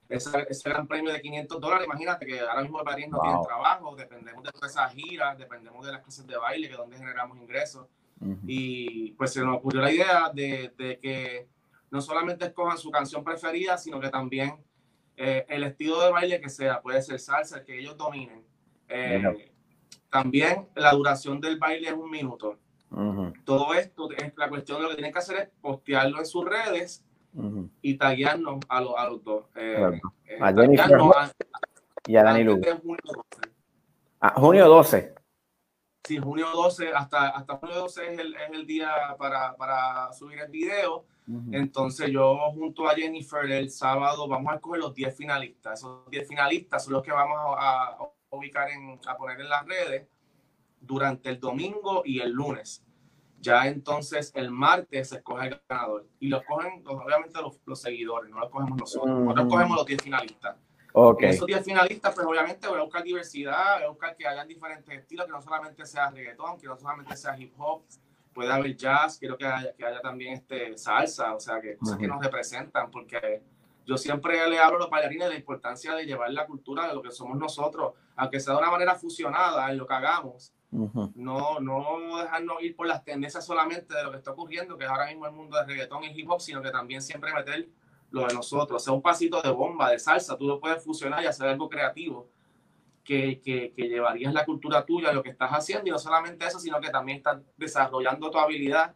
ese, 0.08 0.46
ese 0.48 0.68
gran 0.70 0.86
premio 0.86 1.12
de 1.12 1.20
500 1.20 1.60
dólares. 1.60 1.86
Imagínate 1.86 2.26
que 2.26 2.40
ahora 2.40 2.62
mismo 2.62 2.78
el 2.78 2.84
bailarín 2.84 3.10
no 3.10 3.20
tiene 3.20 3.36
Wow. 3.36 3.46
trabajo, 3.46 3.96
dependemos 3.96 4.42
de 4.44 4.50
todas 4.52 4.70
esas 4.70 4.92
giras, 4.94 5.36
dependemos 5.36 5.84
de 5.84 5.92
las 5.92 6.02
clases 6.02 6.26
de 6.26 6.36
baile, 6.36 6.68
que 6.68 6.72
es 6.74 6.78
donde 6.78 6.96
generamos 6.96 7.36
ingresos. 7.38 7.86
Y 8.46 9.12
pues 9.12 9.32
se 9.34 9.42
nos 9.42 9.58
ocurrió 9.58 9.82
la 9.82 9.92
idea 9.92 10.30
de, 10.32 10.72
de 10.78 10.98
que 10.98 11.48
no 11.90 12.00
solamente 12.00 12.46
escojan 12.46 12.78
su 12.78 12.90
canción 12.90 13.22
preferida, 13.22 13.76
sino 13.76 14.00
que 14.00 14.08
también 14.08 14.64
eh, 15.16 15.44
el 15.48 15.64
estilo 15.64 16.00
de 16.00 16.10
baile 16.10 16.40
que 16.40 16.48
sea, 16.48 16.80
puede 16.80 17.02
ser 17.02 17.18
salsa, 17.20 17.58
el 17.58 17.64
que 17.64 17.78
ellos 17.78 17.96
dominen. 17.96 18.44
Eh, 18.88 19.52
también 20.10 20.68
la 20.74 20.92
duración 20.92 21.40
del 21.40 21.58
baile 21.58 21.88
es 21.88 21.94
un 21.94 22.10
minuto. 22.10 22.58
Ujú, 22.90 23.32
Todo 23.44 23.74
esto 23.74 24.08
es 24.12 24.32
la 24.36 24.48
cuestión 24.48 24.78
de 24.78 24.84
lo 24.84 24.88
que 24.90 24.94
tienen 24.96 25.12
que 25.12 25.18
hacer 25.18 25.36
es 25.38 25.48
postearlo 25.60 26.18
en 26.18 26.26
sus 26.26 26.44
redes 26.44 27.04
y 27.82 27.95
taguearnos 27.99 28.61
a, 28.68 28.80
los- 28.80 28.95
a 28.97 29.09
los 29.09 29.22
dos. 29.24 29.45
Eh, 29.57 29.74
Claro. 29.76 29.97
eh, 30.26 30.39
A 30.41 30.53
Jennifer 30.55 30.95
a- 31.16 31.32
Y 32.07 32.16
a 32.16 32.22
Dani 32.22 32.45
Lugo. 32.45 32.62
junio 32.82 33.01
12. 33.05 33.51
Ah, 34.20 34.34
junio 34.37 34.68
12. 34.68 35.14
Sí, 36.05 36.18
junio 36.18 36.47
12, 36.55 36.93
hasta, 36.95 37.28
hasta 37.30 37.57
junio 37.57 37.74
12 37.76 38.12
es 38.14 38.18
el, 38.20 38.34
es 38.34 38.51
el 38.53 38.66
día 38.66 38.89
para, 39.18 39.57
para 39.57 40.12
subir 40.12 40.39
el 40.41 40.51
video. 40.51 41.05
Entonces 41.51 42.09
yo 42.12 42.39
junto 42.53 42.89
a 42.89 42.95
Jennifer 42.95 43.45
el 43.51 43.68
sábado 43.70 44.28
vamos 44.28 44.53
a 44.53 44.57
escoger 44.57 44.80
los 44.80 44.95
10 44.95 45.16
finalistas. 45.16 45.80
Esos 45.80 46.09
10 46.09 46.28
finalistas 46.28 46.84
son 46.84 46.93
los 46.93 47.03
que 47.03 47.11
vamos 47.11 47.37
a, 47.59 47.87
a 47.89 47.99
ubicar 48.30 48.70
en, 48.70 49.01
a 49.09 49.16
poner 49.16 49.41
en 49.41 49.49
las 49.49 49.66
redes 49.66 50.07
durante 50.80 51.28
el 51.30 51.41
domingo 51.41 52.03
y 52.05 52.20
el 52.20 52.30
lunes. 52.30 52.84
Ya 53.41 53.66
entonces 53.66 54.32
el 54.34 54.51
martes 54.51 55.11
se 55.11 55.16
escoge 55.16 55.49
el 55.49 55.61
ganador. 55.68 56.07
Y 56.20 56.28
lo 56.28 56.43
cogen 56.45 56.82
los- 56.84 56.95
obviamente 56.95 57.41
los, 57.41 57.61
los 57.64 57.80
seguidores, 57.80 58.30
no 58.30 58.41
lo 58.41 58.51
cogemos 58.51 58.78
nosotros. 58.78 59.11
Nosotros 59.20 59.45
Ujú. 59.47 59.55
cogemos 59.55 59.76
los 59.76 59.87
10 59.87 60.03
finalistas. 60.03 60.57
Ok. 60.93 61.22
En 61.22 61.28
esos 61.30 61.47
10 61.47 61.64
finalistas, 61.64 62.14
pues 62.14 62.26
obviamente 62.26 62.66
voy 62.66 62.78
a 62.78 62.82
buscar 62.82 63.03
diversidad, 63.03 63.74
voy 63.76 63.84
a 63.84 63.89
buscar 63.89 64.16
que 64.16 64.26
hayan 64.26 64.49
diferentes 64.49 64.99
estilos, 64.99 65.26
que 65.26 65.32
no 65.32 65.43
solamente 65.43 65.84
sea 65.84 66.11
reggaetón, 66.11 66.59
que 66.59 66.66
no 66.66 66.76
solamente 66.78 67.14
sea 67.16 67.39
hip 67.39 67.53
hop, 67.59 67.82
puede 68.32 68.51
haber 68.53 68.74
jazz, 68.76 69.18
quiero 69.18 69.37
que 69.37 69.45
haya, 69.47 69.74
que 69.74 69.84
haya 69.84 70.01
también 70.01 70.34
este, 70.34 70.76
salsa, 70.78 71.34
o 71.34 71.41
sea, 71.41 71.61
que 71.61 71.76
cosas 71.76 71.99
que 71.99 72.07
Ujú. 72.07 72.14
nos 72.14 72.24
representan, 72.24 72.91
porque 72.91 73.43
yo 73.84 73.97
siempre 73.99 74.49
le 74.49 74.59
hablo 74.59 74.76
a 74.76 74.80
los 74.80 74.91
bailarines 74.91 75.26
de 75.28 75.34
la 75.34 75.39
importancia 75.39 75.95
de 75.95 76.05
llevar 76.07 76.30
la 76.32 76.47
cultura 76.47 76.89
de 76.89 76.95
lo 76.95 77.03
que 77.03 77.11
somos 77.11 77.37
nosotros, 77.39 77.93
aunque 78.16 78.41
sea 78.41 78.55
de 78.55 78.61
una 78.61 78.70
manera 78.70 78.95
fusionada 78.95 79.70
en 79.70 79.76
lo 79.78 79.87
que 79.87 79.95
hagamos, 79.95 80.53
Ujú. 80.72 81.12
no, 81.14 81.60
no 81.60 82.18
dejarnos 82.20 82.62
ir 82.62 82.74
por 82.74 82.86
las 82.86 83.04
tendencias 83.04 83.46
solamente 83.46 83.94
de 83.94 84.02
lo 84.02 84.10
que 84.10 84.18
está 84.18 84.32
ocurriendo, 84.32 84.76
que 84.76 84.84
es 84.84 84.90
ahora 84.90 85.06
mismo 85.06 85.26
el 85.26 85.32
mundo 85.32 85.56
de 85.56 85.64
reggaetón 85.64 86.04
y 86.04 86.08
hip 86.08 86.28
hop, 86.28 86.40
sino 86.40 86.60
que 86.60 86.70
también 86.70 87.00
siempre 87.00 87.32
meter 87.32 87.68
lo 88.10 88.26
de 88.26 88.34
nosotros, 88.34 88.82
sea 88.82 88.92
un 88.92 89.02
pasito 89.02 89.40
de 89.42 89.50
bomba, 89.50 89.90
de 89.90 89.98
salsa, 89.98 90.36
tú 90.36 90.46
lo 90.46 90.60
puedes 90.60 90.84
fusionar 90.84 91.22
y 91.22 91.26
hacer 91.26 91.48
algo 91.48 91.68
creativo 91.68 92.28
que, 93.04 93.40
que, 93.40 93.72
que 93.72 93.88
llevarías 93.88 94.32
la 94.34 94.44
cultura 94.44 94.84
tuya, 94.84 95.12
lo 95.12 95.22
que 95.22 95.30
estás 95.30 95.50
haciendo, 95.52 95.86
y 95.88 95.90
no 95.90 95.98
solamente 95.98 96.44
eso, 96.44 96.58
sino 96.58 96.80
que 96.80 96.90
también 96.90 97.18
estás 97.18 97.40
desarrollando 97.56 98.30
tu 98.30 98.38
habilidad 98.38 98.94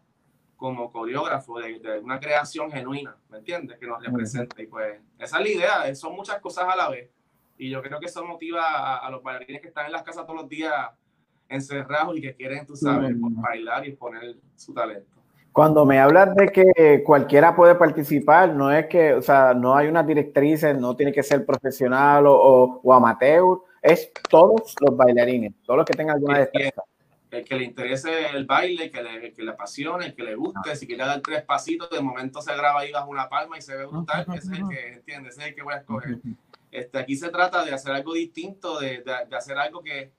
como 0.57 0.93
coreógrafo 0.93 1.59
de, 1.59 1.79
de 1.79 1.99
una 2.01 2.21
creación 2.21 2.71
genuina, 2.71 3.17
¿me 3.31 3.39
entiendes? 3.39 3.79
Que 3.79 3.87
nos 3.87 4.03
representa. 4.05 4.61
Y 4.61 4.67
pues 4.67 5.01
esa 5.19 5.39
es 5.39 5.43
la 5.43 5.49
idea, 5.49 5.95
son 5.95 6.15
muchas 6.15 6.41
cosas 6.41 6.65
a 6.69 6.77
la 6.77 6.89
vez. 6.91 7.09
Y 7.57 7.71
yo 7.71 7.81
creo 7.83 7.99
que 7.99 8.07
eso 8.07 8.25
motiva 8.25 8.63
a, 8.63 8.99
a 8.99 9.11
los 9.11 9.23
bailarines 9.23 9.63
que 9.63 9.69
están 9.69 9.87
en 9.87 9.93
las 9.93 10.03
casas 10.03 10.27
todos 10.27 10.41
los 10.41 10.49
días 10.49 10.91
encerrados 11.51 12.17
y 12.17 12.21
que 12.21 12.35
quieren, 12.35 12.67
tú 12.67 12.77
sabes, 12.77 13.15
Mm. 13.17 13.41
bailar 13.41 13.87
y 13.87 13.93
poner 13.93 14.37
su 14.57 14.73
talento. 14.73 15.07
Cuando 15.53 15.85
me 15.85 15.99
hablas 15.99 16.35
de 16.37 16.47
que 16.49 17.03
cualquiera 17.05 17.57
puede 17.57 17.75
participar, 17.75 18.55
no 18.55 18.71
es 18.73 18.87
que, 18.87 19.15
o 19.15 19.21
sea, 19.23 19.53
no 19.53 19.75
hay 19.75 19.89
unas 19.89 20.07
directrices, 20.07 20.79
no 20.79 20.95
tiene 20.95 21.13
que 21.13 21.25
ser 21.25 21.45
profesional 21.45 22.27
o, 22.27 22.33
o- 22.35 22.81
o 22.85 22.95
amateur, 22.95 23.59
es 23.83 24.13
todos 24.29 24.75
los 24.81 24.97
bailarines, 24.97 25.53
todos 25.67 25.79
los 25.79 25.87
que 25.87 25.95
tengan 25.95 26.17
alguna 26.17 26.39
destreza. 26.39 26.83
el 27.33 27.45
que 27.45 27.55
le 27.55 27.63
interese 27.65 28.11
el 28.35 28.45
baile, 28.45 28.91
que 28.91 29.01
le, 29.03 29.33
que 29.33 29.43
le 29.43 29.53
apasione, 29.53 30.07
el 30.07 30.15
que 30.17 30.25
le 30.25 30.35
guste, 30.35 30.75
si 30.75 30.85
quiere 30.85 31.05
dar 31.05 31.21
tres 31.21 31.43
pasitos, 31.43 31.89
de 31.91 32.01
momento 32.01 32.43
se 32.43 32.53
graba 32.57 32.81
ahí 32.81 32.91
bajo 32.91 33.09
una 33.09 33.29
palma 33.29 33.57
y 33.57 33.63
se 33.63 33.77
ve 33.77 33.87
brutal, 33.87 34.27
ese 34.35 34.39
es 34.53 34.59
el 34.59 34.69
que, 34.69 34.93
¿entiendes? 34.95 35.33
Ese 35.35 35.43
es 35.43 35.49
el 35.51 35.55
que 35.55 35.63
voy 35.63 35.75
a 35.75 35.77
escoger. 35.79 36.19
Este, 36.73 36.99
aquí 36.99 37.15
se 37.17 37.29
trata 37.29 37.65
de 37.65 37.73
hacer 37.73 37.93
algo 37.93 38.15
distinto, 38.15 38.81
de, 38.81 39.03
de- 39.03 39.27
de 39.29 39.37
hacer 39.37 39.57
algo 39.59 39.81
que, 39.81 40.11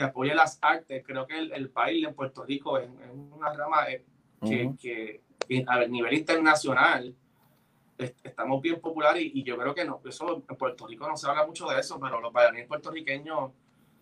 que 0.00 0.06
apoye 0.10 0.34
las 0.34 0.58
artes. 0.62 1.02
Creo 1.06 1.26
que 1.26 1.38
el, 1.38 1.52
el 1.52 1.68
baile 1.68 2.08
en 2.08 2.14
Puerto 2.14 2.44
Rico 2.44 2.78
es, 2.78 2.88
es 2.88 3.10
una 3.32 3.52
rama 3.52 3.88
eh, 3.90 4.04
que, 4.48 4.70
que- 4.80 5.20
que 5.48 5.64
a 5.66 5.86
nivel 5.86 6.14
internacional 6.14 7.14
es- 7.98 8.14
estamos 8.22 8.62
bien 8.62 8.80
populares 8.80 9.22
y, 9.22 9.40
y 9.40 9.42
yo 9.42 9.56
creo 9.58 9.74
que 9.74 9.84
no, 9.84 10.00
eso 10.06 10.44
en 10.48 10.56
Puerto 10.56 10.86
Rico 10.86 11.06
no 11.08 11.16
se 11.16 11.28
habla 11.28 11.46
mucho 11.46 11.66
de 11.68 11.78
eso, 11.80 11.98
pero 12.00 12.20
los 12.20 12.32
bailarines 12.32 12.66
puertorriqueños 12.66 13.52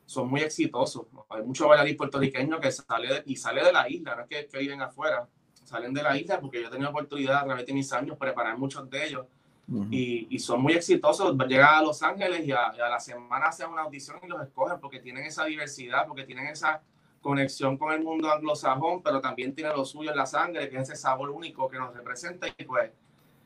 son 0.04 0.28
muy 0.30 0.40
exitosos. 0.42 1.06
Hay 1.30 1.42
muchos 1.42 1.66
bailarines 1.68 1.96
puertorriqueños 1.98 2.60
que 2.60 2.70
sale 2.70 3.08
de- 3.08 3.22
y 3.26 3.36
sale 3.36 3.64
de 3.64 3.72
la 3.72 3.88
isla, 3.88 4.14
no 4.16 4.22
es 4.22 4.28
que, 4.28 4.46
que 4.46 4.58
viven 4.58 4.80
afuera, 4.82 5.28
salen 5.64 5.92
de 5.92 6.02
la 6.02 6.16
isla 6.16 6.40
porque 6.40 6.60
yo 6.62 6.68
he 6.68 6.70
tenido 6.70 6.90
oportunidad 6.90 7.38
a 7.42 7.44
través 7.44 7.66
de 7.66 7.72
mis 7.74 7.92
años 7.92 8.16
preparar 8.16 8.56
muchos 8.56 8.88
de 8.88 9.06
ellos 9.06 9.26
Ujú. 9.70 9.86
y, 9.90 10.26
y 10.30 10.38
son 10.38 10.62
muy 10.62 10.72
exitosos. 10.72 11.36
Llegan 11.46 11.74
a 11.74 11.82
Los 11.82 12.02
Ángeles 12.02 12.46
y 12.46 12.52
a, 12.52 12.72
y 12.76 12.80
a 12.80 12.88
la 12.88 12.98
semana 12.98 13.46
hacen 13.48 13.68
una 13.70 13.82
audición 13.82 14.18
y 14.22 14.26
los 14.26 14.40
escogen 14.42 14.80
porque 14.80 14.98
tienen 15.00 15.24
esa 15.26 15.44
diversidad, 15.44 16.06
porque 16.06 16.24
tienen 16.24 16.46
esa 16.46 16.80
conexión 17.20 17.76
con 17.76 17.92
el 17.92 18.02
mundo 18.02 18.30
anglosajón, 18.32 19.02
pero 19.02 19.20
también 19.20 19.54
tienen 19.54 19.74
lo 19.76 19.84
suyo 19.84 20.10
en 20.10 20.16
la 20.16 20.24
sangre, 20.26 20.68
que 20.70 20.76
es 20.76 20.82
ese 20.84 20.96
sabor 20.96 21.30
único 21.30 21.68
que 21.68 21.78
nos 21.78 21.94
representa. 21.94 22.46
Y 22.56 22.64
pues, 22.64 22.90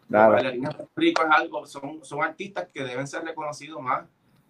Claro. 0.08 0.32
los 0.32 0.34
bailarines 0.34 0.68
de 0.68 0.74
Puerto 0.76 0.92
Rico 0.96 1.22
es 1.22 1.28
algo, 1.30 1.66
son, 1.66 2.04
son 2.04 2.22
artistas 2.22 2.68
que 2.72 2.84
deben 2.84 3.06
ser 3.06 3.24
reconocidos 3.24 3.80
más 3.80 4.04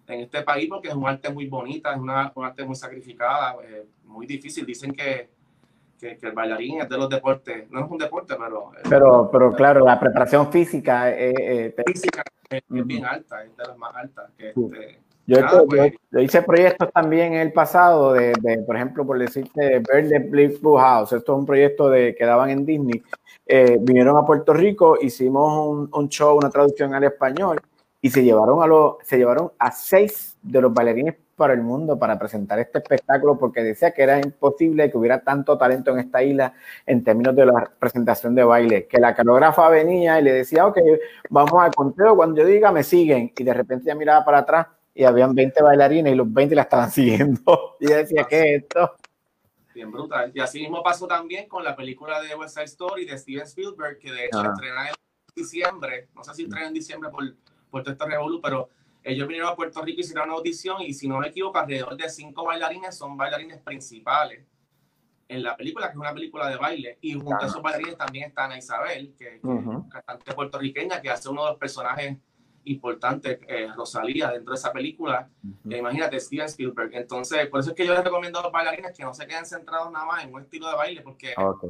en 0.07 0.19
este 0.19 0.41
país 0.41 0.67
porque 0.67 0.89
es 0.89 0.93
un 0.93 1.07
arte 1.07 1.29
muy 1.31 1.47
bonita, 1.47 1.93
es 1.93 1.99
una, 1.99 2.31
un 2.35 2.43
arte 2.45 2.65
muy 2.65 2.75
sacrificada, 2.75 3.55
eh, 3.63 3.85
muy 4.03 4.27
difícil. 4.27 4.65
Dicen 4.65 4.91
que, 4.91 5.29
que, 6.03 6.17
que 6.17 6.27
el 6.27 6.33
bailarín 6.33 6.81
es 6.81 6.89
de 6.89 6.97
los 6.97 7.07
deportes, 7.09 7.71
no 7.71 7.85
es 7.85 7.89
un 7.89 7.97
deporte, 7.97 8.35
pero 8.37 8.71
es- 8.75 8.89
Pero, 8.89 9.29
pero 9.31 9.53
claro, 9.53 9.85
la 9.85 9.97
preparación 9.99 10.51
física, 10.51 11.09
eh, 11.11 11.33
eh, 11.37 11.69
te- 11.75 11.83
física 11.83 12.23
es, 12.49 12.61
es 12.69 12.85
bien 12.85 13.05
alta, 13.05 13.41
es 13.43 13.55
de 13.55 13.63
las 13.65 13.77
más 13.77 13.95
altas. 13.95 14.29
Que, 14.37 14.51
Sí. 14.53 14.61
este, 14.71 14.99
Yo, 15.25 15.39
Nada, 15.39 15.59
yo- 15.61 15.65
pues. 15.67 15.93
yo 16.11 16.19
hice 16.19 16.41
proyectos 16.41 16.91
también 16.91 17.31
en 17.35 17.39
el 17.39 17.53
pasado 17.53 18.11
de, 18.11 18.33
de, 18.41 18.57
por 18.63 18.75
ejemplo, 18.75 19.05
por 19.07 19.17
decirte, 19.17 19.79
Verde 19.79 20.19
Blue 20.19 20.75
House. 20.75 21.13
Esto 21.13 21.31
es 21.33 21.39
un 21.39 21.45
proyecto 21.45 21.89
de, 21.89 22.13
que 22.13 22.25
daban 22.25 22.49
en 22.49 22.65
Disney. 22.65 23.01
Eh, 23.45 23.77
vinieron 23.79 24.17
a 24.17 24.25
Puerto 24.25 24.51
Rico, 24.53 24.97
hicimos 25.01 25.65
un, 25.65 25.89
un 25.93 26.09
show, 26.09 26.37
una 26.37 26.49
traducción 26.49 26.93
al 26.93 27.05
español 27.05 27.61
y 28.01 28.09
se 28.09 28.21
llevaron 28.21 28.61
a 28.61 28.67
los, 28.67 28.95
se 29.03 29.17
llevaron 29.17 29.53
a 29.59 29.71
seis 29.71 30.35
de 30.41 30.59
los 30.59 30.73
bailarines 30.73 31.15
para 31.35 31.53
el 31.53 31.61
mundo 31.61 31.97
para 31.97 32.17
presentar 32.17 32.59
este 32.59 32.79
espectáculo 32.79 33.37
porque 33.37 33.63
decía 33.63 33.91
que 33.91 34.03
era 34.03 34.19
imposible 34.19 34.89
que 34.89 34.97
hubiera 34.97 35.19
tanto 35.19 35.57
talento 35.57 35.91
en 35.91 35.99
esta 35.99 36.23
isla 36.23 36.53
en 36.85 37.03
términos 37.03 37.35
de 37.35 37.45
la 37.45 37.71
presentación 37.79 38.35
de 38.35 38.43
baile, 38.43 38.87
que 38.87 38.99
la 38.99 39.15
coreógrafa 39.15 39.69
venía 39.69 40.19
y 40.19 40.23
le 40.23 40.33
decía, 40.33 40.67
ok, 40.67 40.77
vamos 41.29 41.61
al 41.61 41.73
conteo, 41.73 42.15
cuando 42.15 42.41
yo 42.41 42.47
diga 42.47 42.71
me 42.71 42.83
siguen 42.83 43.31
y 43.37 43.43
de 43.43 43.53
repente 43.53 43.85
ya 43.85 43.95
miraba 43.95 44.23
para 44.23 44.39
atrás 44.39 44.67
y 44.93 45.03
habían 45.03 45.33
20 45.33 45.63
bailarines 45.63 46.13
y 46.13 46.15
los 46.15 46.31
20 46.31 46.55
la 46.55 46.61
estaban 46.63 46.91
siguiendo. 46.91 47.75
Y 47.79 47.87
ella 47.87 47.97
decía, 47.97 48.25
¿qué 48.29 48.55
es 48.55 48.63
esto? 48.63 48.95
bien 49.73 49.91
brutal. 49.91 50.31
Y 50.33 50.39
así 50.39 50.59
mismo 50.61 50.83
pasó 50.83 51.07
también 51.07 51.47
con 51.47 51.63
la 51.63 51.75
película 51.75 52.21
de 52.21 52.35
West 52.35 52.53
Side 52.53 52.65
Story 52.65 53.05
de 53.05 53.17
Steven 53.17 53.43
Spielberg, 53.43 53.97
que 53.97 54.11
de 54.11 54.25
hecho 54.25 54.39
Ajá. 54.39 54.51
estrena 54.53 54.89
en 54.89 54.95
diciembre, 55.35 56.09
no 56.13 56.23
sé 56.23 56.33
si 56.35 56.43
estrena 56.43 56.67
en 56.67 56.73
diciembre 56.73 57.09
por, 57.09 57.23
por 57.69 57.81
todo 57.81 57.93
este 57.93 58.05
revolú, 58.05 58.39
pero 58.41 58.69
ellos 59.03 59.27
vinieron 59.27 59.51
a 59.51 59.55
Puerto 59.55 59.81
Rico 59.81 59.99
y 59.99 60.01
hicieron 60.01 60.29
una 60.29 60.37
audición 60.37 60.81
y 60.81 60.93
si 60.93 61.07
no 61.07 61.19
me 61.19 61.27
equivoco, 61.27 61.57
alrededor 61.57 61.95
de 61.97 62.09
cinco 62.09 62.45
bailarines 62.45 62.97
son 62.97 63.17
bailarines 63.17 63.59
principales 63.59 64.45
en 65.27 65.43
la 65.43 65.55
película, 65.57 65.87
que 65.87 65.93
es 65.93 65.97
una 65.97 66.13
película 66.13 66.47
de 66.49 66.57
baile, 66.57 66.97
y 67.01 67.13
junto 67.13 67.43
a 67.43 67.47
esos 67.47 67.61
bailarines 67.61 67.97
también 67.97 68.25
está 68.29 68.45
Ana 68.45 68.57
Isabel, 68.57 69.15
que, 69.17 69.39
que 69.39 69.47
Ujú. 69.47 69.85
es 69.87 69.91
cantante 69.93 70.33
puertorriqueña, 70.33 71.01
que 71.01 71.09
hace 71.09 71.29
uno 71.29 71.43
de 71.43 71.51
los 71.51 71.59
personajes 71.59 72.17
importantes, 72.65 73.39
eh, 73.47 73.67
Rosalía, 73.75 74.31
dentro 74.31 74.53
de 74.53 74.57
esa 74.57 74.71
película. 74.71 75.29
Eh, 75.69 75.77
imagínate, 75.77 76.19
Steven 76.19 76.45
Spielberg. 76.45 76.93
Entonces, 76.93 77.47
por 77.47 77.59
eso 77.59 77.71
es 77.71 77.75
que 77.75 77.85
yo 77.85 77.93
les 77.93 78.03
recomiendo 78.03 78.39
a 78.39 78.43
los 78.43 78.51
bailarines 78.51 78.95
que 78.95 79.03
no 79.03 79.13
se 79.13 79.27
queden 79.27 79.45
centrados 79.45 79.91
nada 79.91 80.05
más 80.05 80.23
en 80.23 80.33
un 80.33 80.41
estilo 80.41 80.69
de 80.69 80.75
baile, 80.75 81.01
porque 81.01 81.33
Ok. 81.37 81.65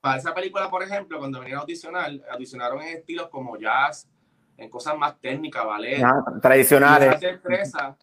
para 0.00 0.18
esa 0.18 0.34
película, 0.34 0.70
por 0.70 0.82
ejemplo, 0.82 1.18
cuando 1.18 1.38
vinieron 1.38 1.60
a 1.60 1.62
audicionar, 1.62 2.10
audicionaron 2.30 2.80
en 2.82 2.96
estilos 2.96 3.28
como 3.28 3.56
jazz, 3.58 4.08
en 4.56 4.70
cosas 4.70 4.96
más 4.96 5.18
técnicas. 5.20 5.64
Ajá, 5.64 6.24
y 6.36 6.40
Tradicionales. 6.40 7.08
esas 7.08 7.20
destrezas, 7.20 7.96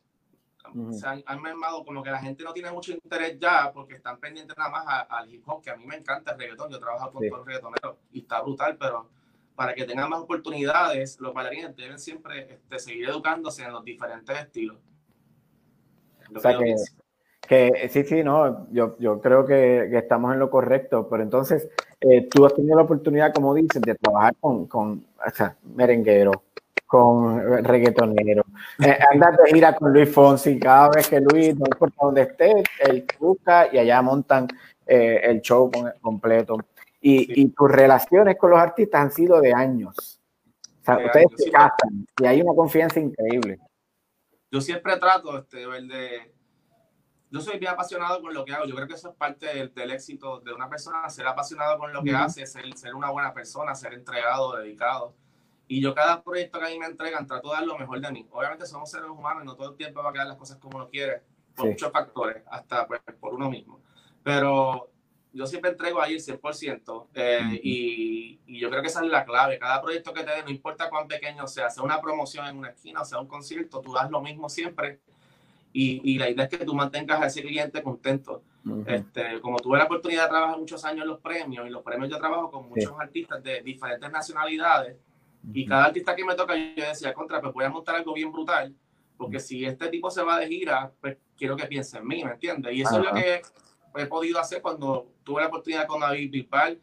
Ujú. 0.73 0.93
se 0.93 1.07
han, 1.07 1.21
han 1.25 1.41
mermado 1.41 1.83
como 1.83 2.01
que 2.03 2.09
la 2.11 2.19
gente 2.19 2.43
no 2.43 2.53
tiene 2.53 2.71
mucho 2.71 2.91
interés 2.93 3.37
ya 3.39 3.71
porque 3.73 3.95
están 3.95 4.17
pendientes 4.19 4.57
nada 4.57 4.69
más 4.69 5.05
al 5.09 5.29
hip 5.33 5.43
hop, 5.47 5.61
que 5.61 5.69
a 5.69 5.75
mí 5.75 5.85
me 5.85 5.95
encanta 5.95 6.31
el 6.31 6.39
reggaetón, 6.39 6.71
yo 6.71 6.79
trabajo 6.79 7.11
con 7.11 7.21
Sí. 7.21 7.29
todos 7.29 7.39
los 7.39 7.47
reggaetoneros 7.47 7.95
y 8.11 8.19
está 8.21 8.41
brutal, 8.41 8.77
pero 8.79 9.09
para 9.55 9.73
que 9.73 9.83
tengan 9.83 10.09
más 10.09 10.19
oportunidades, 10.21 11.19
los 11.19 11.33
bailarines 11.33 11.75
deben 11.75 11.99
siempre 11.99 12.53
este, 12.53 12.79
seguir 12.79 13.09
educándose 13.09 13.63
en 13.63 13.73
los 13.73 13.83
diferentes 13.83 14.37
estilos. 14.39 14.77
Lo 16.29 16.39
O 16.39 16.41
sea 16.41 16.57
que-. 16.57 16.75
Que 17.47 17.89
sí, 17.89 18.03
sí, 18.05 18.23
no, 18.23 18.71
yo, 18.71 18.95
yo 18.99 19.19
creo 19.19 19.45
que, 19.45 19.87
que 19.91 19.97
estamos 19.97 20.31
en 20.31 20.39
lo 20.39 20.49
correcto, 20.49 21.09
pero 21.09 21.21
entonces 21.21 21.67
eh, 22.01 22.27
tú 22.29 22.45
has 22.45 22.53
tenido 22.53 22.75
la 22.77 22.83
oportunidad, 22.83 23.33
como 23.33 23.53
dices, 23.53 23.81
de 23.81 23.95
trabajar 23.95 24.35
con, 24.39 24.65
con 24.67 25.05
o 25.25 25.29
sea, 25.31 25.55
merenguero, 25.75 26.43
con 26.85 27.63
reggaetonero, 27.63 28.43
eh, 28.83 28.97
andas 29.11 29.37
de 29.37 29.51
gira 29.53 29.75
con 29.75 29.93
Luis 29.93 30.11
Fonsi, 30.13 30.59
cada 30.59 30.89
vez 30.89 31.07
que 31.07 31.21
Luis, 31.21 31.55
no 31.57 31.65
importa 31.65 31.95
dónde 32.01 32.21
esté, 32.23 32.63
él 32.81 33.05
busca 33.19 33.67
y 33.73 33.77
allá 33.77 34.01
montan 34.01 34.47
eh, 34.85 35.21
el 35.23 35.41
show 35.41 35.71
con- 35.71 35.93
completo. 36.01 36.57
Y, 37.03 37.25
Sí. 37.25 37.33
y 37.35 37.47
tus 37.49 37.71
relaciones 37.71 38.35
con 38.37 38.51
los 38.51 38.59
artistas 38.59 39.01
han 39.01 39.11
sido 39.11 39.39
de 39.41 39.53
años. 39.53 40.19
O 40.81 40.83
sea, 40.83 40.97
De 40.97 41.05
ustedes 41.05 41.25
años, 41.27 41.37
se 41.37 41.43
sí. 41.45 41.51
casan 41.51 42.05
y 42.21 42.25
hay 42.25 42.41
una 42.41 42.53
confianza 42.55 42.99
increíble. 42.99 43.59
yo 44.51 44.59
siempre 44.59 44.97
trato 44.97 45.37
este, 45.37 45.59
de... 45.59 46.31
Yo 47.31 47.39
soy 47.39 47.57
bien 47.57 47.71
apasionado 47.71 48.21
con 48.21 48.33
lo 48.33 48.43
que 48.43 48.53
hago. 48.53 48.65
Yo 48.65 48.75
creo 48.75 48.87
que 48.87 48.93
eso 48.95 49.09
es 49.09 49.15
parte 49.15 49.45
del, 49.47 49.73
del 49.73 49.91
éxito 49.91 50.41
de 50.41 50.53
una 50.53 50.69
persona, 50.69 51.09
ser 51.09 51.25
apasionado 51.25 51.77
con 51.79 51.93
lo 51.93 52.03
que 52.03 52.13
Ujú. 52.13 52.23
hace, 52.23 52.45
ser, 52.45 52.65
ser 52.77 52.93
una 52.93 53.09
buena 53.09 53.33
persona, 53.33 53.73
ser 53.73 53.93
entregado, 53.93 54.57
dedicado. 54.57 55.15
Y 55.67 55.81
yo 55.81 55.95
cada 55.95 56.21
proyecto 56.21 56.59
que 56.59 56.65
a 56.65 56.69
mí 56.69 56.77
me 56.77 56.87
entregan 56.87 57.25
trato 57.25 57.49
de 57.49 57.55
dar 57.55 57.65
lo 57.65 57.77
mejor 57.79 58.01
de 58.01 58.11
mí. 58.11 58.27
Obviamente 58.31 58.65
somos 58.65 58.91
seres 58.91 59.09
humanos 59.09 59.43
y 59.43 59.45
no 59.45 59.55
todo 59.55 59.69
el 59.71 59.77
tiempo 59.77 60.03
va 60.03 60.09
a 60.09 60.13
quedar 60.13 60.27
las 60.27 60.35
cosas 60.35 60.57
como 60.57 60.75
uno 60.77 60.89
quiere, 60.89 61.23
por 61.55 61.65
Sí. 61.65 61.71
muchos 61.71 61.91
factores, 61.91 62.43
hasta 62.51 62.85
pues, 62.85 62.99
por 63.19 63.33
uno 63.33 63.49
mismo. 63.49 63.81
Pero 64.23 64.89
yo 65.31 65.45
siempre 65.47 65.71
entrego 65.71 66.01
ahí 66.01 66.15
el 66.15 66.19
100% 66.19 67.07
eh, 67.13 67.59
y, 67.63 68.41
y 68.45 68.59
yo 68.59 68.69
creo 68.69 68.81
que 68.81 68.89
esa 68.89 69.01
es 69.05 69.09
la 69.09 69.23
clave. 69.23 69.57
Cada 69.57 69.81
proyecto 69.81 70.13
que 70.13 70.25
te 70.25 70.31
dé, 70.31 70.43
no 70.43 70.49
importa 70.49 70.89
cuán 70.89 71.07
pequeño 71.07 71.47
sea, 71.47 71.69
sea 71.69 71.81
una 71.83 72.01
promoción 72.01 72.45
en 72.47 72.57
una 72.57 72.71
esquina, 72.71 73.01
o 73.01 73.05
sea 73.05 73.19
un 73.21 73.27
concierto, 73.27 73.79
tú 73.79 73.93
das 73.93 74.11
lo 74.11 74.19
mismo 74.21 74.49
siempre 74.49 74.99
y, 75.73 76.01
y 76.03 76.17
la 76.17 76.29
idea 76.29 76.45
es 76.45 76.49
que 76.57 76.65
tú 76.65 76.73
mantengas 76.73 77.21
a 77.21 77.27
ese 77.27 77.41
cliente 77.41 77.81
contento. 77.81 78.43
Ujú. 78.65 78.83
Este, 78.85 79.39
como 79.41 79.57
tuve 79.57 79.77
la 79.77 79.85
oportunidad 79.85 80.23
de 80.23 80.29
trabajar 80.29 80.57
muchos 80.57 80.83
años 80.85 81.03
en 81.03 81.09
los 81.09 81.19
premios, 81.19 81.65
y 81.67 81.69
los 81.69 81.81
premios 81.81 82.09
yo 82.09 82.17
trabajo 82.17 82.51
con 82.51 82.69
muchos 82.69 82.91
Sí. 82.91 82.95
artistas 82.99 83.41
de 83.43 83.61
diferentes 83.61 84.11
nacionalidades, 84.11 84.97
y 85.51 85.65
cada 85.65 85.85
artista 85.85 86.15
que 86.15 86.23
me 86.23 86.35
toca, 86.35 86.55
yo 86.55 86.85
decía, 86.85 87.13
contra, 87.13 87.41
pues 87.41 87.53
voy 87.53 87.65
a 87.65 87.69
montar 87.69 87.95
algo 87.95 88.13
bien 88.13 88.31
brutal, 88.31 88.75
porque 89.17 89.39
si 89.39 89.65
este 89.65 89.87
tipo 89.89 90.11
se 90.11 90.21
va 90.21 90.37
de 90.39 90.47
gira, 90.47 90.91
pues 91.01 91.17
quiero 91.35 91.55
que 91.55 91.65
piense 91.65 91.97
en 91.97 92.07
mí, 92.07 92.23
¿me 92.23 92.31
entiendes? 92.31 92.73
Y 92.73 92.81
eso 92.81 92.99
es 92.99 93.05
lo 93.05 93.13
que 93.13 93.41
he 93.95 94.05
podido 94.05 94.39
hacer 94.39 94.61
cuando 94.61 95.07
tuve 95.23 95.41
la 95.41 95.47
oportunidad 95.47 95.87
con 95.87 95.99
David 96.01 96.29
Bisbal. 96.31 96.79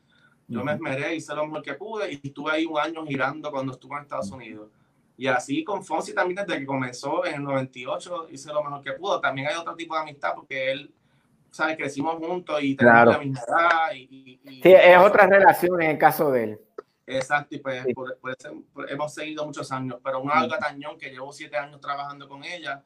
Yo 0.49 0.65
me 0.65 0.73
esmeré, 0.73 1.15
hice 1.15 1.35
lo 1.35 1.47
mejor 1.47 1.63
que 1.63 1.75
pude 1.75 2.13
y 2.13 2.21
estuve 2.23 2.51
ahí 2.51 2.65
un 2.65 2.79
año 2.79 3.05
girando 3.07 3.51
cuando 3.51 3.73
estuve 3.73 3.97
en 3.97 4.03
Estados 4.03 4.31
Unidos. 4.31 4.71
Y 5.19 5.27
así 5.27 5.65
con 5.65 5.85
Fonsi 5.85 6.15
también 6.15 6.47
desde 6.47 6.61
que 6.61 6.65
comenzó 6.65 7.27
en 7.27 7.35
el 7.35 7.43
98 7.43 8.29
hice 8.31 8.53
lo 8.53 8.63
mejor 8.63 8.83
que 8.83 8.93
pudo. 8.93 9.21
También 9.21 9.49
hay 9.49 9.57
otro 9.57 9.75
tipo 9.75 9.95
de 9.97 10.01
amistad 10.03 10.33
porque 10.35 10.71
él, 10.71 10.95
¿sabes? 11.51 11.77
Crecimos 11.77 12.17
juntos 12.17 12.63
y 12.63 12.77
tenemos 12.77 13.03
Claro. 13.03 13.21
la 13.23 13.25
edad. 13.25 13.93
Y, 13.95 13.99
y- 13.99 14.41
y- 14.49 14.63
Sí, 14.63 14.73
es 14.73 14.97
otra 14.99 15.27
relación 15.27 15.83
en 15.83 15.91
el 15.91 15.99
caso 15.99 16.31
de 16.31 16.45
él. 16.45 16.61
Exacto, 17.05 17.57
y 17.57 17.59
pues 17.59 17.83
Sí. 17.85 17.95
por- 17.95 18.17
por 18.19 18.31
eso- 18.39 18.63
por- 18.73 18.89
hemos 18.91 19.13
seguido 19.13 19.45
muchos 19.45 19.73
años. 19.73 19.99
Pero 20.05 20.21
una 20.21 20.41
Olga 20.43 20.59
Tañón 20.59 20.97
que 20.97 21.11
llevo 21.11 21.33
siete 21.33 21.57
años 21.57 21.81
trabajando 21.81 22.29
con 22.29 22.45
ella, 22.45 22.85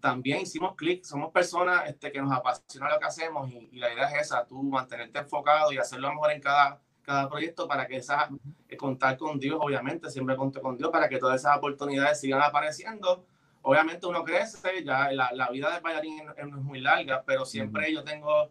también 0.00 0.42
hicimos 0.42 0.76
clic. 0.76 1.02
Somos 1.02 1.32
personas 1.32 1.88
este, 1.88 2.12
que 2.12 2.20
nos 2.22 2.30
apasiona 2.32 2.88
lo 2.88 3.00
que 3.00 3.06
hacemos 3.06 3.50
y, 3.50 3.68
y 3.72 3.78
la 3.80 3.92
idea 3.92 4.04
es 4.10 4.26
esa, 4.26 4.46
tú 4.46 4.62
mantenerte 4.62 5.18
enfocado 5.18 5.72
y 5.72 5.78
hacer 5.78 5.98
lo 5.98 6.10
mejor 6.10 6.30
en 6.30 6.40
cada, 6.40 6.80
cada 7.08 7.26
proyecto 7.26 7.66
para 7.66 7.86
que 7.86 7.96
esa, 7.96 8.28
eh, 8.68 8.76
contar 8.76 9.16
con 9.16 9.38
Dios, 9.38 9.58
obviamente, 9.58 10.10
siempre 10.10 10.36
conté 10.36 10.60
con 10.60 10.76
Dios 10.76 10.90
para 10.90 11.08
que 11.08 11.16
todas 11.16 11.40
esas 11.40 11.56
oportunidades 11.56 12.20
sigan 12.20 12.42
apareciendo. 12.42 13.24
Obviamente 13.62 14.06
uno 14.06 14.22
crece, 14.22 14.84
ya 14.84 15.10
la, 15.10 15.32
la 15.32 15.48
vida 15.48 15.74
de 15.74 15.80
bailarín 15.80 16.26
no 16.26 16.58
es 16.58 16.62
muy 16.62 16.80
larga, 16.80 17.22
pero 17.26 17.46
siempre 17.46 17.90
yo 17.90 18.04
tengo 18.04 18.50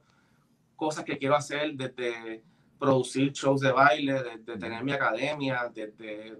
cosas 0.75 1.05
que 1.05 1.19
quiero 1.19 1.35
hacer 1.35 1.73
desde 1.73 2.41
producir 2.79 3.31
shows 3.31 3.61
de 3.61 3.71
baile, 3.71 4.23
desde 4.23 4.57
tener 4.59 4.83
mi 4.83 4.91
academia, 4.91 5.71
desde 5.71 6.39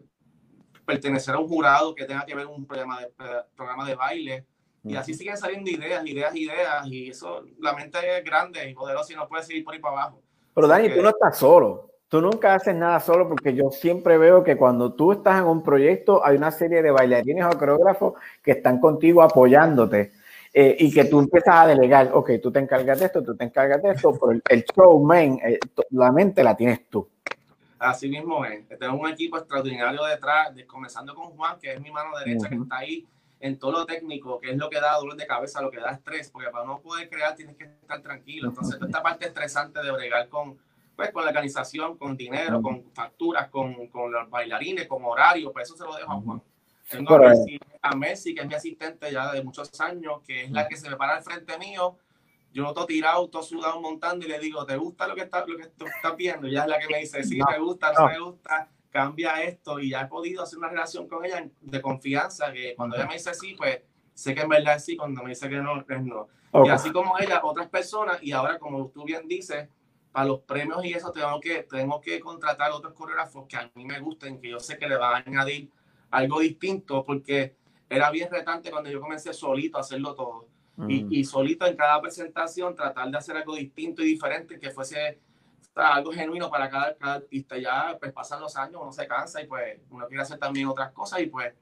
pertenecer 0.87 1.35
a 1.35 1.39
un 1.39 1.47
jurado 1.47 1.93
que 1.93 2.05
tenga 2.05 2.25
que 2.25 2.33
ver 2.33 2.47
un 2.47 2.65
programa 2.65 3.01
de, 3.01 3.11
programa 3.55 3.85
de 3.87 3.93
baile. 3.93 4.45
Y 4.83 4.95
así 4.95 5.13
siguen 5.13 5.37
saliendo 5.37 5.69
ideas, 5.69 6.03
ideas, 6.03 6.35
ideas. 6.35 6.87
Y 6.87 7.09
eso, 7.09 7.43
la 7.59 7.73
mente 7.73 7.99
es 8.17 8.23
grande 8.23 8.67
y 8.67 8.73
poderosa 8.73 9.13
y 9.13 9.15
no 9.15 9.27
puede 9.27 9.43
seguir 9.43 9.63
por 9.63 9.75
ahí 9.75 9.79
para 9.79 10.01
abajo. 10.01 10.23
Pero 10.55 10.67
Dani, 10.67 10.87
Ok. 10.87 10.95
tú 10.95 11.01
no 11.03 11.09
estás 11.09 11.37
solo. 11.37 11.91
Tú 12.09 12.21
nunca 12.21 12.55
haces 12.55 12.73
nada 12.73 12.99
solo 13.01 13.27
porque 13.27 13.53
yo 13.53 13.69
siempre 13.69 14.17
veo 14.17 14.41
que 14.43 14.55
cuando 14.55 14.93
tú 14.93 15.11
estás 15.11 15.39
en 15.39 15.45
un 15.45 15.61
proyecto 15.61 16.25
hay 16.25 16.37
una 16.37 16.51
serie 16.51 16.81
de 16.81 16.89
bailarines 16.91 17.45
o 17.45 17.57
coreógrafos 17.57 18.13
que 18.41 18.51
están 18.51 18.79
contigo 18.79 19.21
apoyándote 19.21 20.13
eh, 20.53 20.75
y 20.79 20.93
que 20.93 21.05
tú 21.05 21.19
empiezas 21.19 21.53
a 21.55 21.67
delegar, 21.67 22.11
ok, 22.13 22.31
tú 22.41 22.49
te 22.51 22.59
encargas 22.59 22.99
de 22.99 23.05
esto, 23.07 23.21
tú 23.21 23.35
te 23.35 23.43
encargas 23.43 23.83
de 23.83 23.91
esto, 23.91 24.13
pero 24.13 24.31
el, 24.31 24.41
el 24.49 24.63
showman, 24.63 25.39
eh, 25.43 25.59
la 25.89 26.11
mente 26.13 26.43
la 26.43 26.55
tienes 26.55 26.89
tú. 26.89 27.09
Así 27.77 28.09
mismo 28.09 28.43
es. 28.45 28.65
Tengo 28.79 28.95
un 28.99 29.09
equipo 29.09 29.37
extraordinario 29.37 30.03
detrás, 30.05 30.55
de- 30.55 30.65
comenzando 30.65 31.13
con 31.13 31.27
Juan, 31.31 31.59
que 31.59 31.73
es 31.73 31.81
mi 31.81 31.91
mano 31.91 32.17
derecha, 32.17 32.47
que 32.47 32.55
Ujú. 32.55 32.63
está 32.63 32.77
ahí 32.77 33.05
en 33.39 33.59
todo 33.59 33.71
lo 33.71 33.85
técnico, 33.85 34.39
que 34.39 34.51
es 34.51 34.57
lo 34.57 34.69
que 34.69 34.79
da 34.79 34.95
dolor 34.95 35.15
de 35.15 35.27
cabeza, 35.27 35.61
lo 35.61 35.69
que 35.69 35.79
da 35.79 35.91
estrés, 35.91 36.31
porque 36.31 36.49
para 36.49 36.65
no 36.65 36.79
poder 36.79 37.07
crear 37.09 37.35
tienes 37.35 37.55
que 37.55 37.65
estar 37.65 38.01
tranquilo. 38.01 38.47
Entonces, 38.49 38.75
toda 38.79 38.87
esta 38.87 39.03
parte 39.03 39.27
estresante 39.27 39.79
de 39.83 39.91
bregar 39.91 40.27
con, 40.29 40.57
pues, 40.97 41.11
con 41.11 41.23
la 41.23 41.29
organización, 41.29 41.95
con 41.95 42.17
dinero, 42.17 42.59
con 42.59 42.91
facturas, 42.91 43.49
con, 43.49 43.87
con 43.87 44.11
los 44.11 44.27
bailarines, 44.31 44.87
con 44.87 45.05
horario, 45.05 45.53
pues 45.53 45.69
eso 45.69 45.77
se 45.77 45.85
lo 45.85 45.95
dejo 45.95 46.11
a 46.11 46.15
Juan. 46.19 46.41
Tengo 46.89 47.15
a 47.15 47.19
Messi, 47.19 47.59
a 47.81 47.95
Messi, 47.95 48.33
que 48.33 48.41
es 48.41 48.47
mi 48.47 48.55
asistente 48.55 49.11
ya 49.11 49.31
de 49.31 49.43
muchos 49.43 49.79
años, 49.79 50.21
que 50.25 50.45
es 50.45 50.51
la 50.51 50.67
que 50.67 50.75
se 50.75 50.89
me 50.89 50.95
para 50.95 51.17
al 51.17 51.23
frente 51.23 51.55
mío. 51.59 51.97
Yo 52.51 52.73
todo 52.73 52.87
tirado, 52.87 53.29
todo 53.29 53.43
sudado 53.43 53.79
montando 53.79 54.25
y 54.25 54.29
le 54.29 54.39
digo, 54.39 54.65
¿te 54.65 54.75
gusta 54.75 55.07
lo 55.07 55.13
que, 55.13 55.21
está, 55.21 55.45
lo 55.45 55.55
que 55.55 55.67
tú 55.67 55.85
estás 55.85 56.15
viendo? 56.17 56.47
Y 56.47 56.51
ella 56.51 56.63
es 56.63 56.67
la 56.67 56.79
que 56.79 56.87
me 56.87 56.99
dice, 56.99 57.23
sí, 57.23 57.37
No, 57.37 57.45
me 57.51 57.59
gusta, 57.59 57.93
no, 57.93 57.99
no. 57.99 58.07
me 58.07 58.19
gusta, 58.19 58.71
cambia 58.89 59.43
esto. 59.43 59.79
Y 59.79 59.91
ya 59.91 60.01
he 60.01 60.07
podido 60.07 60.41
hacer 60.41 60.57
una 60.57 60.69
relación 60.69 61.07
con 61.07 61.23
ella 61.23 61.47
de 61.61 61.81
confianza, 61.81 62.51
que 62.51 62.73
cuando 62.75 62.95
ella 62.95 63.05
me 63.05 63.13
dice 63.13 63.35
sí, 63.35 63.53
pues 63.53 63.81
sé 64.15 64.33
que 64.33 64.41
en 64.41 64.49
verdad 64.49 64.77
es 64.77 64.85
sí, 64.85 64.97
cuando 64.97 65.21
me 65.21 65.29
dice 65.29 65.47
que 65.47 65.57
no, 65.57 65.81
es 65.81 66.01
no. 66.01 66.27
Ok. 66.51 66.65
Y 66.65 66.69
así 66.69 66.91
como 66.91 67.19
ella, 67.19 67.41
otras 67.43 67.67
personas, 67.67 68.23
y 68.23 68.31
ahora 68.31 68.57
como 68.57 68.87
tú 68.87 69.03
bien 69.03 69.27
dices, 69.27 69.69
para 70.17 70.29
los 70.29 70.39
premios 70.39 70.83
y 70.83 70.93
eso 70.93 71.11
tengo 71.11 71.39
que, 71.39 71.61
tengo 71.69 72.01
que 72.01 72.19
contratar 72.19 72.71
otros 72.71 72.93
coreógrafos 72.93 73.45
que 73.47 73.55
a 73.55 73.69
mí 73.75 73.85
me 73.85 73.99
gusten, 73.99 74.41
que 74.41 74.49
yo 74.49 74.59
sé 74.59 74.75
que 74.75 74.89
le 74.89 74.97
van 74.97 75.13
a 75.13 75.23
añadir 75.23 75.69
algo 76.09 76.39
distinto, 76.39 77.05
porque 77.05 77.55
era 77.87 78.09
bien 78.09 78.27
retante 78.31 78.71
cuando 78.71 78.89
yo 78.89 78.99
comencé 78.99 79.31
solito 79.31 79.77
a 79.77 79.81
hacerlo 79.81 80.15
todo. 80.15 80.47
Mm. 80.77 80.89
Y, 80.89 81.19
y 81.19 81.23
solito 81.23 81.67
en 81.67 81.75
cada 81.75 82.01
presentación 82.01 82.73
tratar 82.73 83.11
de 83.11 83.15
hacer 83.19 83.37
algo 83.37 83.55
distinto 83.55 84.01
y 84.01 84.05
diferente, 84.05 84.59
que 84.59 84.71
fuese 84.71 85.19
o 85.61 85.79
sea, 85.79 85.93
algo 85.93 86.11
genuino 86.11 86.49
para 86.49 86.67
cada, 86.67 86.95
cada 86.95 87.13
artista. 87.13 87.55
Ya 87.55 87.95
pues 87.99 88.11
pasan 88.11 88.41
los 88.41 88.57
años, 88.57 88.81
uno 88.81 88.91
se 88.91 89.07
cansa 89.07 89.39
y 89.43 89.45
pues 89.45 89.79
uno 89.91 90.07
quiere 90.07 90.23
hacer 90.23 90.39
también 90.39 90.65
otras 90.65 90.93
cosas 90.93 91.19
y 91.19 91.27
pues 91.27 91.53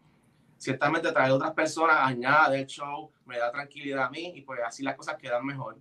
ciertamente 0.56 1.12
traer 1.12 1.34
otras 1.34 1.52
personas 1.52 1.98
añade 2.00 2.62
el 2.62 2.68
show, 2.68 3.12
me 3.26 3.38
da 3.38 3.52
tranquilidad 3.52 4.06
a 4.06 4.10
mí 4.10 4.32
y 4.34 4.44
pues 4.44 4.62
así 4.66 4.82
las 4.82 4.96
cosas 4.96 5.18
quedan 5.18 5.46
mejor. 5.46 5.76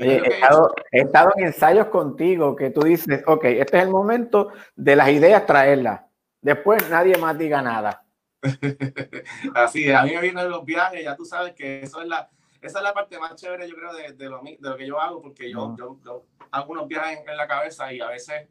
Oye, 0.00 0.22
he, 0.24 0.28
estado, 0.28 0.74
he 0.90 1.00
estado 1.00 1.32
en 1.36 1.46
ensayos 1.46 1.86
contigo 1.88 2.56
que 2.56 2.70
tú 2.70 2.82
dices, 2.82 3.22
ok, 3.26 3.44
este 3.44 3.78
es 3.78 3.82
el 3.84 3.90
momento 3.90 4.52
de 4.74 4.96
las 4.96 5.08
ideas 5.10 5.44
traerlas. 5.46 6.02
Después 6.40 6.88
nadie 6.88 7.16
más 7.18 7.36
diga 7.36 7.62
nada. 7.62 8.04
Así 9.54 9.88
es, 9.88 9.94
a 9.94 10.02
mí 10.02 10.12
me 10.14 10.20
vienen 10.20 10.50
los 10.50 10.64
viajes, 10.64 11.04
ya 11.04 11.14
tú 11.14 11.24
sabes 11.24 11.54
que 11.54 11.82
eso 11.82 12.00
es 12.02 12.08
la, 12.08 12.28
esa 12.60 12.78
es 12.78 12.84
la 12.84 12.94
parte 12.94 13.18
más 13.18 13.34
chévere, 13.34 13.68
yo 13.68 13.74
creo, 13.74 13.92
de, 13.92 14.12
de, 14.12 14.28
lo, 14.28 14.40
de 14.40 14.58
lo 14.60 14.76
que 14.76 14.86
yo 14.86 15.00
hago, 15.00 15.20
porque 15.20 15.50
yo, 15.50 15.76
yo, 15.76 15.98
yo, 16.04 16.24
hago 16.50 16.72
unos 16.72 16.88
viajes 16.88 17.18
en, 17.20 17.28
en, 17.28 17.36
la 17.36 17.46
cabeza 17.46 17.92
y 17.92 18.00
a 18.00 18.08
veces, 18.08 18.48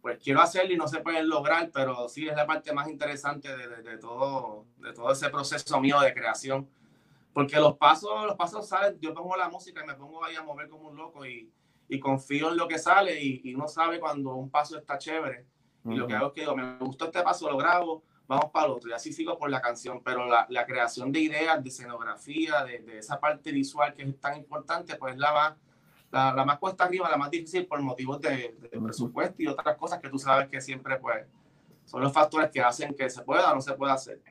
pues 0.00 0.18
quiero 0.22 0.40
hacerlo 0.40 0.72
y 0.72 0.76
no 0.76 0.88
se 0.88 1.00
pueden 1.00 1.28
lograr, 1.28 1.70
pero 1.72 2.08
sí 2.08 2.28
es 2.28 2.36
la 2.36 2.46
parte 2.46 2.72
más 2.72 2.88
interesante 2.88 3.54
de, 3.56 3.82
de 3.82 3.98
todo, 3.98 4.66
de 4.78 4.92
todo 4.92 5.10
ese 5.10 5.28
proceso 5.30 5.80
mío 5.80 6.00
de 6.00 6.14
creación. 6.14 6.68
Porque 7.36 7.56
los 7.56 7.76
pasos, 7.76 8.24
los 8.24 8.34
pasos 8.34 8.66
salen, 8.66 8.98
yo 8.98 9.12
pongo 9.12 9.36
la 9.36 9.50
música 9.50 9.84
y 9.84 9.86
me 9.86 9.92
pongo 9.92 10.24
ahí 10.24 10.34
a 10.36 10.42
mover 10.42 10.70
como 10.70 10.88
un 10.88 10.96
loco 10.96 11.26
y, 11.26 11.52
y 11.86 12.00
confío 12.00 12.48
en 12.48 12.56
lo 12.56 12.66
que 12.66 12.78
sale 12.78 13.22
y, 13.22 13.42
y 13.44 13.54
uno 13.54 13.68
sabe 13.68 14.00
cuando 14.00 14.34
un 14.36 14.48
paso 14.48 14.78
está 14.78 14.96
chévere. 14.96 15.44
Y 15.84 15.88
uh 15.88 15.92
-huh. 15.92 15.96
lo 15.98 16.06
que 16.06 16.14
hago 16.14 16.26
es 16.28 16.32
que 16.32 16.40
digo, 16.40 16.56
me 16.56 16.78
gustó 16.78 17.04
este 17.04 17.22
paso, 17.22 17.50
lo 17.50 17.58
grabo, 17.58 18.02
vamos 18.26 18.50
para 18.50 18.64
el 18.64 18.72
otro. 18.72 18.88
Y 18.88 18.94
así 18.94 19.12
sigo 19.12 19.36
por 19.36 19.50
la 19.50 19.60
canción. 19.60 20.02
Pero 20.02 20.24
la, 20.24 20.46
la 20.48 20.64
creación 20.64 21.12
de 21.12 21.20
ideas, 21.20 21.62
de 21.62 21.68
escenografía, 21.68 22.64
de, 22.64 22.78
de, 22.78 23.00
esa 23.00 23.20
parte 23.20 23.52
visual 23.52 23.92
que 23.92 24.04
es 24.04 24.18
tan 24.18 24.38
importante, 24.38 24.96
pues 24.96 25.18
la 25.18 25.34
más, 25.34 25.54
la, 26.10 26.32
la 26.32 26.42
más 26.46 26.58
cuesta 26.58 26.84
arriba, 26.84 27.10
la 27.10 27.18
más 27.18 27.30
difícil 27.30 27.66
por 27.66 27.78
motivos 27.82 28.18
de, 28.18 28.56
de, 28.58 28.80
presupuesto 28.80 29.42
y 29.42 29.46
otras 29.46 29.76
cosas 29.76 30.00
que 30.00 30.08
tú 30.08 30.18
sabes 30.18 30.48
que 30.48 30.58
siempre 30.62 30.96
pues 30.96 31.26
son 31.84 32.00
los 32.00 32.14
factores 32.14 32.50
que 32.50 32.62
hacen 32.62 32.94
que 32.94 33.10
se 33.10 33.20
pueda 33.20 33.52
o 33.52 33.54
no 33.56 33.60
se 33.60 33.74
pueda 33.74 33.92
hacer. 33.92 34.22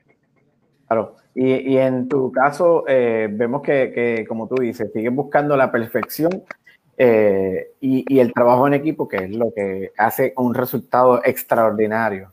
Claro, 0.86 1.16
y, 1.34 1.72
y 1.72 1.78
en 1.78 2.08
tu 2.08 2.30
caso 2.30 2.84
eh, 2.86 3.28
vemos 3.30 3.62
que, 3.62 3.92
que, 3.92 4.26
como 4.26 4.48
tú 4.48 4.56
dices, 4.62 4.92
sigues 4.92 5.12
buscando 5.14 5.56
la 5.56 5.70
perfección 5.72 6.44
eh, 6.96 7.72
y, 7.80 8.04
y, 8.08 8.20
el 8.20 8.32
trabajo 8.32 8.66
en 8.66 8.74
equipo, 8.74 9.06
que 9.06 9.16
es 9.16 9.36
lo 9.36 9.52
que 9.52 9.92
hace 9.98 10.32
un 10.36 10.54
resultado 10.54 11.22
extraordinario. 11.24 12.32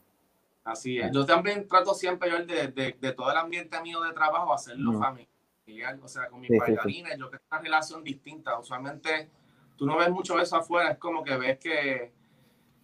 Así 0.64 1.00
es. 1.00 1.12
Yo 1.12 1.26
también 1.26 1.68
trato 1.68 1.94
siempre 1.94 2.30
yo 2.30 2.46
de, 2.46 2.68
de, 2.70 2.96
de 3.00 3.12
todo 3.12 3.30
el 3.32 3.38
ambiente 3.38 3.82
mío 3.82 4.00
de 4.02 4.14
trabajo 4.14 4.54
hacerlo 4.54 4.94
mm. 4.94 5.00
familiar, 5.02 6.00
o 6.02 6.08
sea, 6.08 6.28
con 6.30 6.40
mis 6.40 6.50
sí, 6.50 6.58
bailarines, 6.58 7.12
sí, 7.12 7.16
sí. 7.16 7.20
yo 7.20 7.30
que 7.30 7.36
es 7.36 7.42
una 7.52 7.60
relación 7.60 8.04
distinta. 8.04 8.58
Usualmente 8.58 9.30
tú 9.76 9.86
no 9.86 9.98
ves 9.98 10.10
mucho 10.12 10.40
eso 10.40 10.56
afuera, 10.56 10.92
es 10.92 10.98
como 10.98 11.24
que 11.24 11.36
ves 11.36 11.60
que, 11.60 12.14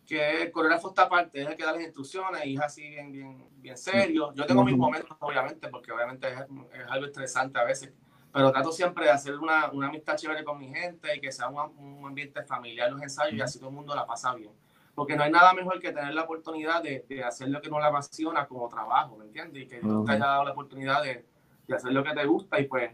que 0.09 0.41
el 0.41 0.51
coreógrafo 0.51 0.89
está 0.89 1.03
aparte, 1.03 1.41
es 1.41 1.47
el 1.47 1.55
que 1.55 1.63
da 1.63 1.71
las 1.71 1.83
instrucciones 1.83 2.45
y 2.45 2.55
es 2.55 2.61
así 2.61 2.89
bien, 2.89 3.11
bien, 3.11 3.47
bien 3.61 3.77
serio. 3.77 4.33
Yo 4.33 4.45
tengo 4.45 4.63
mis 4.63 4.75
momentos, 4.75 5.15
obviamente, 5.19 5.67
porque 5.69 5.91
obviamente 5.91 6.27
es, 6.27 6.39
es 6.39 6.89
algo 6.89 7.05
estresante 7.05 7.59
a 7.59 7.63
veces 7.63 7.93
pero 8.31 8.51
trato 8.51 8.71
siempre 8.71 9.05
de 9.05 9.11
hacer 9.11 9.37
una, 9.37 9.71
una 9.71 9.87
amistad 9.87 10.15
chévere 10.15 10.43
con 10.43 10.59
mi 10.59 10.67
gente 10.69 11.15
y 11.15 11.19
que 11.19 11.31
sea 11.31 11.47
un, 11.47 11.57
un 11.77 12.05
ambiente 12.05 12.43
familiar 12.43 12.91
los 12.91 13.01
ensayos 13.01 13.33
y 13.33 13.41
así 13.41 13.59
todo 13.59 13.69
el 13.69 13.75
mundo 13.75 13.95
la 13.95 14.05
pasa 14.05 14.33
bien. 14.35 14.51
Porque 14.93 15.15
no 15.15 15.23
hay 15.23 15.31
nada 15.31 15.53
mejor 15.53 15.79
que 15.79 15.91
tener 15.91 16.13
la 16.13 16.23
oportunidad 16.23 16.83
de, 16.83 17.05
de 17.07 17.23
hacer 17.23 17.49
lo 17.49 17.61
que 17.61 17.69
no 17.69 17.79
le 17.79 17.85
apasiona 17.85 18.45
como 18.47 18.67
trabajo, 18.67 19.17
¿me 19.17 19.25
entiendes? 19.25 19.63
Y 19.63 19.67
que 19.67 19.79
Dios 19.79 20.05
te 20.05 20.11
haya 20.11 20.25
dado 20.25 20.43
la 20.43 20.51
oportunidad 20.51 21.01
de, 21.01 21.25
de, 21.67 21.75
hacer 21.75 21.91
lo 21.91 22.03
que 22.03 22.13
te 22.13 22.25
gusta 22.25 22.59
y 22.59 22.65
pues 22.65 22.91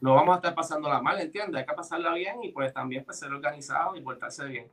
no 0.00 0.14
vamos 0.14 0.34
a 0.34 0.36
estar 0.36 0.54
pasándola 0.54 1.00
mal, 1.00 1.18
¿entiendes? 1.20 1.60
Hay 1.60 1.66
que 1.66 1.74
pasarla 1.74 2.12
bien 2.12 2.42
y 2.42 2.52
pues 2.52 2.72
también 2.72 3.04
pues, 3.04 3.18
ser 3.18 3.32
organizado 3.32 3.96
y 3.96 4.02
portarse 4.02 4.44
bien. 4.44 4.70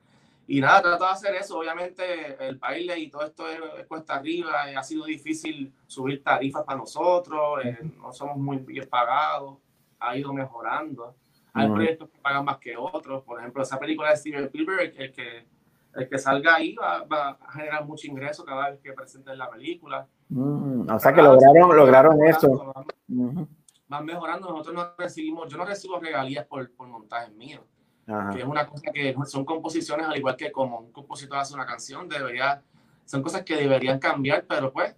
Y 0.48 0.62
nada, 0.62 0.82
trato 0.82 1.06
de 1.06 1.12
hacer 1.12 1.36
eso. 1.36 1.58
Obviamente 1.58 2.38
el 2.48 2.58
baile 2.58 3.00
y 3.00 3.10
todo 3.10 3.24
esto 3.24 3.48
es, 3.50 3.60
es 3.80 3.88
cuesta 3.88 4.16
arriba, 4.16 4.64
ha 4.78 4.84
sido 4.84 5.06
difícil 5.06 5.74
subir 5.88 6.24
tarifas 6.24 6.64
para 6.64 6.78
nosotros, 6.78 7.66
eh, 7.66 7.80
no 7.98 8.14
somos 8.14 8.38
muy 8.38 8.58
bien 8.58 8.88
pagados 8.88 9.58
ha 10.00 10.18
ido 10.18 10.34
mejorando. 10.34 11.16
Hay 11.54 11.68
uh 11.68 11.70
-huh. 11.70 11.76
proyectos 11.76 12.10
que 12.10 12.18
pagan 12.20 12.46
más 12.46 12.58
que 12.58 12.76
otros. 12.78 13.24
Por 13.24 13.40
ejemplo, 13.40 13.64
esa 13.64 13.80
película 13.80 14.10
de 14.10 14.18
Steven 14.18 14.44
Spielberg, 14.46 14.94
el, 14.98 15.12
que, 15.12 15.48
el 15.96 16.10
que 16.10 16.18
salga 16.18 16.56
ahí 16.56 16.76
va, 16.76 17.04
va, 17.04 17.30
a 17.42 17.52
generar 17.52 17.86
mucho 17.86 18.08
ingreso 18.08 18.44
cada 18.44 18.70
vez 18.70 18.80
que 18.82 18.94
presenten 18.94 19.38
la 19.38 19.50
película. 19.50 20.08
Uh 20.30 20.86
-huh. 20.86 20.96
O 20.96 21.00
sea 21.00 21.14
que 21.14 21.22
lograron, 21.22 21.76
lograron 21.76 22.24
eso. 22.26 22.50
Van, 22.50 22.86
uh 23.08 23.32
-huh. 23.32 23.48
van, 23.88 24.06
mejorando. 24.06 24.50
Nosotros 24.50 24.76
no 24.76 24.92
recibimos, 24.98 25.50
yo 25.50 25.58
no 25.58 25.66
recibo 25.66 26.00
regalías 26.00 26.46
por, 26.46 26.70
por 26.76 26.88
montajes 26.88 27.34
míos. 27.34 27.62
Que 28.06 28.40
es 28.40 28.46
una 28.46 28.68
cosa 28.68 28.92
que 28.92 29.16
son 29.26 29.46
composiciones, 29.46 30.06
al 30.06 30.18
igual 30.18 30.36
que 30.36 30.52
como 30.52 30.80
un 30.80 30.92
compositor 30.92 31.40
hace 31.40 31.56
una 31.56 31.66
canción, 31.66 32.08
debería, 32.08 32.62
son 33.04 33.24
cosas 33.24 33.44
que 33.44 33.56
deberían 33.56 33.98
cambiar, 33.98 34.46
pero 34.48 34.72
pues 34.72 34.96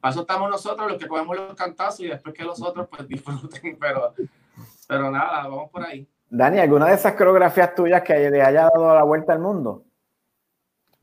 para 0.00 0.12
eso 0.12 0.22
estamos 0.22 0.50
nosotros 0.50 0.90
los 0.90 0.98
que 1.00 1.06
cogemos 1.06 1.36
los 1.36 1.54
cantazos 1.54 2.00
y 2.00 2.08
después 2.08 2.34
que 2.34 2.44
los 2.44 2.60
otros 2.60 2.88
pues 2.88 3.06
disfruten, 3.08 3.78
pero, 3.78 4.12
pero 4.88 5.10
nada, 5.10 5.46
vamos 5.46 5.70
por 5.70 5.84
ahí. 5.84 6.08
Dani, 6.30 6.58
¿alguna 6.58 6.86
de 6.86 6.94
esas 6.94 7.14
coreografías 7.14 7.74
tuyas 7.74 8.02
que 8.02 8.30
le 8.30 8.42
haya 8.42 8.62
dado 8.62 8.94
la 8.94 9.02
vuelta 9.02 9.32
al 9.32 9.38
mundo? 9.38 9.84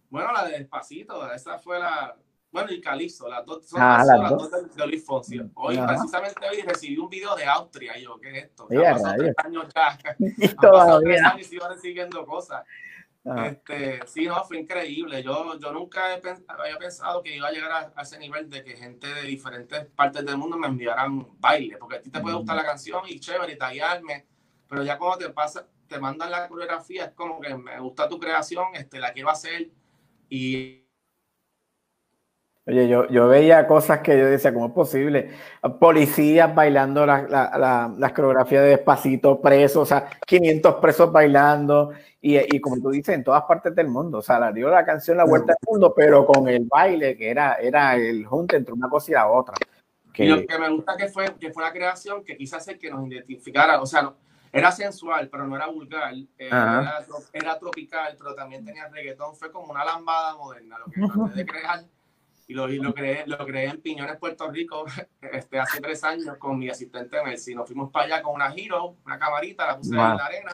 Bueno, 0.10 0.32
la 0.32 0.46
de 0.46 0.60
Despacito, 0.60 1.32
esa 1.32 1.58
fue 1.58 1.80
la, 1.80 2.16
bueno, 2.56 2.72
y 2.72 2.80
Calixto, 2.80 3.28
las 3.28 3.46
dos 3.46 3.68
son 3.68 3.82
ah, 3.82 4.02
las, 4.06 4.18
las 4.18 4.32
dos 4.32 4.50
de, 4.50 4.82
de 4.82 4.88
Luis 4.88 5.06
Fonsi. 5.06 5.42
Hoy, 5.56 5.76
Ajá. 5.76 5.88
precisamente 5.88 6.40
hoy 6.50 6.62
recibí 6.62 6.98
un 6.98 7.10
video 7.10 7.36
de 7.36 7.44
Austria, 7.44 7.98
y 7.98 8.04
yo, 8.04 8.18
¿qué 8.18 8.30
es 8.30 8.44
esto? 8.46 8.66
Ya 8.70 8.94
pasado 8.94 9.16
tres 9.18 9.36
años 9.44 9.66
ya, 9.76 10.00
y 10.38 10.48
todavía. 10.48 11.16
tres 11.16 11.24
años 11.24 11.42
y 11.42 11.44
sigo 11.44 11.68
recibiendo 11.68 12.26
cosas. 12.26 12.64
Ah. 13.26 13.48
Este, 13.48 14.08
sí, 14.08 14.26
no, 14.26 14.42
fue 14.46 14.60
increíble. 14.60 15.22
Yo, 15.22 15.60
yo 15.60 15.74
nunca 15.74 16.14
he 16.14 16.22
pens 16.22 16.44
había 16.48 16.78
pensado 16.78 17.22
que 17.22 17.36
iba 17.36 17.50
a 17.50 17.52
llegar 17.52 17.72
a, 17.74 17.94
a, 17.94 18.04
ese 18.04 18.18
nivel 18.20 18.50
de 18.50 18.64
que 18.64 18.78
gente 18.78 19.14
de 19.14 19.24
diferentes 19.24 19.88
partes 19.88 20.26
del 20.26 20.38
mundo 20.38 20.56
me 20.56 20.68
enviaran 20.68 21.28
baile, 21.42 21.76
porque 21.78 21.98
a 21.98 22.02
ti 22.02 22.10
te 22.10 22.22
puede 22.22 22.38
gustar 22.38 22.56
la 22.56 22.64
canción 22.64 23.02
y 23.06 23.20
chévere 23.20 23.52
y 23.52 23.58
tallarme, 23.58 24.28
pero 24.70 24.82
ya 24.82 24.98
cuando 24.98 25.18
te 25.18 25.30
pasa, 25.30 25.68
te 25.90 26.00
mandan 26.00 26.32
la 26.32 26.48
coreografía, 26.48 27.04
es 27.04 27.12
como 27.12 27.42
que 27.42 27.54
me 27.54 27.78
gusta 27.82 28.08
tu 28.08 28.18
creación, 28.18 28.68
este, 28.76 29.00
la 29.00 29.12
quiero 29.12 29.30
hacer 29.30 29.72
y 30.30 30.85
Oye, 32.68 32.88
yo, 32.88 33.08
yo 33.10 33.28
veía 33.28 33.68
cosas 33.68 34.00
que 34.00 34.18
yo 34.18 34.26
decía, 34.26 34.52
¿cómo 34.52 34.68
es 34.68 34.72
posible? 34.72 35.30
Policías 35.80 36.54
bailando 36.56 37.06
la, 37.06 37.22
la, 37.22 37.58
la, 37.60 37.94
las 37.96 38.12
coreografías 38.12 38.64
de 38.64 38.70
despacito, 38.70 39.40
presos, 39.40 39.84
o 39.84 39.86
sea, 39.86 40.10
500 40.26 40.76
presos 40.76 41.12
bailando, 41.12 41.92
y, 42.20 42.38
y, 42.38 42.60
como 42.60 42.82
tú 42.82 42.90
dices, 42.90 43.14
en 43.14 43.24
todas 43.24 43.44
partes 43.44 43.76
del 43.76 43.88
mundo, 43.88 44.18
o 44.18 44.22
sea, 44.24 44.40
la 44.40 44.52
dio 44.52 44.68
la 44.70 44.84
canción 44.84 45.18
La 45.18 45.26
Vuelta 45.26 45.54
al 45.54 45.60
Mundo, 45.70 45.94
pero 45.96 46.26
con 46.26 46.48
el 46.48 46.66
baile, 46.66 47.16
que 47.16 47.30
era, 47.30 47.54
era 47.56 47.96
el 47.98 48.26
junte 48.26 48.56
entre 48.56 48.74
una 48.74 48.90
cosa 48.90 49.12
y 49.12 49.14
la 49.14 49.28
otra. 49.30 49.54
Que... 50.12 50.26
Y 50.26 50.30
lo 50.30 50.48
que 50.48 50.58
me 50.58 50.70
gusta 50.70 50.98
que 50.98 51.08
fue, 51.08 51.36
que 51.40 51.52
fue 51.52 51.62
una 51.62 51.72
creación 51.72 52.24
que 52.24 52.36
quizás 52.36 52.62
hacer 52.62 52.80
que 52.80 52.90
nos 52.90 53.08
identificara, 53.08 53.80
o 53.80 53.86
sea, 53.86 54.02
no, 54.02 54.16
era 54.52 54.72
sensual, 54.72 55.30
pero 55.30 55.46
no 55.46 55.56
era 55.56 55.68
vulgar, 55.68 56.16
eh, 56.16 56.28
era, 56.40 57.06
era, 57.32 57.60
tropical, 57.60 58.16
pero 58.18 58.34
también 58.34 58.66
tenía 58.66 58.88
reggaetón, 58.88 59.36
fue 59.36 59.52
como 59.52 59.72
una 59.72 59.86
lambada 59.86 60.36
moderna, 60.36 60.80
lo 60.80 60.86
que 60.86 61.02
traté 61.02 61.36
de 61.36 61.46
crear 61.46 61.86
y 62.48 62.54
lo, 62.54 62.70
y 62.70 62.78
lo, 62.78 62.94
creé, 62.94 63.26
lo 63.26 63.38
creé 63.46 63.70
en 63.70 63.82
Piñones, 63.82 64.18
Puerto 64.18 64.50
Rico, 64.50 64.86
este, 65.22 65.60
hace 65.60 65.82
tres 65.82 66.04
años 66.04 66.38
con 66.38 66.58
mi 66.60 66.70
asistente 66.70 67.24
Messi. 67.24 67.56
Nos 67.56 67.68
fuimos 67.68 67.92
para 67.92 68.06
allá 68.06 68.22
con 68.22 68.36
una 68.36 68.54
Hero, 68.54 68.96
una 69.06 69.18
camarita, 69.18 69.66
la 69.66 69.78
puse 69.78 69.96
wow. 69.96 70.12
en 70.12 70.18
la 70.18 70.26
arena 70.26 70.52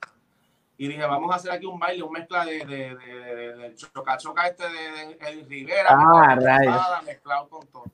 y 0.82 0.88
dije, 0.88 1.06
vamos 1.06 1.32
a 1.32 1.36
hacer 1.36 1.52
aquí 1.52 1.68
un 1.68 1.78
baile, 1.78 2.02
un 2.02 2.12
mezcla 2.12 2.44
de, 2.44 2.66
de, 2.66 2.96
de, 2.96 3.56
de 3.56 3.76
choca 3.76 4.18
choca 4.18 4.48
este 4.48 4.64
de, 4.68 5.16
de 5.16 5.44
Rivera, 5.44 5.90
ah, 5.92 6.36
pasada, 6.36 7.02
mezclado 7.04 7.50
con 7.50 7.68
todo. 7.68 7.86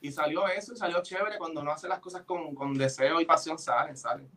Y 0.00 0.10
salió 0.10 0.48
eso 0.48 0.72
y 0.72 0.76
salió 0.78 1.02
chévere 1.02 1.36
cuando 1.36 1.60
uno 1.60 1.72
hace 1.72 1.88
las 1.88 1.98
cosas 1.98 2.22
con, 2.22 2.54
con 2.54 2.72
deseo 2.72 3.20
y 3.20 3.26
pasión, 3.26 3.58
salen, 3.58 3.98
salen. 3.98 4.30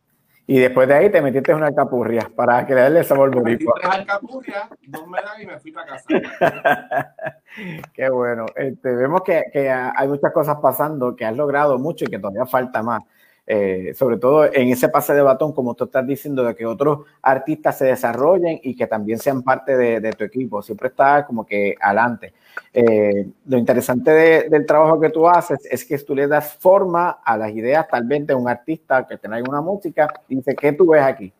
Y 0.48 0.60
después 0.60 0.86
de 0.86 0.94
ahí 0.94 1.10
te 1.10 1.20
metiste 1.20 1.50
en 1.50 1.58
una 1.58 1.66
alcapurria 1.66 2.30
para 2.34 2.64
crearle 2.64 3.02
sabor 3.02 3.34
boricua. 3.34 3.74
Tres 3.80 3.92
alcapurrias, 3.92 4.68
dos 4.86 5.06
medallas 5.08 5.42
y 5.42 5.46
me 5.46 5.58
fui 5.58 5.72
para 5.72 5.86
casa. 5.88 7.14
Qué 7.92 8.08
bueno. 8.10 8.46
Este, 8.54 8.94
vemos 8.94 9.22
que, 9.22 9.42
que, 9.52 9.68
hay 9.68 10.06
muchas 10.06 10.32
cosas 10.32 10.58
pasando, 10.62 11.16
que 11.16 11.24
has 11.24 11.36
logrado 11.36 11.78
mucho 11.78 12.04
y 12.04 12.08
que 12.08 12.20
todavía 12.20 12.46
falta 12.46 12.80
más. 12.82 13.02
Eh, 13.48 13.94
sobre 13.94 14.16
todo 14.16 14.44
en 14.52 14.70
ese 14.70 14.88
pase 14.88 15.14
de 15.14 15.22
batón, 15.22 15.52
como 15.52 15.74
tú 15.74 15.84
estás 15.84 16.04
diciendo, 16.04 16.42
de 16.42 16.54
que 16.54 16.66
otros 16.66 17.06
artistas 17.22 17.78
se 17.78 17.84
desarrollen 17.84 18.58
y 18.62 18.74
que 18.74 18.88
también 18.88 19.20
sean 19.20 19.42
parte 19.42 19.76
de, 19.76 20.00
de 20.00 20.12
tu 20.12 20.24
equipo. 20.24 20.62
Siempre 20.62 20.88
está 20.88 21.24
como 21.24 21.46
que 21.46 21.76
adelante. 21.80 22.34
Eh, 22.72 23.28
lo 23.46 23.56
interesante 23.58 24.10
de, 24.10 24.48
del 24.48 24.66
trabajo 24.66 24.98
que 25.00 25.10
tú 25.10 25.28
haces 25.28 25.60
es 25.70 25.84
que 25.84 25.96
tú 25.98 26.14
le 26.14 26.26
das 26.26 26.54
forma 26.54 27.20
a 27.24 27.36
las 27.36 27.52
ideas 27.52 27.86
tal 27.88 28.04
vez 28.04 28.26
de 28.26 28.34
un 28.34 28.48
artista 28.48 29.06
que 29.06 29.16
tenga 29.16 29.38
una 29.48 29.60
música 29.60 30.08
y 30.28 30.36
dice, 30.36 30.54
¿qué 30.56 30.72
tú 30.72 30.88
ves 30.90 31.02
aquí? 31.02 31.32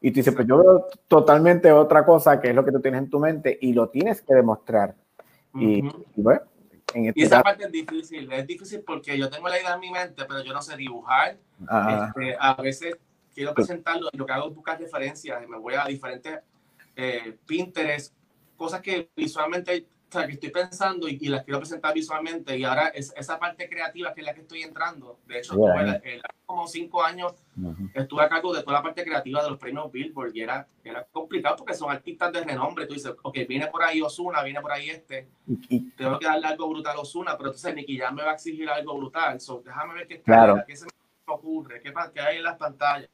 Y 0.00 0.10
tú 0.10 0.16
dices, 0.16 0.34
pues 0.34 0.46
yo 0.46 0.58
veo 0.58 0.86
totalmente 1.08 1.72
otra 1.72 2.04
cosa 2.04 2.40
que 2.40 2.50
es 2.50 2.54
lo 2.54 2.64
que 2.64 2.72
tú 2.72 2.80
tienes 2.80 3.00
en 3.02 3.10
tu 3.10 3.18
mente 3.18 3.56
y 3.60 3.72
lo 3.72 3.88
tienes 3.88 4.22
que 4.22 4.34
demostrar. 4.34 4.94
Uh 5.54 5.58
-huh. 5.58 5.62
y, 5.62 6.20
y, 6.20 6.22
bueno, 6.22 6.42
en 6.94 7.06
este 7.06 7.20
y 7.20 7.22
esa 7.24 7.42
parte 7.42 7.64
es 7.64 7.72
difícil, 7.72 8.32
es 8.32 8.46
difícil 8.46 8.80
porque 8.80 9.16
yo 9.18 9.28
tengo 9.28 9.48
la 9.48 9.60
idea 9.60 9.74
en 9.74 9.80
mi 9.80 9.90
mente, 9.90 10.24
pero 10.24 10.42
yo 10.42 10.52
no 10.52 10.62
sé 10.62 10.76
dibujar. 10.76 11.36
Este, 11.60 12.36
a 12.38 12.54
veces 12.54 12.96
quiero 13.34 13.54
presentarlo 13.54 14.08
y 14.12 14.16
lo 14.16 14.26
que 14.26 14.32
hago 14.32 14.48
es 14.48 14.54
buscar 14.54 14.80
referencias, 14.80 15.46
me 15.48 15.58
voy 15.58 15.74
a 15.74 15.84
diferentes 15.84 16.40
eh, 16.96 17.36
Pinterest, 17.46 18.14
cosas 18.56 18.80
que 18.80 19.10
visualmente 19.14 19.86
o 20.08 20.12
sea, 20.12 20.26
que 20.26 20.32
estoy 20.32 20.50
pensando 20.50 21.06
y, 21.06 21.18
y, 21.20 21.28
las 21.28 21.44
quiero 21.44 21.58
presentar 21.58 21.92
visualmente 21.92 22.56
y 22.56 22.64
ahora 22.64 22.88
es, 22.88 23.12
esa 23.14 23.38
parte 23.38 23.68
creativa 23.68 24.14
que 24.14 24.22
es 24.22 24.26
la 24.26 24.32
que 24.32 24.40
estoy 24.40 24.62
entrando. 24.62 25.18
De 25.26 25.38
hecho, 25.38 25.54
yeah. 25.54 26.00
tuve, 26.00 26.14
el, 26.14 26.22
como 26.46 26.66
cinco 26.66 27.04
años 27.04 27.34
uh 27.58 27.60
-huh. 27.60 27.90
estuve 27.92 28.22
a 28.22 28.28
cargo 28.28 28.54
de 28.54 28.62
toda 28.62 28.78
la 28.78 28.82
parte 28.82 29.04
creativa 29.04 29.42
de 29.42 29.50
los 29.50 29.58
premios 29.58 29.92
Billboard 29.92 30.34
y 30.34 30.40
era, 30.40 30.66
era 30.82 31.04
complicado 31.12 31.56
porque 31.56 31.74
son 31.74 31.90
artistas 31.90 32.32
de 32.32 32.42
renombre. 32.42 32.86
Tú 32.86 32.94
dices, 32.94 33.12
ok, 33.20 33.36
viene 33.46 33.66
por 33.66 33.82
ahí 33.82 34.00
Osuna, 34.00 34.42
viene 34.42 34.62
por 34.62 34.72
ahí 34.72 34.88
este, 34.88 35.28
tengo 35.94 36.18
que 36.18 36.24
darle 36.24 36.46
algo 36.46 36.70
brutal 36.70 36.96
a 36.96 37.00
Osuna, 37.00 37.36
pero 37.36 37.50
entonces 37.50 37.74
Nicky 37.74 37.98
ya 37.98 38.10
me 38.10 38.22
va 38.22 38.30
a 38.30 38.34
exigir 38.34 38.68
algo 38.70 38.96
brutal. 38.96 39.38
So, 39.40 39.60
déjame 39.62 39.92
ver 39.92 40.08
qué, 40.08 40.22
claro. 40.22 40.64
qué 40.66 40.74
se 40.74 40.86
me 40.86 40.90
ocurre, 41.26 41.82
qué, 41.82 41.92
qué 42.14 42.20
hay 42.20 42.38
en 42.38 42.44
las 42.44 42.56
pantallas. 42.56 43.10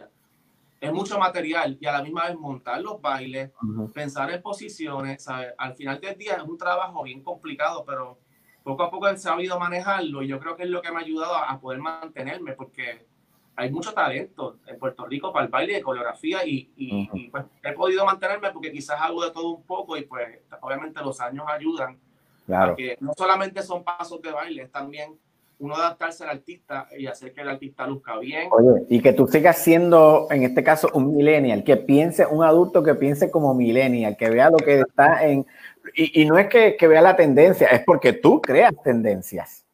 Es 0.81 0.93
mucho 0.93 1.19
material 1.19 1.79
y 1.81 1.87
a 1.87 1.93
la 1.93 2.03
misma 2.03 2.27
vez 2.27 2.37
montar 2.37 2.81
los 2.81 3.01
bailes, 3.01 3.51
pensar 3.93 4.31
en 4.31 4.43
posiciones, 4.43 5.23
¿sabes? 5.23 5.55
Al 5.57 5.75
final 5.75 6.01
del 6.01 6.17
día 6.17 6.35
es 6.35 6.43
un 6.43 6.59
trabajo 6.59 7.03
bien 7.03 7.23
complicado, 7.23 7.85
pero 7.85 8.19
poco 8.63 8.83
a 8.83 8.91
poco 8.91 9.09
he 9.09 9.17
sabido 9.17 9.59
manejarlo 9.59 10.23
y 10.23 10.29
yo 10.29 10.39
creo 10.41 10.57
que 10.57 10.65
es 10.65 10.69
lo 10.69 10.83
que 10.83 10.91
me 10.91 10.99
ha 10.99 11.01
ayudado 11.01 11.37
a, 11.37 11.59
poder 11.61 11.81
mantenerme 11.81 12.53
porque 12.53 13.07
hay 13.57 13.71
mucho 13.71 13.93
talento 13.93 14.59
en 14.67 14.79
Puerto 14.79 15.07
Rico 15.07 15.33
para 15.33 15.45
el 15.45 15.51
baile 15.51 15.75
de 15.75 15.83
coreografía 15.83 16.47
y, 16.47 16.73
y, 16.77 17.29
pues, 17.29 17.45
he 17.63 17.73
podido 17.73 18.05
mantenerme 18.05 18.51
porque 18.51 18.73
quizás 18.73 19.01
hago 19.01 19.25
de 19.25 19.31
todo 19.31 19.51
un 19.51 19.63
poco 19.63 19.97
y 19.97 20.03
pues 20.03 20.41
obviamente 20.61 21.01
los 21.01 21.21
años 21.21 21.45
ayudan. 21.49 21.99
Claro. 22.47 22.77
Que 22.77 22.99
no 23.01 23.13
solamente 23.17 23.63
son 23.63 23.85
pasos 23.85 24.21
de 24.21 24.31
baile, 24.31 24.63
es 24.63 24.73
también 24.73 25.19
uno 25.59 25.77
adaptarse 25.77 26.25
al 26.25 26.31
artista 26.31 26.89
y 26.97 27.07
hacer 27.07 27.33
que 27.33 27.41
el 27.41 27.49
artista 27.49 27.87
luzca 27.87 28.19
bien. 28.19 28.49
Oye, 28.51 28.85
y 28.89 29.01
que 29.01 29.13
tú 29.13 29.27
sigas 29.27 29.59
siendo, 29.59 30.27
en 30.31 30.43
este 30.43 30.63
caso, 30.63 30.91
un 30.95 31.15
millennial, 31.17 31.65
que 31.65 31.77
piense, 31.77 32.27
un 32.27 32.45
adulto 32.45 32.83
que 32.83 32.95
piense 32.95 33.31
como 33.31 33.55
millennial, 33.55 34.17
que 34.17 34.31
vea 34.31 34.51
lo 34.51 34.59
que 34.59 34.81
está 34.81 35.27
en... 35.27 35.47
Y, 35.95 36.23
y 36.23 36.25
no 36.25 36.39
es 36.39 36.49
que, 36.49 36.77
que, 36.77 36.89
vea 36.89 37.03
la 37.03 37.17
tendencia, 37.17 37.69
es 37.69 37.85
porque 37.85 38.15
tú 38.15 38.41
creas 38.41 38.73
tendencias. 38.83 39.65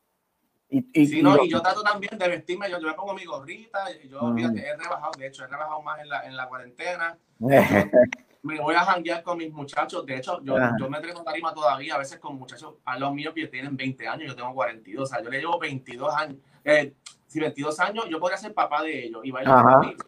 Y, 0.69 0.87
y, 0.93 1.07
sí, 1.07 1.23
no, 1.23 1.45
y 1.45 1.51
yo 1.51 1.61
trato 1.63 1.83
también 1.83 2.17
de 2.17 2.29
vestirme, 2.29 2.71
yo, 2.71 2.79
yo 2.79 2.87
me 2.87 2.95
pongo 2.95 3.15
mi 3.15 3.25
gorrita, 3.25 3.81
yo 4.09 4.33
fíjate, 4.35 4.61
he 4.61 4.77
rebajado, 4.77 5.13
de 5.19 5.27
hecho, 5.27 5.45
he 5.45 5.47
rebajado 5.49 5.83
más 5.83 6.01
en 6.01 6.09
la, 6.09 6.27
en 6.27 6.37
la 6.37 6.49
cuarentena. 6.49 7.19
me 8.43 8.59
voy 8.59 8.75
a 8.75 8.81
janguear 8.81 9.23
con 9.23 9.39
mis 9.39 9.53
muchachos. 9.53 10.05
De 10.07 10.17
hecho, 10.17 10.43
yo, 10.43 10.57
yo 10.79 10.89
me 10.89 11.01
traigo 11.01 11.23
tarima 11.23 11.53
todavía, 11.53 11.95
a 11.95 11.99
veces 11.99 12.19
con 12.19 12.37
muchachos 12.37 12.75
a 12.85 12.99
los 12.99 13.13
míos 13.13 13.35
que 13.35 13.47
tienen 13.49 13.77
20 13.77 14.09
años, 14.09 14.29
yo 14.29 14.37
tengo 14.37 14.55
42, 14.55 15.03
o 15.03 15.07
sea, 15.07 15.23
yo 15.23 15.31
le 15.31 15.39
llevo 15.39 15.59
22 15.59 16.15
años. 16.15 16.39
Eh, 16.65 16.95
si 17.27 17.39
22 17.41 17.79
años, 17.81 18.07
yo 18.09 18.19
podría 18.19 18.39
ser 18.39 18.55
papá 18.55 18.83
de 18.83 19.07
ellos 19.07 19.21
y 19.25 19.31
bailar 19.31 19.63
conmigo. 19.63 20.05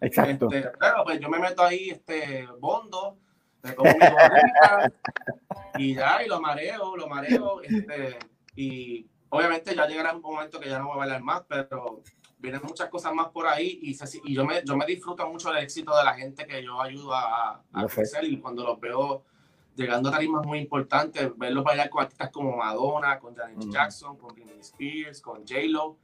Exacto. 0.00 0.48
Este, 0.50 0.70
pero 0.78 1.04
pues 1.04 1.20
yo 1.20 1.28
me 1.28 1.38
meto 1.38 1.62
ahí, 1.62 1.90
este, 1.90 2.46
bondo, 2.58 3.18
me 3.62 3.74
como 3.74 3.90
mi 3.90 3.98
y 5.78 5.94
ya, 5.94 6.22
y 6.22 6.28
lo 6.28 6.40
mareo, 6.40 6.96
lo 6.96 7.08
mareo, 7.08 7.62
este, 7.62 8.18
y 8.54 9.06
obviamente 9.30 9.74
ya 9.74 9.86
llegará 9.86 10.14
un 10.14 10.22
momento 10.22 10.60
que 10.60 10.68
ya 10.68 10.78
no 10.78 10.86
voy 10.86 10.94
a 10.94 10.98
bailar 10.98 11.22
más, 11.22 11.42
pero 11.48 12.02
vienen 12.44 12.60
muchas 12.62 12.90
cosas 12.90 13.14
más 13.14 13.28
por 13.28 13.46
ahí 13.46 13.78
y, 13.82 13.96
y 14.24 14.34
yo, 14.34 14.44
me, 14.44 14.62
yo 14.64 14.76
me 14.76 14.84
disfruto 14.84 15.26
mucho 15.26 15.50
del 15.50 15.64
éxito 15.64 15.96
de 15.96 16.04
la 16.04 16.14
gente 16.14 16.46
que 16.46 16.62
yo 16.62 16.80
ayudo 16.80 17.14
a, 17.14 17.62
a 17.72 17.86
crecer 17.86 18.24
y 18.24 18.38
cuando 18.38 18.62
los 18.64 18.78
veo 18.78 19.24
llegando 19.74 20.10
a 20.10 20.12
tarimas 20.12 20.46
muy 20.46 20.58
importantes, 20.58 21.36
verlos 21.36 21.64
bailar 21.64 21.88
con 21.88 22.02
artistas 22.02 22.30
como 22.30 22.56
Madonna, 22.56 23.18
con 23.18 23.34
Janet 23.34 23.70
Jackson, 23.70 24.16
con 24.18 24.34
Britney 24.34 24.60
Spears, 24.60 25.20
con 25.20 25.40
J-Lo. 25.46 25.96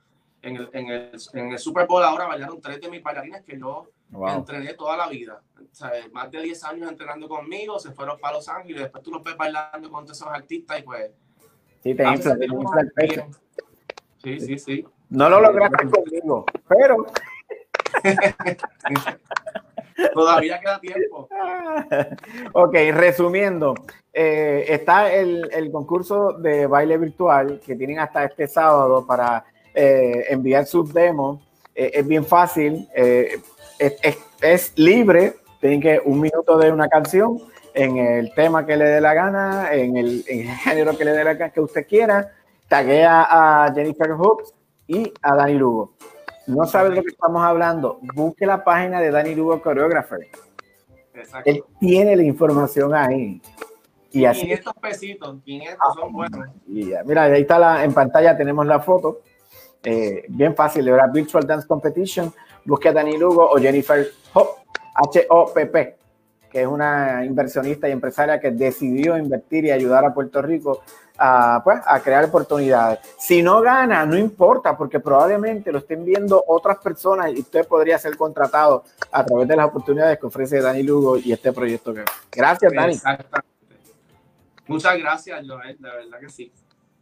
En 0.42 0.56
el, 0.56 0.70
en, 0.72 0.86
el, 0.88 1.12
en 1.34 1.52
el, 1.52 1.58
Super 1.58 1.86
Bowl 1.86 2.02
ahora 2.02 2.26
bailaron 2.26 2.58
tres 2.62 2.80
de 2.80 2.88
mis 2.88 3.02
bailarines 3.02 3.42
que 3.42 3.58
yo 3.58 3.90
entrené 4.34 4.72
toda 4.72 4.96
la 4.96 5.06
vida. 5.08 5.42
O 5.58 5.74
sea, 5.74 5.92
más 6.12 6.30
de 6.30 6.40
10 6.40 6.64
años 6.64 6.90
entrenando 6.90 7.28
conmigo, 7.28 7.78
se 7.78 7.92
fueron 7.92 8.18
para 8.18 8.36
Los 8.36 8.48
Ángeles, 8.48 8.82
después 8.84 9.04
tú 9.04 9.10
los 9.10 9.22
ves 9.22 9.36
bailando 9.36 9.90
con 9.90 10.06
todos 10.06 10.16
esos 10.16 10.32
artistas 10.32 10.80
y 10.80 10.82
pues... 10.82 11.12
Sí, 11.82 11.94
te 11.94 12.02
Sí, 14.22 14.40
sí, 14.40 14.58
sí. 14.58 14.86
No 15.10 15.28
lo 15.28 15.40
lograste 15.40 15.90
conmigo, 15.90 16.46
pero. 16.68 17.06
Todavía 20.14 20.60
queda 20.60 20.80
tiempo. 20.80 21.28
ok, 22.52 22.74
resumiendo, 22.92 23.74
eh, 24.12 24.64
está 24.68 25.12
el, 25.12 25.50
el, 25.52 25.70
concurso 25.70 26.32
de 26.34 26.66
baile 26.66 26.96
virtual 26.96 27.60
que 27.64 27.76
tienen 27.76 27.98
hasta 27.98 28.24
este 28.24 28.46
sábado 28.46 29.04
para 29.06 29.44
eh, 29.74 30.26
enviar 30.30 30.64
sus 30.64 30.94
demos. 30.94 31.40
Eh, 31.74 31.90
es 31.94 32.06
bien 32.06 32.24
fácil, 32.24 32.88
es, 32.94 33.40
es, 33.78 34.18
es, 34.40 34.72
libre, 34.76 35.34
tienen 35.60 35.80
que 35.80 36.00
un 36.04 36.20
minuto 36.20 36.56
de 36.56 36.72
una 36.72 36.88
canción 36.88 37.38
en 37.74 37.98
el 37.98 38.32
tema 38.34 38.64
que 38.64 38.76
le 38.76 38.84
dé 38.84 39.00
la 39.00 39.12
gana, 39.12 39.74
en 39.74 39.96
el, 39.96 40.24
en 40.28 40.48
el 40.48 40.56
género 40.56 40.96
que 40.96 41.04
le 41.04 41.12
dé 41.12 41.24
la 41.24 41.34
gana 41.34 41.52
que 41.52 41.60
usted 41.60 41.86
quiera. 41.86 42.32
Taguea 42.68 43.26
a 43.28 43.72
Jennifer 43.74 44.12
Hoops 44.12 44.54
y 44.90 45.12
a 45.22 45.36
Dani 45.36 45.54
Lugo. 45.54 45.92
No 46.48 46.66
sabes 46.66 46.90
de 46.90 46.96
lo 46.96 47.02
que 47.02 47.10
estamos 47.10 47.42
hablando, 47.42 48.00
busque 48.14 48.44
la 48.44 48.64
página 48.64 49.00
de 49.00 49.12
Dani 49.12 49.36
Lugo 49.36 49.60
Choreographer. 49.62 50.28
Exacto. 51.14 51.48
Él 51.48 51.62
tiene 51.78 52.16
la 52.16 52.24
información 52.24 52.92
ahí. 52.92 53.40
Y 54.10 54.24
así. 54.24 54.40
500 54.40 54.74
pesitos, 54.82 55.36
500 55.44 55.78
son 55.94 56.12
buenos. 56.12 56.48
Y 56.66 56.88
ya, 56.88 57.04
mira, 57.04 57.24
ahí 57.24 57.42
está 57.42 57.60
la, 57.60 57.84
en 57.84 57.94
pantalla, 57.94 58.36
tenemos 58.36 58.66
la 58.66 58.80
foto. 58.80 59.20
Eh, 59.84 60.24
bien 60.28 60.56
fácil, 60.56 60.84
de 60.84 60.90
verdad, 60.90 61.12
Virtual 61.12 61.46
Dance 61.46 61.68
Competition. 61.68 62.32
Busque 62.64 62.88
a 62.88 62.92
Dani 62.92 63.16
Lugo 63.16 63.48
o 63.48 63.58
Jennifer 63.58 64.08
Hop, 64.34 64.48
H-O-P-P, 64.94 65.96
que 66.50 66.62
es 66.62 66.66
una 66.66 67.24
inversionista 67.24 67.88
y 67.88 67.92
empresaria 67.92 68.40
que 68.40 68.50
decidió 68.50 69.16
invertir 69.16 69.64
y 69.64 69.70
ayudar 69.70 70.04
a 70.04 70.12
Puerto 70.12 70.42
Rico 70.42 70.82
a, 71.16 71.60
pues, 71.62 71.80
a 71.86 72.00
crear 72.00 72.24
oportunidades. 72.24 72.98
Si 73.18 73.42
no 73.42 73.60
gana, 73.60 74.04
no 74.06 74.16
importa, 74.16 74.76
porque 74.76 75.00
probablemente 75.00 75.70
lo 75.70 75.78
estén 75.78 76.04
viendo 76.04 76.42
otras 76.46 76.78
personas 76.78 77.30
y 77.32 77.40
usted 77.40 77.66
podría 77.66 77.98
ser 77.98 78.16
contratado 78.16 78.84
a 79.12 79.24
través 79.24 79.46
de 79.46 79.56
las 79.56 79.66
oportunidades 79.66 80.18
que 80.18 80.26
ofrece 80.26 80.60
Dani 80.60 80.82
Lugo 80.82 81.18
y 81.18 81.32
este 81.32 81.52
proyecto. 81.52 81.94
Gracias, 82.32 82.72
Dani. 82.72 82.98
Muchas 84.66 84.98
gracias, 84.98 85.46
Joel, 85.46 85.76
de 85.78 85.90
verdad 85.90 86.20
que 86.20 86.28
sí. 86.28 86.52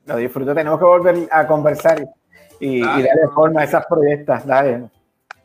Lo 0.07 0.17
disfruto, 0.17 0.55
tenemos 0.55 0.79
que 0.79 0.85
volver 0.85 1.29
a 1.31 1.47
conversar 1.47 2.09
y, 2.59 2.81
darle 2.81 3.29
forma 3.35 3.61
a 3.61 3.65
esas 3.65 3.87
proyectos. 3.87 4.45
Dale. 4.47 4.89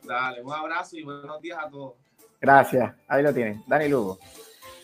Dale, 0.04 0.42
un 0.42 0.54
abrazo 0.54 0.98
y 0.98 1.04
buenos 1.04 1.42
días 1.42 1.60
a 1.64 1.70
todos. 1.70 2.03
Gracias, 2.44 2.94
ahí 3.08 3.24
lo 3.24 3.34
tienen, 3.34 3.64
Dani 3.66 3.88
Lugo, 3.88 4.20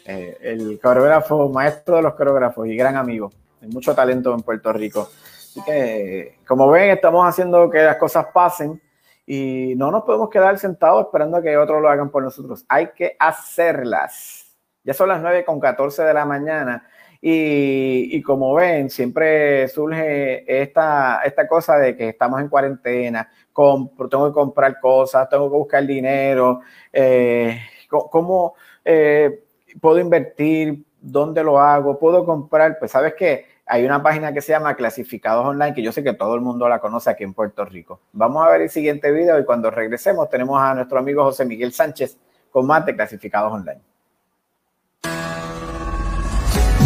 eh, 0.06 0.38
el 0.40 0.80
coreógrafo, 0.82 1.50
maestro 1.50 1.98
de 1.98 2.04
los 2.04 2.14
coreógrafos 2.14 2.66
y 2.66 2.78
gran 2.78 2.96
amigo. 2.96 3.34
Hay 3.62 3.68
mucho 3.68 3.94
talento 3.94 4.34
en 4.34 4.44
Puerto 4.44 4.72
Rico. 4.72 5.10
Así 5.12 5.62
que, 5.66 6.38
como 6.48 6.70
ven, 6.70 6.92
estamos 6.92 7.28
haciendo 7.28 7.70
que 7.70 7.80
las 7.80 7.98
cosas 7.98 8.28
pasen 8.34 8.82
y 9.28 9.74
no 9.76 9.92
nos 9.92 10.04
podemos 10.04 10.30
quedar 10.30 10.58
sentados 10.58 11.04
esperando 11.04 11.36
a 11.36 11.42
que 11.42 11.58
otros 11.58 11.82
lo 11.82 11.90
hagan 11.90 12.10
por 12.10 12.24
nosotros. 12.24 12.64
Hay 12.70 12.92
que 12.96 13.18
hacerlas. 13.20 14.56
Ya 14.86 14.94
son 14.94 15.10
las 15.10 15.22
9 15.22 15.44
con 15.44 15.60
14 15.60 16.04
de 16.04 16.14
la 16.14 16.24
mañana 16.24 16.88
y, 17.22 18.22
como 18.22 18.54
ven, 18.54 18.90
siempre 18.90 19.68
surge 19.68 20.62
esta, 20.62 21.22
esta 21.26 21.48
cosa 21.48 21.78
de 21.78 21.96
que 21.96 22.10
estamos 22.10 22.40
en 22.40 22.48
cuarentena, 22.48 23.30
tengo 23.54 24.28
que 24.28 24.34
comprar 24.34 24.80
cosas, 24.80 25.28
tengo 25.28 25.50
que 25.50 25.58
buscar 25.58 25.86
dinero, 25.86 26.62
eh, 26.94 27.60
¿cómo 27.90 28.56
eh, 28.86 29.44
puedo 29.82 30.00
invertir? 30.00 30.86
¿Dónde 31.02 31.44
lo 31.44 31.60
hago? 31.60 32.00
¿Puedo 32.00 32.26
comprar? 32.26 32.78
Pues 32.80 32.92
sabes 32.92 33.14
que 33.16 33.46
hay 33.66 33.86
una 33.86 34.02
página 34.02 34.34
que 34.34 34.42
se 34.42 34.52
llama 34.52 34.76
Clasificados 34.76 35.46
Online, 35.46 35.74
que 35.74 35.84
yo 35.84 35.92
sé 35.92 36.04
que 36.04 36.14
todo 36.14 36.36
el 36.36 36.42
mundo 36.42 36.68
la 36.68 36.80
conoce 36.80 37.10
aquí 37.10 37.24
en 37.24 37.34
Puerto 37.34 37.66
Rico. 37.66 38.02
Vamos 38.14 38.46
a 38.46 38.50
ver 38.50 38.62
el 38.62 38.70
siguiente 38.70 39.12
video 39.12 39.40
y 39.40 39.46
cuando 39.46 39.70
regresemos 39.70 40.30
tenemos 40.30 40.60
a 40.60 40.74
nuestro 40.74 41.00
amigo 41.00 41.24
José 41.24 41.46
Miguel 41.46 41.74
Sánchez 41.74 42.18
con 42.50 42.66
más 42.66 42.86
de 42.86 42.96
Clasificados 42.96 43.54
Online. 43.54 43.89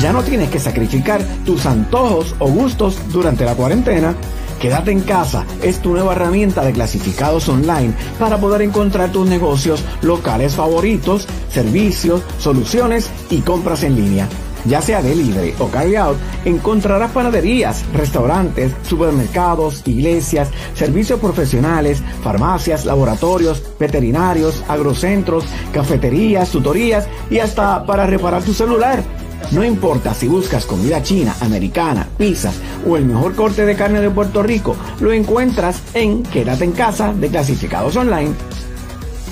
Ya 0.04 0.12
no 0.12 0.22
tienes 0.22 0.50
que 0.50 0.60
sacrificar 0.60 1.24
tus 1.46 1.66
antojos 1.66 2.36
o 2.40 2.50
gustos 2.50 3.00
durante 3.14 3.46
la 3.46 3.56
cuarentena. 3.56 4.14
Quédate 4.60 4.92
en 4.92 5.00
casa 5.00 5.46
es 5.62 5.80
tu 5.80 5.94
nueva 5.94 6.12
herramienta 6.12 6.62
de 6.66 6.74
clasificados 6.74 7.48
online 7.48 7.94
para 8.20 8.38
poder 8.38 8.64
encontrar 8.64 9.14
tus 9.14 9.30
negocios 9.30 9.82
locales 10.02 10.56
favoritos, 10.56 11.26
servicios, 11.50 12.22
soluciones 12.38 13.10
y 13.30 13.40
compras 13.40 13.84
en 13.84 13.96
línea 13.96 14.28
ya 14.66 14.82
sea 14.82 15.02
delivery 15.02 15.54
o 15.60 15.68
carry 15.68 15.98
out, 15.98 16.18
encontrarás 16.46 17.12
panaderías, 17.12 17.84
restaurantes, 17.94 18.72
supermercados, 18.84 19.82
iglesias, 19.86 20.50
servicios 20.74 21.20
profesionales, 21.20 22.02
farmacias, 22.24 22.86
laboratorios, 22.86 23.62
veterinarios, 23.78 24.64
agrocentros, 24.70 25.44
cafeterías, 25.74 26.50
tutorías 26.50 27.08
y 27.30 27.40
hasta 27.40 27.86
para 27.86 28.06
reparar 28.06 28.42
tu 28.44 28.54
celular. 28.54 29.04
No 29.52 29.64
importa 29.64 30.14
si 30.14 30.28
buscas 30.28 30.66
comida 30.66 31.04
china, 31.04 31.36
americana, 31.42 32.08
pizzas 32.18 32.56
o 32.88 32.98
el 32.98 33.06
mejor 33.06 33.36
corte 33.36 33.66
de 33.66 33.76
carne 33.76 34.02
de 34.02 34.10
Puerto 34.10 34.42
Rico, 34.42 34.76
lo 35.00 35.12
encuentras 35.12 35.82
en 35.94 36.24
Quédate 36.24 36.64
en 36.64 36.72
casa 36.72 37.14
de 37.14 37.28
clasificados 37.28 37.96
online. 37.96 38.34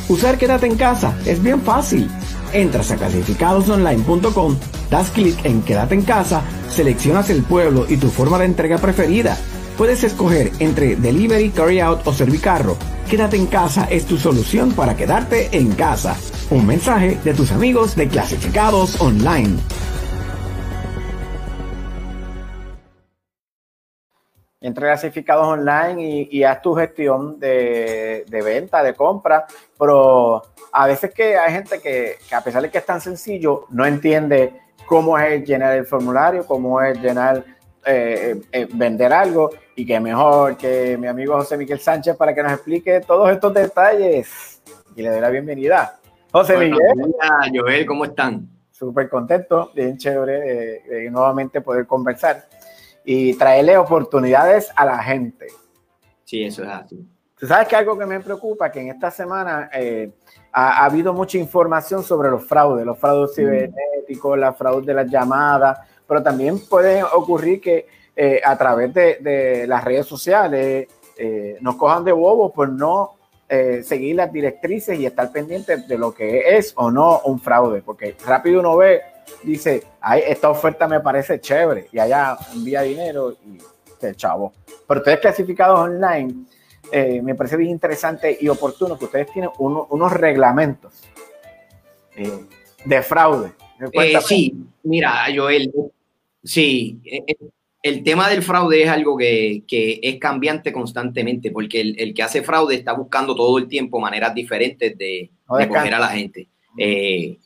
Usar 0.10 0.38
Quédate 0.38 0.68
en 0.68 0.76
casa 0.76 1.16
es 1.26 1.42
bien 1.42 1.62
fácil. 1.62 2.10
Entras 2.54 2.92
a 2.92 2.98
clasificadosonline.com, 2.98 4.58
das 4.90 5.10
clic 5.10 5.44
en 5.46 5.62
Quédate 5.62 5.96
en 5.96 6.02
casa, 6.04 6.42
seleccionas 6.70 7.30
el 7.30 7.44
pueblo 7.44 7.86
y 7.88 7.98
tu 7.98 8.10
forma 8.10 8.38
de 8.38 8.46
entrega 8.46 8.78
preferida. 8.78 9.38
Puedes 9.78 10.04
escoger 10.04 10.52
entre 10.60 10.96
delivery, 10.96 11.50
carry 11.50 11.80
out 11.80 12.06
o 12.06 12.14
servicarro. 12.14 12.78
Quédate 13.10 13.38
en 13.38 13.48
casa 13.48 13.86
es 13.90 14.06
tu 14.06 14.18
solución 14.18 14.74
para 14.74 14.96
quedarte 14.96 15.50
en 15.58 15.72
casa. 15.74 16.16
Un 16.50 16.68
mensaje 16.68 17.18
de 17.24 17.34
tus 17.34 17.52
amigos 17.52 17.96
de 17.96 18.08
Clasificados 18.08 19.00
Online. 19.02 19.58
Entra 24.64 24.86
a 24.86 24.92
clasificados 24.92 25.48
online 25.48 26.04
y, 26.08 26.38
y 26.38 26.44
haz 26.44 26.62
tu 26.62 26.76
gestión 26.76 27.40
de, 27.40 28.26
de, 28.28 28.42
venta, 28.44 28.84
de 28.84 28.94
compra, 28.94 29.48
pero 29.78 30.44
a 30.72 30.86
veces 30.86 31.12
que 31.12 31.36
hay 31.36 31.52
gente 31.52 31.82
que, 31.82 32.18
que, 32.30 32.36
a 32.36 32.42
pesar 32.42 32.62
de 32.62 32.70
que 32.70 32.78
es 32.78 32.86
tan 32.86 33.02
sencillo, 33.02 33.66
no 33.72 33.88
entiende 33.88 34.54
cómo 34.86 35.18
es 35.18 35.44
llenar 35.48 35.76
el 35.78 35.86
formulario, 35.86 36.46
cómo 36.46 36.80
es 36.80 37.02
llenar, 37.02 37.44
eh, 37.86 38.40
eh, 38.52 38.68
vender 38.72 39.12
algo 39.12 39.50
y 39.76 39.84
que 39.84 40.00
mejor 40.00 40.56
que 40.58 40.96
mi 40.96 41.08
amigo 41.08 41.34
José 41.38 41.58
Miguel 41.58 41.80
Sánchez 41.80 42.16
para 42.16 42.36
que 42.36 42.44
nos 42.44 42.52
explique 42.52 43.00
todos 43.00 43.32
estos 43.32 43.52
detalles 43.56 44.62
y 44.96 45.02
le 45.02 45.10
doy 45.10 45.22
la 45.22 45.30
bienvenida. 45.32 46.00
José 46.32 46.56
bueno, 46.56 46.78
Miguel. 46.78 47.16
Hola, 47.16 47.52
Joel, 47.52 47.86
¿cómo 47.88 48.06
están? 48.06 48.48
Súper 48.70 49.10
contento, 49.10 49.72
bien 49.74 49.98
chévere 49.98 50.84
de 50.88 51.10
nuevamente 51.10 51.62
poder 51.62 51.88
conversar 51.88 52.44
y 53.03 53.34
traerle 53.36 53.78
oportunidades 53.78 54.72
a 54.76 54.86
la 54.86 55.02
gente. 55.03 55.48
Sí, 56.23 56.44
eso 56.44 56.64
es 56.64 56.69
así. 56.69 57.06
Tú 57.41 57.48
sabes 57.48 57.68
que 57.68 57.76
algo 57.76 57.98
que 57.98 58.06
me 58.06 58.19
preocupa, 58.19 58.72
que 58.72 58.82
en 58.82 58.90
esta 58.90 59.10
semana 59.10 59.68
eh, 59.73 60.11
ha, 60.52 60.84
ha, 60.84 60.86
habido 60.86 61.11
mucha 61.11 61.40
información 61.40 62.03
sobre 62.03 62.30
los 62.30 62.45
fraudes, 62.45 62.86
los 62.86 62.99
fraudes 62.99 63.36
cibernéticos, 63.36 64.38
la 64.38 64.53
fraude 64.53 64.86
de 64.86 64.94
las 64.94 65.10
llamadas, 65.10 65.80
pero 66.07 66.22
también 66.22 66.60
puede 66.69 67.02
ocurrir 67.02 67.60
que 67.60 67.88
eh, 68.15 68.40
a 68.45 68.56
través 68.56 68.94
de, 68.94 69.18
de, 69.22 69.65
las 69.65 69.84
redes 69.84 70.06
sociales 70.06 70.88
eh, 71.18 71.57
nos 71.61 71.78
cojan 71.78 72.03
de 72.03 72.11
bobos 72.11 72.52
por 72.52 72.69
no 72.69 73.15
seguir 73.84 74.15
las 74.15 74.32
directrices 74.32 74.98
y 74.98 75.06
estar 75.06 75.30
pendientes 75.30 75.86
de 75.86 75.98
lo 75.98 76.14
que 76.14 76.56
es 76.56 76.72
o 76.78 76.90
no 76.90 77.19
un 77.26 77.38
fraude, 77.38 77.82
porque 77.82 78.15
rápido 78.26 78.61
uno 78.61 78.78
ve 78.78 79.02
dice, 79.43 79.84
Ay, 79.99 80.23
esta 80.27 80.49
oferta 80.49 80.88
me 80.88 80.99
parece 80.99 81.39
chévere 81.39 81.88
y 81.91 81.99
allá 81.99 82.38
envía 82.53 82.81
dinero 82.81 83.38
y 83.45 83.60
se 83.99 84.15
chavo. 84.15 84.53
Pero 84.88 84.99
ustedes 84.99 85.19
clasificados 85.19 85.80
online, 85.80 86.45
eh, 86.91 87.22
me 87.22 87.35
parece 87.35 87.57
bien 87.57 87.72
interesante 87.72 88.38
y 88.39 88.48
oportuno 88.49 88.98
que 88.98 89.06
ustedes 89.06 89.31
tienen 89.31 89.52
uno, 89.60 89.88
unos 89.89 90.11
reglamentos 90.11 90.93
eh, 92.15 92.45
de 92.85 93.02
fraude. 93.02 93.53
Eh, 93.93 94.19
sí, 94.22 94.56
mira, 94.84 95.26
Joel, 95.34 95.72
sí, 96.43 97.02
el 97.84 98.03
tema 98.03 98.30
del 98.30 98.43
fraude 98.43 98.84
es 98.84 98.89
algo 98.89 99.18
que, 99.18 99.64
que 99.68 99.99
es 100.03 100.18
cambiante 100.19 100.72
constantemente, 100.72 101.52
porque 101.52 101.81
el, 101.81 101.99
el, 101.99 102.14
que 102.14 102.23
hace 102.23 102.43
fraude 102.43 102.76
está 102.76 102.93
buscando 102.93 103.35
todo 103.35 103.57
el 103.57 103.68
tiempo 103.68 103.99
maneras 103.99 104.35
diferentes 104.35 104.95
de, 104.98 105.31
no 105.49 105.57
de 105.57 105.68
coger 105.68 105.93
a 105.93 105.99
la 105.99 106.10
gente. 106.10 106.48
Eh, 106.77 107.38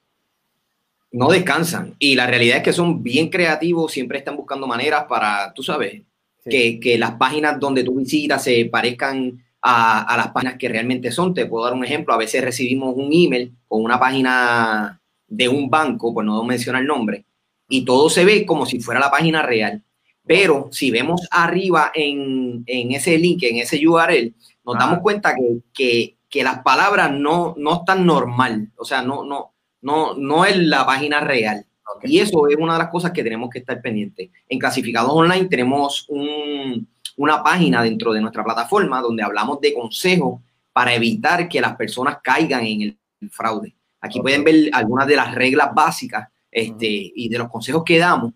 no 1.16 1.30
descansan. 1.30 1.96
Y 1.98 2.16
la 2.16 2.28
realidad 2.28 2.58
es 2.58 2.64
que 2.64 2.74
son 2.74 3.02
bien 3.02 3.30
creativos, 3.30 3.94
siempre 3.94 4.18
están 4.18 4.36
buscando 4.36 4.68
maneras 4.68 5.06
para, 5.08 5.54
tú 5.54 5.64
sabes, 5.64 6.02
sí. 6.44 6.50
que, 6.50 6.80
que, 6.80 6.98
las 6.98 7.12
páginas 7.12 7.58
donde 7.58 7.84
tú 7.84 7.96
visitas 7.96 8.44
se 8.44 8.66
parezcan 8.66 9.42
a, 9.62 10.02
a, 10.02 10.18
las 10.18 10.28
páginas 10.30 10.58
que 10.58 10.68
realmente 10.68 11.12
son. 11.12 11.34
Te 11.34 11.46
puedo 11.46 11.64
dar 11.64 11.74
un 11.74 11.86
ejemplo. 11.86 12.14
A 12.14 12.18
veces 12.18 12.44
recibimos 12.44 12.94
un 12.98 13.10
email 13.14 13.54
con 13.68 13.82
una 13.82 13.98
página 13.98 15.00
de 15.28 15.48
un 15.48 15.70
banco, 15.70 16.14
pues 16.14 16.26
no 16.26 16.44
menciona 16.44 16.80
el 16.80 16.86
nombre, 16.86 17.26
y 17.70 17.86
todo 17.86 18.10
se 18.10 18.26
ve 18.26 18.46
como 18.46 18.66
si 18.66 18.80
fuera 18.80 19.00
la 19.00 19.10
página 19.10 19.42
real. 19.42 19.82
Pero 20.28 20.70
si 20.72 20.92
vemos 20.92 21.28
arriba 21.32 21.92
en, 21.94 22.64
en 22.66 22.92
ese 22.92 23.18
link, 23.18 23.44
en 23.44 23.58
ese 23.58 23.88
URL, 23.88 24.34
nos 24.66 24.76
ah. 24.76 24.80
damos 24.80 25.00
cuenta 25.00 25.34
que, 25.34 25.60
que, 25.74 26.18
que, 26.30 26.44
las 26.44 26.62
palabras 26.62 27.12
no, 27.12 27.54
no 27.58 27.76
están 27.76 28.06
normal. 28.06 28.72
O 28.76 28.86
sea, 28.86 29.02
no, 29.02 29.24
no, 29.24 29.55
no, 29.86 30.16
no 30.16 30.46
es 30.46 30.58
la 30.58 30.84
página 30.84 31.20
real. 31.20 31.64
Okay. 31.98 32.16
Y 32.16 32.20
eso 32.20 32.48
es 32.48 32.56
una 32.58 32.74
de 32.74 32.80
las 32.80 32.90
cosas 32.90 33.12
que 33.12 33.24
tenemos 33.24 33.52
que 33.52 33.60
estar 33.60 33.80
pendientes. 33.82 34.32
En 34.50 34.58
Clasificados 34.58 35.12
Online 35.14 35.46
tenemos 35.46 36.08
un, 36.10 36.88
una 37.18 37.44
página 37.44 37.84
dentro 37.84 38.12
de 38.12 38.20
nuestra 38.20 38.44
plataforma 38.44 39.00
donde 39.00 39.22
hablamos 39.22 39.62
de 39.62 39.76
consejos 39.76 40.42
para 40.74 40.96
evitar 40.96 41.48
que 41.48 41.62
las 41.62 41.76
personas 41.76 42.18
caigan 42.24 42.66
en 42.66 42.82
el, 42.82 42.98
el 43.22 43.30
fraude. 43.30 43.76
Aquí 44.02 44.20
okay. 44.20 44.22
pueden 44.24 44.44
ver 44.44 44.70
algunas 44.74 45.06
de 45.08 45.16
las 45.16 45.36
reglas 45.36 45.70
básicas 45.76 46.30
este, 46.50 46.88
uh 46.88 46.90
-huh. 46.90 47.12
y 47.16 47.30
de 47.30 47.38
los 47.38 47.50
consejos 47.50 47.84
que 47.86 48.00
damos. 48.00 48.34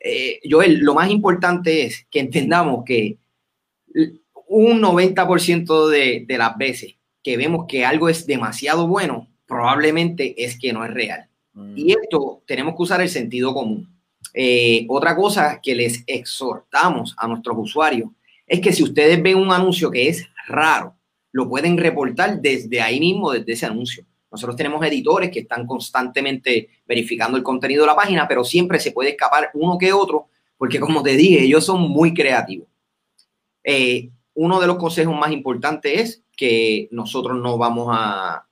Eh, 0.00 0.40
Joel, 0.50 0.80
lo 0.80 0.94
más 0.94 1.08
importante 1.10 1.86
es 1.86 2.06
que 2.10 2.18
entendamos 2.18 2.84
que 2.84 3.18
un 4.48 4.80
90% 4.82 5.88
de, 5.88 6.24
de 6.26 6.38
las 6.38 6.58
veces 6.58 6.96
que 7.22 7.36
vemos 7.36 7.66
que 7.68 7.84
algo 7.84 8.08
es 8.08 8.26
demasiado 8.26 8.88
bueno, 8.88 9.28
probablemente 9.48 10.44
es 10.44 10.58
que 10.58 10.72
no 10.72 10.84
es 10.84 10.92
real. 10.92 11.26
Mm. 11.54 11.72
Y 11.76 11.92
esto 11.92 12.42
tenemos 12.46 12.76
que 12.76 12.82
usar 12.82 13.00
el 13.00 13.08
sentido 13.08 13.52
común. 13.52 13.88
Eh, 14.34 14.86
otra 14.88 15.16
cosa 15.16 15.58
que 15.60 15.74
les 15.74 16.04
exhortamos 16.06 17.16
a 17.18 17.26
nuestros 17.26 17.56
usuarios 17.58 18.10
es 18.46 18.60
que 18.60 18.72
si 18.72 18.82
ustedes 18.82 19.20
ven 19.20 19.38
un 19.38 19.50
anuncio 19.50 19.90
que 19.90 20.08
es 20.08 20.28
raro, 20.46 20.94
lo 21.32 21.48
pueden 21.48 21.76
reportar 21.76 22.40
desde 22.40 22.80
ahí 22.80 23.00
mismo, 23.00 23.32
desde 23.32 23.52
ese 23.52 23.66
anuncio. 23.66 24.04
Nosotros 24.30 24.56
tenemos 24.56 24.84
editores 24.84 25.30
que 25.30 25.40
están 25.40 25.66
constantemente 25.66 26.68
verificando 26.86 27.38
el 27.38 27.42
contenido 27.42 27.82
de 27.82 27.88
la 27.88 27.96
página, 27.96 28.28
pero 28.28 28.44
siempre 28.44 28.78
se 28.78 28.92
puede 28.92 29.10
escapar 29.10 29.50
uno 29.54 29.78
que 29.78 29.92
otro, 29.92 30.28
porque 30.58 30.78
como 30.78 31.02
te 31.02 31.16
dije, 31.16 31.42
ellos 31.42 31.64
son 31.64 31.82
muy 31.82 32.12
creativos. 32.12 32.68
Eh, 33.64 34.10
uno 34.34 34.60
de 34.60 34.66
los 34.66 34.76
consejos 34.76 35.16
más 35.16 35.32
importantes 35.32 36.00
es 36.00 36.22
que 36.36 36.88
nosotros 36.90 37.38
no 37.40 37.58
vamos 37.58 37.88
a, 37.90 38.47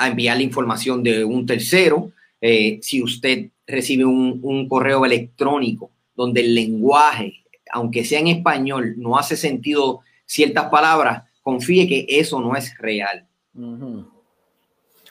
a 0.00 0.08
enviar 0.08 0.36
la 0.38 0.42
información 0.42 1.02
de 1.02 1.24
un 1.24 1.44
tercero. 1.44 2.10
Eh, 2.40 2.78
si 2.82 3.02
usted 3.02 3.50
recibe 3.66 4.06
un, 4.06 4.40
un, 4.42 4.66
correo 4.66 5.04
electrónico 5.04 5.90
donde 6.16 6.40
el 6.40 6.54
lenguaje, 6.54 7.44
aunque 7.70 8.04
sea 8.04 8.18
en 8.18 8.28
español, 8.28 8.94
no 8.96 9.18
hace 9.18 9.36
sentido 9.36 10.00
ciertas 10.24 10.70
palabras, 10.70 11.24
confíe 11.42 11.86
que 11.86 12.06
eso 12.08 12.40
no 12.40 12.56
es 12.56 12.76
real. 12.78 13.26
Uh 13.54 13.60
-huh. 13.60 14.06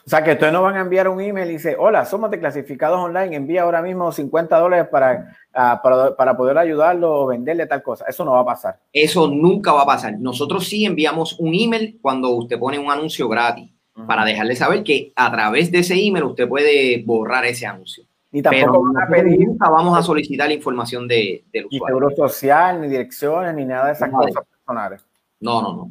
O 0.06 0.10
sea, 0.10 0.24
que 0.24 0.32
ustedes 0.32 0.52
no 0.52 0.62
van 0.62 0.76
a 0.76 0.80
enviar 0.80 1.08
un 1.08 1.20
email 1.20 1.50
y 1.50 1.52
dice, 1.52 1.76
hola, 1.78 2.04
somos 2.04 2.32
de 2.32 2.40
clasificados 2.40 2.98
online, 2.98 3.36
envía 3.36 3.62
ahora 3.62 3.80
mismo 3.80 4.10
50 4.10 4.58
dólares 4.58 4.88
para, 4.90 5.36
uh, 5.50 5.80
para, 5.82 6.16
para, 6.16 6.36
poder 6.36 6.58
ayudarlo 6.58 7.12
o 7.12 7.26
venderle 7.26 7.66
tal 7.66 7.80
cosa. 7.80 8.06
Eso 8.08 8.24
no 8.24 8.32
va 8.32 8.40
a 8.40 8.44
pasar. 8.44 8.80
Eso 8.92 9.28
nunca 9.28 9.72
va 9.72 9.82
a 9.82 9.86
pasar. 9.86 10.18
Nosotros 10.18 10.66
sí 10.66 10.84
enviamos 10.84 11.38
un 11.38 11.54
email 11.54 11.98
cuando 12.02 12.30
usted 12.30 12.58
pone 12.58 12.78
un 12.78 12.90
anuncio 12.90 13.28
gratis 13.28 13.70
para 14.06 14.24
dejarle 14.24 14.56
saber 14.56 14.82
que 14.82 15.12
a 15.16 15.30
través 15.30 15.70
de 15.70 15.80
ese 15.80 15.94
email 15.94 16.24
usted 16.24 16.48
puede 16.48 17.02
borrar 17.04 17.44
ese 17.44 17.66
anuncio. 17.66 18.04
Ni 18.32 18.42
tampoco 18.42 18.72
Pero 18.72 18.82
van 18.82 19.02
a 19.02 19.08
pedir, 19.08 19.48
vamos 19.58 19.98
a 19.98 20.02
solicitar 20.02 20.48
la 20.48 20.54
información 20.54 21.08
de, 21.08 21.44
del 21.52 21.66
usuario. 21.66 21.96
Ni 21.96 22.14
seguro 22.14 22.28
social, 22.28 22.80
ni 22.80 22.88
direcciones, 22.88 23.54
ni 23.54 23.64
nada 23.64 23.86
de 23.86 23.92
esas 23.92 24.10
cosas 24.10 24.44
personales. 24.48 25.04
No, 25.40 25.62
no, 25.62 25.72
no. 25.74 25.90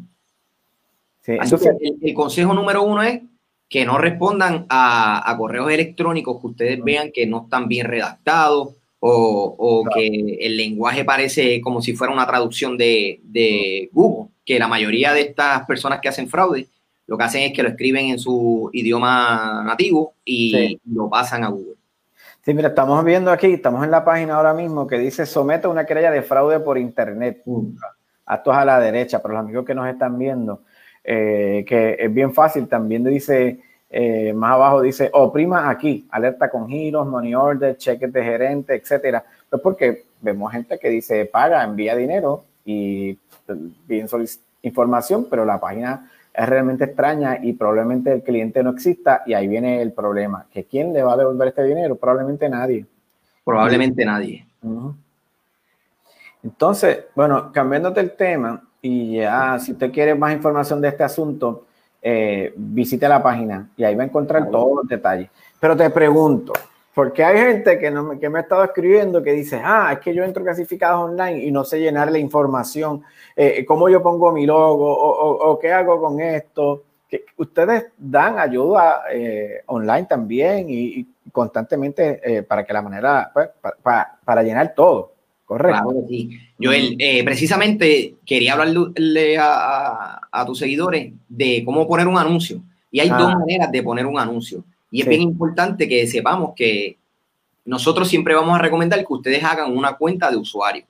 Sí, 1.21 1.33
entonces, 1.33 1.75
el, 1.81 1.97
el, 2.01 2.13
consejo 2.13 2.53
número 2.53 2.83
uno 2.83 3.03
es 3.03 3.21
que 3.67 3.85
no 3.85 3.97
respondan 3.97 4.65
a, 4.69 5.29
a 5.29 5.37
correos 5.37 5.69
electrónicos 5.69 6.39
que 6.39 6.47
ustedes 6.47 6.83
vean 6.83 7.11
que 7.13 7.27
no 7.27 7.43
están 7.43 7.67
bien 7.67 7.87
redactados 7.87 8.69
o, 8.99 9.55
o 9.57 9.83
claro. 9.83 9.99
que 9.99 10.37
el 10.39 10.57
lenguaje 10.57 11.03
parece 11.03 11.61
como 11.61 11.81
si 11.81 11.93
fuera 11.93 12.13
una 12.13 12.25
traducción 12.25 12.77
de, 12.77 13.19
de 13.23 13.89
Google, 13.91 14.31
que 14.45 14.59
la 14.59 14.67
mayoría 14.67 15.13
de 15.13 15.21
estas 15.21 15.65
personas 15.65 15.99
que 15.99 16.09
hacen 16.09 16.29
fraude 16.29 16.67
lo 17.09 17.17
que 17.17 17.23
hacen 17.23 17.41
es 17.41 17.53
que 17.53 17.63
lo 17.63 17.69
escriben 17.69 18.05
en 18.05 18.19
su 18.19 18.69
idioma 18.71 19.63
nativo 19.65 20.13
y 20.23 20.51
sí. 20.51 20.81
lo 20.93 21.09
pasan 21.09 21.43
a 21.43 21.47
Google. 21.47 21.73
Sí, 22.45 22.53
mira, 22.53 22.69
estamos 22.69 23.03
viendo 23.03 23.31
aquí, 23.31 23.47
estamos 23.53 23.83
en 23.83 23.89
la 23.89 24.05
página 24.05 24.35
ahora 24.35 24.53
mismo 24.53 24.85
que 24.85 24.99
dice 24.99 25.25
somete 25.25 25.67
una 25.67 25.87
querella 25.87 26.11
de 26.11 26.21
fraude 26.21 26.59
por 26.59 26.77
internet. 26.77 27.41
Mm. 27.45 27.69
Actos 28.27 28.55
a 28.55 28.63
la 28.63 28.79
derecha, 28.79 29.23
para 29.23 29.33
los 29.33 29.43
amigos 29.43 29.65
que 29.65 29.73
nos 29.73 29.87
están 29.87 30.19
viendo, 30.19 30.61
eh, 31.03 31.65
que 31.67 31.97
es 31.97 32.13
bien 32.13 32.31
fácil, 32.31 32.67
también 32.67 33.03
dice, 33.03 33.59
eh, 33.89 34.31
más 34.31 34.51
abajo 34.51 34.83
dice, 34.83 35.09
oprima 35.11 35.67
aquí, 35.67 36.07
alerta 36.11 36.47
con 36.47 36.67
giros, 36.67 37.07
money 37.07 37.33
order, 37.33 37.75
cheques 37.75 38.13
de 38.13 38.23
gerente, 38.23 38.75
etcétera. 38.75 39.25
Pues 39.49 39.59
porque 39.63 40.03
vemos 40.21 40.51
gente 40.51 40.77
que 40.77 40.89
dice, 40.89 41.25
paga, 41.25 41.63
envía 41.63 41.95
dinero 41.95 42.43
y 42.63 43.17
bien 43.87 44.07
información, 44.61 45.25
pero 45.27 45.43
la 45.43 45.59
página 45.59 46.07
es 46.33 46.49
realmente 46.49 46.85
extraña 46.85 47.37
y 47.41 47.53
probablemente 47.53 48.11
el 48.13 48.23
cliente 48.23 48.63
no 48.63 48.71
exista 48.71 49.23
y 49.25 49.33
ahí 49.33 49.47
viene 49.47 49.81
el 49.81 49.91
problema. 49.91 50.45
¿Que 50.51 50.65
quién 50.65 50.93
le 50.93 51.03
va 51.03 51.13
a 51.13 51.17
devolver 51.17 51.49
este 51.49 51.63
dinero? 51.63 51.95
Probablemente 51.95 52.47
nadie. 52.47 52.85
Probablemente 53.43 54.05
nadie. 54.05 54.45
Uh 54.61 54.69
-huh. 54.69 54.95
Entonces, 56.43 57.05
bueno, 57.15 57.51
cambiándote 57.51 57.99
el 57.99 58.11
tema 58.15 58.61
y 58.81 59.17
ya 59.17 59.59
si 59.59 59.73
usted 59.73 59.91
quiere 59.91 60.15
más 60.15 60.33
información 60.33 60.79
de 60.79 60.87
este 60.87 61.03
asunto, 61.03 61.65
eh, 62.01 62.53
visite 62.55 63.09
la 63.09 63.21
página 63.21 63.69
y 63.75 63.83
ahí 63.83 63.95
va 63.95 64.03
a 64.03 64.05
encontrar 64.05 64.49
todos 64.49 64.77
los 64.77 64.87
detalles. 64.87 65.29
Pero 65.59 65.75
te 65.75 65.89
pregunto, 65.89 66.53
porque 66.99 67.23
hay 67.23 67.37
gente 67.37 67.79
que, 67.79 67.89
no, 67.89 68.19
que 68.19 68.27
me 68.29 68.39
ha 68.39 68.41
estado 68.41 68.61
escribiendo 68.61 69.23
que 69.23 69.31
dice, 69.31 69.61
ah, 69.63 69.91
es 69.93 69.99
que 69.99 70.13
yo 70.13 70.21
entro 70.21 70.43
clasificados 70.43 71.09
online 71.09 71.45
y 71.45 71.49
no 71.49 71.63
sé 71.63 71.79
llenar 71.79 72.11
la 72.11 72.19
información, 72.19 73.03
eh, 73.37 73.63
cómo 73.65 73.87
yo 73.87 74.03
pongo 74.03 74.33
mi 74.33 74.45
logo 74.45 74.91
o, 74.91 75.09
o, 75.09 75.49
o, 75.51 75.57
qué 75.59 75.71
hago 75.71 76.01
con 76.01 76.19
esto. 76.19 76.83
Que 77.07 77.23
ustedes 77.37 77.85
dan 77.97 78.37
ayuda 78.37 79.03
eh, 79.13 79.61
online 79.67 80.07
también 80.07 80.69
y, 80.69 80.99
y 80.99 81.07
constantemente 81.31 82.19
eh, 82.21 82.43
para 82.43 82.65
que 82.65 82.73
la 82.73 82.81
manera, 82.81 83.31
pues, 83.33 83.47
para, 83.81 84.43
llenar 84.43 84.73
todo. 84.75 85.13
Correcto. 85.45 85.81
Claro 85.85 86.01
que 86.01 86.07
sí. 86.09 86.37
Joel, 86.61 86.97
eh, 86.99 87.23
precisamente 87.23 88.15
quería 88.25 88.55
hablarle 88.55 89.37
a, 89.37 89.45
a- 89.53 90.27
a 90.33 90.45
tus 90.45 90.59
seguidores 90.59 91.13
de 91.29 91.63
cómo 91.63 91.87
poner 91.87 92.09
un 92.09 92.17
anuncio. 92.17 92.59
Y 92.91 92.99
hay 92.99 93.07
Ah. 93.09 93.17
dos 93.17 93.33
maneras 93.35 93.71
de 93.71 93.83
poner 93.83 94.05
un 94.05 94.19
anuncio. 94.19 94.65
Y 94.91 94.99
es 95.01 95.05
Sí. 95.05 95.09
bien 95.09 95.21
importante 95.21 95.87
que 95.87 96.05
sepamos 96.07 96.53
que 96.55 96.97
nosotros 97.65 98.07
siempre 98.07 98.33
vamos 98.33 98.57
a 98.57 98.61
recomendar 98.61 98.99
que 98.99 99.13
ustedes 99.13 99.43
hagan 99.43 99.75
una 99.75 99.93
cuenta 99.93 100.31
de 100.31 100.37
usuario. 100.37 100.83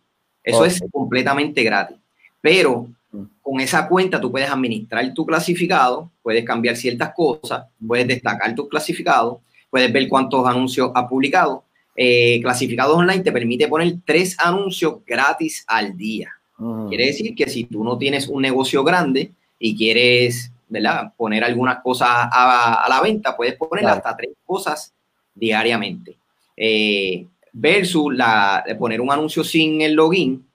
Eso 0.44 0.64
es 0.66 0.82
completamente 0.92 1.64
gratis. 1.64 1.98
Pero 2.42 2.88
Mm. 3.12 3.24
con 3.42 3.60
esa 3.60 3.88
cuenta 3.88 4.22
tú 4.22 4.32
puedes 4.32 4.50
administrar 4.50 5.14
tu 5.14 5.26
clasificado, 5.26 6.10
puedes 6.22 6.46
cambiar 6.46 6.76
ciertas 6.78 7.12
cosas, 7.16 7.66
puedes 7.86 8.08
destacar 8.08 8.54
tus 8.56 8.70
clasificados, 8.70 9.40
puedes 9.70 9.92
ver 9.92 10.08
cuántos 10.08 10.48
anuncios 10.48 10.92
has 10.94 11.08
publicado. 11.08 11.64
Eh, 11.96 12.40
clasificados 12.42 12.96
online 12.96 13.24
te 13.24 13.32
permite 13.32 13.68
poner 13.68 13.96
tres 14.06 14.38
anuncios 14.40 14.98
gratis 15.06 15.66
al 15.68 15.98
día. 15.98 16.30
Ujú. 16.58 16.88
Quiere 16.90 17.08
decir 17.08 17.36
que 17.36 17.50
si 17.50 17.66
tú 17.66 17.84
no 17.84 17.98
tienes 17.98 18.28
un 18.28 18.42
negocio 18.42 18.84
grande 18.84 19.32
y 19.60 19.76
quieres, 19.76 20.52
¿verdad? 20.70 21.12
Poner 21.18 21.44
algunas 21.44 21.80
cosas 21.82 22.08
a, 22.10 22.84
a 22.86 22.90
la 22.90 23.02
venta, 23.02 23.36
puedes 23.36 23.56
poner 23.56 23.84
Claro. 23.84 23.98
hasta 23.98 24.16
tres 24.16 24.32
cosas 24.46 24.94
diariamente. 25.34 26.18
Eh, 26.56 27.26
versus 27.52 28.14
la, 28.14 28.64
poner 28.78 29.02
un 29.02 29.12
anuncio 29.12 29.44
sin 29.44 29.82
el 29.82 29.94
login, 29.94 30.46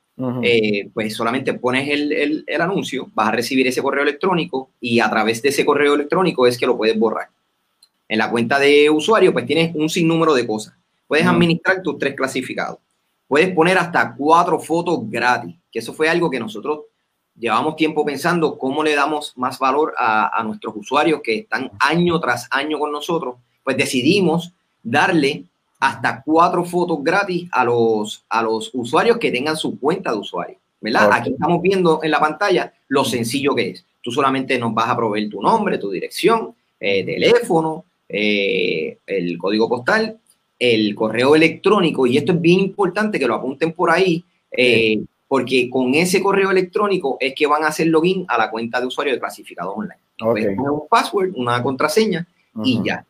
eh, 0.42 0.88
pues 0.94 1.16
solamente 1.16 1.54
pones 1.54 1.88
el, 1.88 2.12
el- 2.12 2.44
el 2.46 2.60
anuncio, 2.60 3.10
vas 3.14 3.28
a 3.28 3.32
recibir 3.32 3.66
ese 3.66 3.82
correo 3.82 4.04
electrónico 4.04 4.70
y 4.80 5.00
a 5.00 5.10
través 5.10 5.42
de 5.42 5.48
ese 5.48 5.64
correo 5.64 5.94
electrónico 5.94 6.46
es 6.46 6.56
que 6.56 6.66
lo 6.66 6.76
puedes 6.76 6.96
borrar. 6.96 7.28
En 8.08 8.18
la 8.18 8.30
cuenta 8.30 8.58
de 8.60 8.88
usuario, 8.90 9.32
pues 9.32 9.44
tienes 9.46 9.74
un 9.74 9.88
sinnúmero 9.90 10.32
de 10.34 10.46
cosas. 10.46 10.74
Puedes 11.08 11.26
administrar 11.26 11.82
tus 11.82 11.98
tres 11.98 12.14
clasificados. 12.14 12.78
Puedes 13.26 13.52
poner 13.54 13.76
hasta 13.76 14.14
cuatro 14.14 14.60
fotos 14.60 15.00
gratis, 15.10 15.56
que 15.72 15.80
eso 15.80 15.92
fue 15.92 16.08
algo 16.08 16.30
que 16.30 16.38
nosotros 16.38 16.80
llevamos 17.38 17.76
tiempo 17.76 18.04
pensando 18.04 18.58
cómo 18.58 18.82
le 18.82 18.94
damos 18.94 19.32
más 19.36 19.58
valor 19.58 19.94
a, 19.98 20.38
a 20.38 20.42
nuestros 20.44 20.74
usuarios 20.76 21.20
que 21.22 21.38
están 21.38 21.70
año 21.80 22.20
tras 22.20 22.48
año 22.50 22.78
con 22.78 22.92
nosotros. 22.92 23.36
Pues 23.62 23.76
decidimos 23.76 24.52
darle 24.82 25.44
hasta 25.80 26.22
cuatro 26.22 26.64
fotos 26.64 27.02
gratis 27.02 27.48
a 27.52 27.64
los, 27.64 28.24
a 28.28 28.42
los 28.42 28.70
usuarios 28.72 29.18
que 29.18 29.30
tengan 29.30 29.56
su 29.56 29.78
cuenta 29.78 30.12
de 30.12 30.18
usuario. 30.18 30.58
¿verdad? 30.80 31.10
Aquí 31.12 31.30
estamos 31.30 31.62
viendo 31.62 32.00
en 32.02 32.10
la 32.10 32.20
pantalla 32.20 32.72
lo 32.88 33.04
sencillo 33.04 33.54
que 33.54 33.70
es. 33.70 33.84
Tú 34.02 34.10
solamente 34.10 34.58
nos 34.58 34.74
vas 34.74 34.90
a 34.90 34.96
proveer 34.96 35.30
tu 35.30 35.40
nombre, 35.40 35.78
tu 35.78 35.90
dirección, 35.90 36.54
eh, 36.78 37.04
teléfono, 37.04 37.86
eh, 38.06 38.98
el 39.06 39.38
código 39.38 39.66
postal, 39.66 40.18
el 40.58 40.94
correo 40.94 41.34
electrónico, 41.34 42.06
y 42.06 42.18
esto 42.18 42.32
es 42.32 42.40
bien 42.40 42.60
importante 42.60 43.18
que 43.18 43.26
lo 43.26 43.34
apunten 43.34 43.72
por 43.72 43.90
ahí, 43.90 44.22
eh, 44.50 45.02
porque 45.28 45.68
con 45.70 45.94
ese 45.94 46.22
correo 46.22 46.50
electrónico 46.50 47.16
es 47.20 47.34
que 47.34 47.46
van 47.46 47.64
a 47.64 47.68
hacer 47.68 47.86
login 47.88 48.24
a 48.28 48.38
la 48.38 48.50
cuenta 48.50 48.80
de 48.80 48.86
usuario 48.86 49.12
de 49.14 49.20
clasificados 49.20 49.74
online. 49.76 50.00
Ok. 50.20 50.30
Puedes 50.32 50.56
poner 50.56 50.70
un 50.70 50.88
password, 50.88 51.30
una 51.36 51.62
contraseña, 51.62 52.26
y 52.62 52.80
ya. 52.84 53.04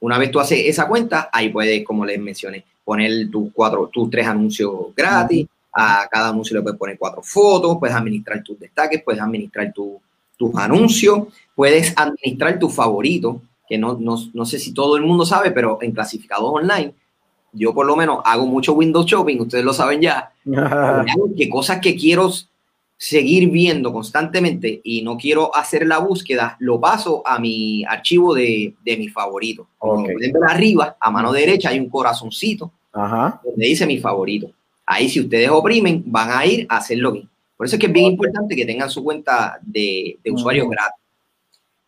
Una 0.00 0.16
vez 0.16 0.30
tú 0.30 0.38
haces 0.40 0.60
esa 0.64 0.86
cuenta, 0.86 1.28
ahí 1.32 1.48
puedes, 1.50 1.84
como 1.84 2.06
les 2.06 2.18
mencioné, 2.20 2.64
poner 2.84 3.28
tus 3.30 3.52
cuatro, 3.52 3.88
tus 3.92 4.08
tres 4.10 4.26
anuncios 4.26 4.94
gratis. 4.96 5.46
A 5.72 6.08
cada 6.10 6.30
anuncio 6.30 6.56
le 6.56 6.62
puedes 6.62 6.78
poner 6.78 6.98
cuatro 6.98 7.20
fotos, 7.22 7.76
puedes 7.78 7.94
administrar 7.94 8.42
tus 8.42 8.58
destaques, 8.58 9.02
puedes 9.04 9.20
administrar 9.20 9.72
tu- 9.72 10.00
tus 10.36 10.54
anuncios, 10.56 11.24
puedes 11.54 11.92
administrar 11.96 12.58
tus 12.58 12.72
favoritos, 12.74 13.36
que 13.68 13.76
no, 13.76 13.96
no, 14.00 14.16
no 14.32 14.46
sé 14.46 14.58
si 14.58 14.72
todo 14.72 14.96
el 14.96 15.02
mundo 15.02 15.26
sabe, 15.26 15.50
pero 15.50 15.78
en 15.82 15.92
clasificados 15.92 16.50
online, 16.50 16.94
yo 17.52 17.74
por 17.74 17.86
lo 17.86 17.96
menos 17.96 18.20
hago 18.24 18.46
mucho 18.46 18.74
Windows 18.74 19.06
Shopping, 19.06 19.40
ustedes 19.40 19.64
lo 19.64 19.72
saben 19.72 20.00
ya, 20.02 20.32
que 21.36 21.48
cosas 21.48 21.80
que 21.80 21.96
quiero 21.96 22.30
seguir 22.96 23.48
viendo 23.50 23.92
constantemente 23.92 24.80
y 24.82 25.02
no 25.02 25.16
quiero 25.16 25.54
hacer 25.54 25.86
la 25.86 25.98
búsqueda, 25.98 26.56
lo 26.58 26.80
paso 26.80 27.22
a 27.24 27.38
mi 27.38 27.84
archivo 27.84 28.34
de, 28.34 28.74
de 28.84 28.96
mis 28.96 29.12
favoritos. 29.12 29.66
Como 29.78 30.02
pueden 30.02 30.32
ver 30.32 30.42
arriba, 30.48 30.96
a 31.00 31.10
mano 31.10 31.32
derecha, 31.32 31.68
hay 31.68 31.78
un 31.78 31.88
corazoncito 31.88 32.72
Ajá. 32.92 33.40
donde 33.44 33.66
dice 33.66 33.86
mi 33.86 33.98
favorito. 33.98 34.50
Ahí 34.84 35.08
si 35.08 35.20
ustedes 35.20 35.48
oprimen, 35.48 36.02
van 36.06 36.30
a 36.32 36.44
ir 36.44 36.66
a 36.68 36.78
hacer 36.78 36.98
login. 36.98 37.28
Por 37.56 37.66
eso 37.66 37.76
es 37.76 37.80
que 37.80 37.86
es 37.86 37.92
bien 37.92 38.06
importante 38.06 38.56
que 38.56 38.64
tengan 38.64 38.90
su 38.90 39.04
cuenta 39.04 39.58
de, 39.62 40.18
de 40.24 40.30
usuario 40.30 40.68
gratis. 40.68 41.02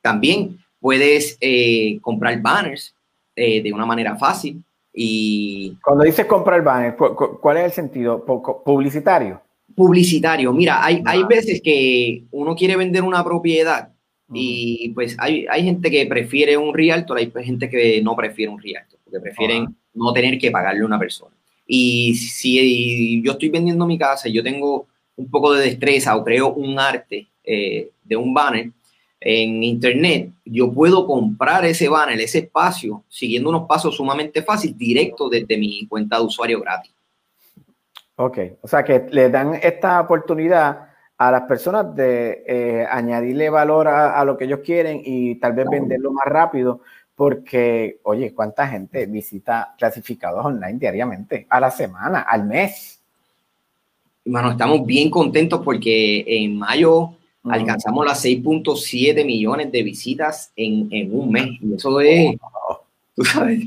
También 0.01 0.59
puedes 0.81 1.37
eh, 1.41 1.99
comprar 2.01 2.41
banners 2.41 2.95
eh, 3.35 3.63
de 3.63 3.73
una 3.73 3.87
manera 3.87 4.17
fácil 4.17 4.63
y 4.93 5.77
Cuando 5.83 6.05
dices 6.05 6.27
comprar 6.27 6.63
banner, 6.63 6.97
¿cu- 6.97 7.15
cu- 7.15 7.39
¿cuál 7.41 7.59
es 7.59 7.65
el 7.65 7.73
sentido? 7.73 8.25
Pu- 8.25 8.63
¿Publicitario? 8.65 9.41
publicitario. 9.77 10.53
Mira, 10.53 10.85
hay, 10.85 11.01
hay 11.07 11.21
Ah. 11.23 11.27
veces 11.29 11.61
que 11.63 12.25
uno 12.33 12.55
quiere 12.57 12.77
vender 12.77 13.03
una 13.03 13.25
propiedad 13.25 13.93
y 14.33 14.91
pues 14.95 15.17
hay, 15.19 15.47
hay 15.49 15.63
gente 15.65 15.91
que 15.91 16.07
prefiere 16.07 16.57
un 16.57 16.75
realtor, 16.75 17.19
hay 17.19 17.33
gente 17.45 17.69
que 17.71 18.01
no 18.03 18.15
prefiere 18.17 18.53
un 18.53 18.61
realtor, 18.61 18.99
porque 19.05 19.21
prefieren 19.21 19.63
Ajá. 19.65 19.73
no 19.95 20.13
tener 20.13 20.39
que 20.39 20.51
pagarle 20.51 20.83
a 20.83 20.87
una 20.87 20.99
persona. 20.99 21.35
Y 21.67 22.15
si 22.17 23.23
yo 23.23 23.33
estoy 23.33 23.49
vendiendo 23.49 23.87
mi 23.87 23.97
casa 23.97 24.29
y 24.29 24.33
yo 24.33 24.43
tengo 24.43 24.87
un 25.17 25.31
poco 25.31 25.53
de 25.55 25.65
destreza 25.65 26.17
o 26.17 26.25
creo 26.25 26.53
un 26.53 26.79
arte 26.79 27.29
eh, 27.45 27.91
de 28.05 28.17
un 28.17 28.35
banner 28.35 28.71
en 29.21 29.63
internet, 29.63 30.31
yo 30.45 30.73
puedo 30.73 31.07
comprar 31.07 31.65
ese 31.67 31.89
banner, 31.89 32.19
ese 32.21 32.39
espacio, 32.39 33.05
siguiendo 33.09 33.51
unos 33.51 33.67
pasos 33.67 33.95
sumamente 33.95 34.43
fáciles, 34.43 34.79
directo 34.79 35.29
desde 35.29 35.59
mi 35.59 35.87
cuenta 35.87 36.17
de 36.19 36.25
usuario 36.25 36.61
gratis. 36.61 36.93
Ok, 38.17 38.39
o 38.63 38.69
sea 38.69 38.83
que 38.83 39.07
le 39.11 39.29
dan 39.29 39.55
esta 39.63 40.01
oportunidad 40.01 40.89
a 41.19 41.31
las 41.31 41.43
personas 41.43 41.95
de 41.95 42.45
eh, 42.47 42.87
añadirle 42.91 43.51
valor 43.51 43.89
a, 43.89 44.19
a 44.19 44.25
lo 44.25 44.39
que 44.39 44.45
ellos 44.45 44.61
quieren 44.65 45.03
y 45.05 45.35
tal 45.35 45.53
vez 45.53 45.67
venderlo 45.71 46.13
más 46.13 46.25
rápido, 46.25 46.81
porque, 47.15 48.01
oye, 48.05 48.33
¿cuánta 48.35 48.67
gente 48.67 49.05
visita 49.05 49.75
clasificados 49.77 50.43
online 50.43 50.79
diariamente? 50.79 51.47
A 51.51 51.61
la 51.61 51.71
semana, 51.71 52.21
al 52.21 52.47
mes. 52.47 53.03
Bueno, 54.25 54.53
estamos 54.53 54.87
bien 54.87 55.11
contentos 55.11 55.61
porque 55.63 56.25
en 56.27 56.59
mayo 56.59 57.17
Mm. 57.43 57.51
alcanzamos 57.53 58.05
las 58.05 58.23
6.7 58.25 59.25
millones 59.25 59.73
de 59.73 59.83
visitas 59.83 60.53
en, 60.57 60.89
en 60.91 61.15
un 61.19 61.31
mes. 61.33 61.49
Y 61.63 61.75
eso 61.75 62.01
es, 62.01 62.37
tú 63.15 63.25
sabes, 63.25 63.61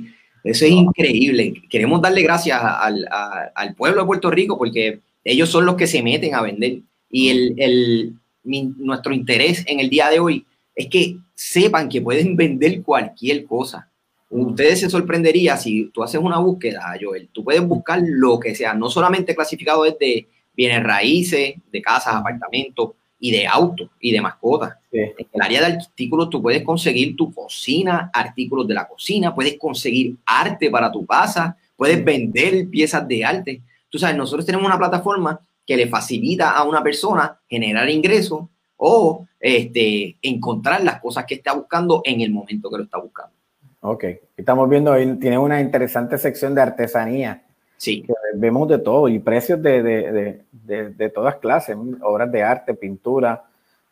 eso 0.43 0.65
es 0.65 0.71
increíble. 0.71 1.53
Queremos 1.69 2.01
darle 2.01 2.21
gracias 2.21 2.59
al, 2.61 3.07
a- 3.09 3.51
al 3.55 3.73
pueblo 3.75 4.01
de 4.01 4.07
Puerto 4.07 4.29
Rico 4.29 4.57
porque 4.57 4.99
ellos 5.23 5.49
son 5.49 5.65
los 5.65 5.75
que 5.75 5.87
se 5.87 6.03
meten 6.03 6.35
a 6.35 6.41
vender. 6.41 6.79
Y 7.09 7.29
el, 7.29 7.53
el- 7.57 8.13
mi- 8.43 8.73
nuestro 8.77 9.13
interés 9.13 9.63
en 9.67 9.79
el 9.79 9.89
día 9.89 10.09
de 10.09 10.19
hoy 10.19 10.45
es 10.75 10.87
que 10.87 11.17
sepan 11.33 11.89
que 11.89 12.01
pueden 12.01 12.35
vender 12.37 12.81
cualquier 12.83 13.45
cosa. 13.45 13.89
Ustedes 14.29 14.79
se 14.79 14.89
sorprendería 14.89 15.57
si 15.57 15.85
tú 15.93 16.03
haces 16.03 16.19
una 16.19 16.39
búsqueda, 16.39 16.81
Joel. 16.99 17.29
Tú 17.31 17.43
puedes 17.43 17.61
buscar 17.65 18.01
lo 18.03 18.39
que 18.39 18.55
sea, 18.55 18.73
no 18.73 18.89
solamente 18.89 19.35
clasificado 19.35 19.83
desde 19.83 20.27
bienes 20.55 20.81
raíces, 20.83 21.53
de 21.71 21.81
casas, 21.81 22.15
apartamentos 22.15 22.91
y 23.23 23.31
de 23.31 23.47
autos 23.47 23.89
y 24.01 24.11
de 24.11 24.19
mascotas. 24.19 24.75
Sí. 24.91 24.99
En 24.99 25.27
el 25.31 25.41
área 25.41 25.61
de 25.61 25.77
artículos 25.77 26.29
tú 26.29 26.41
puedes 26.41 26.61
conseguir 26.61 27.15
tu 27.15 27.33
cocina, 27.33 28.11
artículos 28.13 28.67
de 28.67 28.73
la 28.73 28.85
cocina, 28.85 29.33
puedes 29.33 29.57
conseguir 29.57 30.17
arte 30.25 30.69
para 30.69 30.91
tu 30.91 31.05
casa, 31.05 31.55
puedes 31.77 32.03
vender 32.03 32.67
piezas 32.67 33.07
de 33.07 33.23
arte. 33.23 33.61
Tú 33.89 33.97
sabes, 33.97 34.17
nosotros 34.17 34.45
tenemos 34.45 34.67
una 34.67 34.77
plataforma 34.77 35.39
que 35.65 35.77
le 35.77 35.87
facilita 35.87 36.51
a 36.51 36.65
una 36.65 36.83
persona 36.83 37.39
generar 37.47 37.89
ingresos 37.89 38.41
o 38.75 39.25
este, 39.39 40.17
encontrar 40.21 40.83
las 40.83 40.99
cosas 40.99 41.23
que 41.25 41.35
está 41.35 41.53
buscando 41.53 42.01
en 42.03 42.19
el 42.19 42.29
momento 42.29 42.69
que 42.69 42.77
lo 42.77 42.83
está 42.83 42.97
buscando. 42.97 43.31
Ok, 43.79 44.03
estamos 44.35 44.67
viendo 44.67 44.91
ahí, 44.91 45.15
tiene 45.15 45.37
una 45.37 45.61
interesante 45.61 46.17
sección 46.17 46.53
de 46.53 46.61
artesanía. 46.61 47.41
Sí. 47.77 48.01
que 48.01 48.13
vemos 48.35 48.69
de 48.69 48.79
todo 48.79 49.09
y 49.09 49.19
precios 49.19 49.61
de, 49.61 49.83
de, 49.83 50.11
de, 50.11 50.41
de, 50.65 50.89
de 50.89 51.09
todas 51.09 51.35
clases, 51.35 51.77
obras 52.01 52.31
de 52.31 52.43
arte, 52.43 52.73
pintura. 52.73 53.43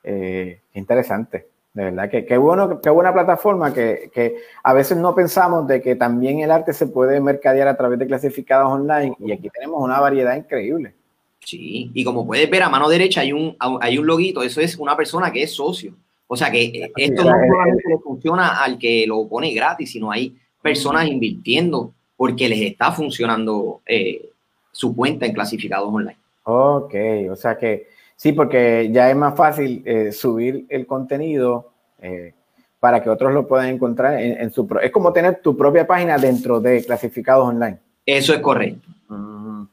Eh, 0.04 0.60
interesante, 0.74 1.48
de 1.74 1.84
verdad 1.84 2.10
que 2.10 2.26
qué 2.26 2.36
bueno, 2.36 2.82
qué 2.82 2.90
buena 2.90 3.14
plataforma 3.14 3.72
que, 3.72 4.10
que 4.12 4.38
a 4.64 4.74
veces 4.74 4.98
no 4.98 5.14
pensamos 5.14 5.68
de 5.68 5.80
que 5.80 5.96
también 5.96 6.40
el 6.40 6.50
arte 6.50 6.74
se 6.74 6.88
puede 6.88 7.20
mercadear 7.20 7.68
a 7.68 7.78
través 7.78 8.00
de 8.00 8.08
clasificados 8.08 8.72
online 8.72 9.16
y 9.20 9.32
aquí 9.32 9.50
tenemos 9.50 9.82
una 9.82 10.00
variedad 10.00 10.36
increíble. 10.36 10.96
Sí, 11.40 11.92
y 11.94 12.04
como 12.04 12.26
puedes 12.26 12.50
ver 12.50 12.64
a 12.64 12.70
mano 12.70 12.90
derecha 12.90 13.22
hay 13.22 13.32
un, 13.34 13.56
hay 13.60 13.98
un 13.98 14.08
loguito, 14.08 14.44
eso 14.44 14.60
es 14.62 14.78
una 14.78 14.98
persona 14.98 15.32
que 15.32 15.44
es 15.44 15.54
socio. 15.54 15.94
O 16.28 16.36
sea 16.36 16.50
que 16.50 16.92
esto 16.96 17.24
no 17.24 17.32
solamente 17.32 17.84
le 17.90 17.98
funciona 17.98 18.64
al 18.64 18.78
que 18.78 19.06
lo 19.06 19.28
pone 19.28 19.54
gratis, 19.54 19.92
sino 19.92 20.12
hay 20.12 20.36
personas 20.62 21.08
invirtiendo 21.08 21.94
porque 22.16 22.48
les 22.48 22.62
está 22.62 22.92
funcionando 22.92 23.82
eh, 23.86 24.30
su 24.72 24.96
cuenta 24.96 25.26
en 25.26 25.34
clasificados 25.34 25.90
online. 25.94 26.18
Ok, 26.44 26.94
o 27.30 27.36
sea 27.36 27.58
que 27.58 27.88
sí, 28.16 28.32
porque 28.34 28.90
ya 28.92 29.10
es 29.10 29.16
más 29.16 29.36
fácil 29.36 29.84
eh, 29.86 30.12
subir 30.12 30.66
el 30.70 30.86
contenido 30.88 31.72
eh, 32.00 32.34
para 32.80 33.02
que 33.04 33.10
otros 33.10 33.32
lo 33.34 33.48
puedan 33.48 33.68
encontrar 33.68 34.20
en, 34.20 34.42
en 34.42 34.52
su... 34.52 34.66
Pro 34.68 34.80
es 34.82 34.92
como 34.92 35.14
tener 35.14 35.42
tu 35.42 35.56
propia 35.56 35.86
página 35.86 36.18
dentro 36.18 36.60
de 36.60 36.84
clasificados 36.84 37.48
online. 37.48 37.78
Eso 38.06 38.34
es 38.34 38.40
correcto. 38.40 38.88
Mm. 39.08 39.66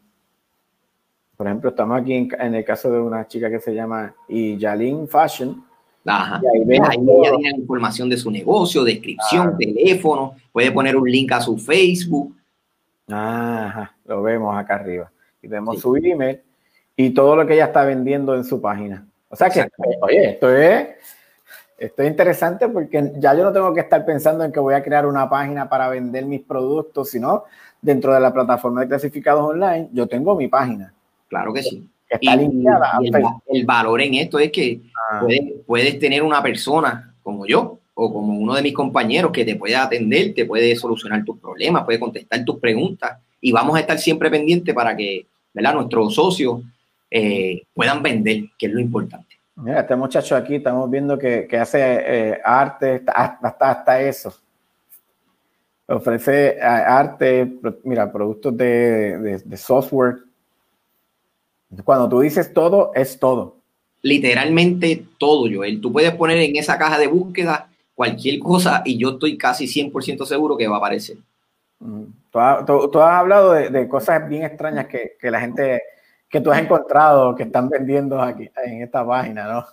ejemplo, 1.40 1.70
estamos 1.70 2.00
aquí 2.00 2.12
en, 2.14 2.28
en 2.38 2.54
el 2.54 2.64
caso 2.64 2.90
de 2.90 3.00
una 3.00 3.26
chica 3.26 3.48
que 3.48 3.60
se 3.60 3.74
llama 3.74 4.14
Yalin 4.28 5.08
Fashion. 5.08 5.64
Ajá. 6.04 6.40
Y 6.42 6.46
ahí 6.46 6.60
Ahí, 6.60 6.64
vemos 6.66 7.26
ella 7.26 7.36
tiene 7.36 7.58
información 7.58 8.08
de 8.08 8.16
su 8.16 8.30
negocio, 8.30 8.84
descripción, 8.84 9.52
Ah. 9.54 9.56
teléfono, 9.58 10.34
puede 10.52 10.70
poner 10.70 10.96
un 10.96 11.10
link 11.10 11.32
a 11.32 11.40
su 11.40 11.56
Facebook. 11.58 12.34
Ajá, 13.08 13.96
lo 14.04 14.22
vemos 14.22 14.56
acá 14.56 14.74
arriba. 14.76 15.10
Y 15.40 15.48
vemos 15.48 15.76
Sí. 15.76 15.80
su 15.82 15.96
email 15.96 16.40
y 16.98 17.10
todo 17.10 17.36
lo 17.36 17.46
que 17.46 17.54
ella 17.54 17.66
está 17.66 17.84
vendiendo 17.84 18.34
en 18.34 18.42
su 18.42 18.60
página. 18.60 19.06
O 19.28 19.36
sea 19.36 19.48
que, 19.48 19.68
oye, 20.00 20.30
esto 20.30 20.54
es, 20.54 20.88
esto 21.78 22.02
es 22.02 22.10
interesante 22.10 22.68
porque 22.68 23.12
ya 23.18 23.34
yo 23.34 23.44
no 23.44 23.52
tengo 23.52 23.72
que 23.72 23.80
estar 23.80 24.04
pensando 24.04 24.42
en 24.42 24.50
que 24.50 24.58
voy 24.58 24.74
a 24.74 24.82
crear 24.82 25.06
una 25.06 25.30
página 25.30 25.68
para 25.68 25.88
vender 25.88 26.26
mis 26.26 26.40
productos, 26.40 27.10
sino 27.10 27.44
dentro 27.80 28.12
de 28.12 28.18
la 28.18 28.34
plataforma 28.34 28.80
de 28.80 28.88
clasificados 28.88 29.48
online, 29.48 29.88
yo 29.92 30.08
tengo 30.08 30.34
mi 30.34 30.48
página 30.48 30.92
Claro 31.28 31.52
que 31.52 31.62
sí. 31.62 31.88
que 32.08 32.16
está 32.16 32.34
y 32.34 33.58
el, 33.58 33.64
valor 33.64 34.00
en 34.00 34.14
esto 34.14 34.40
es 34.40 34.50
que 34.50 34.80
Ah, 35.10 35.20
puedes, 35.20 35.40
puedes 35.66 35.98
tener 36.00 36.24
una 36.24 36.42
persona 36.42 37.14
como 37.22 37.46
yo 37.46 37.78
o 37.94 38.12
como 38.12 38.36
uno 38.36 38.54
de 38.54 38.62
mis 38.62 38.74
compañeros 38.74 39.30
que 39.30 39.44
te 39.44 39.54
puede 39.54 39.76
atender, 39.76 40.34
te 40.34 40.46
puede 40.46 40.74
solucionar 40.74 41.24
tus 41.24 41.38
problemas, 41.38 41.84
puede 41.84 42.00
contestar 42.00 42.44
tus 42.44 42.58
preguntas 42.58 43.18
y 43.40 43.52
vamos 43.52 43.76
a 43.76 43.80
estar 43.80 43.98
siempre 43.98 44.30
pendientes 44.30 44.74
para 44.74 44.96
que 44.96 45.26
¿verdad? 45.54 45.74
nuestros 45.74 46.14
socios 46.14 46.62
eh, 47.10 47.62
puedan 47.74 48.02
vender, 48.02 48.44
que 48.58 48.66
es 48.66 48.72
lo 48.72 48.80
importante. 48.80 49.36
Mira, 49.56 49.80
este 49.80 49.96
muchacho 49.96 50.36
aquí, 50.36 50.56
estamos 50.56 50.88
viendo 50.90 51.18
que, 51.18 51.46
que 51.48 51.56
hace 51.56 51.78
eh, 51.82 52.40
arte, 52.44 53.02
hasta, 53.06 53.48
hasta 53.60 54.00
eso. 54.02 54.32
Ofrece 55.86 56.50
eh, 56.58 56.60
arte, 56.60 57.50
mira, 57.84 58.12
productos 58.12 58.56
de, 58.56 59.18
de- 59.18 59.38
de 59.38 59.56
software. 59.56 60.18
Cuando 61.84 62.08
tú 62.08 62.20
dices 62.20 62.52
todo, 62.52 62.92
es 62.94 63.18
todo. 63.18 63.56
Literalmente 64.02 65.04
todo, 65.18 65.48
Joel. 65.52 65.80
Tú 65.80 65.90
puedes 65.92 66.14
poner 66.14 66.38
en 66.38 66.56
esa 66.56 66.78
caja 66.78 66.98
de 66.98 67.06
búsqueda 67.06 67.68
cualquier 67.94 68.38
cosa 68.38 68.82
y 68.84 68.96
yo 68.98 69.10
estoy 69.10 69.36
casi 69.36 69.66
100% 69.66 70.24
seguro 70.24 70.56
que 70.56 70.68
va 70.68 70.76
a 70.76 70.78
aparecer. 70.78 71.16
Tú 72.30 72.38
has, 72.38 72.64
tú- 72.66 72.90
tú 72.90 73.00
has 73.00 73.14
hablado 73.14 73.52
de, 73.52 73.70
de 73.70 73.88
cosas 73.88 74.28
bien 74.28 74.44
extrañas 74.44 74.86
que, 74.86 75.16
que 75.20 75.30
la 75.30 75.40
gente, 75.40 75.82
que 76.28 76.40
tú 76.40 76.50
has 76.50 76.60
encontrado, 76.60 77.34
que 77.34 77.44
están 77.44 77.68
vendiendo 77.68 78.20
aquí 78.20 78.48
en 78.64 78.82
esta 78.82 79.06
página, 79.06 79.50
¿no? 79.52 79.66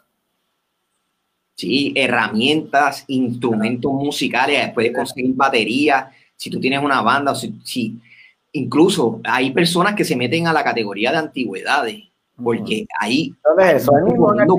Sí, 1.55 1.93
herramientas, 1.95 3.05
instrumentos 3.07 3.91
musicales, 3.93 4.71
puedes 4.73 4.93
conseguir 4.93 5.33
baterías, 5.35 6.07
si 6.35 6.49
tú 6.49 6.59
tienes 6.59 6.83
una 6.83 7.01
banda, 7.01 7.31
o 7.31 7.35
si, 7.35 7.53
si- 7.63 7.97
incluso 8.51 9.21
hay 9.23 9.51
personas 9.51 9.95
que 9.95 10.03
se 10.03 10.15
meten 10.17 10.47
a 10.47 10.53
la 10.53 10.63
categoría 10.63 11.11
de 11.11 11.17
antigüedades, 11.17 12.03
porque 12.41 12.85
ahí 12.99 13.33
Entonces, 13.47 13.83
eso 13.83 13.93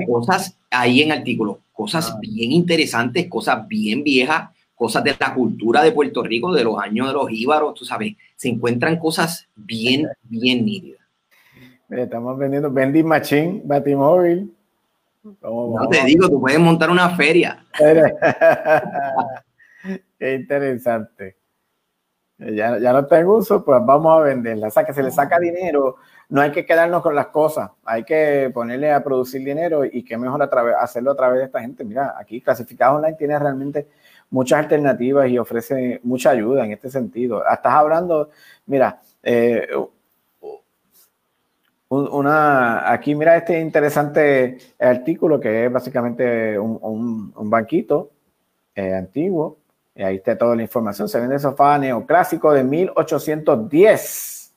cosas 0.07 0.57
ahí 0.71 1.01
en 1.03 1.11
artículos, 1.11 1.57
cosas 1.71 2.11
Ah. 2.15 2.19
bien 2.19 2.51
interesantes, 2.51 3.27
cosas 3.27 3.67
bien 3.67 4.03
viejas, 4.03 4.49
cosas 4.73 5.03
de 5.03 5.15
la 5.19 5.33
cultura 5.35 5.83
de 5.83 5.91
Puerto 5.91 6.23
Rico, 6.23 6.51
de 6.51 6.63
los 6.63 6.79
años 6.79 7.07
de 7.07 7.13
los 7.13 7.31
íbaros, 7.31 7.75
tú 7.75 7.85
sabes, 7.85 8.15
se 8.35 8.49
encuentran 8.49 8.97
cosas 8.97 9.47
bien, 9.55 10.07
bien 10.23 10.65
nítidas. 10.65 11.01
Mira, 11.89 12.03
Estamos 12.03 12.37
vendiendo 12.37 12.71
vending 12.71 13.07
machine, 13.07 13.61
batimóvil. 13.63 14.53
¿Cómo 15.41 15.67
No 15.67 15.73
vamos? 15.73 15.89
te 15.89 16.03
digo, 16.05 16.29
tú 16.29 16.39
puedes 16.39 16.59
montar 16.59 16.89
una 16.89 17.09
feria. 17.11 17.65
Qué 20.19 20.33
interesante. 20.35 21.35
Ya, 22.39 22.77
ya 22.77 22.93
no 22.93 22.99
está 22.99 23.19
en 23.19 23.27
uso, 23.27 23.65
pues 23.65 23.79
vamos 23.83 24.19
a 24.19 24.23
venderla. 24.23 24.67
O 24.67 24.71
sea, 24.71 24.85
que 24.85 24.93
se 24.93 25.01
le 25.01 25.09
saca 25.11 25.39
dinero. 25.39 25.95
No 26.29 26.41
hay 26.41 26.51
que 26.51 26.65
quedarnos 26.65 27.01
con 27.01 27.15
las 27.15 27.27
cosas. 27.27 27.71
Hay 27.83 28.03
que 28.03 28.51
ponerle 28.53 28.91
a 28.91 29.03
producir 29.03 29.43
dinero 29.43 29.83
y 29.85 30.03
qué 30.03 30.17
mejor 30.17 30.43
a 30.43 30.49
través, 30.49 30.75
hacerlo 30.79 31.11
a 31.11 31.15
través 31.15 31.39
de 31.39 31.45
esta 31.45 31.61
gente. 31.61 31.83
Mira, 31.83 32.15
aquí 32.19 32.41
Clasificados 32.41 32.97
Online 32.97 33.17
tiene 33.17 33.39
realmente 33.39 33.87
muchas 34.29 34.59
alternativas 34.59 35.27
y 35.29 35.37
ofrece 35.39 35.99
mucha 36.03 36.29
ayuda 36.31 36.65
en 36.65 36.73
este 36.73 36.91
sentido. 36.91 37.43
Estás 37.49 37.73
hablando, 37.73 38.29
mira, 38.67 38.99
eh, 39.23 39.67
una, 41.89 42.91
aquí 42.91 43.15
mira 43.15 43.37
este 43.37 43.59
interesante 43.59 44.57
artículo 44.79 45.39
que 45.39 45.65
es 45.65 45.71
básicamente 45.71 46.59
un, 46.59 46.77
un- 46.81 47.33
un 47.35 47.49
banquito 47.49 48.11
eh, 48.75 48.93
antiguo. 48.93 49.57
Y 49.95 50.03
ahí 50.03 50.17
está 50.17 50.37
toda 50.37 50.55
la 50.55 50.61
información. 50.61 51.09
Se 51.09 51.19
vende 51.19 51.39
sofá 51.39 51.77
neoclásico 51.79 52.51
de 52.53 52.63
1810. 52.63 54.53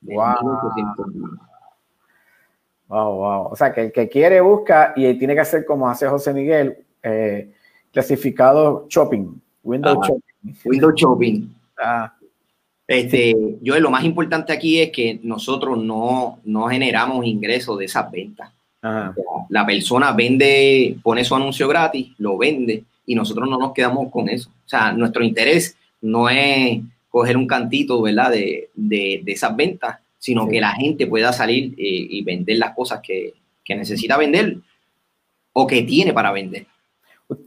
de 0.00 0.14
Wow. 0.14 0.26
1810. 0.26 1.40
Wow, 2.88 3.14
wow. 3.16 3.46
O 3.52 3.56
sea, 3.56 3.72
que 3.72 3.82
el 3.82 3.92
que 3.92 4.08
quiere 4.08 4.40
busca 4.40 4.92
y 4.96 5.12
tiene 5.18 5.34
que 5.34 5.40
hacer 5.40 5.64
como 5.64 5.88
hace 5.88 6.08
José 6.08 6.32
Miguel, 6.32 6.78
eh, 7.02 7.52
clasificado 7.92 8.86
shopping, 8.88 9.26
window 9.62 10.00
Ah. 10.02 10.06
shopping. 10.06 10.54
Windows 10.64 10.94
Shopping. 10.96 11.54
Ah, 11.78 12.14
Este, 12.90 13.36
yo 13.62 13.78
lo 13.78 13.90
más 13.90 14.02
importante 14.04 14.52
aquí 14.52 14.80
es 14.80 14.90
que 14.90 15.20
nosotros 15.22 15.78
no, 15.78 16.40
no 16.44 16.66
generamos 16.66 17.24
ingresos 17.24 17.78
de 17.78 17.84
esas 17.84 18.10
ventas. 18.10 18.50
ajá. 18.82 19.14
La 19.48 19.64
persona 19.64 20.12
vende, 20.12 20.96
pone 21.02 21.24
su 21.24 21.34
anuncio 21.36 21.68
gratis, 21.68 22.08
lo 22.18 22.36
vende 22.36 22.82
y 23.06 23.14
nosotros 23.14 23.48
no 23.48 23.58
nos 23.58 23.72
quedamos 23.72 24.10
con 24.10 24.28
eso. 24.28 24.50
O 24.66 24.68
sea, 24.68 24.92
nuestro 24.92 25.22
interés 25.22 25.76
no 26.00 26.28
es 26.28 26.80
coger 27.08 27.36
un 27.36 27.46
cantito, 27.46 28.02
¿verdad? 28.02 28.30
De, 28.32 28.70
de, 28.74 29.20
de 29.24 29.32
esas 29.32 29.54
ventas, 29.54 29.98
sino 30.18 30.44
Sí. 30.46 30.50
que 30.50 30.60
la 30.60 30.72
gente 30.72 31.06
pueda 31.06 31.32
salir 31.32 31.72
eh, 31.78 32.06
y 32.10 32.22
vender 32.22 32.58
las 32.58 32.74
cosas 32.74 33.00
que, 33.02 33.34
que 33.64 33.74
necesita 33.76 34.16
vender 34.16 34.56
o 35.52 35.66
que 35.66 35.82
tiene 35.82 36.12
para 36.12 36.32
vender. 36.32 36.66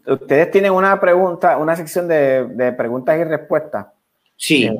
Ustedes 0.08 0.52
tienen 0.52 0.72
una 0.72 1.00
pregunta, 1.00 1.58
una 1.58 1.76
sección 1.76 2.08
de, 2.08 2.46
de 2.46 2.72
preguntas 2.72 3.20
y 3.20 3.24
respuestas. 3.26 3.88
Sí, 4.38 4.64
Eh, 4.66 4.76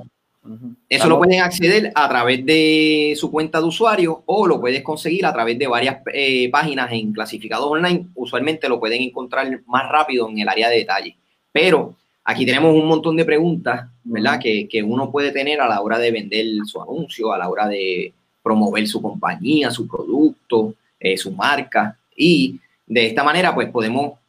Eso 0.90 1.08
lo 1.08 1.18
pueden 1.18 1.42
acceder 1.42 1.92
a 1.96 2.10
través 2.10 2.46
de 2.46 3.14
su 3.16 3.32
cuenta 3.32 3.60
de 3.60 3.68
usuario 3.68 4.24
o 4.26 4.46
lo 4.46 4.60
puedes 4.60 4.84
conseguir 4.84 5.26
a 5.26 5.32
través 5.32 5.58
de 5.58 5.68
varias 5.68 5.98
eh, 6.14 6.50
páginas 6.50 6.92
en 6.92 7.14
clasificados 7.14 7.66
online. 7.66 8.08
Usualmente 8.16 8.68
lo 8.68 8.80
pueden 8.80 9.02
encontrar 9.02 9.62
más 9.66 9.90
rápido 9.90 10.30
en 10.30 10.40
el 10.40 10.50
área 10.50 10.70
de 10.70 10.78
detalle. 10.78 11.16
Pero 11.52 11.96
aquí 12.26 12.46
tenemos 12.46 12.76
un 12.76 12.88
montón 12.88 13.16
de 13.16 13.24
preguntas, 13.24 13.88
¿verdad? 14.04 14.40
Que, 14.40 14.68
que 14.68 14.84
uno 14.84 15.12
puede 15.12 15.32
tener 15.32 15.62
a 15.62 15.68
la 15.68 15.82
hora 15.82 15.98
de 15.98 16.12
vender 16.12 16.46
su 16.66 16.82
anuncio, 16.82 17.32
a 17.32 17.38
la 17.38 17.50
hora 17.50 17.68
de 17.68 18.12
promover 18.44 18.86
su 18.88 19.02
compañía, 19.02 19.72
su 19.72 19.88
producto, 19.88 20.76
eh, 21.00 21.18
su 21.18 21.32
marca. 21.32 21.98
Y 22.16 22.60
de 22.86 23.08
esta 23.08 23.24
manera, 23.24 23.56
pues 23.56 23.70
podemos 23.70 24.20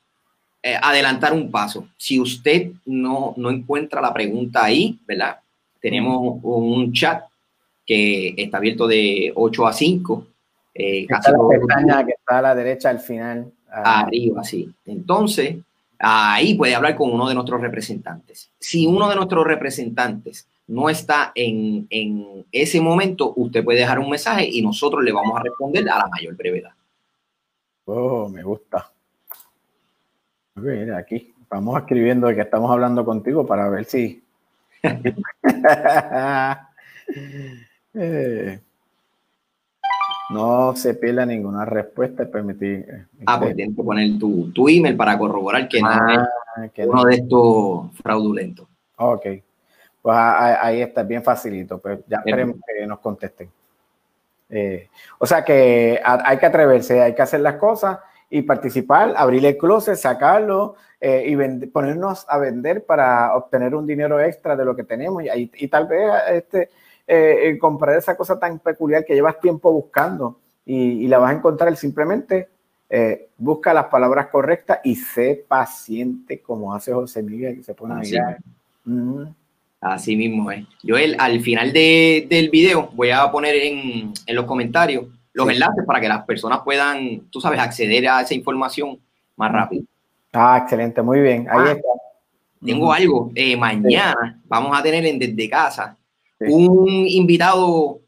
eh, 0.63 0.79
adelantar 0.81 1.33
un 1.33 1.51
paso. 1.51 1.89
Si 1.97 2.21
usted 2.21 2.71
no, 2.87 3.35
no 3.37 3.51
encuentra 3.51 4.01
la 4.01 4.15
pregunta 4.15 4.65
ahí, 4.65 4.99
¿verdad? 5.07 5.39
Tenemos 5.85 6.39
un 6.43 6.95
chat 6.95 7.25
que 7.85 8.33
está 8.39 8.57
abierto 8.57 8.87
de 8.87 9.31
8 9.35 9.67
a 9.67 9.73
5. 9.75 10.27
eh, 10.73 11.07
casi 11.07 11.31
Está 11.31 11.43
la 11.43 11.49
pestaña 11.51 12.07
que 12.07 12.13
está 12.13 12.39
a 12.39 12.43
la 12.43 12.55
derecha 12.55 12.89
al 12.89 13.01
final. 13.01 13.53
Arriba, 13.71 14.43
sí. 14.45 14.73
Entonces, 14.87 15.57
ahí 15.99 16.55
puede 16.55 16.75
hablar 16.75 16.97
con 16.97 17.13
uno 17.13 17.29
de 17.29 17.35
nuestros 17.35 17.61
representantes. 17.61 18.51
Si 18.59 18.87
uno 18.87 19.11
de 19.11 19.17
nuestros 19.17 19.47
representantes 19.47 20.49
no 20.69 20.89
está 20.89 21.33
en, 21.35 21.87
en 21.91 22.47
ese 22.51 22.81
momento, 22.81 23.35
usted 23.37 23.63
puede 23.63 23.81
dejar 23.81 23.99
un 23.99 24.09
mensaje 24.09 24.49
y 24.51 24.63
nosotros 24.63 25.05
le 25.05 25.13
vamos 25.13 25.39
a 25.39 25.43
responder 25.43 25.87
a 25.91 25.99
la 25.99 26.07
mayor 26.07 26.35
brevedad. 26.35 26.73
Oh, 27.85 28.27
me 28.31 28.43
gusta. 28.43 28.91
Mira, 30.55 30.97
aquí 30.97 31.35
vamos 31.51 31.79
escribiendo 31.79 32.29
de 32.29 32.37
que 32.37 32.41
estamos 32.41 32.71
hablando 32.71 33.05
contigo 33.05 33.47
para 33.47 33.69
ver 33.69 33.85
si. 33.85 34.24
Eh, 37.95 38.61
no 40.31 40.75
se 40.77 40.95
pierda 40.95 41.27
ninguna 41.27 41.65
respuesta. 41.65 42.25
Permití. 42.27 42.85
Ah, 43.27 43.39
pues 43.39 43.55
tienes 43.57 43.77
que 43.77 43.83
poner 43.83 44.19
tu, 44.19 44.51
tu 44.53 44.69
email 44.69 44.97
para 44.97 45.19
corroborar 45.19 45.69
que 45.69 45.81
no 45.81 45.91
es 45.91 45.99
Ah, 45.99 46.29
no. 46.77 46.91
uno 46.91 47.05
de 47.05 47.15
estos 47.17 47.93
fraudulentos. 48.03 48.67
Ok. 48.97 49.27
Pues 50.03 50.17
ahí 50.17 50.83
está, 50.83 51.03
bien 51.03 51.23
facilito. 51.23 51.79
Pues 51.79 52.01
ya 52.07 52.19
esperemos 52.19 52.57
que 52.67 52.87
nos 52.87 52.99
contesten. 53.01 53.51
Eh, 54.51 54.89
o 55.19 55.27
sea 55.27 55.43
que 55.43 56.01
hay 56.05 56.39
que 56.39 56.47
atreverse, 56.47 57.01
hay 57.03 57.15
que 57.15 57.23
hacer 57.23 57.41
las 57.41 57.57
cosas 57.57 57.99
y 58.39 58.43
participar, 58.43 59.15
abrir 59.17 59.45
el 59.47 59.57
closet, 59.57 59.97
sacarlo 59.97 60.75
eh, 61.01 61.25
y 61.27 61.67
ponernos 61.69 62.27
a 62.29 62.39
vender 62.39 62.85
para 62.85 63.35
obtener 63.37 63.75
un 63.75 63.87
dinero 63.87 64.21
extra 64.21 64.57
de 64.57 64.65
lo 64.65 64.75
que 64.75 64.85
tenemos 64.85 65.23
y, 65.23 65.69
tal 65.69 65.87
vez 65.87 66.11
este, 66.31 66.63
eh, 67.07 67.49
eh, 67.51 67.59
comprar 67.59 67.97
esa 67.97 68.17
cosa 68.17 68.39
tan 68.39 68.59
peculiar 68.59 69.05
que 69.05 69.15
llevas 69.15 69.39
tiempo 69.41 69.71
buscando 69.73 70.39
y, 70.67 71.05
y 71.05 71.07
la 71.09 71.19
vas 71.19 71.31
a 71.33 71.37
encontrar 71.37 71.77
simplemente. 71.77 72.49
eh, 72.91 73.29
busca 73.39 73.73
las 73.75 73.87
palabras 73.87 74.29
correctas 74.29 74.79
y 74.85 74.95
sé 74.95 75.45
paciente 75.49 76.41
como 76.41 76.75
hace 76.75 76.93
José 76.93 77.23
Miguel, 77.23 77.57
que 77.57 77.63
se 77.63 77.75
pone 77.75 77.95
a 77.95 77.99
Así 77.99 78.13
mirar. 78.13 78.39
Mm. 78.85 79.23
Así 79.81 80.17
mismo 80.17 80.51
es. 80.51 80.65
Joel, 80.87 81.17
al 81.19 81.41
final 81.41 81.73
de- 81.73 82.27
del 82.29 82.49
video 82.51 82.91
voy 82.95 83.11
a 83.11 83.31
poner 83.31 83.55
en, 83.57 84.13
en 84.27 84.35
los 84.35 84.45
comentarios 84.47 85.05
los 85.35 85.49
enlaces 85.51 85.85
para 85.85 86.01
que 86.01 86.09
las 86.09 86.25
personas 86.25 86.61
puedan, 86.65 87.21
tú 87.31 87.41
sabes, 87.41 87.61
acceder 87.61 88.09
a 88.09 88.23
esa 88.23 88.35
información 88.35 88.99
más 89.37 89.53
rápido. 89.53 89.85
Ah, 90.33 90.59
excelente, 90.63 91.03
muy 91.03 91.21
bien. 91.21 91.47
Ahí 91.51 91.59
Ah, 91.67 91.73
está. 91.73 91.89
Tengo 92.65 92.93
algo. 92.93 93.31
eh, 93.35 93.57
mañana 93.57 94.41
vamos 94.47 94.77
a 94.79 94.83
tener 94.83 95.05
en 95.05 95.19
Desde 95.19 95.51
Casa 95.51 95.97
un 96.41 97.07
invitado 97.07 98.01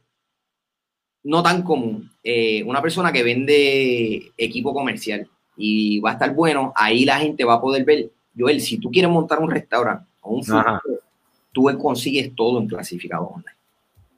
no 1.24 1.43
tan 1.43 1.62
común. 1.62 2.11
eh, 2.28 2.62
una 2.65 2.81
persona 2.82 3.12
que 3.12 3.23
vende 3.23 4.32
equipo 4.36 4.73
comercial 4.74 5.28
y 5.57 6.01
va 6.01 6.11
a 6.11 6.12
estar 6.15 6.35
bueno. 6.35 6.73
Ahí 6.74 7.05
la 7.05 7.19
gente 7.19 7.44
va 7.44 7.55
a 7.55 7.61
poder 7.61 7.85
ver. 7.85 8.11
Joel, 8.36 8.61
si 8.61 8.78
tú 8.78 8.90
quieres 8.90 9.11
montar 9.11 9.39
un 9.40 9.51
restaurante 9.51 10.07
o 10.23 10.35
un 10.35 10.44
food 10.44 10.81
tú 11.53 11.70
consigues 11.81 12.35
todo 12.35 12.61
en 12.61 12.66
clasificado 12.66 13.24
online. 13.28 13.57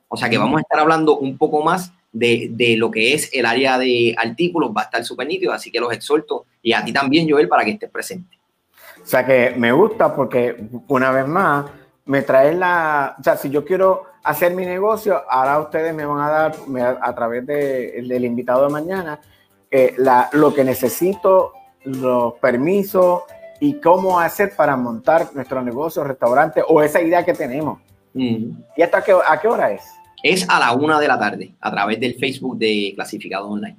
O 0.08 0.16
sea 0.16 0.28
que 0.30 0.38
vamos 0.38 0.58
a 0.58 0.62
estar 0.62 0.80
hablando 0.80 1.18
un 1.18 1.36
poco 1.36 1.62
más 1.62 1.92
de, 2.12 2.48
de 2.52 2.76
lo 2.76 2.90
que 2.90 3.14
es 3.14 3.30
el 3.32 3.46
área 3.46 3.78
de 3.78 4.14
artículos. 4.16 4.70
Va 4.76 4.82
a 4.82 4.84
estar 4.84 5.04
súper 5.04 5.26
nítido, 5.26 5.52
así 5.52 5.70
que 5.70 5.80
los 5.80 5.92
exhorto. 5.92 6.46
Y 6.62 6.72
a 6.72 6.84
ti 6.84 6.92
también, 6.92 7.28
Joel, 7.28 7.48
para 7.48 7.64
que 7.64 7.72
estés 7.72 7.90
presente. 7.90 8.38
O 9.02 9.06
sea 9.06 9.24
que 9.24 9.54
me 9.56 9.72
gusta 9.72 10.14
porque 10.14 10.56
una 10.88 11.10
vez 11.10 11.26
más 11.26 11.66
me 12.04 12.22
traes 12.22 12.56
la, 12.56 13.16
o 13.18 13.22
sea, 13.22 13.36
si 13.36 13.48
yo 13.50 13.64
quiero 13.64 14.04
hacer 14.24 14.54
mi 14.54 14.66
negocio, 14.66 15.22
ahora 15.30 15.58
ustedes 15.60 15.94
me 15.94 16.04
van 16.04 16.20
a 16.20 16.30
dar 16.30 16.54
me- 16.66 16.82
a 16.82 17.14
través 17.14 17.46
de- 17.46 18.02
del 18.06 18.24
invitado 18.24 18.64
de 18.66 18.72
mañana 18.72 19.20
eh, 19.70 19.94
la- 19.98 20.28
lo 20.32 20.52
que 20.54 20.64
necesito, 20.64 21.52
los 21.84 22.34
permisos 22.34 23.22
y 23.60 23.74
cómo 23.80 24.18
hacer 24.18 24.54
para 24.56 24.76
montar 24.76 25.28
nuestro 25.34 25.62
negocio, 25.62 26.02
restaurante 26.04 26.62
o 26.66 26.82
esa 26.82 27.00
idea 27.02 27.24
que 27.24 27.34
tenemos. 27.34 27.78
¿Y 28.14 28.82
hasta 28.82 29.02
qué, 29.04 29.12
a 29.26 29.38
qué 29.40 29.46
hora 29.48 29.70
es? 29.72 29.82
Es 30.22 30.48
a 30.48 30.58
la 30.58 30.72
una 30.72 30.98
de 30.98 31.08
la 31.08 31.18
tarde 31.18 31.54
a 31.60 31.70
través 31.70 32.00
del 32.00 32.14
Facebook 32.14 32.58
de 32.58 32.92
Clasificado 32.94 33.48
Online. 33.48 33.76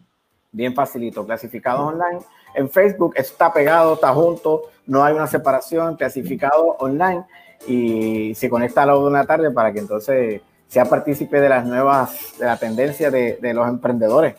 Bien 0.51 0.73
facilito, 0.73 1.25
clasificados 1.25 1.93
online. 1.93 2.19
En 2.55 2.69
Facebook 2.69 3.13
está 3.15 3.53
pegado, 3.53 3.93
está 3.93 4.13
junto, 4.13 4.63
no 4.87 5.03
hay 5.03 5.13
una 5.13 5.27
separación, 5.27 5.95
clasificado 5.95 6.75
online 6.79 7.23
y 7.67 8.33
se 8.33 8.49
conecta 8.49 8.83
a 8.83 8.87
la 8.87 8.97
una 8.97 9.19
de 9.19 9.23
la 9.23 9.27
tarde 9.27 9.51
para 9.51 9.71
que 9.71 9.79
entonces 9.79 10.41
sea 10.67 10.85
partícipe 10.85 11.39
de 11.39 11.49
las 11.49 11.65
nuevas, 11.65 12.33
de 12.39 12.45
la 12.45 12.57
tendencia 12.57 13.11
de, 13.11 13.37
de 13.39 13.53
los 13.53 13.67
emprendedores. 13.67 14.35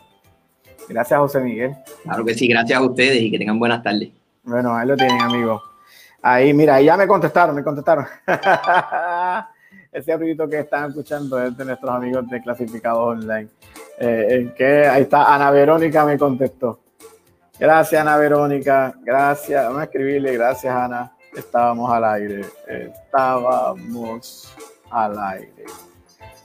Gracias, 0.89 1.21
José 1.21 1.41
Miguel. 1.41 1.77
Claro 2.03 2.25
que 2.25 2.35
sí, 2.35 2.49
gracias 2.49 2.81
a 2.81 2.83
ustedes 2.83 3.23
y 3.23 3.31
que 3.31 3.39
tengan 3.39 3.59
buenas 3.61 3.83
tardes. 3.83 4.11
Bueno, 4.43 4.75
ahí 4.75 4.89
lo 4.89 4.97
tienen, 4.97 5.21
amigos. 5.21 5.63
Ahí, 6.23 6.53
mira, 6.53 6.75
ahí 6.75 6.87
ya 6.87 6.97
me 6.97 7.07
contestaron, 7.07 7.55
me 7.55 7.63
contestaron. 7.63 8.07
Ese 9.93 10.17
ruido 10.17 10.49
que 10.49 10.61
están 10.61 10.91
escuchando 10.91 11.43
es 11.43 11.57
de 11.57 11.65
nuestros 11.65 11.91
amigos 11.91 12.29
de 12.29 12.41
Clasificados 12.41 13.17
Online. 13.17 13.49
Eh, 13.99 14.27
¿en 14.31 14.55
qué? 14.55 14.87
Ahí 14.87 15.03
está, 15.03 15.35
Ana 15.35 15.51
Verónica 15.51 16.05
me 16.05 16.17
contestó. 16.17 16.79
Gracias, 17.59 18.01
Ana 18.01 18.17
Verónica. 18.17 18.95
Gracias. 19.03 19.65
Vamos 19.65 19.81
a 19.81 19.85
escribirle, 19.85 20.35
gracias, 20.35 20.73
Ana. 20.73 21.13
Estábamos 21.37 21.91
al 21.91 22.05
aire. 22.05 22.45
Estábamos 22.67 24.55
al 24.91 25.19
aire. 25.19 25.65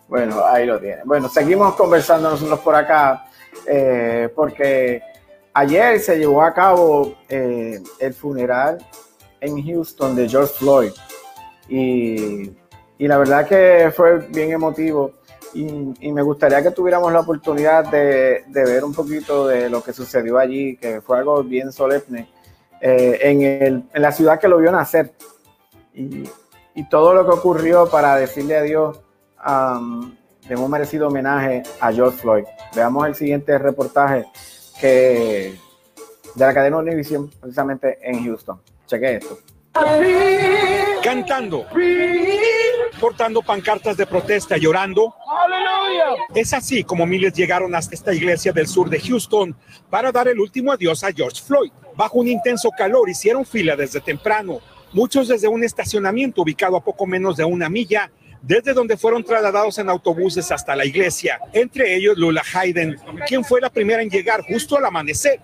Bueno, 0.08 0.44
ahí 0.44 0.66
lo 0.66 0.80
tienen. 0.80 1.06
Bueno, 1.06 1.30
seguimos 1.30 1.76
conversando 1.76 2.32
nosotros 2.32 2.60
por 2.60 2.76
acá, 2.76 3.28
eh, 3.68 4.28
porque 4.36 5.02
ayer 5.54 6.00
se 6.00 6.18
llevó 6.18 6.42
a 6.42 6.54
cabo 6.54 7.16
eh, 7.30 7.80
el 8.00 8.14
funeral 8.14 8.78
en 9.40 9.64
Houston 9.64 10.16
de 10.16 10.28
George 10.28 10.54
Floyd. 10.58 10.92
Y, 11.70 12.52
y 12.98 13.08
la 13.08 13.18
verdad 13.18 13.48
que 13.48 13.92
fue 13.96 14.20
bien 14.30 14.52
emotivo. 14.52 15.12
Y, 15.54 15.94
y 16.02 16.12
me 16.12 16.22
gustaría 16.22 16.62
que 16.62 16.72
tuviéramos 16.72 17.14
la 17.14 17.22
oportunidad 17.22 17.86
de, 17.90 18.44
de 18.48 18.66
ver 18.66 18.84
un 18.84 18.94
poquito 18.94 19.48
de 19.48 19.70
lo 19.70 19.82
que 19.82 19.94
sucedió 19.94 20.38
allí, 20.38 20.76
que 20.76 21.00
fue 21.00 21.18
algo 21.18 21.42
bien 21.44 21.72
solemne, 21.72 22.30
eh, 22.82 23.20
en, 23.22 23.42
el- 23.42 23.84
en 23.94 24.02
la 24.02 24.12
ciudad 24.12 24.38
que 24.38 24.50
lo 24.50 24.58
vio 24.58 24.70
nacer. 24.72 25.14
Y, 25.94 26.30
y 26.74 26.90
todo 26.90 27.14
lo 27.14 27.26
que 27.26 27.32
ocurrió 27.32 27.88
para 27.90 28.18
decirle 28.18 28.58
adiós 28.58 29.00
um, 29.48 30.14
de 30.46 30.56
un 30.58 30.70
merecido 30.70 31.08
homenaje 31.08 31.64
a 31.80 31.94
George 31.94 32.18
Floyd. 32.20 32.44
Veamos 32.76 33.08
el 33.08 33.16
siguiente 33.16 33.58
reportaje 33.58 34.26
que 34.82 35.58
de 36.36 36.46
la 36.46 36.54
cadena 36.54 36.76
Univision, 36.78 37.30
precisamente 37.40 37.98
en 38.02 38.26
Houston. 38.26 38.60
Cheque 38.88 39.16
esto. 39.16 39.38
Cantando, 41.06 41.68
portando 43.00 43.44
pancartas 43.44 43.96
de 43.96 44.08
protesta, 44.08 44.58
llorando. 44.58 45.14
Es 46.34 46.52
así 46.52 46.84
como 46.84 47.06
miles 47.06 47.34
llegaron 47.34 47.76
hasta 47.76 47.94
esta 47.94 48.12
iglesia 48.12 48.52
del 48.52 48.68
sur 48.68 48.90
de 48.90 49.00
Houston 49.00 49.56
para 49.92 50.12
dar 50.12 50.28
el 50.28 50.40
último 50.40 50.72
adiós 50.72 51.04
a 51.04 51.12
George 51.12 51.44
Floyd. 51.44 51.72
Bajo 51.96 52.18
un 52.18 52.28
intenso 52.28 52.72
calor 52.76 53.08
hicieron 53.08 53.46
fila 53.46 53.76
desde 53.76 54.02
temprano, 54.02 54.60
muchos 54.94 55.28
desde 55.28 55.48
un 55.48 55.64
estacionamiento 55.64 56.42
ubicado 56.42 56.76
a 56.76 56.84
poco 56.84 57.06
menos 57.06 57.38
de 57.38 57.46
una 57.46 57.70
milla, 57.70 58.12
desde 58.42 58.74
donde 58.74 58.98
fueron 58.98 59.24
trasladados 59.24 59.78
en 59.78 59.90
autobuses 59.90 60.52
hasta 60.52 60.76
la 60.76 60.86
iglesia, 60.86 61.40
entre 61.54 61.96
ellos 61.96 62.18
Lula 62.18 62.44
Hayden, 62.54 62.98
quien 63.28 63.44
fue 63.44 63.62
la 63.62 63.70
primera 63.70 64.02
en 64.02 64.10
llegar 64.10 64.42
justo 64.42 64.78
al 64.78 64.86
amanecer. 64.86 65.40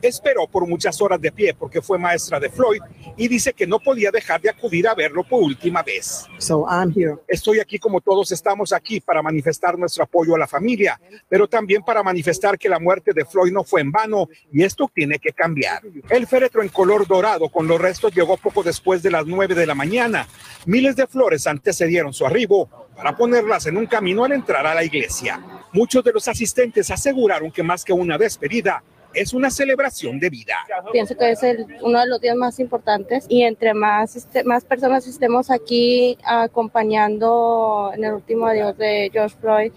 Esperó 0.00 0.46
por 0.46 0.66
muchas 0.66 1.00
horas 1.00 1.20
de 1.20 1.32
pie 1.32 1.54
porque 1.54 1.82
fue 1.82 1.98
maestra 1.98 2.40
de 2.40 2.50
Floyd 2.50 2.80
y 3.16 3.28
dice 3.28 3.52
que 3.52 3.66
no 3.66 3.78
podía 3.78 4.10
dejar 4.10 4.40
de 4.40 4.50
acudir 4.50 4.88
a 4.88 4.94
verlo 4.94 5.24
por 5.24 5.42
última 5.42 5.82
vez. 5.82 6.26
So 6.38 6.66
I'm 6.68 6.92
here. 6.96 7.16
Estoy 7.28 7.60
aquí 7.60 7.78
como 7.78 8.00
todos 8.00 8.32
estamos 8.32 8.72
aquí 8.72 9.00
para 9.00 9.22
manifestar 9.22 9.78
nuestro 9.78 10.04
apoyo 10.04 10.34
a 10.34 10.38
la 10.38 10.46
familia, 10.46 11.00
pero 11.28 11.48
también 11.48 11.82
para 11.82 12.02
manifestar 12.02 12.58
que 12.58 12.68
la 12.68 12.78
muerte 12.78 13.12
de 13.12 13.24
Floyd 13.24 13.52
no 13.52 13.64
fue 13.64 13.80
en 13.80 13.92
vano 13.92 14.28
y 14.52 14.62
esto 14.62 14.90
tiene 14.92 15.18
que 15.18 15.32
cambiar. 15.32 15.82
El 16.10 16.26
féretro 16.26 16.62
en 16.62 16.68
color 16.68 17.06
dorado 17.06 17.48
con 17.48 17.66
los 17.66 17.80
restos 17.80 18.14
llegó 18.14 18.36
poco 18.36 18.62
después 18.62 19.02
de 19.02 19.10
las 19.10 19.26
9 19.26 19.54
de 19.54 19.66
la 19.66 19.74
mañana. 19.74 20.26
Miles 20.66 20.96
de 20.96 21.06
flores 21.06 21.46
antecedieron 21.46 22.12
su 22.12 22.26
arribo 22.26 22.68
para 22.96 23.16
ponerlas 23.16 23.66
en 23.66 23.76
un 23.76 23.86
camino 23.86 24.24
al 24.24 24.32
entrar 24.32 24.66
a 24.66 24.74
la 24.74 24.84
iglesia. 24.84 25.40
Muchos 25.72 26.04
de 26.04 26.12
los 26.12 26.28
asistentes 26.28 26.90
aseguraron 26.90 27.50
que 27.50 27.62
más 27.62 27.84
que 27.84 27.92
una 27.92 28.18
despedida, 28.18 28.82
es 29.14 29.32
una 29.34 29.50
celebración 29.50 30.18
de 30.18 30.30
vida. 30.30 30.54
Pienso 30.92 31.16
que 31.16 31.30
es 31.30 31.42
el- 31.42 31.66
uno 31.82 32.00
de 32.00 32.06
los 32.06 32.20
días 32.20 32.36
más 32.36 32.58
importantes 32.60 33.26
y 33.28 33.42
entre 33.42 33.74
más, 33.74 34.16
este- 34.16 34.44
más 34.44 34.64
personas 34.64 35.06
estemos 35.06 35.50
aquí 35.50 36.16
acompañando 36.24 37.90
en 37.94 38.04
el 38.04 38.14
último 38.14 38.46
adiós 38.46 38.76
de 38.78 39.10
George 39.12 39.36
Floyd, 39.40 39.72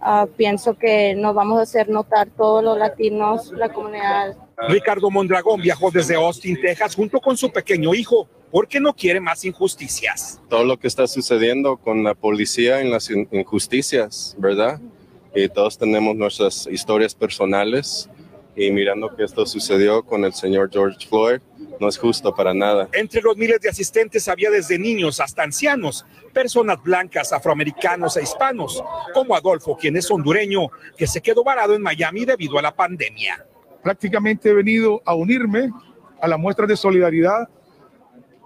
ah, 0.00 0.26
pienso 0.36 0.74
que 0.76 1.14
nos 1.14 1.34
vamos 1.34 1.58
a 1.58 1.62
hacer 1.62 1.88
notar 1.88 2.28
todos 2.36 2.62
los 2.62 2.78
latinos, 2.78 3.52
la 3.52 3.68
comunidad 3.68 4.36
Ricardo 4.68 5.10
Mondragón 5.10 5.60
viajó 5.60 5.90
desde 5.90 6.14
Austin, 6.14 6.58
Texas, 6.60 6.94
junto 6.94 7.20
con 7.20 7.36
su 7.36 7.50
pequeño 7.52 7.92
hijo, 7.94 8.26
porque 8.50 8.80
no 8.80 8.94
quiere 8.94 9.20
más 9.20 9.44
injusticias. 9.44 10.40
todo 10.48 10.64
lo 10.64 10.78
que 10.78 10.86
está 10.88 11.06
sucediendo 11.06 11.76
con 11.76 12.02
la 12.04 12.14
policía 12.14 12.80
en 12.80 12.90
las 12.90 13.10
in- 13.10 13.28
injusticias, 13.32 14.34
¿verdad? 14.38 14.80
Y 15.34 15.48
todos 15.48 15.76
tenemos 15.76 16.16
nuestras 16.16 16.66
historias 16.70 17.14
personales 17.14 18.08
y 18.56 18.70
mirando 18.70 19.14
que 19.14 19.22
esto 19.22 19.44
sucedió 19.44 20.02
con 20.02 20.24
el 20.24 20.32
señor 20.32 20.70
George 20.72 21.06
Floyd, 21.06 21.40
no 21.78 21.88
es 21.88 21.98
justo 21.98 22.34
para 22.34 22.54
nada. 22.54 22.88
Entre 22.92 23.20
los 23.20 23.36
miles 23.36 23.60
de 23.60 23.68
asistentes 23.68 24.26
había 24.28 24.50
desde 24.50 24.78
niños 24.78 25.20
hasta 25.20 25.42
ancianos, 25.42 26.06
personas 26.32 26.82
blancas, 26.82 27.34
afroamericanos 27.34 28.16
e 28.16 28.22
hispanos, 28.22 28.82
como 29.12 29.36
Adolfo, 29.36 29.76
quien 29.76 29.96
es 29.96 30.10
hondureño, 30.10 30.68
que 30.96 31.06
se 31.06 31.20
quedó 31.20 31.44
varado 31.44 31.74
en 31.74 31.82
Miami 31.82 32.24
debido 32.24 32.58
a 32.58 32.62
la 32.62 32.74
pandemia. 32.74 33.44
prácticamente 33.82 34.48
he 34.48 34.52
venido 34.52 35.00
a 35.04 35.14
unirme 35.14 35.70
a 36.20 36.26
la 36.26 36.36
muestra 36.36 36.66
de 36.66 36.76
solidaridad 36.76 37.48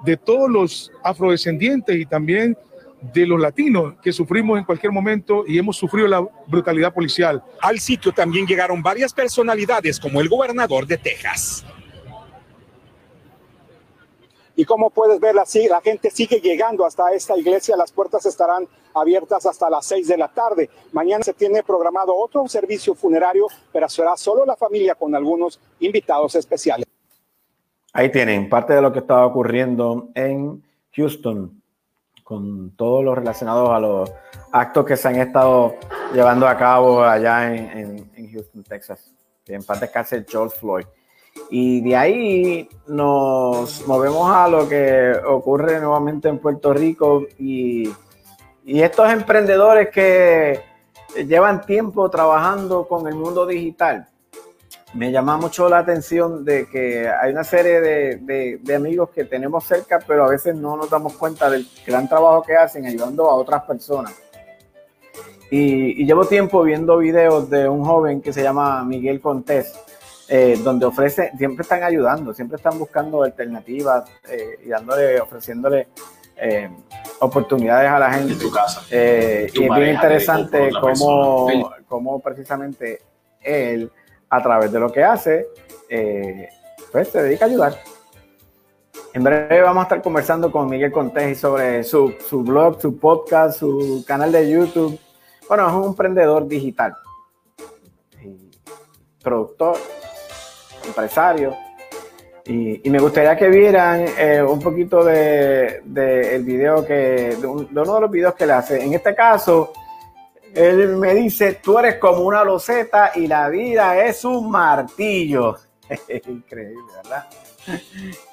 de 0.04 0.16
todos 0.16 0.50
los 0.50 0.92
afrodescendientes 1.02 1.96
y 1.96 2.04
también 2.04 2.58
de 3.00 3.26
los 3.26 3.40
latinos 3.40 3.94
que 4.02 4.12
sufrimos 4.12 4.58
en 4.58 4.64
cualquier 4.64 4.92
momento 4.92 5.44
y 5.46 5.58
hemos 5.58 5.76
sufrido 5.76 6.06
la 6.06 6.26
brutalidad 6.46 6.92
policial. 6.92 7.42
Al 7.60 7.78
sitio 7.80 8.12
también 8.12 8.46
llegaron 8.46 8.82
varias 8.82 9.12
personalidades 9.12 9.98
como 9.98 10.20
el 10.20 10.28
gobernador 10.28 10.86
de 10.86 10.98
Texas. 10.98 11.64
Y 14.56 14.64
como 14.66 14.90
puedes 14.90 15.20
ver, 15.20 15.34
la, 15.34 15.44
la 15.70 15.80
gente 15.80 16.10
sigue 16.10 16.38
llegando 16.38 16.84
hasta 16.84 17.12
esta 17.14 17.34
iglesia. 17.38 17.76
Las 17.76 17.92
puertas 17.92 18.26
estarán 18.26 18.68
abiertas 18.92 19.46
hasta 19.46 19.70
las 19.70 19.86
6 19.86 20.08
de 20.08 20.18
la 20.18 20.28
tarde. 20.28 20.68
Mañana 20.92 21.24
se 21.24 21.32
tiene 21.32 21.62
programado 21.62 22.14
otro 22.14 22.46
servicio 22.46 22.94
funerario, 22.94 23.46
pero 23.72 23.88
será 23.88 24.18
solo 24.18 24.44
la 24.44 24.56
familia 24.56 24.94
con 24.94 25.14
algunos 25.14 25.58
invitados 25.78 26.34
especiales. 26.34 26.86
Ahí 27.92 28.12
tienen 28.12 28.48
parte 28.50 28.74
de 28.74 28.82
lo 28.82 28.92
que 28.92 28.98
estaba 28.98 29.24
ocurriendo 29.24 30.10
en 30.14 30.62
Houston, 30.94 31.59
con 32.30 32.70
todo 32.76 33.02
lo 33.02 33.16
relacionado 33.16 33.74
a 33.74 33.80
los 33.80 34.08
actos 34.52 34.86
que 34.86 34.96
se 34.96 35.08
han 35.08 35.16
estado 35.16 35.74
llevando 36.14 36.46
a 36.46 36.56
cabo 36.56 37.02
allá 37.02 37.52
en, 37.52 38.30
Houston, 38.30 38.62
Texas. 38.62 39.12
En 39.48 39.64
paz 39.64 39.80
descanse 39.80 40.24
George 40.28 40.56
Floyd. 40.56 40.86
Y 41.50 41.80
de 41.80 41.96
ahí 41.96 42.68
nos 42.86 43.84
movemos 43.84 44.30
a 44.30 44.46
lo 44.46 44.68
que 44.68 45.12
ocurre 45.26 45.80
nuevamente 45.80 46.28
en 46.28 46.38
Puerto 46.38 46.72
Rico 46.72 47.26
y 47.36 47.90
estos 48.64 49.12
emprendedores 49.12 49.88
que, 49.90 50.60
llevan 51.26 51.66
tiempo 51.66 52.08
trabajando 52.10 52.86
con 52.86 53.08
el 53.08 53.16
mundo 53.16 53.44
digital, 53.44 54.06
me 54.94 55.12
llama 55.12 55.36
mucho 55.36 55.68
la 55.68 55.78
atención 55.78 56.44
de 56.44 56.66
que 56.68 57.08
hay 57.08 57.32
una 57.32 57.44
serie 57.44 57.80
de, 57.80 58.58
de, 58.60 58.74
amigos 58.74 59.10
que 59.10 59.24
tenemos 59.24 59.64
cerca, 59.64 60.00
pero 60.04 60.24
a 60.24 60.28
veces 60.28 60.56
no 60.56 60.76
nos 60.76 60.90
damos 60.90 61.14
cuenta 61.14 61.48
del 61.48 61.66
gran 61.86 62.08
trabajo 62.08 62.42
que 62.42 62.56
hacen 62.56 62.86
ayudando 62.86 63.30
a 63.30 63.34
otras 63.34 63.62
personas. 63.64 64.14
Y, 65.50 66.04
llevo 66.04 66.24
tiempo 66.24 66.62
viendo 66.62 66.98
videos 66.98 67.50
de 67.50 67.68
un 67.68 67.84
joven 67.84 68.20
que 68.20 68.32
se 68.32 68.42
llama 68.42 68.84
Miguel 68.84 69.20
Contés, 69.20 69.72
eh, 70.28 70.58
donde 70.62 70.86
ofrece, 70.86 71.32
siempre 71.36 71.62
están 71.62 71.82
ayudando, 71.82 72.32
siempre 72.32 72.56
están 72.56 72.78
buscando 72.78 73.22
alternativas 73.22 74.08
eh, 74.28 74.60
y 74.64 74.68
dándole, 74.68 75.20
ofreciéndole 75.20 75.88
eh, 76.36 76.70
oportunidades 77.20 77.90
a 77.90 77.98
la 77.98 78.12
gente. 78.12 78.32
En 78.32 78.38
tu 78.38 78.50
casa. 78.50 78.82
y 78.90 78.94
es 78.94 79.52
bien 79.52 79.94
interesante 79.94 80.70
cómo, 80.80 81.48
cómo 81.88 82.20
precisamente 82.20 83.02
él 83.40 83.90
a 84.30 84.42
través 84.42 84.70
de 84.72 84.80
lo 84.80 84.90
que 84.90 85.02
hace, 85.02 85.48
eh, 85.88 86.48
pues 86.92 87.08
se 87.08 87.22
dedica 87.22 87.44
a 87.44 87.48
ayudar. 87.48 87.76
En 89.12 89.24
breve 89.24 89.60
vamos 89.60 89.80
a 89.80 89.84
estar 89.84 90.02
conversando 90.02 90.52
con 90.52 90.70
Miguel 90.70 90.92
Contés 90.92 91.38
sobre 91.40 91.82
su, 91.82 92.14
su 92.28 92.44
blog, 92.44 92.80
su 92.80 92.96
podcast, 92.96 93.58
su 93.58 94.04
canal 94.06 94.30
de 94.30 94.48
YouTube. 94.48 94.98
Bueno, 95.48 95.68
es 95.68 95.74
un 95.74 95.84
emprendedor 95.86 96.46
digital, 96.46 96.94
productor, 99.20 99.76
empresario. 100.86 101.56
Y, 102.46 102.88
me 102.88 102.98
gustaría 102.98 103.36
que 103.36 103.48
vieran 103.48 104.06
eh, 104.16 104.42
un 104.42 104.60
poquito 104.60 105.04
de, 105.04 105.82
el 106.34 106.44
video 106.44 106.84
que, 106.84 107.36
de, 107.40 107.46
uno 107.46 107.94
de 107.94 108.00
los 108.00 108.10
videos 108.10 108.34
que 108.34 108.46
le 108.46 108.52
hace. 108.52 108.82
En 108.82 108.94
este 108.94 109.14
caso, 109.14 109.72
él 110.54 110.96
me 110.96 111.14
dice, 111.14 111.60
tú 111.62 111.78
eres 111.78 111.96
como 111.96 112.22
una 112.22 112.44
loseta 112.44 113.12
y 113.14 113.26
la 113.26 113.48
vida 113.48 114.04
es 114.04 114.24
un 114.24 114.50
martillo. 114.50 115.56
Increíble, 116.26 116.82
¿verdad? 117.02 117.28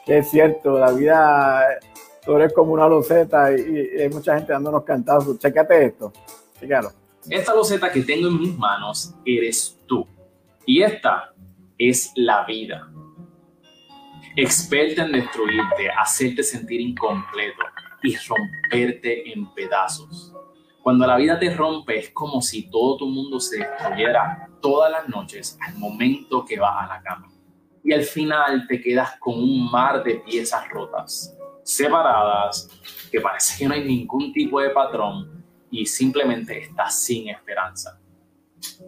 Es 0.05 0.29
cierto, 0.29 0.79
la 0.79 0.91
vida, 0.91 1.63
tú 2.25 2.35
eres 2.35 2.53
como 2.53 2.73
una 2.73 2.87
loseta 2.87 3.51
y, 3.51 4.01
hay 4.01 4.09
mucha 4.09 4.35
gente 4.35 4.53
dándonos 4.53 4.83
cantazos. 4.83 5.37
Chécate 5.37 5.85
esto, 5.85 6.13
chécalo. 6.59 6.91
Esta 7.29 7.53
loseta 7.53 7.91
que 7.91 8.01
tengo 8.01 8.27
en 8.29 8.39
mis 8.39 8.57
manos 8.57 9.13
eres 9.25 9.77
tú. 9.85 10.07
Y 10.65 10.81
esta 10.81 11.33
es 11.77 12.11
la 12.15 12.45
vida. 12.45 12.89
Experta 14.35 15.03
en 15.03 15.11
destruirte, 15.13 15.89
hacerte 15.89 16.43
sentir 16.43 16.79
incompleto 16.79 17.63
y 18.03 18.15
romperte 18.15 19.31
en 19.31 19.51
pedazos 19.53 20.33
cuando 20.87 21.05
la 21.05 21.17
vida 21.17 21.37
te 21.37 21.53
rompe 21.53 21.99
es 21.99 22.11
como 22.11 22.41
si 22.41 22.69
todo 22.69 22.95
tu 22.95 23.07
mundo 23.07 23.41
se 23.41 23.57
destruyera 23.57 24.47
todas 24.61 24.89
las 24.89 25.09
noches 25.09 25.57
al 25.59 25.75
momento 25.75 26.45
que 26.45 26.57
vas 26.57 26.81
a 26.81 26.87
la 26.87 27.01
cama. 27.01 27.29
Y 27.83 27.91
al 27.91 28.03
final 28.03 28.65
te 28.69 28.79
quedas 28.79 29.17
con 29.19 29.33
un 29.33 29.69
mar 29.69 30.01
de 30.01 30.15
piezas 30.15 30.69
rotas, 30.69 31.35
separadas, 31.61 32.69
que 33.11 33.19
parece 33.19 33.57
que 33.57 33.67
no 33.67 33.73
hay 33.73 33.83
ningún 33.83 34.31
tipo 34.31 34.61
de 34.61 34.69
patrón 34.69 35.43
y 35.69 35.85
simplemente 35.85 36.57
estás 36.57 37.03
sin 37.03 37.27
esperanza. 37.27 37.99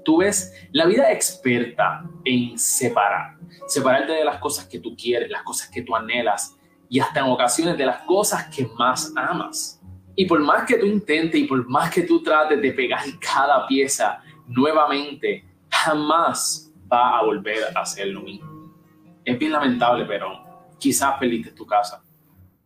Tú 0.05 0.19
ves, 0.19 0.53
la 0.71 0.85
vida 0.85 1.11
experta 1.11 2.09
en 2.23 2.57
separar, 2.57 3.35
separarte 3.67 4.13
de 4.13 4.23
las 4.23 4.37
cosas 4.37 4.65
que 4.67 4.79
tú 4.79 4.95
quieres, 4.95 5.29
las 5.29 5.43
cosas 5.43 5.67
que 5.67 5.81
tú 5.81 5.93
anhelas 5.93 6.55
y 6.87 7.01
hasta 7.01 7.19
en 7.19 7.25
ocasiones 7.25 7.77
de 7.77 7.85
las 7.85 8.03
cosas 8.03 8.45
que 8.55 8.65
más 8.77 9.11
amas 9.17 9.78
y 10.19 10.25
por 10.25 10.41
más 10.41 10.67
que 10.67 10.75
tú 10.75 10.85
intentes 10.85 11.39
y 11.39 11.45
por 11.45 11.65
más 11.69 11.89
que 11.89 12.01
tú 12.01 12.21
trates 12.21 12.61
de 12.61 12.73
pegar 12.73 12.99
cada 13.21 13.65
pieza 13.65 14.21
nuevamente, 14.49 15.45
jamás 15.71 16.73
va 16.91 17.19
a 17.19 17.23
volver 17.23 17.63
a 17.73 17.85
ser 17.85 18.07
lo 18.07 18.19
mismo. 18.19 18.75
Es 19.23 19.39
bien 19.39 19.53
lamentable, 19.53 20.03
pero 20.03 20.43
quizás 20.77 21.17
perdiste 21.17 21.51
tu 21.51 21.65
casa, 21.65 22.03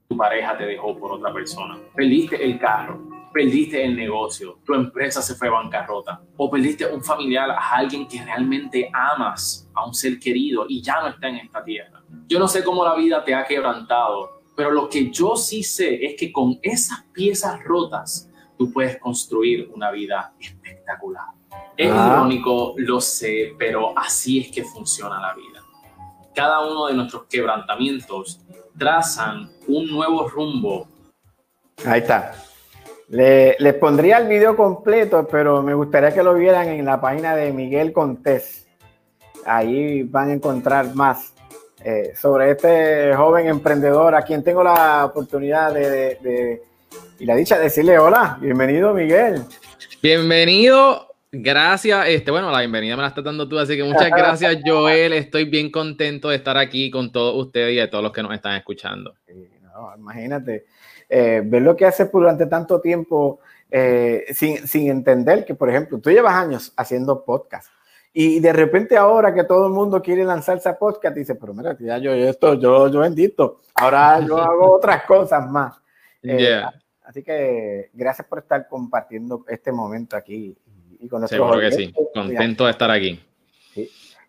tu 0.09 0.17
pareja 0.17 0.57
te 0.57 0.65
dejó 0.65 0.97
por 0.97 1.11
otra 1.11 1.31
persona, 1.31 1.77
perdiste 1.95 2.43
el 2.43 2.57
carro, 2.57 3.07
perdiste 3.31 3.85
el 3.85 3.95
negocio, 3.95 4.57
tu 4.65 4.73
empresa 4.73 5.21
se 5.21 5.35
fue 5.35 5.47
bancarrota 5.47 6.23
o 6.35 6.49
perdiste 6.49 6.88
un 6.88 7.03
familiar 7.03 7.51
a 7.51 7.75
alguien 7.75 8.07
que 8.07 8.19
realmente 8.23 8.89
amas, 8.91 9.69
a 9.75 9.85
un 9.85 9.93
ser 9.93 10.17
querido 10.17 10.65
y 10.67 10.81
ya 10.81 11.01
no 11.01 11.09
está 11.09 11.27
en 11.27 11.35
esta 11.35 11.63
tierra. 11.63 12.01
Yo 12.27 12.39
no 12.39 12.47
sé 12.47 12.63
cómo 12.63 12.84
la 12.84 12.95
vida 12.95 13.23
te 13.23 13.35
ha 13.35 13.45
quebrantado 13.45 14.41
pero 14.55 14.71
lo 14.71 14.89
que 14.89 15.09
yo 15.09 15.35
sí 15.35 15.63
sé 15.63 16.05
es 16.05 16.15
que 16.15 16.31
con 16.31 16.59
esas 16.61 17.03
piezas 17.11 17.63
rotas 17.63 18.30
tú 18.57 18.71
puedes 18.71 18.97
construir 18.99 19.69
una 19.73 19.91
vida 19.91 20.34
espectacular. 20.39 21.25
Es 21.75 21.91
ah. 21.91 22.13
irónico, 22.13 22.73
lo 22.77 23.01
sé, 23.01 23.53
pero 23.57 23.97
así 23.97 24.41
es 24.41 24.51
que 24.51 24.63
funciona 24.63 25.19
la 25.19 25.34
vida. 25.34 25.61
Cada 26.35 26.65
uno 26.65 26.88
de 26.88 26.93
nuestros 26.93 27.25
quebrantamientos 27.25 28.41
trazan 28.77 29.51
un 29.67 29.89
nuevo 29.89 30.27
rumbo. 30.27 30.88
Ahí 31.85 32.01
está. 32.01 32.34
Le, 33.09 33.55
les 33.59 33.73
pondría 33.75 34.17
el 34.17 34.27
video 34.27 34.55
completo, 34.55 35.27
pero 35.30 35.61
me 35.61 35.73
gustaría 35.73 36.13
que 36.13 36.23
lo 36.23 36.34
vieran 36.34 36.67
en 36.69 36.85
la 36.85 36.99
página 36.99 37.35
de 37.35 37.51
Miguel 37.51 37.93
Contés. 37.93 38.67
Ahí 39.45 40.03
van 40.03 40.30
a 40.30 40.34
encontrar 40.34 40.95
más 40.95 41.34
eh, 41.84 42.14
sobre 42.15 42.51
este 42.51 43.14
joven 43.14 43.47
emprendedor 43.47 44.15
a 44.15 44.22
quien 44.22 44.41
tengo 44.41 44.64
la 44.64 45.03
oportunidad 45.05 45.73
de, 45.73 46.61
y 47.19 47.26
la 47.26 47.35
dicha 47.35 47.57
de 47.57 47.64
decirle 47.64 47.99
hola, 47.99 48.38
bienvenido 48.39 48.93
Miguel. 48.93 49.41
Bienvenido, 50.01 51.10
gracias. 51.30 52.07
Este, 52.07 52.31
bueno, 52.31 52.51
la 52.51 52.60
bienvenida 52.60 52.95
me 52.95 53.01
la 53.01 53.10
estás 53.10 53.26
dando 53.26 53.49
tú, 53.49 53.60
así 53.60 53.76
que 53.76 53.84
muchas 53.84 54.10
gracias 54.15 54.60
Joel. 54.65 55.11
Estoy 55.11 55.43
bien 55.45 55.69
contento 55.72 56.30
de 56.30 56.38
estar 56.38 56.57
aquí 56.57 56.89
con 56.89 57.11
todos 57.11 57.35
ustedes 57.45 57.73
y 57.73 57.77
de 57.77 57.88
todos 57.89 58.03
los 58.03 58.14
que 58.14 58.23
nos 58.23 58.34
están 58.34 58.55
escuchando. 58.55 59.15
imagínate, 59.97 60.65
eh, 61.10 61.41
ver 61.43 61.61
lo 61.64 61.76
que 61.76 61.85
haces 61.85 62.10
durante 62.10 62.45
tanto 62.45 62.80
tiempo 62.80 63.41
eh, 63.69 64.26
sin, 64.34 64.65
sin 64.68 64.89
entender 64.89 65.43
que, 65.43 65.53
por 65.53 65.69
ejemplo, 65.69 65.99
tú 65.99 66.10
llevas 66.10 66.35
años 66.35 66.72
haciendo 66.77 67.26
podcast 67.26 67.68
y 68.14 68.40
de 68.40 68.53
repente 68.53 68.95
ahora 68.95 69.34
que 69.34 69.44
todo 69.44 69.65
el 69.65 69.73
mundo 69.73 69.99
quiere 70.02 70.23
lanzarse 70.23 70.69
a 70.69 70.77
podcast, 70.77 71.15
dice, 71.15 71.34
pero 71.34 71.53
mira, 71.53 71.76
ya 71.80 71.98
yo 71.98 72.14
esto, 72.14 72.53
yo, 72.53 72.88
yo 72.88 72.99
bendito, 72.99 73.61
ahora 73.73 74.19
yo 74.19 74.38
hago 74.38 74.72
otras 74.76 75.03
cosas 75.03 75.49
más. 75.49 75.76
Eh, 76.22 76.61
así 77.03 77.23
que 77.23 77.90
gracias 77.91 78.27
por 78.27 78.40
estar 78.40 78.68
compartiendo 78.68 79.44
este 79.48 79.72
momento 79.72 80.15
aquí 80.15 80.56
y 80.99 81.07
con. 81.07 81.27
Seguro 81.27 81.60
que 81.60 81.72
sí, 81.72 81.94
contento 82.14 82.65
de 82.65 82.72
estar 82.72 82.91
aquí. 82.91 83.19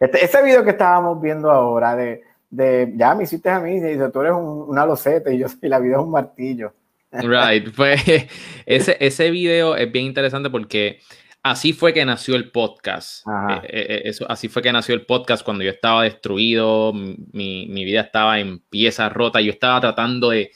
Este, 0.01 0.25
ese 0.25 0.43
video 0.43 0.65
que 0.65 0.71
estábamos 0.71 1.21
viendo 1.21 1.51
ahora 1.51 1.95
de, 1.95 2.23
de 2.51 2.93
ya 2.97 3.15
me 3.15 3.25
hiciste 3.25 3.51
a 3.51 3.61
mí, 3.61 3.81
dice, 3.81 4.09
tú 4.11 4.23
eres 4.23 4.33
una 4.35 4.87
loseta 4.87 5.31
y 5.31 5.39
yo 5.39 5.49
soy 5.49 5.69
la 5.69 5.79
vida 5.79 5.97
es 5.97 6.03
un 6.03 6.11
martillo. 6.11 6.73
Right, 7.13 7.69
pues 7.77 8.03
ese, 8.67 8.97
ese 8.99 9.31
video 9.31 9.77
es 9.77 9.93
bien 9.93 10.07
interesante 10.07 10.51
porque 10.51 11.01
así 11.45 11.75
fue 11.75 11.93
que 11.93 12.05
nació 12.05 12.35
el 12.37 12.51
podcast. 12.51 13.25
Eh, 13.29 13.61
eh, 13.65 13.87
eh, 13.89 14.03
eso, 14.07 14.29
así 14.29 14.49
fue 14.49 14.63
que 14.63 14.73
nació 14.73 14.95
el 14.95 15.05
podcast 15.05 15.45
cuando 15.45 15.63
yo 15.63 15.71
estaba 15.71 16.03
destruido, 16.03 16.93
mi, 16.93 17.85
vida 17.85 18.01
estaba 18.01 18.41
en 18.41 18.61
piezas 18.61 19.13
rotas, 19.13 19.45
yo 19.45 19.53
estaba 19.53 19.81
tratando 19.81 20.31
de, 20.31 20.51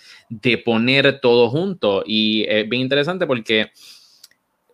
poner 0.65 1.21
todo 1.21 1.51
junto. 1.51 2.03
Y 2.07 2.47
es 2.49 2.67
bien 2.69 2.83
interesante 2.83 3.27
porque 3.27 3.71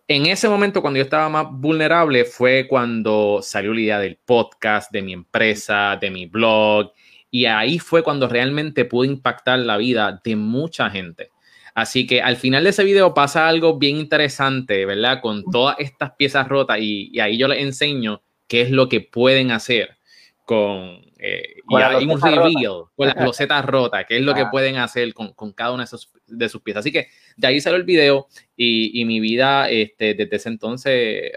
en 0.07 0.25
ese 0.27 0.47
momento, 0.47 0.81
cuando 0.81 0.97
yo 0.97 1.03
estaba 1.03 1.27
más 1.27 1.47
vulnerable, 1.51 2.23
fue 2.23 2.65
cuando 2.67 3.39
salió 3.41 3.73
la 3.73 3.81
idea 3.81 3.99
del 3.99 4.17
podcast, 4.17 4.91
de 4.91 5.01
mi 5.01 5.11
empresa, 5.11 5.97
de 5.99 6.09
mi 6.11 6.27
blog. 6.27 6.93
Y 7.29 7.45
ahí 7.45 7.77
fue 7.77 8.03
cuando 8.03 8.29
realmente 8.29 8.85
pude 8.85 9.09
impactar 9.09 9.59
la 9.59 9.75
vida 9.75 10.21
de 10.23 10.37
mucha 10.37 10.89
gente. 10.89 11.31
Así 11.75 12.07
que 12.07 12.21
al 12.21 12.37
final 12.37 12.63
de 12.63 12.69
ese 12.69 12.85
video 12.85 13.13
pasa 13.13 13.49
algo 13.49 13.77
bien 13.77 13.97
interesante, 13.97 14.85
¿verdad? 14.85 15.19
Con 15.21 15.43
todas 15.51 15.75
estas 15.77 16.13
piezas 16.13 16.47
rotas 16.47 16.77
y, 16.79 17.19
ahí 17.19 17.37
yo 17.37 17.49
les 17.49 17.61
enseño 17.61 18.21
qué 18.47 18.61
es 18.61 18.71
lo 18.71 18.87
que 18.87 19.01
pueden 19.01 19.51
hacer 19.51 19.97
con, 20.45 21.01
eh, 21.19 21.55
y 21.67 21.75
hay 21.75 22.05
un 22.05 22.21
reveal 22.21 22.85
con 22.95 23.07
las 23.07 23.15
losetas 23.25 23.65
rotas, 23.65 24.05
qué 24.07 24.15
es 24.15 24.23
lo 24.23 24.33
que 24.33 24.45
pueden 24.45 24.77
hacer 24.77 25.13
con, 25.13 25.51
cada 25.51 25.73
una 25.73 25.83
de, 26.27 26.47
sus 26.47 26.61
piezas. 26.61 26.79
Así 26.79 26.93
que 26.93 27.07
de 27.35 27.47
ahí 27.47 27.59
salió 27.59 27.75
el 27.75 27.83
video 27.83 28.27
y, 28.55 29.03
mi 29.03 29.19
vida 29.19 29.69
este, 29.69 30.13
desde 30.13 30.37
ese 30.37 30.47
entonces 30.47 31.31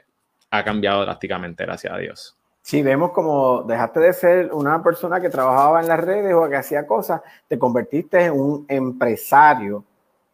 ha 0.51 0.62
cambiado 0.62 1.02
drásticamente, 1.02 1.65
gracias 1.65 1.93
a 1.93 1.98
Dios. 1.98 2.36
Sí, 2.62 2.82
vemos 2.82 3.10
como 3.10 3.65
dejaste 3.65 3.98
de 3.98 4.12
ser 4.12 4.52
una 4.52 4.85
persona 4.85 5.20
que 5.20 5.31
trabajaba 5.31 5.81
en 5.81 5.89
las 5.89 5.98
redes 5.98 6.32
o 6.32 6.48
que 6.48 6.55
hacía 6.55 6.86
cosas, 6.86 7.23
te 7.48 7.59
convertiste 7.59 8.27
en 8.27 8.32
un 8.35 8.66
empresario 8.69 9.85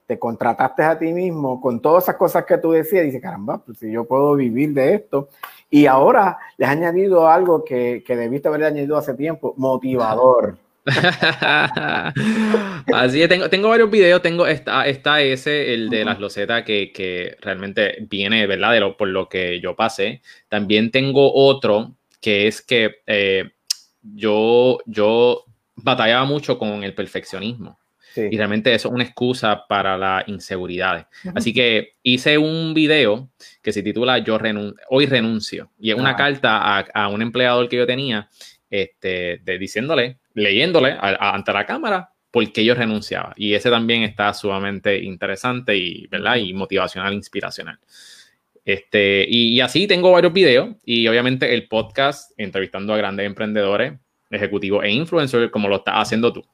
te 0.07 0.19
contrataste 0.19 0.83
a 0.83 0.99
ti 0.99 1.13
mismo 1.13 1.61
con 1.61 1.81
todas 1.81 2.05
esas 2.05 2.17
cosas 2.17 2.45
que 2.45 2.59
tú 2.59 2.73
decías, 2.73 3.03
y 3.03 3.07
dices, 3.07 3.23
caramba, 3.23 3.63
pues 3.65 3.79
si 3.79 3.91
yo 3.91 4.05
puedo 4.05 4.35
vivir 4.35 4.73
de 4.75 4.95
esto. 4.95 5.29
Y 5.71 5.87
ahora 5.87 6.39
le 6.57 6.67
has 6.67 6.73
añadido 6.73 7.29
algo 7.29 7.65
que, 7.65 8.03
que 8.07 8.17
debiste 8.17 8.49
haber 8.49 8.65
añadido 8.65 8.97
hace 8.97 9.15
tiempo, 9.15 9.55
motivador. 9.57 10.59
Así 12.93 13.19
que 13.19 13.29
tengo, 13.29 13.49
tengo 13.49 13.71
varios 13.71 13.91
videos, 13.91 14.21
tengo 14.21 14.47
esta, 14.47 14.87
esta 14.87 15.23
ese, 15.23 15.73
el 15.73 15.89
de 15.89 16.05
las 16.05 16.21
losetas, 16.21 16.63
que, 16.65 16.93
que 16.93 17.37
realmente 17.41 18.07
viene, 18.09 18.47
¿verdad? 18.47 18.73
De 18.73 18.81
lo, 18.81 18.97
por 18.97 19.09
lo 19.09 19.29
que 19.29 19.61
yo 19.61 19.75
pasé. 19.75 20.21
También 20.49 20.91
tengo 20.91 21.33
otro 21.33 21.95
que 22.21 22.47
es 22.47 22.61
que 22.61 22.97
eh, 23.07 23.51
yo, 24.03 24.79
yo 24.87 25.45
batallaba 25.77 26.25
mucho 26.25 26.59
con 26.59 26.85
el 26.85 26.95
perfeccionismo. 26.95 27.79
Y 28.17 28.37
realmente 28.37 28.73
eso 28.75 28.89
es 28.89 28.95
una 28.95 29.05
excusa 29.05 29.67
para 29.67 29.97
las 29.97 30.29
inseguridades. 30.29 31.07
Así 31.35 31.53
que 31.53 31.95
hice 32.03 32.39
un 32.39 32.75
video 32.75 33.31
que 33.63 33.73
se 33.73 33.83
titula 33.83 34.19
Yo 34.19 34.39
Hoy 34.91 35.07
renuncio. 35.07 35.71
Y 35.79 35.91
es 35.91 35.97
una 35.97 36.17
carta 36.17 36.79
a, 36.79 36.81
a, 36.95 37.09
un 37.09 37.23
empleador 37.23 37.69
que 37.69 37.77
yo 37.77 37.87
tenía 37.87 38.29
este, 38.71 39.41
de, 39.45 39.59
diciéndole, 39.59 40.19
leyéndole 40.35 40.97
ante 41.01 41.53
la 41.53 41.65
cámara 41.65 42.11
por 42.35 42.51
qué 42.53 42.65
yo 42.65 42.75
renunciaba. 42.75 43.33
Y 43.37 43.55
ese 43.55 43.71
también 43.71 44.03
está 44.03 44.35
sumamente 44.35 44.99
interesante 44.99 45.77
y, 45.77 46.09
¿verdad? 46.09 46.37
y 46.37 46.53
motivacional, 46.53 47.15
inspiracional. 47.15 47.79
Este, 48.65 49.25
y, 49.29 49.61
así 49.61 49.87
tengo 49.87 50.11
varios 50.11 50.33
videos 50.33 50.75
y 50.85 51.07
obviamente 51.07 51.55
el 51.55 51.69
podcast 51.69 52.33
entrevistando 52.37 52.95
a 52.95 52.97
grandes 52.97 53.27
emprendedores, 53.27 53.93
ejecutivos 54.31 54.83
e 54.85 54.91
influencers 54.91 55.53
como 55.53 55.69
lo 55.69 55.77
estás 55.77 55.95
haciendo 55.97 56.33
tú. 56.33 56.45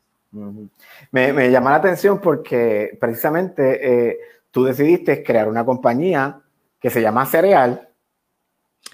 Me, 1.13 1.33
me 1.33 1.51
llama 1.51 1.71
la 1.71 1.77
atención 1.77 2.21
porque 2.21 2.97
precisamente 3.01 4.09
eh, 4.11 4.19
tú 4.51 4.65
decidiste 4.65 5.23
crear 5.23 5.49
una 5.49 5.65
compañía 5.65 6.41
que 6.81 6.91
se 6.91 7.03
llama 7.03 7.27
Cereal. 7.27 7.89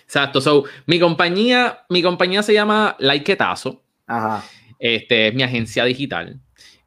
Exacto. 0.03 0.41
So, 0.41 0.65
mi 0.87 0.99
compañía, 0.99 1.85
mi 1.89 2.03
compañía 2.03 2.43
se 2.43 2.55
llama 2.55 2.97
Likeetazo. 2.99 3.83
Ajá. 4.07 4.45
Este 4.79 5.29
es 5.29 5.35
mi 5.35 5.43
agencia 5.43 5.85
digital. 5.85 6.41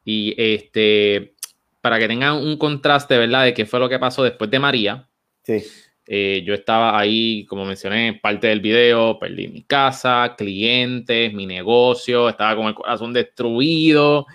Y 0.03 0.33
este, 0.37 1.35
para 1.81 1.99
que 1.99 2.07
tengan 2.07 2.35
un 2.35 2.57
contraste, 2.57 3.17
¿verdad? 3.17 3.45
De 3.45 3.53
qué 3.53 3.65
fue 3.65 3.79
lo 3.79 3.89
que 3.89 3.99
pasó 3.99 4.23
después 4.23 4.49
de 4.49 4.59
María. 4.59 5.07
Sí. 5.43 5.63
Eh, 6.11 6.41
yo 6.43 6.55
estaba 6.55 6.97
ahí, 6.97 7.45
como 7.45 7.65
mencioné, 7.65 8.15
parte 8.15 8.47
del 8.47 8.61
video, 8.61 9.19
perdí 9.19 9.47
mi 9.47 9.61
casa, 9.61 10.33
clientes, 10.35 11.31
mi 11.35 11.45
negocio, 11.45 12.29
estaba 12.29 12.55
con 12.55 12.65
el 12.65 12.73
corazón 12.73 13.13
destruido 13.13 14.25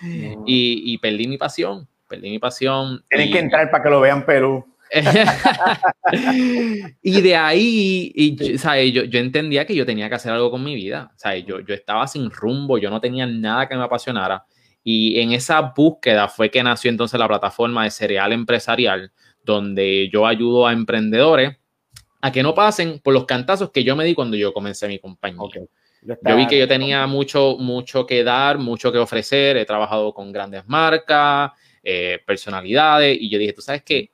y, 0.45 0.97
perdí 0.99 1.27
mi 1.27 1.37
pasión, 1.37 1.85
perdí 2.07 2.29
mi 2.29 2.39
pasión. 2.39 3.03
Tienes 3.09 3.29
que 3.29 3.39
entrar 3.39 3.69
para 3.69 3.83
que 3.83 3.89
lo 3.89 3.99
vean 3.99 4.25
Perú. 4.25 4.65
y 7.01 7.21
de 7.21 7.35
ahí, 7.35 8.09
y, 8.15 8.57
¿sabes? 8.57 8.93
Yo, 8.93 9.03
yo, 9.03 9.19
entendía 9.19 9.65
que 9.65 9.75
yo 9.75 9.85
tenía 9.85 10.07
que 10.07 10.15
hacer 10.15 10.31
algo 10.31 10.51
con 10.51 10.63
mi 10.63 10.75
vida. 10.75 11.11
¿sabes? 11.17 11.45
Yo, 11.45 11.59
yo 11.59 11.75
estaba 11.75 12.07
sin 12.07 12.31
rumbo, 12.31 12.77
yo 12.77 12.89
no 12.89 13.01
tenía 13.01 13.25
nada 13.25 13.67
que 13.67 13.75
me 13.75 13.83
apasionara. 13.83 14.45
Y 14.81 15.19
en 15.19 15.33
esa 15.33 15.73
búsqueda 15.75 16.29
fue 16.29 16.49
que 16.49 16.63
nació 16.63 16.89
entonces 16.89 17.19
la 17.19 17.27
plataforma 17.27 17.83
de 17.83 17.91
Cereal 17.91 18.31
Empresarial, 18.31 19.11
donde 19.43 20.09
yo 20.09 20.25
ayudo 20.25 20.67
a 20.67 20.71
emprendedores 20.71 21.57
a 22.25 22.31
que 22.31 22.41
no 22.41 22.55
pasen 22.55 22.99
por 23.03 23.13
los 23.13 23.25
cantazos 23.25 23.69
que 23.69 23.83
yo 23.83 23.95
me 23.95 24.03
di 24.03 24.15
cuando 24.15 24.35
yo 24.35 24.51
comencé 24.51 24.87
mi 24.87 24.97
compañía. 24.97 25.61
Yo 26.01 26.35
vi 26.35 26.47
que 26.47 26.57
yo 26.57 26.67
tenía 26.67 27.05
mucho, 27.05 27.55
mucho 27.59 28.03
que 28.07 28.23
dar, 28.23 28.57
mucho 28.57 28.91
que 28.91 28.97
ofrecer, 28.97 29.57
he 29.57 29.65
trabajado 29.65 30.11
con 30.11 30.31
grandes 30.31 30.67
marcas, 30.67 31.51
eh, 31.83 32.19
personalidades, 32.25 33.15
y 33.21 33.29
yo 33.29 33.37
dije, 33.37 33.53
tú 33.53 33.61
sabes 33.61 33.83
qué, 33.83 34.09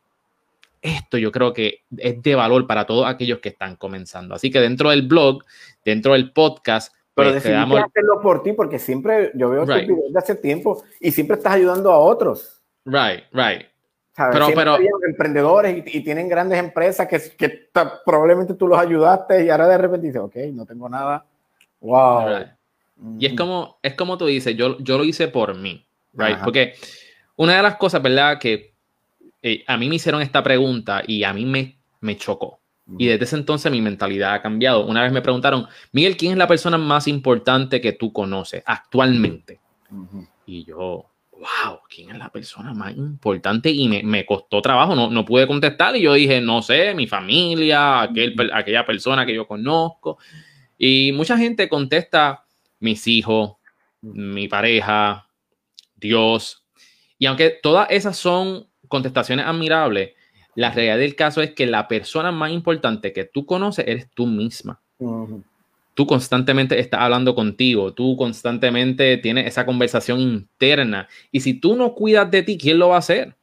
esto 0.82 1.18
yo 1.18 1.32
creo 1.32 1.54
que 1.54 1.84
es 1.96 2.22
de 2.22 2.36
valor 2.36 2.68
para 2.68 2.86
todos 2.86 3.08
aquellos 3.08 3.40
que 3.40 3.48
están 3.48 3.78
comenzando. 3.78 4.36
Así 4.36 4.52
que 4.52 4.60
dentro 4.60 4.90
del 4.90 5.04
blog, 5.04 5.46
dentro 5.86 6.12
del 6.12 6.34
podcast, 6.34 6.94
pero 7.16 7.30
pues, 7.30 7.44
decidiste 7.46 7.78
hacerlo 7.78 8.22
por 8.22 8.44
ti 8.44 8.52
porque 8.52 8.78
siempre 8.78 9.32
yo 9.36 9.50
veo 9.52 9.66
tus 9.66 9.76
videos 9.76 10.12
de 10.12 10.20
hace 10.20 10.36
tiempo 10.36 10.84
y 11.00 11.12
siempre 11.12 11.38
estás 11.38 11.54
ayudando 11.54 11.90
a 11.94 11.98
otros. 11.98 12.62
Right, 12.84 13.24
right. 13.32 13.71
Pero, 14.16 14.48
pero 14.54 14.78
emprendedores 15.08 15.84
y, 15.86 16.02
tienen 16.02 16.28
grandes 16.28 16.60
empresas 16.60 17.08
que, 17.08 17.20
que 17.38 17.70
probablemente 18.06 18.54
tú 18.56 18.68
los 18.68 18.78
ayudaste 18.78 19.46
y 19.46 19.50
ahora 19.50 19.68
de 19.68 19.78
repente 19.78 20.08
dices, 20.08 20.22
ok, 20.22 20.36
no 20.54 20.66
tengo 20.66 20.90
nada. 20.90 21.26
Wow. 21.80 22.46
Y 23.18 23.26
es 23.26 23.34
como, 23.36 23.78
es 23.82 23.94
como 23.96 24.18
tú 24.18 24.26
dices, 24.26 24.56
yo, 24.56 24.78
yo 24.80 24.98
lo 24.98 25.06
hice 25.06 25.28
por 25.30 25.56
mí, 25.56 25.86
right? 26.14 26.38
Porque 26.44 26.74
una 27.38 27.56
de 27.56 27.64
las 27.64 27.78
cosas, 27.78 28.02
¿verdad? 28.02 28.38
Que 28.38 28.74
eh, 29.42 29.64
a 29.66 29.78
mí 29.78 29.90
me 29.90 29.96
hicieron 29.96 30.22
esta 30.22 30.44
pregunta 30.44 31.02
y 31.08 31.24
a 31.24 31.34
mí 31.34 31.46
me, 31.46 31.78
me 32.02 32.18
chocó. 32.18 32.60
Y 32.98 33.08
desde 33.08 33.24
ese 33.24 33.38
entonces 33.38 33.72
mi 33.72 33.82
mentalidad 33.82 34.34
ha 34.34 34.42
cambiado. 34.42 34.86
Una 34.86 35.04
vez 35.04 35.14
me 35.14 35.22
preguntaron, 35.22 35.68
Miguel, 35.94 36.18
¿quién 36.18 36.34
es 36.34 36.38
la 36.38 36.48
persona 36.48 36.78
más 36.78 37.08
importante 37.08 37.80
que 37.80 37.94
tú 37.94 38.12
conoces 38.12 38.64
actualmente? 38.66 39.60
Y 40.46 40.66
yo, 40.66 41.06
wow, 41.42 41.80
¿quién 41.90 42.12
es 42.12 42.18
la 42.18 42.30
persona 42.30 42.74
más 42.74 42.96
importante? 42.96 43.72
Y 43.72 43.88
me, 43.88 44.04
me 44.04 44.26
costó 44.26 44.62
trabajo, 44.62 44.96
no, 44.96 45.10
no, 45.10 45.26
pude 45.26 45.48
contestar 45.48 45.96
y 45.96 46.02
yo 46.02 46.14
dije, 46.14 46.40
no 46.40 46.62
sé, 46.62 46.94
mi 46.94 47.08
familia, 47.08 48.04
aquel, 48.04 48.36
aquella 48.54 48.86
persona 48.86 49.26
que 49.26 49.34
yo 49.34 49.48
conozco. 49.48 50.20
Y 50.78 51.12
mucha 51.14 51.38
gente 51.38 51.68
contesta, 51.68 52.46
mis 52.80 53.08
hijos, 53.08 53.54
mi 54.02 54.48
pareja, 54.48 55.28
Dios. 55.96 56.64
Y 57.18 57.26
aunque 57.26 57.50
todas 57.50 57.88
esas 57.90 58.18
son 58.18 58.68
contestaciones 58.88 59.46
admirables, 59.46 60.12
la 60.56 60.72
realidad 60.72 60.98
del 60.98 61.16
caso 61.16 61.42
es 61.42 61.54
que 61.54 61.66
la 61.66 61.88
persona 61.88 62.32
más 62.32 62.52
importante 62.52 63.14
que 63.14 63.26
tú 63.26 63.46
conoces 63.46 63.88
eres 63.88 64.10
tú 64.14 64.28
misma 64.28 64.82
tú 66.02 66.08
constantemente 66.08 66.80
estás 66.80 67.00
hablando 67.00 67.36
contigo, 67.36 67.94
tú 67.94 68.18
constantemente 68.18 69.18
tienes 69.18 69.46
esa 69.46 69.68
conversación 69.68 70.20
interna. 70.20 71.08
Y 71.32 71.42
si 71.42 71.54
tú 71.54 71.76
no 71.76 71.94
cuidas 71.94 72.32
de 72.32 72.42
ti, 72.42 72.58
¿quién 72.58 72.80
lo 72.80 72.90
va 72.90 72.96
a 72.96 73.00
hacer? 73.00 73.36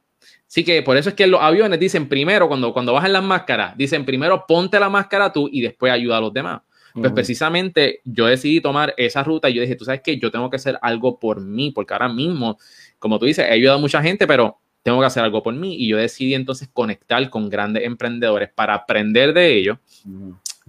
Así 0.45 0.65
que 0.65 0.81
por 0.81 0.97
eso 0.97 1.07
es 1.07 1.15
que 1.15 1.25
los 1.25 1.41
aviones 1.41 1.79
dicen 1.79 2.09
primero, 2.09 2.49
cuando, 2.49 2.73
cuando 2.73 2.91
bajan 2.91 3.13
las 3.13 3.23
máscaras, 3.23 3.77
dicen 3.77 4.03
primero 4.03 4.43
ponte 4.45 4.77
la 4.77 4.89
máscara 4.89 5.31
tú 5.31 5.47
y 5.49 5.61
después 5.61 5.93
ayuda 5.93 6.17
a 6.17 6.19
los 6.19 6.33
demás. 6.33 6.59
Pues 6.93 7.13
precisamente 7.13 8.01
yo 8.03 8.25
decidí 8.25 8.59
tomar 8.59 8.93
esa 8.97 9.23
ruta 9.23 9.49
y 9.49 9.53
yo 9.53 9.61
dije, 9.61 9.77
tú 9.77 9.85
sabes 9.85 10.01
que 10.01 10.19
yo 10.19 10.29
tengo 10.29 10.49
que 10.49 10.57
hacer 10.57 10.77
algo 10.81 11.17
por 11.17 11.39
mí, 11.39 11.71
porque 11.71 11.93
ahora 11.93 12.09
mismo, 12.09 12.57
como 12.97 13.19
tú 13.19 13.25
dices, 13.25 13.45
he 13.47 13.53
ayudado 13.53 13.77
a 13.77 13.81
mucha 13.81 14.01
gente, 14.01 14.27
pero 14.27 14.57
tengo 14.83 14.99
que 14.99 15.05
hacer 15.05 15.23
algo 15.23 15.41
por 15.41 15.53
mí. 15.53 15.77
Y 15.77 15.87
yo 15.87 15.95
decidí 15.95 16.33
entonces 16.33 16.67
conectar 16.73 17.29
con 17.29 17.47
grandes 17.47 17.85
emprendedores 17.85 18.49
para 18.53 18.73
aprender 18.73 19.33
de 19.33 19.55
ellos, 19.55 19.77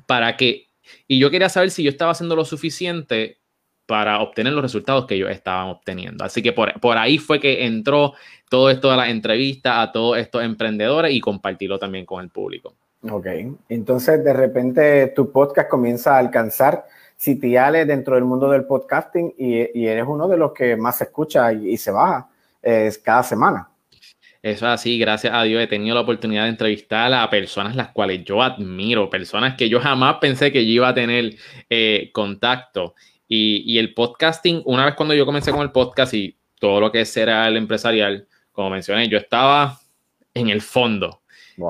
para 0.06 0.36
que 0.36 0.69
y 1.10 1.18
yo 1.18 1.28
quería 1.28 1.48
saber 1.48 1.72
si 1.72 1.82
yo 1.82 1.90
estaba 1.90 2.12
haciendo 2.12 2.36
lo 2.36 2.44
suficiente 2.44 3.40
para 3.84 4.20
obtener 4.20 4.52
los 4.52 4.62
resultados 4.62 5.06
que 5.06 5.16
ellos 5.16 5.28
estaban 5.28 5.66
obteniendo. 5.66 6.22
Así 6.22 6.40
que 6.40 6.52
por, 6.52 6.78
por 6.78 6.96
ahí 6.98 7.18
fue 7.18 7.40
que 7.40 7.66
entró 7.66 8.12
todo 8.48 8.70
esto 8.70 8.92
de 8.92 8.96
las 8.96 9.08
entrevistas 9.08 9.72
a 9.76 9.90
todos 9.90 10.18
estos 10.18 10.44
emprendedores 10.44 11.12
y 11.12 11.20
compartirlo 11.20 11.80
también 11.80 12.06
con 12.06 12.22
el 12.22 12.30
público. 12.30 12.74
Ok, 13.10 13.26
entonces 13.68 14.22
de 14.22 14.32
repente 14.32 15.08
tu 15.08 15.32
podcast 15.32 15.68
comienza 15.68 16.14
a 16.14 16.18
alcanzar 16.18 16.84
sitiales 17.16 17.88
dentro 17.88 18.14
del 18.14 18.24
mundo 18.24 18.48
del 18.48 18.64
podcasting 18.64 19.34
y, 19.36 19.86
eres 19.88 20.04
uno 20.06 20.28
de 20.28 20.36
los 20.36 20.52
que 20.52 20.76
más 20.76 20.98
se 20.98 21.04
escucha 21.04 21.52
y, 21.52 21.76
se 21.76 21.90
baja 21.90 22.28
es 22.62 22.98
cada 22.98 23.24
semana. 23.24 23.68
Eso 24.42 24.66
es 24.66 24.72
así, 24.72 24.98
gracias 24.98 25.34
a 25.34 25.42
Dios 25.42 25.62
he 25.62 25.66
tenido 25.66 25.94
la 25.94 26.00
oportunidad 26.00 26.44
de 26.44 26.50
entrevistar 26.50 27.12
a 27.12 27.28
personas 27.28 27.76
las 27.76 27.90
cuales 27.90 28.24
yo 28.24 28.42
admiro, 28.42 29.10
personas 29.10 29.54
que 29.54 29.68
yo 29.68 29.80
jamás 29.80 30.16
pensé 30.18 30.50
que 30.50 30.64
yo 30.64 30.72
iba 30.72 30.88
a 30.88 30.94
tener 30.94 31.36
eh, 31.68 32.10
contacto. 32.12 32.94
Y, 33.28 33.78
el 33.78 33.94
podcasting, 33.94 34.62
una 34.64 34.84
vez 34.84 34.94
cuando 34.94 35.14
yo 35.14 35.24
comencé 35.24 35.52
con 35.52 35.60
el 35.60 35.70
podcast 35.70 36.14
y 36.14 36.36
todo 36.58 36.80
lo 36.80 36.90
que 36.90 37.04
era 37.14 37.46
el 37.46 37.56
empresarial, 37.56 38.26
como 38.50 38.70
mencioné, 38.70 39.08
yo 39.08 39.18
estaba 39.18 39.78
en 40.34 40.48
el 40.48 40.62
fondo. 40.62 41.22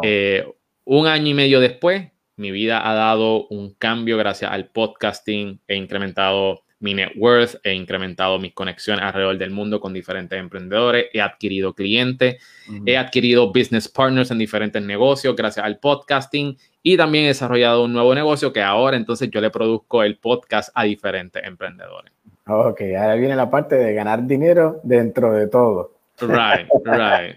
Eh, 0.02 0.46
un 0.84 1.06
año 1.06 1.28
y 1.28 1.34
medio 1.34 1.60
después, 1.60 2.10
mi 2.36 2.50
vida 2.50 2.88
ha 2.88 2.94
dado 2.94 3.46
un 3.48 3.74
cambio 3.74 4.16
gracias 4.16 4.50
al 4.50 4.68
podcasting, 4.68 5.60
he 5.68 5.76
incrementado 5.76 6.62
mi 6.80 6.94
net 6.94 7.12
worth, 7.16 7.56
he 7.62 7.74
incrementado 7.74 8.38
mis 8.38 8.54
conexiones 8.54 9.04
alrededor 9.04 9.36
del 9.38 9.50
mundo 9.50 9.80
con 9.80 9.92
diferentes 9.92 10.38
emprendedores, 10.38 11.06
he 11.12 11.20
adquirido 11.20 11.74
clientes, 11.74 12.42
he 12.86 12.96
adquirido 12.96 13.52
business 13.52 13.86
partners 13.86 14.30
en 14.30 14.38
diferentes 14.38 14.82
negocios 14.82 15.36
gracias 15.36 15.64
al 15.64 15.78
podcasting 15.78 16.56
y 16.82 16.96
también 16.96 17.24
he 17.24 17.28
desarrollado 17.28 17.84
un 17.84 17.92
nuevo 17.92 18.14
negocio 18.14 18.52
que 18.52 18.62
ahora 18.62 18.96
entonces 18.96 19.30
yo 19.30 19.40
le 19.42 19.50
produzco 19.50 20.02
el 20.02 20.16
podcast 20.16 20.70
a 20.74 20.84
diferentes 20.84 21.44
emprendedores. 21.44 22.12
Ok, 22.46 22.80
ahora 22.98 23.14
viene 23.14 23.36
la 23.36 23.50
parte 23.50 23.76
de 23.76 23.92
ganar 23.92 24.26
dinero 24.26 24.80
dentro 24.82 25.32
de 25.32 25.46
todo. 25.48 25.92
Right, 26.20 26.66
right. 26.84 27.36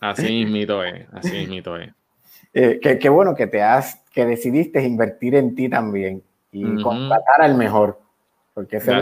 Así 0.00 0.44
mismo 0.46 0.82
es, 0.82 1.06
así 1.12 1.46
mismo 1.46 1.76
es. 1.76 1.90
Eh, 2.54 2.78
qué, 2.80 3.08
bueno 3.08 3.34
que 3.34 3.48
te 3.48 3.60
has, 3.60 3.96
que 4.12 4.24
decidiste 4.24 4.82
invertir 4.84 5.34
en 5.34 5.56
ti 5.56 5.68
también 5.68 6.22
y 6.52 6.80
contratar 6.80 7.42
al 7.42 7.56
mejor 7.56 8.03
porque 8.54 8.76
ese 8.76 8.92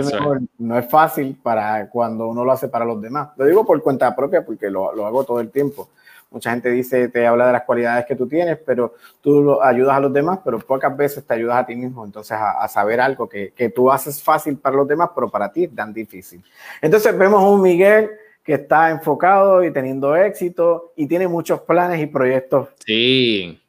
no 0.58 0.78
es 0.78 0.88
fácil 0.88 1.38
para 1.40 1.88
cuando 1.90 2.26
uno 2.26 2.44
lo 2.44 2.52
hace 2.52 2.68
para 2.68 2.86
los 2.86 3.00
demás. 3.00 3.28
Lo 3.36 3.44
digo 3.44 3.64
por 3.66 3.80
cuenta 3.82 4.16
propia 4.16 4.44
porque 4.44 4.70
lo, 4.70 4.94
lo 4.94 5.06
hago 5.06 5.24
todo 5.24 5.40
el 5.40 5.50
tiempo. 5.50 5.90
Mucha 6.30 6.50
gente 6.50 6.70
dice, 6.70 7.08
te 7.08 7.26
habla 7.26 7.46
de 7.46 7.52
las 7.52 7.64
cualidades 7.64 8.06
que 8.06 8.16
tú 8.16 8.26
tienes, 8.26 8.58
pero 8.64 8.94
tú 9.20 9.42
lo, 9.42 9.62
ayudas 9.62 9.98
a 9.98 10.00
los 10.00 10.10
demás, 10.10 10.38
pero 10.42 10.58
pocas 10.58 10.96
veces 10.96 11.26
te 11.26 11.34
ayudas 11.34 11.56
a 11.56 11.66
ti 11.66 11.76
mismo. 11.76 12.06
Entonces, 12.06 12.34
a, 12.40 12.66
saber 12.68 13.02
algo 13.02 13.28
que, 13.28 13.52
que, 13.54 13.68
tú 13.68 13.90
haces 13.90 14.22
fácil 14.22 14.56
para 14.56 14.76
los 14.76 14.88
demás, 14.88 15.10
pero 15.14 15.28
para 15.28 15.52
ti 15.52 15.64
es 15.64 15.74
tan 15.74 15.92
difícil. 15.92 16.42
Entonces, 16.80 17.16
vemos 17.18 17.42
a 17.42 17.46
un 17.46 17.60
Miguel 17.60 18.10
que 18.42 18.54
está 18.54 18.90
enfocado 18.90 19.62
y 19.62 19.70
teniendo 19.70 20.16
éxito 20.16 20.92
y 20.96 21.06
tiene 21.06 21.28
muchos 21.28 21.60
planes 21.60 22.00
y 22.00 22.06
proyectos. 22.06 22.68
Sí. 22.86 23.60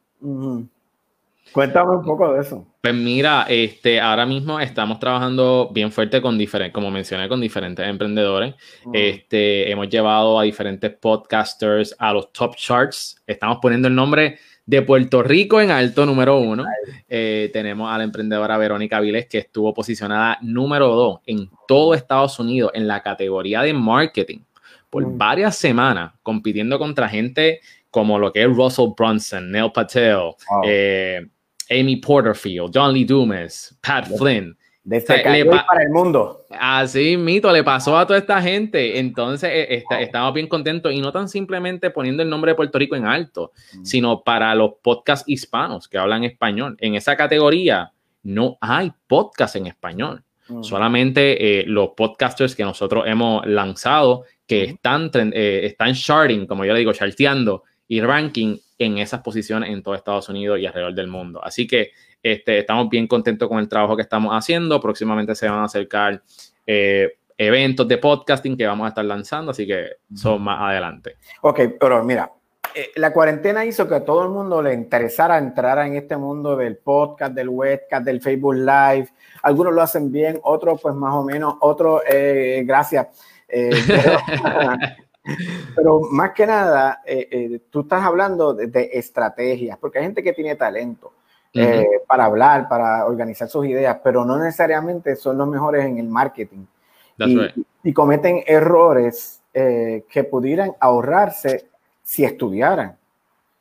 Cuéntame 1.51 1.97
un 1.97 2.05
poco 2.05 2.34
de 2.34 2.41
eso. 2.41 2.65
Pues 2.84 2.95
mira, 2.95 3.45
este, 3.47 4.01
ahora 4.01 4.26
mismo 4.26 4.60
estamos 4.60 4.99
trabajando 4.99 5.69
bien 5.73 5.89
fuerte 5.89 6.22
con 6.22 6.38
diferentes, 6.38 6.73
como 6.73 6.91
mencioné, 6.91 7.30
con 7.30 7.39
diferentes 7.39 7.88
emprendedores. 7.88 8.55
Este, 8.91 9.72
hemos 9.72 9.88
llevado 9.88 10.38
a 10.38 10.43
diferentes 10.43 10.91
podcasters 10.91 11.95
a 11.97 12.11
los 12.11 12.34
top 12.34 12.57
charts. 12.57 13.23
Estamos 13.26 13.60
poniendo 13.61 13.88
el 13.88 13.95
nombre 13.95 14.38
de 14.65 14.81
Puerto 14.81 15.23
Rico 15.23 15.61
en 15.61 15.72
alto 15.72 16.05
número 16.05 16.39
uno. 16.39 16.65
Eh, 17.07 17.49
tenemos 17.53 17.89
a 17.89 17.97
la 17.97 18.03
emprendedora 18.03 18.57
Verónica 18.57 18.99
Viles, 18.99 19.27
que 19.27 19.38
estuvo 19.38 19.73
posicionada 19.73 20.38
número 20.41 20.89
dos 20.89 21.22
en 21.26 21.49
todo 21.69 21.93
Estados 21.93 22.38
Unidos 22.38 22.72
en 22.73 22.85
la 22.85 23.01
categoría 23.01 23.61
de 23.61 23.73
marketing 23.73 24.39
por 24.89 25.07
mm. 25.07 25.18
varias 25.18 25.55
semanas, 25.55 26.15
compitiendo 26.22 26.77
contra 26.77 27.07
gente 27.07 27.61
como 27.89 28.19
lo 28.19 28.34
que 28.34 28.41
es 28.41 28.47
Russell 28.53 28.89
Brunson, 28.97 29.51
Neil 29.51 29.72
Patel, 29.72 30.31
eh, 30.65 31.27
Amy 31.69 31.98
Porterfield, 31.98 32.72
John 32.73 32.94
Lee 32.94 33.06
Dumas, 33.06 33.77
Pat 33.81 34.07
Flynn. 34.18 34.57
De 34.84 34.99
para 34.99 35.81
el 35.81 35.90
mundo. 35.91 36.45
Así, 36.49 37.15
mito, 37.15 37.49
le 37.53 37.64
pasó 37.64 37.98
a 37.98 38.06
toda 38.06 38.19
esta 38.19 38.41
gente. 38.41 38.99
Entonces, 38.99 39.49
eh, 39.49 39.84
estamos 40.02 40.34
bien 40.34 40.48
contentos 40.48 40.91
y 40.91 40.99
no 40.99 41.14
tan 41.14 41.30
simplemente 41.30 41.90
poniendo 41.90 42.22
el 42.22 42.30
nombre 42.30 42.52
de 42.52 42.56
Puerto 42.56 42.77
Rico 42.77 42.98
en 42.98 43.06
alto, 43.06 43.53
mm. 43.76 43.85
sino 43.85 44.23
para 44.23 44.53
los 44.56 44.73
podcasts 44.81 45.23
hispanos 45.26 45.88
que 45.88 45.98
hablan 45.98 46.26
español. 46.26 46.76
En 46.81 46.95
esa 46.95 47.15
categoría 47.15 47.94
no 48.23 48.57
hay 48.60 48.91
podcast 49.07 49.56
en 49.56 49.68
español. 49.68 50.22
Mm. 50.49 50.64
Solamente 50.64 51.61
eh, 51.61 51.64
los 51.65 51.91
podcasters 51.95 52.53
que 52.53 52.64
nosotros 52.64 53.06
hemos 53.07 53.45
lanzado 53.45 54.26
que 54.45 54.65
están, 54.65 55.10
eh, 55.14 55.61
están 55.64 55.94
charting, 55.94 56.45
como 56.45 56.65
yo 56.65 56.73
le 56.73 56.80
digo, 56.80 56.91
charteando 56.91 57.64
y 57.88 58.01
ranking 58.01 58.57
en 58.77 58.97
esas 58.97 59.22
posiciones 59.22 59.69
en 59.69 59.84
todo 59.84 59.95
Estados 59.95 60.30
Unidos 60.30 60.60
y 60.60 60.65
alrededor 60.65 60.93
del 60.93 61.07
mundo. 61.07 61.43
Así 61.43 61.68
que 61.68 61.91
este, 62.22 62.60
estamos 62.60 62.89
bien 62.89 63.07
contentos 63.07 63.49
con 63.49 63.60
el 63.60 63.68
trabajo 63.68 63.95
que 63.95 64.01
estamos 64.01 64.31
haciendo. 64.34 64.80
Próximamente 64.80 65.35
se 65.35 65.49
van 65.49 65.60
a 65.60 65.65
acercar 65.65 66.22
eh, 66.65 67.18
eventos 67.38 67.88
de 67.88 67.97
podcasting 67.97 68.57
que 68.57 68.65
vamos 68.65 68.85
a 68.85 68.89
estar 68.89 69.05
lanzando, 69.05 69.51
así 69.51 69.68
que 69.68 69.97
son 70.15 70.41
más 70.41 70.61
adelante. 70.61 71.18
Ok, 71.41 71.60
pero 71.80 72.03
mira, 72.03 72.31
eh, 72.73 72.91
la 72.95 73.11
cuarentena 73.11 73.65
hizo 73.65 73.88
que 73.88 73.95
a 73.95 74.05
todo 74.05 74.23
el 74.23 74.30
mundo 74.30 74.61
le 74.61 74.73
interesara 74.73 75.38
entrar 75.38 75.85
en 75.85 75.95
este 75.95 76.15
mundo 76.15 76.55
del 76.55 76.77
podcast, 76.77 77.34
del 77.34 77.49
webcast, 77.49 78.05
del 78.05 78.22
Facebook 78.22 78.55
Live. 78.55 79.10
Algunos 79.41 79.73
lo 79.73 79.81
hacen 79.81 80.11
bien, 80.11 80.39
otros 80.43 80.81
pues 80.81 80.95
más 80.95 81.14
o 81.14 81.23
menos, 81.23 81.55
otros 81.60 82.01
eh, 82.10 82.64
gracias. 82.65 83.07
pero, 83.53 84.18
Pero 85.76 86.02
más 86.12 86.32
que 86.32 86.45
nada, 86.45 87.02
eh, 87.06 87.28
eh, 87.32 87.60
tú 87.70 87.82
estás 87.82 88.04
hablando 88.04 88.54
de, 88.54 88.90
estrategias, 88.94 89.78
porque 89.78 90.00
hay 90.00 90.06
gente 90.06 90.24
que 90.24 90.34
tiene 90.34 90.56
talento 90.56 91.14
eh, 91.54 91.86
para 92.08 92.26
hablar, 92.26 92.68
para 92.68 93.06
organizar 93.06 93.48
sus 93.48 93.66
ideas, 93.66 94.00
pero 94.04 94.26
no 94.26 94.38
necesariamente 94.38 95.16
son 95.16 95.38
los 95.38 95.48
mejores 95.48 95.86
en 95.86 95.98
el 95.98 96.08
marketing. 96.08 96.66
Y, 97.84 97.94
cometen 97.94 98.44
errores 98.48 99.41
que 99.54 100.28
pudieran 100.30 100.74
ahorrarse 100.80 101.70
si 102.02 102.26
estudiaran. 102.26 102.98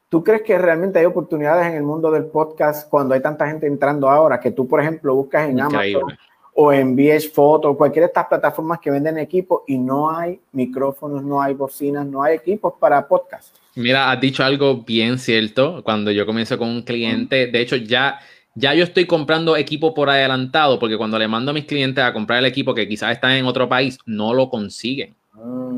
¿Tú 0.08 0.24
crees 0.24 0.42
que 0.42 0.58
realmente 0.58 0.98
hay 0.98 1.04
oportunidades 1.04 1.66
en 1.66 1.74
el 1.74 1.82
mundo 1.82 2.10
del 2.10 2.26
podcast 2.26 2.88
cuando 2.88 3.14
hay 3.14 3.20
tanta 3.20 3.46
gente 3.46 3.66
entrando 3.66 4.10
ahora 4.10 4.40
que 4.40 4.50
tú, 4.50 4.66
por 4.66 4.80
ejemplo, 4.80 5.14
buscas 5.14 5.48
en 5.48 5.60
Amazon 5.60 6.12
o 6.54 6.72
en 6.72 6.94
VH 6.94 7.30
Photo, 7.30 7.76
cualquiera 7.76 8.06
de 8.06 8.10
estas 8.10 8.26
plataformas 8.26 8.78
que 8.80 8.90
venden 8.90 9.18
equipos 9.18 9.62
y 9.66 9.78
no 9.78 10.10
hay 10.10 10.38
micrófonos, 10.52 11.22
no 11.22 11.40
hay 11.40 11.54
bocinas, 11.54 12.06
no 12.06 12.22
hay 12.22 12.36
equipos 12.36 12.74
para 12.78 13.06
podcast. 13.06 13.56
Mira, 13.74 14.10
has 14.10 14.20
dicho 14.20 14.44
algo 14.44 14.82
bien 14.82 15.18
cierto. 15.18 15.82
Cuando 15.82 16.10
yo 16.10 16.26
comienzo 16.26 16.58
con 16.58 16.68
un 16.68 16.82
cliente, 16.82 17.46
de 17.46 17.60
hecho 17.60 17.76
ya, 17.76 18.18
ya 18.54 18.74
yo 18.74 18.84
estoy 18.84 19.06
comprando 19.06 19.56
equipo 19.56 19.94
por 19.94 20.10
adelantado 20.10 20.78
porque 20.78 20.98
cuando 20.98 21.18
le 21.18 21.26
mando 21.26 21.52
a 21.52 21.54
mis 21.54 21.64
clientes 21.64 22.04
a 22.04 22.12
comprar 22.12 22.40
el 22.40 22.46
equipo 22.46 22.74
que 22.74 22.86
quizás 22.86 23.12
están 23.12 23.32
en 23.32 23.46
otro 23.46 23.68
país, 23.68 23.98
no 24.04 24.34
lo 24.34 24.50
consiguen. 24.50 25.14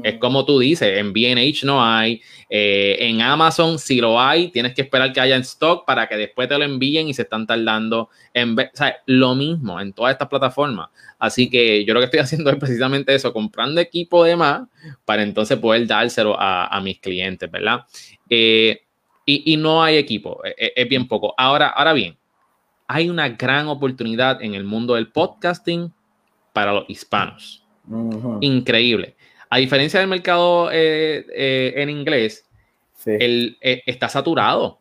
Es 0.03 0.19
como 0.19 0.45
tú 0.45 0.59
dices, 0.59 0.99
en 0.99 1.15
BH 1.15 1.65
no 1.65 1.83
hay, 1.83 2.21
eh, 2.51 2.97
en 3.01 3.23
Amazon 3.23 3.79
si 3.79 4.01
lo 4.01 4.21
hay, 4.21 4.49
tienes 4.49 4.75
que 4.75 4.83
esperar 4.83 5.13
que 5.15 5.21
haya 5.21 5.35
en 5.35 5.41
stock 5.43 5.87
para 5.87 6.07
que 6.07 6.17
después 6.17 6.47
te 6.47 6.59
lo 6.59 6.65
envíen 6.65 7.09
y 7.09 7.15
se 7.15 7.23
están 7.23 7.47
tardando 7.47 8.11
en 8.35 8.59
o 8.59 8.63
sea, 8.75 8.97
lo 9.07 9.35
mismo 9.35 9.81
en 9.81 9.95
todas 9.95 10.13
estas 10.13 10.29
plataformas. 10.29 10.91
Así 11.19 11.49
que 11.49 11.87
yo 11.87 11.95
lo 11.95 12.01
que 12.01 12.05
estoy 12.05 12.21
haciendo 12.21 12.51
es 12.51 12.57
precisamente 12.57 13.15
eso, 13.15 13.33
comprando 13.33 13.81
equipo 13.81 14.25
de 14.25 14.37
más 14.37 14.69
para 15.07 15.23
entonces 15.23 15.59
poder 15.59 15.87
dárselo 15.87 16.37
a, 16.39 16.79
mis 16.83 17.01
clientes, 17.01 17.51
¿verdad? 17.51 17.87
Eh, 18.29 18.83
y, 19.25 19.57
no 19.57 19.83
hay 19.83 19.97
equipo, 19.97 20.45
e, 20.45 20.51
e, 20.51 20.73
es, 20.77 20.89
bien 20.89 21.09
poco. 21.09 21.35
Ahora, 21.39 21.69
ahora 21.69 21.95
bien, 21.95 22.19
hay 22.87 23.09
una 23.09 23.31
gran 23.31 23.69
oportunidad 23.69 24.43
en 24.43 24.55
el 24.55 24.65
mundo 24.65 24.97
del 24.97 25.11
podcasting 25.11 25.91
para 26.53 26.75
los 26.75 26.85
hispanos. 26.91 27.65
Increíble 28.41 29.14
a 29.55 29.59
diferencia 29.59 30.01
del 30.01 30.09
mercado 30.09 30.69
eh, 30.73 31.25
eh, 31.33 31.75
en 31.77 31.89
inglés, 31.89 32.45
el, 33.07 33.57
eh, 33.61 33.85
está 33.87 34.09
saturado. 34.09 34.81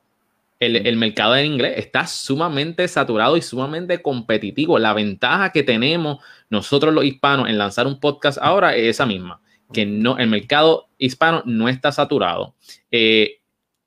El, 0.60 0.98
mercado 0.98 1.36
en 1.36 1.45
inglés 1.45 1.76
está 1.78 2.08
sumamente 2.08 2.88
saturado 2.88 3.38
y 3.38 3.44
sumamente 3.44 4.02
competitivo. 4.02 4.80
La 4.80 4.94
ventaja 4.94 5.52
que 5.52 5.62
tenemos 5.62 6.24
nosotros 6.50 6.91
los 6.91 7.06
hispanos 7.06 7.50
en 7.50 7.60
lanzar 7.60 7.86
un 7.86 8.00
podcast 8.00 8.40
ahora 8.41 8.76
es 8.76 8.88
esa 8.88 9.06
misma, 9.06 9.41
que 9.72 9.86
no, 9.86 10.18
el 10.18 10.28
mercado 10.28 10.88
hispano 10.98 11.44
no 11.45 11.70
está 11.70 11.91
saturado. 11.91 12.56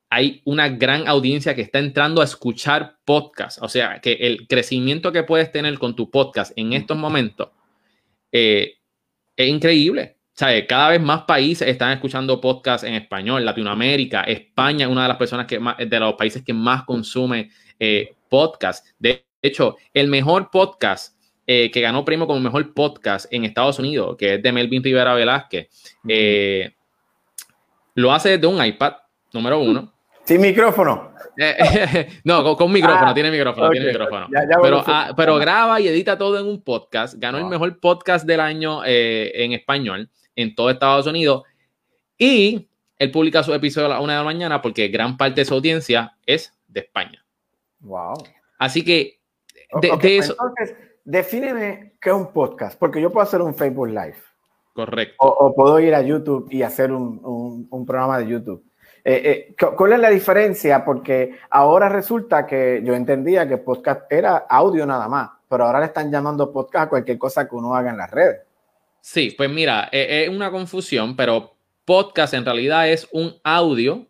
hay 0.08 0.40
una 0.44 0.68
gran 0.68 1.08
audiencia 1.08 1.56
que 1.56 1.62
está 1.62 1.80
entrando 1.80 2.20
a 2.20 2.26
escuchar 2.26 2.98
podcast. 3.04 3.60
O 3.60 3.68
sea, 3.68 4.00
que 4.00 4.12
el 4.12 4.46
crecimiento 4.46 5.10
que 5.10 5.24
puedes 5.24 5.50
tener 5.50 5.80
con 5.80 5.96
tu 5.96 6.12
podcast 6.12 6.52
en 6.54 6.74
estos 6.74 6.96
momentos 6.96 7.48
es 8.30 8.76
increíble. 9.36 10.15
Cada 10.36 10.90
vez 10.90 11.00
más 11.00 11.22
países 11.22 11.66
están 11.66 11.92
escuchando 11.92 12.38
podcasts 12.38 12.86
en 12.86 12.92
español. 12.92 13.42
Latinoamérica, 13.42 14.20
España 14.20 14.84
es 14.84 14.92
una 14.92 15.04
de 15.04 15.08
las 15.08 15.16
personas 15.16 15.46
que 15.46 15.58
más, 15.58 15.78
de 15.78 15.98
los 15.98 16.12
países 16.12 16.42
que 16.44 16.52
más 16.52 16.84
consume 16.84 17.50
eh, 17.80 18.14
podcast. 18.28 18.86
De 18.98 19.24
hecho, 19.40 19.76
el 19.94 20.08
mejor 20.08 20.50
podcast 20.50 21.16
eh, 21.46 21.70
que 21.70 21.80
ganó 21.80 22.04
premio 22.04 22.26
como 22.26 22.38
mejor 22.40 22.74
podcast 22.74 23.32
en 23.32 23.44
Estados 23.46 23.78
Unidos, 23.78 24.16
que 24.18 24.34
es 24.34 24.42
de 24.42 24.52
Melvin 24.52 24.84
Rivera 24.84 25.14
Velázquez, 25.14 25.68
eh, 26.06 26.74
lo 27.94 28.12
hace 28.12 28.36
desde 28.36 28.46
un 28.46 28.62
iPad, 28.62 28.92
número 29.32 29.58
uno. 29.58 29.94
Sin 30.24 30.42
micrófono. 30.42 31.14
no, 32.24 32.56
con, 32.56 32.70
micrófono, 32.70 33.10
ah, 33.10 33.14
tiene 33.14 33.30
micrófono, 33.30 33.70
tiene 33.70 33.86
micrófono. 33.86 34.28
pero, 34.62 34.84
ah, 34.86 35.14
pero 35.16 35.36
graba 35.36 35.80
y 35.80 35.88
edita 35.88 36.18
todo 36.18 36.38
en 36.38 36.44
un 36.44 36.62
podcast. 36.62 37.14
Ganó 37.16 37.38
el 37.38 37.44
ah. 37.44 37.48
mejor 37.48 37.80
podcast 37.80 38.26
del 38.26 38.40
año 38.40 38.82
en 38.84 39.52
español 39.52 40.10
en 40.36 40.54
todo 40.54 40.70
Estados 40.70 41.06
Unidos 41.06 41.42
y 42.16 42.68
él 42.98 43.10
publica 43.10 43.42
su 43.42 43.52
episodio 43.52 43.86
a 43.86 43.90
la 43.90 44.00
una 44.00 44.14
de 44.14 44.18
la 44.20 44.24
mañana 44.24 44.62
porque 44.62 44.88
gran 44.88 45.16
parte 45.16 45.40
de 45.40 45.44
su 45.44 45.54
audiencia 45.54 46.16
es 46.24 46.52
de 46.68 46.80
España. 46.80 47.24
Wow. 47.80 48.14
Así 48.58 48.84
que 48.84 49.18
de, 49.80 50.18
eso. 50.18 50.32
Entonces, 50.32 50.76
defíneme 51.04 51.94
qué 52.00 52.10
es 52.10 52.16
un 52.16 52.32
podcast, 52.32 52.78
porque 52.78 53.00
yo 53.00 53.10
puedo 53.10 53.24
hacer 53.24 53.42
un 53.42 53.54
Facebook 53.54 53.88
Live. 53.88 54.16
Correcto. 54.72 55.16
O, 55.18 55.54
puedo 55.54 55.80
ir 55.80 55.94
a 55.94 56.02
YouTube 56.02 56.48
y 56.50 56.62
hacer 56.62 56.92
un, 56.92 57.66
un, 57.70 57.86
programa 57.86 58.18
de 58.18 58.28
YouTube. 58.28 58.62
Eh, 59.02 59.54
eh, 59.56 59.56
¿Cuál 59.76 59.94
es 59.94 59.98
la 60.00 60.10
diferencia? 60.10 60.84
Porque 60.84 61.38
ahora 61.48 61.88
resulta 61.88 62.46
que 62.46 62.82
yo 62.84 62.94
entendía 62.94 63.48
que 63.48 63.56
podcast 63.56 64.10
era 64.12 64.36
audio 64.48 64.84
nada 64.84 65.08
más, 65.08 65.30
pero 65.48 65.64
ahora 65.64 65.80
le 65.80 65.86
están 65.86 66.10
llamando 66.10 66.52
podcast 66.52 66.86
a 66.86 66.88
cualquier 66.90 67.16
cosa 67.16 67.48
que 67.48 67.54
uno 67.54 67.74
haga 67.74 67.90
en 67.90 67.96
las 67.96 68.10
redes. 68.10 68.45
Sí, 69.08 69.32
pues 69.36 69.48
mira, 69.48 69.88
e, 69.92 70.24
es 70.24 70.28
una 70.28 70.50
confusión, 70.50 71.14
pero 71.14 71.54
podcast 71.84 72.34
en 72.34 72.44
realidad 72.44 72.90
es 72.90 73.06
un 73.12 73.36
audio 73.44 74.08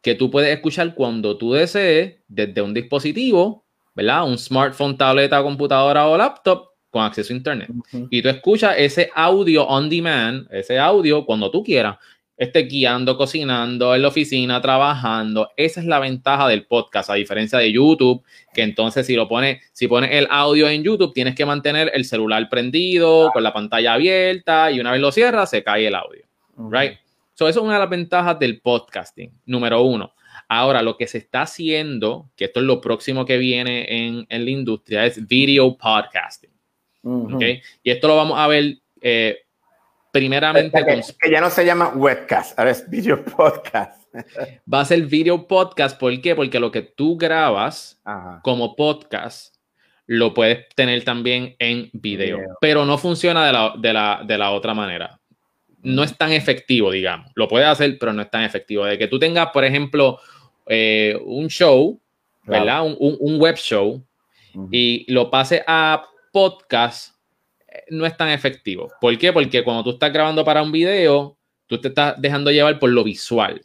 que 0.00 0.14
tú 0.14 0.30
puedes 0.30 0.48
escuchar 0.48 0.94
cuando 0.94 1.36
tú 1.36 1.52
desees 1.52 2.14
desde 2.26 2.62
un 2.62 2.72
dispositivo, 2.72 3.66
¿verdad? 3.94 4.26
Un 4.26 4.38
smartphone, 4.38 4.96
tableta, 4.96 5.42
computadora 5.42 6.08
o 6.08 6.16
laptop 6.16 6.70
con 6.88 7.04
acceso 7.04 7.34
a 7.34 7.36
internet. 7.36 7.68
Y 8.08 8.22
tú 8.22 8.30
escuchas 8.30 8.76
ese 8.78 9.10
audio 9.14 9.66
on 9.66 9.90
demand, 9.90 10.48
ese 10.50 10.78
audio 10.78 11.26
cuando 11.26 11.50
tú 11.50 11.62
quieras 11.62 11.98
esté 12.40 12.60
guiando, 12.62 13.18
cocinando, 13.18 13.94
en 13.94 14.00
la 14.00 14.08
oficina, 14.08 14.62
trabajando. 14.62 15.50
Esa 15.58 15.80
es 15.80 15.86
la 15.86 15.98
ventaja 15.98 16.48
del 16.48 16.64
podcast, 16.64 17.10
a 17.10 17.14
diferencia 17.14 17.58
de 17.58 17.70
YouTube, 17.70 18.22
que 18.54 18.62
entonces 18.62 19.06
si 19.06 19.14
lo 19.14 19.28
pone, 19.28 19.60
si 19.72 19.86
pones 19.88 20.10
el 20.12 20.26
audio 20.30 20.66
en 20.66 20.82
YouTube, 20.82 21.12
tienes 21.12 21.34
que 21.34 21.44
mantener 21.44 21.90
el 21.92 22.06
celular 22.06 22.48
prendido, 22.48 23.30
con 23.32 23.42
la 23.42 23.52
pantalla 23.52 23.92
abierta, 23.92 24.70
y 24.70 24.80
una 24.80 24.92
vez 24.92 25.02
lo 25.02 25.12
cierras, 25.12 25.50
se 25.50 25.62
cae 25.62 25.86
el 25.86 25.94
audio. 25.94 26.24
Right? 26.56 26.94
eso 27.34 27.48
es 27.48 27.56
una 27.56 27.74
de 27.74 27.78
las 27.78 27.90
ventajas 27.90 28.38
del 28.38 28.60
podcasting, 28.60 29.32
número 29.44 29.82
uno. 29.82 30.14
Ahora, 30.48 30.80
lo 30.80 30.96
que 30.96 31.06
se 31.06 31.18
está 31.18 31.42
haciendo, 31.42 32.30
que 32.36 32.46
esto 32.46 32.60
es 32.60 32.66
lo 32.66 32.80
próximo 32.80 33.26
que 33.26 33.36
viene 33.36 33.86
en, 33.88 34.26
en 34.30 34.44
la 34.44 34.50
industria, 34.50 35.04
es 35.04 35.26
video 35.26 35.76
podcasting. 35.76 36.50
¿okay? 37.02 37.60
Y 37.82 37.90
esto 37.90 38.08
lo 38.08 38.16
vamos 38.16 38.38
a 38.38 38.46
ver 38.46 38.78
eh, 39.02 39.40
primeramente. 40.12 40.84
Que, 40.84 41.02
que, 41.20 41.30
ya 41.30 41.40
no 41.40 41.50
se 41.50 41.64
llama 41.64 41.92
webcast, 41.94 42.58
ahora 42.58 42.70
es 42.70 42.88
video 42.88 43.24
podcast. 43.24 44.00
Va 44.72 44.80
a 44.80 44.84
ser 44.84 45.02
video 45.06 45.46
podcast, 45.46 45.98
¿por 45.98 46.20
qué? 46.20 46.34
Porque 46.34 46.58
lo 46.58 46.70
que 46.70 46.82
tú 46.82 47.16
grabas 47.16 48.00
Ajá. 48.04 48.40
como 48.42 48.74
podcast 48.74 49.54
lo 50.06 50.34
puedes 50.34 50.68
tener 50.74 51.04
también 51.04 51.54
en 51.60 51.88
video, 51.92 52.38
video. 52.38 52.56
pero 52.60 52.84
no 52.84 52.98
funciona 52.98 53.46
de 53.46 53.52
la, 53.52 53.74
de, 53.78 53.92
la, 53.92 54.22
de 54.26 54.38
la 54.38 54.50
otra 54.50 54.74
manera. 54.74 55.20
No 55.82 56.02
es 56.02 56.18
tan 56.18 56.32
efectivo, 56.32 56.90
digamos. 56.90 57.30
Lo 57.36 57.46
puedes 57.46 57.68
hacer, 57.68 57.96
pero 57.98 58.12
no 58.12 58.20
es 58.20 58.28
tan 58.28 58.42
efectivo. 58.42 58.84
De 58.84 58.98
que 58.98 59.06
tú 59.06 59.20
tengas, 59.20 59.50
por 59.52 59.64
ejemplo, 59.64 60.18
eh, 60.66 61.16
un 61.24 61.48
show, 61.48 62.00
claro. 62.44 62.64
¿verdad? 62.64 62.86
Un, 62.86 62.96
un, 62.98 63.16
un, 63.20 63.40
web 63.40 63.56
show 63.56 64.04
uh 64.54 64.60
-huh. 64.60 64.68
y 64.72 65.10
lo 65.12 65.30
pase 65.30 65.62
a 65.64 66.04
podcast, 66.32 67.14
no 67.88 68.06
es 68.06 68.16
tan 68.16 68.28
efectivo. 68.28 68.90
¿Por 69.00 69.16
qué? 69.18 69.32
Porque 69.32 69.62
cuando 69.62 69.84
tú 69.84 69.90
estás 69.90 70.12
grabando 70.12 70.44
para 70.44 70.62
un 70.62 70.72
video, 70.72 71.36
tú 71.66 71.80
te 71.80 71.88
estás 71.88 72.20
dejando 72.20 72.50
llevar 72.50 72.78
por 72.78 72.90
lo 72.90 73.04
visual. 73.04 73.62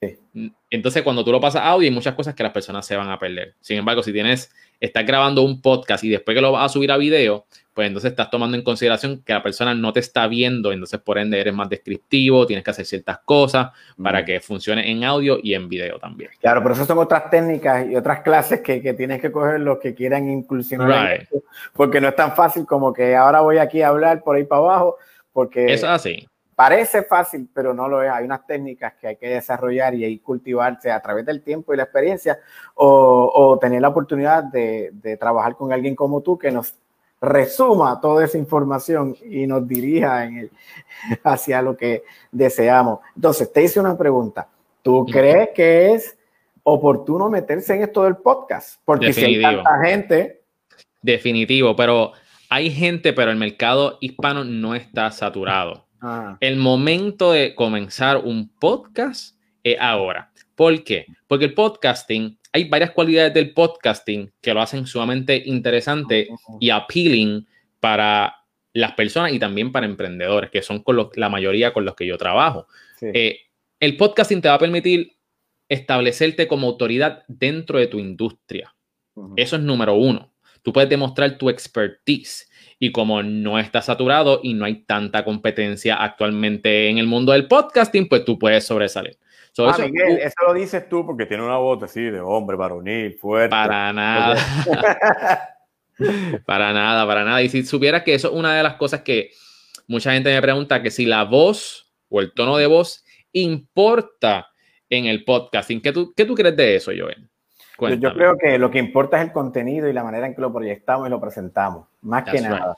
Sí. 0.00 0.52
Entonces, 0.70 1.02
cuando 1.02 1.24
tú 1.24 1.30
lo 1.30 1.40
pasas 1.40 1.62
a 1.62 1.68
audio, 1.68 1.88
hay 1.88 1.94
muchas 1.94 2.14
cosas 2.14 2.34
que 2.34 2.42
las 2.42 2.52
personas 2.52 2.86
se 2.86 2.96
van 2.96 3.10
a 3.10 3.18
perder. 3.18 3.54
Sin 3.60 3.78
embargo, 3.78 4.02
si 4.02 4.12
tienes, 4.12 4.50
estás 4.80 5.06
grabando 5.06 5.42
un 5.42 5.60
podcast 5.60 6.02
y 6.04 6.08
después 6.08 6.34
que 6.34 6.40
lo 6.40 6.52
vas 6.52 6.66
a 6.66 6.72
subir 6.72 6.90
a 6.90 6.96
video, 6.96 7.46
pues 7.74 7.88
entonces 7.88 8.12
estás 8.12 8.30
tomando 8.30 8.56
en 8.56 8.62
consideración 8.62 9.22
que 9.22 9.32
la 9.32 9.42
persona 9.42 9.74
no 9.74 9.92
te 9.92 9.98
está 9.98 10.28
viendo, 10.28 10.72
entonces 10.72 11.00
por 11.00 11.18
ende 11.18 11.40
eres 11.40 11.52
más 11.52 11.68
descriptivo, 11.68 12.46
tienes 12.46 12.64
que 12.64 12.70
hacer 12.70 12.86
ciertas 12.86 13.18
cosas 13.24 13.72
para 14.00 14.24
que 14.24 14.38
funcione 14.38 14.88
en 14.88 15.02
audio 15.02 15.38
y 15.42 15.54
en 15.54 15.68
video 15.68 15.98
también. 15.98 16.30
Claro, 16.40 16.62
pero 16.62 16.74
eso 16.74 16.84
son 16.84 16.98
otras 16.98 17.28
técnicas 17.30 17.86
y 17.88 17.96
otras 17.96 18.20
clases 18.20 18.60
que, 18.60 18.80
que 18.80 18.94
tienes 18.94 19.20
que 19.20 19.32
coger 19.32 19.60
los 19.60 19.78
que 19.78 19.92
quieran 19.92 20.30
incursionar, 20.30 21.18
right. 21.18 21.28
porque 21.72 22.00
no 22.00 22.08
es 22.08 22.14
tan 22.14 22.34
fácil 22.36 22.64
como 22.64 22.92
que 22.92 23.16
ahora 23.16 23.40
voy 23.40 23.58
aquí 23.58 23.82
a 23.82 23.88
hablar 23.88 24.22
por 24.22 24.36
ahí 24.36 24.44
para 24.44 24.60
abajo, 24.60 24.96
porque... 25.32 25.64
Eso 25.66 25.86
es 25.86 25.92
así. 25.92 26.28
Parece 26.54 27.02
fácil, 27.02 27.48
pero 27.52 27.74
no 27.74 27.88
lo 27.88 28.00
es. 28.00 28.10
Hay 28.12 28.24
unas 28.24 28.46
técnicas 28.46 28.94
que 28.94 29.08
hay 29.08 29.16
que 29.16 29.28
desarrollar 29.28 29.92
y 29.96 30.04
hay 30.04 30.18
cultivarse 30.20 30.92
a 30.92 31.00
través 31.00 31.26
del 31.26 31.42
tiempo 31.42 31.74
y 31.74 31.76
la 31.76 31.82
experiencia 31.82 32.38
o, 32.76 33.32
o 33.34 33.58
tener 33.58 33.82
la 33.82 33.88
oportunidad 33.88 34.44
de, 34.44 34.90
de, 34.92 35.16
trabajar 35.16 35.56
con 35.56 35.72
alguien 35.72 35.96
como 35.96 36.20
tú 36.20 36.38
que 36.38 36.52
nos 36.52 36.76
resuma 37.24 38.00
toda 38.00 38.24
esa 38.24 38.38
información 38.38 39.16
y 39.28 39.46
nos 39.46 39.66
dirija 39.66 40.24
en 40.24 40.38
el, 40.38 40.50
hacia 41.24 41.62
lo 41.62 41.76
que 41.76 42.04
deseamos. 42.30 43.00
Entonces, 43.16 43.52
te 43.52 43.62
hice 43.62 43.80
una 43.80 43.96
pregunta. 43.96 44.48
¿Tú 44.82 45.06
crees 45.06 45.50
que 45.54 45.92
es 45.94 46.18
oportuno 46.62 47.30
meterse 47.30 47.74
en 47.74 47.82
esto 47.82 48.04
del 48.04 48.16
podcast? 48.16 48.80
Porque 48.84 49.06
Definitivo. 49.06 49.40
si 49.40 49.46
hay 49.46 49.54
tanta 49.56 49.86
gente... 49.86 50.40
Definitivo, 51.02 51.76
pero 51.76 52.12
hay 52.48 52.70
gente, 52.70 53.12
pero 53.12 53.30
el 53.30 53.36
mercado 53.36 53.98
hispano 54.00 54.44
no 54.44 54.74
está 54.74 55.10
saturado. 55.10 55.86
Ah. 56.00 56.36
El 56.40 56.56
momento 56.56 57.32
de 57.32 57.54
comenzar 57.54 58.18
un 58.18 58.48
podcast 58.48 59.36
es 59.62 59.76
ahora. 59.80 60.30
¿Por 60.54 60.84
qué? 60.84 61.06
Porque 61.26 61.46
el 61.46 61.54
podcasting, 61.54 62.38
hay 62.54 62.68
varias 62.68 62.92
cualidades 62.92 63.34
del 63.34 63.52
podcasting 63.52 64.30
que 64.40 64.54
lo 64.54 64.60
hacen 64.60 64.86
sumamente 64.86 65.42
interesante 65.44 66.28
y 66.60 66.70
appealing 66.70 67.44
para 67.80 68.32
las 68.72 68.92
personas 68.92 69.32
y 69.32 69.40
también 69.40 69.72
para 69.72 69.86
emprendedores, 69.86 70.50
que 70.50 70.62
son 70.62 70.84
con 70.84 70.94
los, 70.94 71.08
la 71.16 71.28
mayoría 71.28 71.72
con 71.72 71.84
los 71.84 71.96
que 71.96 72.06
yo 72.06 72.16
trabajo. 72.16 72.68
Sí. 72.96 73.06
Eh, 73.12 73.40
el 73.80 73.96
podcasting 73.96 74.40
te 74.40 74.48
va 74.48 74.54
a 74.54 74.60
permitir 74.60 75.16
establecerte 75.68 76.46
como 76.46 76.68
autoridad 76.68 77.24
dentro 77.26 77.80
de 77.80 77.88
tu 77.88 77.98
industria. 77.98 78.72
Uh 79.14 79.30
-huh. 79.30 79.34
Eso 79.36 79.56
es 79.56 79.62
número 79.62 79.94
uno. 79.94 80.32
Tú 80.62 80.72
puedes 80.72 80.88
demostrar 80.88 81.36
tu 81.36 81.50
expertise 81.50 82.48
y 82.78 82.92
como 82.92 83.20
no 83.24 83.58
está 83.58 83.82
saturado 83.82 84.38
y 84.44 84.54
no 84.54 84.64
hay 84.64 84.84
tanta 84.84 85.24
competencia 85.24 85.96
actualmente 85.96 86.88
en 86.88 86.98
el 86.98 87.08
mundo 87.08 87.32
del 87.32 87.48
podcasting, 87.48 88.08
pues 88.08 88.24
tú 88.24 88.38
puedes 88.38 88.64
sobresalir. 88.64 89.18
So, 89.54 89.68
ah, 89.68 89.70
eso, 89.70 89.82
Miguel, 89.82 90.18
eso 90.18 90.34
lo 90.46 90.52
dices 90.52 90.88
tú 90.88 91.06
porque 91.06 91.26
tiene 91.26 91.44
una 91.44 91.58
voz 91.58 91.80
así 91.82 92.02
de 92.02 92.20
hombre, 92.20 92.56
varonil, 92.56 93.14
fuerte. 93.14 93.50
Para 93.50 93.92
nada. 93.92 94.36
para 96.44 96.72
nada, 96.72 97.06
para 97.06 97.24
nada. 97.24 97.40
Y 97.40 97.48
si 97.48 97.62
supieras 97.62 98.02
que 98.02 98.14
eso 98.14 98.28
es 98.28 98.34
una 98.34 98.56
de 98.56 98.64
las 98.64 98.74
cosas 98.74 99.02
que 99.02 99.30
mucha 99.86 100.12
gente 100.12 100.34
me 100.34 100.42
pregunta, 100.42 100.82
que 100.82 100.90
si 100.90 101.06
la 101.06 101.22
voz 101.22 101.92
o 102.08 102.20
el 102.20 102.32
tono 102.32 102.56
de 102.56 102.66
voz 102.66 103.04
importa 103.32 104.48
en 104.90 105.06
el 105.06 105.24
podcasting. 105.24 105.80
¿Qué 105.80 105.92
tú, 105.92 106.12
qué 106.16 106.24
tú 106.24 106.34
crees 106.34 106.56
de 106.56 106.76
eso, 106.76 106.92
Joel? 106.96 107.28
Cuéntame. 107.76 108.02
Yo 108.02 108.14
creo 108.14 108.38
que 108.38 108.58
lo 108.58 108.70
que 108.70 108.78
importa 108.78 109.18
es 109.18 109.26
el 109.26 109.32
contenido 109.32 109.88
y 109.88 109.92
la 109.92 110.04
manera 110.04 110.26
en 110.26 110.34
que 110.34 110.40
lo 110.40 110.52
proyectamos 110.52 111.06
y 111.06 111.10
lo 111.10 111.20
presentamos, 111.20 111.86
más 112.02 112.24
That's 112.24 112.40
que 112.40 112.48
nada. 112.48 112.76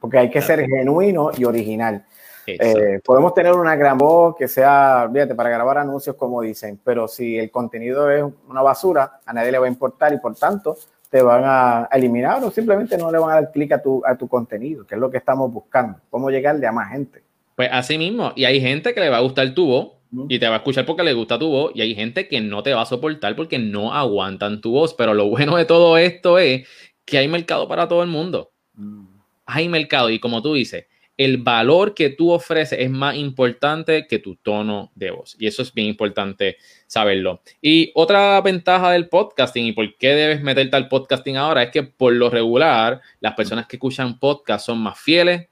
Porque 0.00 0.18
hay 0.18 0.28
que 0.28 0.40
That's 0.40 0.46
ser 0.46 0.58
right. 0.60 0.68
genuino 0.70 1.30
y 1.36 1.44
original. 1.44 2.04
Eh, 2.46 3.00
podemos 3.04 3.34
tener 3.34 3.52
una 3.52 3.76
gran 3.76 3.98
voz 3.98 4.36
que 4.36 4.48
sea, 4.48 5.08
fíjate, 5.12 5.34
para 5.34 5.50
grabar 5.50 5.78
anuncios 5.78 6.16
como 6.16 6.42
dicen, 6.42 6.78
pero 6.84 7.08
si 7.08 7.38
el 7.38 7.50
contenido 7.50 8.10
es 8.10 8.24
una 8.48 8.62
basura, 8.62 9.20
a 9.24 9.32
nadie 9.32 9.52
le 9.52 9.58
va 9.58 9.66
a 9.66 9.68
importar 9.68 10.12
y 10.12 10.18
por 10.18 10.34
tanto 10.36 10.76
te 11.10 11.22
van 11.22 11.42
a 11.44 11.88
eliminar 11.92 12.42
o 12.42 12.50
simplemente 12.50 12.96
no 12.98 13.10
le 13.10 13.18
van 13.18 13.30
a 13.30 13.34
dar 13.34 13.52
clic 13.52 13.72
a 13.72 13.82
tu, 13.82 14.02
a 14.04 14.16
tu 14.16 14.28
contenido, 14.28 14.86
que 14.86 14.94
es 14.94 15.00
lo 15.00 15.10
que 15.10 15.18
estamos 15.18 15.52
buscando, 15.52 15.98
cómo 16.10 16.30
llegarle 16.30 16.66
a 16.66 16.72
más 16.72 16.90
gente. 16.90 17.22
Pues 17.54 17.68
así 17.72 17.96
mismo, 17.96 18.32
y 18.36 18.44
hay 18.44 18.60
gente 18.60 18.92
que 18.92 19.00
le 19.00 19.08
va 19.08 19.18
a 19.18 19.22
gustar 19.22 19.52
tu 19.54 19.66
voz, 19.66 19.96
y 20.28 20.38
te 20.38 20.48
va 20.48 20.54
a 20.54 20.58
escuchar 20.58 20.86
porque 20.86 21.02
le 21.02 21.12
gusta 21.12 21.38
tu 21.38 21.48
voz 21.48 21.72
y 21.74 21.80
hay 21.80 21.94
gente 21.94 22.28
que 22.28 22.40
no 22.40 22.62
te 22.62 22.72
va 22.72 22.82
a 22.82 22.86
soportar 22.86 23.34
porque 23.36 23.58
no 23.58 23.92
aguantan 23.92 24.60
tu 24.60 24.70
voz. 24.72 24.94
Pero 24.94 25.14
lo 25.14 25.28
bueno 25.28 25.56
de 25.56 25.64
todo 25.64 25.98
esto 25.98 26.38
es 26.38 26.66
que 27.04 27.18
hay 27.18 27.28
mercado 27.28 27.68
para 27.68 27.88
todo 27.88 28.02
el 28.02 28.08
mundo. 28.08 28.52
Mm. 28.74 29.06
Hay 29.46 29.68
mercado 29.68 30.10
y 30.10 30.18
como 30.18 30.42
tú 30.42 30.54
dices, 30.54 30.86
el 31.16 31.38
valor 31.38 31.94
que 31.94 32.10
tú 32.10 32.30
ofreces 32.30 32.78
es 32.78 32.90
más 32.90 33.16
importante 33.16 34.06
que 34.06 34.18
tu 34.18 34.36
tono 34.36 34.90
de 34.94 35.10
voz. 35.10 35.36
Y 35.38 35.46
eso 35.46 35.62
es 35.62 35.72
bien 35.72 35.88
importante 35.88 36.56
saberlo. 36.86 37.40
Y 37.60 37.90
otra 37.94 38.40
ventaja 38.42 38.90
del 38.90 39.08
podcasting 39.08 39.66
y 39.66 39.72
por 39.72 39.96
qué 39.96 40.14
debes 40.14 40.42
meterte 40.42 40.76
al 40.76 40.88
podcasting 40.88 41.36
ahora 41.36 41.62
es 41.62 41.70
que 41.70 41.82
por 41.82 42.12
lo 42.12 42.28
regular 42.28 43.00
las 43.20 43.34
personas 43.34 43.66
que 43.66 43.76
escuchan 43.76 44.18
podcast 44.18 44.66
son 44.66 44.78
más 44.78 44.98
fieles, 44.98 45.48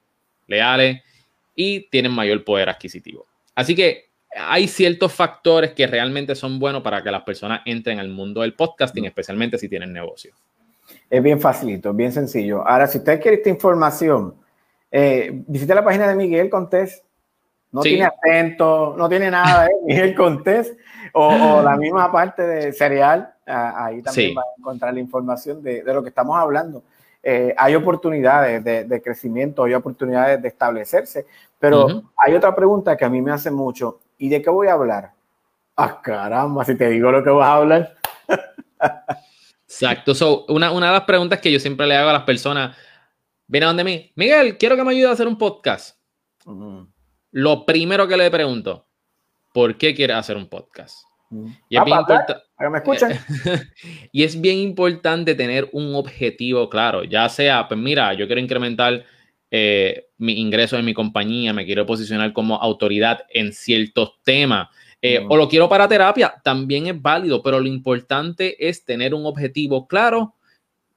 leales 0.46 1.02
y 1.54 1.88
tienen 1.88 2.12
mayor 2.12 2.44
poder 2.44 2.68
adquisitivo. 2.68 3.26
Así 3.54 3.74
que 3.74 4.10
hay 4.36 4.68
ciertos 4.68 5.12
factores 5.12 5.72
que 5.72 5.86
realmente 5.86 6.34
son 6.34 6.58
buenos 6.58 6.82
para 6.82 7.02
que 7.02 7.10
las 7.10 7.22
personas 7.22 7.60
entren 7.64 8.00
al 8.00 8.08
mundo 8.08 8.42
del 8.42 8.54
podcasting, 8.54 9.04
especialmente 9.04 9.58
si 9.58 9.68
tienen 9.68 9.92
negocio. 9.92 10.34
Es 11.08 11.22
bien 11.22 11.40
facilito, 11.40 11.94
bien 11.94 12.12
sencillo. 12.12 12.66
Ahora, 12.66 12.86
si 12.86 12.98
usted 12.98 13.20
quiere 13.22 13.38
esta 13.38 13.48
información, 13.48 14.34
eh, 14.96 15.30
visite 15.46 15.74
la 15.74 15.84
página 15.84 16.06
de 16.08 16.14
Miguel 16.14 16.48
Contés. 16.48 17.02
No 17.72 17.82
sí. 17.82 17.90
tiene 17.90 18.04
acento, 18.04 18.94
no 18.96 19.08
tiene 19.08 19.30
nada, 19.30 19.66
¿eh? 19.66 19.70
Miguel 19.84 20.14
Contés, 20.14 20.76
o, 21.12 21.26
o, 21.26 21.62
la 21.62 21.76
misma 21.76 22.12
parte 22.12 22.42
de 22.42 22.72
cereal. 22.72 23.34
ahí 23.46 24.00
también 24.00 24.30
sí. 24.30 24.34
va 24.34 24.42
a 24.42 24.58
encontrar 24.58 24.94
la 24.94 25.00
información 25.00 25.62
de, 25.62 25.82
de 25.82 25.94
lo 25.94 26.02
que 26.02 26.10
estamos 26.10 26.38
hablando. 26.38 26.84
Eh, 27.22 27.54
hay 27.56 27.74
oportunidades 27.74 28.62
de, 28.62 28.84
de, 28.84 29.02
crecimiento, 29.02 29.64
hay 29.64 29.74
oportunidades 29.74 30.40
de 30.40 30.48
establecerse, 30.48 31.26
pero 31.58 31.86
uh 31.86 31.88
-huh. 31.88 32.10
hay 32.16 32.34
otra 32.34 32.54
pregunta 32.54 32.96
que 32.96 33.04
a 33.04 33.08
mí 33.08 33.20
me 33.22 33.32
hace 33.32 33.50
mucho 33.50 33.98
¿Y 34.18 34.28
de 34.28 34.40
qué 34.40 34.50
voy 34.50 34.68
a 34.68 34.74
hablar? 34.74 35.10
Ah, 35.76 36.00
caramba, 36.00 36.64
si 36.64 36.76
te 36.76 36.88
digo 36.88 37.10
lo 37.10 37.22
que 37.24 37.30
vas 37.30 37.48
a 37.48 37.54
hablar. 37.56 37.96
Exacto. 39.66 40.14
So, 40.14 40.44
una, 40.48 40.70
una 40.70 40.86
de 40.86 40.92
las 40.92 41.02
preguntas 41.02 41.40
que 41.40 41.50
yo 41.50 41.58
siempre 41.58 41.86
le 41.86 41.96
hago 41.96 42.10
a 42.10 42.14
las 42.14 42.22
personas, 42.22 42.76
viene 43.46 43.66
donde 43.66 43.84
mí, 43.84 44.12
Miguel, 44.16 44.56
quiero 44.58 44.76
que 44.76 44.84
me 44.84 44.92
ayude 44.92 45.08
a 45.08 45.12
hacer 45.12 45.26
un 45.26 45.38
podcast. 45.38 45.98
Uh 46.44 46.52
-huh. 46.52 46.92
Lo 47.32 47.66
primero 47.66 48.06
que 48.06 48.16
le 48.16 48.30
pregunto, 48.30 48.86
¿por 49.52 49.76
qué 49.76 49.94
quieres 49.94 50.16
hacer 50.16 50.36
un 50.36 50.48
podcast? 50.48 50.98
Uh 51.30 51.46
-huh. 51.46 51.58
Y 51.68 51.76
es, 51.76 51.82
ah, 51.82 51.84
bien 51.84 52.72
¿Me 52.72 52.78
escuchan? 52.78 53.12
y 54.12 54.22
es 54.22 54.40
bien 54.40 54.58
importante 54.58 55.34
tener 55.34 55.68
un 55.72 55.94
objetivo 55.94 56.68
claro, 56.68 57.04
ya 57.04 57.28
sea, 57.28 57.66
pues 57.66 57.78
mira, 57.78 58.14
yo 58.14 58.26
quiero 58.26 58.40
incrementar 58.40 59.04
eh, 59.50 60.08
mi 60.18 60.40
ingreso 60.40 60.76
en 60.76 60.84
mi 60.84 60.94
compañía, 60.94 61.52
me 61.52 61.64
quiero 61.64 61.86
posicionar 61.86 62.32
como 62.32 62.56
autoridad 62.56 63.24
en 63.30 63.52
ciertos 63.52 64.20
temas, 64.24 64.68
eh, 65.06 65.24
o 65.28 65.36
lo 65.36 65.48
quiero 65.48 65.68
para 65.68 65.86
terapia, 65.86 66.34
también 66.42 66.86
es 66.86 67.00
válido, 67.00 67.42
pero 67.42 67.60
lo 67.60 67.68
importante 67.68 68.68
es 68.68 68.84
tener 68.86 69.12
un 69.12 69.26
objetivo 69.26 69.86
claro. 69.86 70.34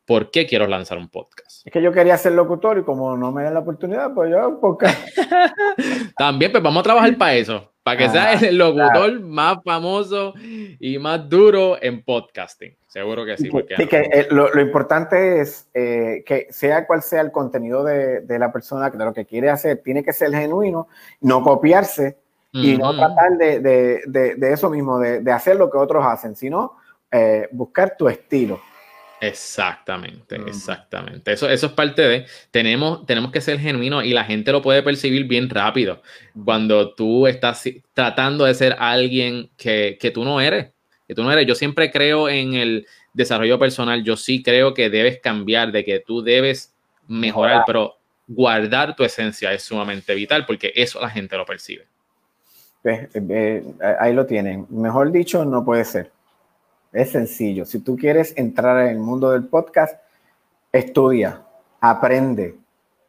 ¿Por 0.07 0.31
qué 0.31 0.47
quiero 0.47 0.65
lanzar 0.65 0.97
un 0.97 1.09
podcast? 1.09 1.67
Es 1.67 1.71
que 1.71 1.81
yo 1.81 1.91
quería 1.91 2.17
ser 2.17 2.31
locutor 2.31 2.79
y 2.79 2.84
como 2.84 3.15
no 3.15 3.31
me 3.31 3.43
dan 3.43 3.53
la 3.53 3.59
oportunidad, 3.59 4.13
pues 4.15 4.31
yo 4.31 4.49
un 4.49 4.59
podcast. 4.59 4.97
también, 6.17 6.51
pues 6.51 6.63
vamos 6.63 6.79
a 6.79 6.84
trabajar 6.84 7.15
para 7.17 7.35
eso 7.35 7.71
para 7.88 7.97
que 7.99 8.03
ah, 8.03 8.09
sea 8.09 8.34
el 8.34 8.57
locutor 8.57 9.11
claro. 9.11 9.21
más 9.21 9.57
famoso 9.63 10.34
y 10.35 10.99
más 10.99 11.29
duro 11.29 11.81
en 11.81 12.03
podcasting. 12.03 12.75
Seguro 12.85 13.23
que 13.23 13.38
sí. 13.38 13.45
sí 13.45 13.49
no? 13.49 13.65
que, 13.65 14.09
eh, 14.11 14.27
lo, 14.29 14.53
lo, 14.53 14.59
importante 14.59 15.39
es 15.39 15.69
eh, 15.73 16.21
que 16.25 16.47
sea 16.49 16.85
cual 16.85 17.01
sea 17.01 17.21
el 17.21 17.31
contenido 17.31 17.85
de, 17.85 18.19
de, 18.19 18.39
la 18.39 18.51
persona, 18.51 18.89
de 18.89 19.05
lo 19.05 19.13
que 19.13 19.25
quiere 19.25 19.49
hacer, 19.49 19.81
tiene 19.81 20.03
que 20.03 20.11
ser 20.11 20.34
genuino, 20.34 20.89
no 21.21 21.41
copiarse 21.41 22.17
Y 22.51 22.77
no 22.77 22.93
tratar 22.93 23.38
de, 23.38 23.61
de, 23.61 24.01
de, 24.05 24.35
de 24.35 24.51
eso 24.51 24.69
mismo, 24.69 24.99
de, 24.99 25.31
hacer 25.31 25.55
lo 25.55 25.69
que 25.69 25.77
otros 25.77 26.05
hacen, 26.05 26.35
sino 26.35 26.73
eh, 27.09 27.47
buscar 27.53 27.95
tu 27.97 28.09
estilo. 28.09 28.59
Exactamente, 29.19 30.35
exactamente. 30.45 31.31
Eso, 31.31 31.49
eso 31.49 31.68
es 31.68 31.72
parte 31.72 32.02
de, 32.03 32.26
tenemos, 32.52 33.06
tenemos 33.06 33.31
que 33.31 33.41
ser 33.41 33.60
genuinos 33.60 34.06
y 34.06 34.11
la 34.11 34.23
gente 34.23 34.52
lo 34.52 34.61
puede 34.61 34.84
percibir 34.84 35.26
bien 35.26 35.49
rápido 35.49 36.02
cuando 36.45 36.94
tú 36.94 37.26
estás 37.26 37.64
tratando 37.94 38.45
de 38.45 38.53
ser 38.53 38.76
alguien 38.77 39.49
que, 39.57 39.98
que, 39.99 40.11
tú 40.11 40.23
no 40.23 40.39
eres, 40.39 40.72
que 41.07 41.15
tú 41.15 41.23
no 41.23 41.31
eres. 41.31 41.48
Yo 41.48 41.56
siempre 41.56 41.91
creo 41.91 42.30
en 42.30 42.53
el 42.53 42.85
desarrollo 43.14 43.57
personal, 43.57 44.03
yo 44.03 44.15
sí 44.15 44.44
creo 44.44 44.76
que 44.76 44.91
debes 44.91 45.19
cambiar, 45.19 45.72
de 45.72 45.84
que 45.84 45.99
tú 45.99 46.22
debes 46.22 46.76
mejorar, 47.07 47.64
pero 47.65 47.98
guardar 48.27 48.95
tu 48.95 49.03
esencia 49.03 49.52
es 49.53 49.64
sumamente 49.64 50.14
vital 50.14 50.45
porque 50.45 50.72
eso 50.76 50.99
la 51.02 51.10
gente 51.10 51.35
lo 51.38 51.45
percibe. 51.45 51.85
Eh, 52.84 53.10
eh, 53.14 53.64
ahí 53.99 54.14
lo 54.14 54.26
tienen. 54.26 54.65
Mejor 54.69 55.11
dicho, 55.11 55.44
no 55.44 55.65
puede 55.65 55.84
ser. 55.84 56.11
Es 56.91 57.11
sencillo. 57.11 57.65
Si 57.65 57.80
tú 57.80 57.95
quieres 57.95 58.34
entrar 58.38 58.85
en 58.85 58.89
el 58.89 58.99
mundo 58.99 59.31
del 59.31 59.45
podcast, 59.45 59.99
estudia, 60.72 61.41
aprende, 61.80 62.55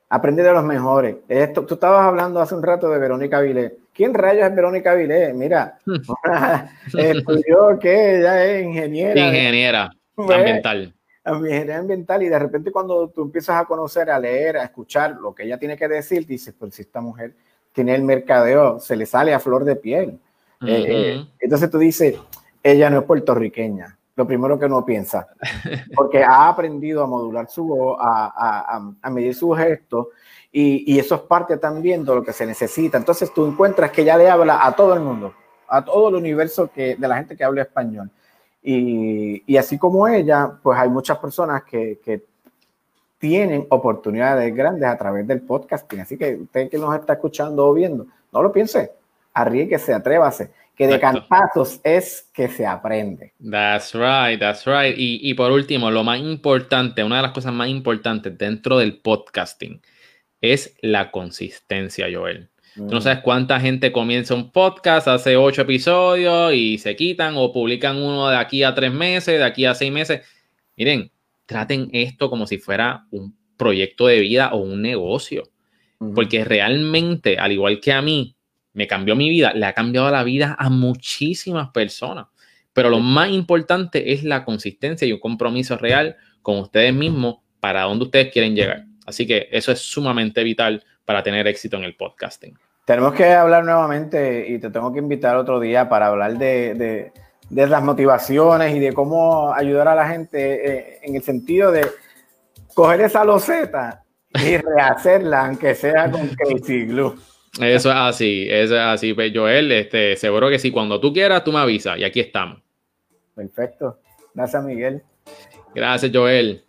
aprende 0.08 0.42
de 0.42 0.52
los 0.52 0.64
mejores. 0.64 1.16
Esto, 1.28 1.64
tú 1.64 1.74
estabas 1.74 2.06
hablando 2.06 2.40
hace 2.40 2.54
un 2.54 2.62
rato 2.62 2.88
de 2.88 2.98
Verónica 2.98 3.40
Vilé. 3.40 3.76
¿Quién 3.92 4.14
rayos 4.14 4.48
es 4.48 4.54
Verónica 4.54 4.94
Vilé? 4.94 5.32
Mira, 5.34 5.78
estudió 6.96 7.78
que 7.78 8.18
ella 8.18 8.44
es 8.44 8.64
ingeniera. 8.64 9.20
Ingeniera 9.20 9.90
ambiental. 10.16 10.94
Ingeniera 11.26 11.78
ambiental 11.78 12.22
y 12.22 12.28
de 12.28 12.38
repente 12.38 12.70
cuando 12.70 13.08
tú 13.08 13.22
empiezas 13.22 13.60
a 13.60 13.64
conocer, 13.64 14.10
a 14.10 14.18
leer, 14.18 14.56
a 14.56 14.64
escuchar 14.64 15.16
lo 15.16 15.34
que 15.34 15.44
ella 15.44 15.58
tiene 15.58 15.76
que 15.76 15.88
decir, 15.88 16.26
dices, 16.26 16.54
pues 16.58 16.74
si 16.74 16.82
esta 16.82 17.00
mujer 17.00 17.34
tiene 17.72 17.94
el 17.94 18.02
mercadeo, 18.02 18.80
se 18.80 18.96
le 18.96 19.04
sale 19.04 19.34
a 19.34 19.40
flor 19.40 19.64
de 19.64 19.76
piel. 19.76 20.18
Eh, 20.66 20.84
eh, 20.88 21.26
entonces 21.38 21.70
tú 21.70 21.78
dices, 21.78 22.16
ella 22.62 22.90
no 22.90 22.98
es 22.98 23.04
puertorriqueña, 23.04 23.96
lo 24.16 24.26
primero 24.26 24.58
que 24.58 24.66
uno 24.66 24.84
piensa, 24.84 25.28
porque 25.94 26.22
ha 26.22 26.48
aprendido 26.48 27.02
a 27.02 27.06
modular 27.06 27.48
su 27.48 27.64
voz, 27.64 27.98
a, 28.00 28.92
a, 29.00 29.10
medir 29.10 29.34
sus 29.34 29.56
gestos, 29.56 30.08
y, 30.50 30.94
y, 30.94 30.98
eso 30.98 31.14
es 31.14 31.20
parte 31.22 31.58
también 31.58 32.04
de 32.04 32.14
lo 32.14 32.22
que 32.22 32.32
se 32.32 32.46
necesita. 32.46 32.96
Entonces 32.96 33.32
tú 33.32 33.46
encuentras 33.46 33.90
que 33.90 34.02
ella 34.02 34.16
le 34.16 34.28
habla 34.28 34.66
a 34.66 34.74
todo 34.74 34.94
el 34.94 35.00
mundo, 35.00 35.34
a 35.68 35.84
todo 35.84 36.08
el 36.08 36.14
universo 36.16 36.70
que, 36.72 36.96
de 36.96 37.08
la 37.08 37.16
gente 37.16 37.36
que 37.36 37.44
habla 37.44 37.62
español. 37.62 38.10
Y, 38.62 39.42
y 39.46 39.56
así 39.56 39.78
como 39.78 40.08
ella, 40.08 40.52
pues 40.62 40.78
hay 40.78 40.88
muchas 40.88 41.18
personas 41.18 41.62
que, 41.64 42.00
que 42.02 42.24
tienen 43.18 43.66
oportunidades 43.68 44.54
grandes 44.54 44.88
a 44.88 44.96
través 44.96 45.26
del 45.26 45.42
podcasting. 45.42 46.00
Así 46.00 46.16
que 46.16 46.36
usted 46.36 46.70
que 46.70 46.78
nos 46.78 46.94
está 46.94 47.14
escuchando 47.14 47.66
o 47.66 47.74
viendo, 47.74 48.06
no 48.32 48.42
lo 48.42 48.52
piense, 48.52 48.92
arriesguese, 49.34 49.92
atrévase, 49.92 50.50
que 50.78 50.86
de 50.86 51.00
cantazos 51.00 51.80
es 51.82 52.30
que 52.32 52.46
se 52.46 52.64
aprende. 52.64 53.34
That's 53.50 53.92
right, 53.94 54.38
that's 54.38 54.64
right. 54.64 54.96
Y, 54.96 55.18
y, 55.28 55.34
por 55.34 55.50
último, 55.50 55.90
lo 55.90 56.04
más 56.04 56.20
importante, 56.20 57.02
una 57.02 57.16
de 57.16 57.22
las 57.22 57.32
cosas 57.32 57.52
más 57.52 57.68
importantes 57.68 58.38
dentro 58.38 58.78
del 58.78 59.00
podcasting 59.00 59.82
es 60.40 60.76
la 60.80 61.10
consistencia, 61.10 62.06
Joel. 62.12 62.48
Tú 62.76 62.86
no 62.86 62.98
mm. 62.98 63.02
sabes 63.02 63.18
cuánta 63.24 63.58
gente 63.58 63.90
comienza 63.90 64.36
un 64.36 64.52
podcast, 64.52 65.08
hace 65.08 65.36
ocho 65.36 65.62
episodios 65.62 66.54
y 66.54 66.78
se 66.78 66.94
quitan 66.94 67.34
o 67.36 67.52
publican 67.52 67.96
uno 68.00 68.28
de 68.28 68.36
aquí 68.36 68.62
a 68.62 68.72
tres 68.72 68.92
meses, 68.92 69.38
de 69.40 69.44
aquí 69.44 69.64
a 69.64 69.74
seis 69.74 69.90
meses. 69.90 70.20
Miren, 70.76 71.10
traten 71.44 71.88
esto 71.92 72.30
como 72.30 72.46
si 72.46 72.58
fuera 72.58 73.04
un 73.10 73.36
proyecto 73.56 74.06
de 74.06 74.20
vida 74.20 74.50
o 74.52 74.58
un 74.58 74.80
negocio. 74.80 75.50
Porque 76.14 76.44
realmente, 76.44 77.36
al 77.36 77.50
igual 77.50 77.80
que 77.80 77.90
a 77.90 78.00
mí, 78.00 78.36
me 78.78 78.86
cambió 78.86 79.14
mi 79.14 79.28
vida, 79.28 79.52
le 79.52 79.66
ha 79.66 79.74
cambiado 79.74 80.08
la 80.10 80.22
vida 80.22 80.56
a 80.58 80.70
muchísimas 80.70 81.68
personas. 81.70 82.28
Pero 82.72 82.88
lo 82.88 83.00
más 83.00 83.28
importante 83.30 84.12
es 84.12 84.24
la 84.24 84.44
consistencia 84.44 85.06
y 85.06 85.12
un 85.12 85.20
compromiso 85.20 85.76
real 85.76 86.16
con 86.40 86.58
ustedes 86.58 86.94
mismos 86.94 87.40
para 87.60 87.82
donde 87.82 88.04
ustedes 88.04 88.32
quieren 88.32 88.54
llegar. 88.54 88.84
Así 89.04 89.26
que 89.26 89.48
eso 89.50 89.72
es 89.72 89.80
sumamente 89.80 90.42
vital 90.42 90.82
para 91.04 91.22
tener 91.22 91.46
éxito 91.46 91.76
en 91.76 91.84
el 91.84 91.96
podcasting. 91.96 92.56
Tenemos 92.86 93.12
que 93.12 93.26
hablar 93.26 93.64
nuevamente 93.64 94.48
y 94.48 94.58
te 94.58 94.70
tengo 94.70 94.92
que 94.92 95.00
invitar 95.00 95.36
otro 95.36 95.60
día 95.60 95.88
para 95.88 96.06
hablar 96.06 96.38
de 96.38 97.12
de 97.50 97.66
las 97.66 97.82
motivaciones 97.82 98.74
y 98.74 98.78
de 98.78 98.92
cómo 98.92 99.52
ayudar 99.54 99.88
a 99.88 99.94
la 99.94 100.08
gente 100.08 100.70
eh, 100.70 100.98
en 101.02 101.16
el 101.16 101.22
sentido 101.22 101.72
de 101.72 101.86
coger 102.74 103.00
esa 103.00 103.24
loseta 103.24 104.04
y 104.34 104.56
rehacerla, 104.58 105.46
aunque 105.46 105.74
sea 105.74 106.10
con 106.10 106.28
Crazy 106.28 106.84
Glue. 106.86 107.16
Eso 107.60 107.90
es 107.90 107.96
así, 107.96 108.46
eso 108.48 108.74
es 108.74 108.80
así. 108.80 109.14
Pues, 109.14 109.32
Joel, 109.34 109.72
este, 109.72 110.16
seguro 110.16 110.48
que 110.48 110.58
sí, 110.58 110.70
cuando 110.70 111.00
tú 111.00 111.12
quieras, 111.12 111.44
tú 111.44 111.52
me 111.52 111.58
avisas 111.58 111.98
y 111.98 112.04
aquí 112.04 112.20
estamos. 112.20 112.60
Perfecto. 113.34 113.98
Gracias, 114.34 114.64
Miguel. 114.64 115.02
Gracias, 115.74 116.10
Joel 116.14 116.64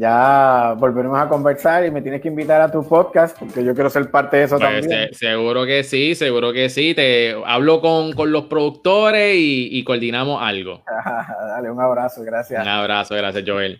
ya 0.00 0.74
volveremos 0.78 1.18
a 1.18 1.28
conversar 1.28 1.84
y 1.84 1.90
me 1.90 2.00
tienes 2.00 2.22
que 2.22 2.28
invitar 2.28 2.58
a 2.62 2.72
tu 2.72 2.82
podcast 2.88 3.38
porque 3.38 3.62
yo 3.62 3.74
quiero 3.74 3.90
ser 3.90 4.10
parte 4.10 4.38
de 4.38 4.44
eso 4.44 4.56
pues, 4.56 4.86
también. 4.86 5.12
seguro 5.12 5.66
que 5.66 5.84
sí, 5.84 6.14
seguro 6.14 6.54
que 6.54 6.70
sí. 6.70 6.94
Te 6.94 7.34
hablo 7.44 7.82
con, 7.82 8.14
los 8.32 8.44
productores 8.44 9.34
y, 9.36 9.84
coordinamos 9.84 10.40
algo. 10.42 10.82
Dale, 11.48 11.70
un 11.70 11.80
abrazo, 11.82 12.22
gracias. 12.22 12.62
Un 12.62 12.68
abrazo, 12.68 13.14
gracias, 13.14 13.44
Joel. 13.46 13.78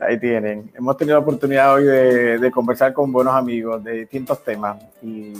Ahí 0.00 0.20
tienen. 0.20 0.70
Hemos 0.74 0.98
tenido 0.98 1.16
la 1.16 1.22
oportunidad 1.22 1.72
hoy 1.72 1.84
de, 1.84 2.50
conversar 2.50 2.92
con 2.92 3.10
buenos 3.10 3.34
amigos 3.34 3.82
de 3.82 4.00
distintos 4.00 4.44
temas 4.44 4.76
y, 5.02 5.32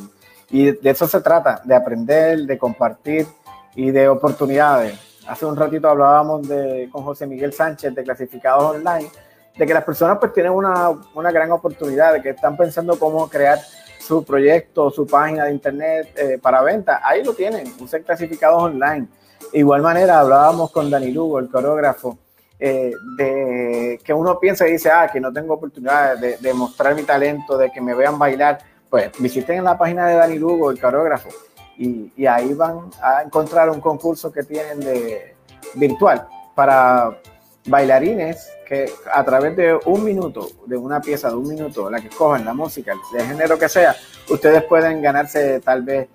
y 0.55 0.70
de 0.70 0.90
eso 0.90 1.09
se 1.09 1.20
trata, 1.20 1.60
de 1.64 1.74
aprender, 1.74 2.47
de 2.47 2.56
compartir 2.56 3.26
y 3.74 3.90
de 3.90 4.09
oportunidades. 4.09 4.97
Hace 5.26 5.47
un 5.47 5.56
ratito 5.56 5.89
hablábamos 5.89 6.47
de, 6.47 6.89
con 6.93 7.02
José 7.02 7.26
Miguel 7.26 7.52
Sánchez 7.52 7.93
de 7.93 8.05
Clasificados 8.05 8.76
Online 8.76 9.10
de 9.59 9.66
que 9.66 9.74
las 9.74 9.82
personas 9.82 10.18
pues 10.20 10.32
tienen 10.32 10.52
una, 10.52 10.90
una 11.12 11.32
gran 11.32 11.51
oportunidad, 11.51 12.12
de 12.12 12.22
que 12.22 12.31
están 12.31 12.56
pensando 12.56 12.97
cómo 13.01 13.28
crear 13.28 13.59
su 13.98 14.24
proyecto, 14.24 14.93
su 14.93 15.09
página 15.09 15.47
de 15.47 15.51
internet 15.51 16.12
eh, 16.14 16.39
para 16.40 16.62
venta. 16.62 17.01
Ahí 17.02 17.24
lo 17.24 17.35
tienen, 17.35 17.74
usen 17.81 18.05
clasificados 18.05 18.62
online. 18.62 19.09
De 19.52 19.59
igual 19.59 19.82
manera, 19.82 20.20
hablábamos 20.20 20.70
con 20.70 20.89
Dani 20.89 21.10
Lugo, 21.10 21.40
el 21.40 21.48
coreógrafo, 21.48 22.16
eh, 22.60 22.93
de 23.16 23.98
que 24.05 24.14
uno 24.14 24.39
piensa 24.39 24.68
y 24.68 24.72
dice, 24.72 24.89
ah, 24.89 25.10
que 25.12 25.20
no 25.20 25.32
tengo 25.32 25.55
oportunidad 25.55 26.16
de, 26.16 26.36
de, 26.36 26.55
mostrar 26.55 26.94
mi 26.94 27.02
talento, 27.02 27.59
de 27.59 27.72
que 27.72 27.81
me 27.81 27.93
vean 27.93 28.20
bailar. 28.20 28.60
Pues 28.95 29.11
visiten 29.19 29.65
la 29.65 29.77
página 29.77 30.07
de 30.07 30.15
Dani 30.15 30.39
Lugo, 30.39 30.71
el 30.71 30.81
coreógrafo, 30.81 31.29
y, 31.77 32.12
ahí 32.27 32.55
van 32.55 32.93
a 33.03 33.23
encontrar 33.25 33.69
un 33.69 33.81
concurso 33.81 34.31
que 34.31 34.45
tienen 34.45 34.79
de 34.79 35.35
virtual 35.75 36.29
para 36.55 37.19
bailarines 37.66 38.49
que 38.65 38.89
a 39.12 39.25
través 39.25 39.57
de 39.57 39.77
un 39.87 40.05
minuto, 40.05 40.47
de 40.66 40.77
una 40.77 41.01
pieza 41.01 41.29
de 41.29 41.35
un 41.35 41.49
minuto, 41.49 41.91
la 41.91 42.01
que 42.01 42.07
escojan, 42.07 42.45
la 42.45 42.55
música, 42.55 42.95
de 43.12 43.25
género 43.25 43.59
que 43.59 43.69
sea, 43.69 43.97
ustedes 44.31 44.62
pueden 44.62 45.03
ganarse 45.03 45.59
tal 45.59 45.83
vez 45.83 46.07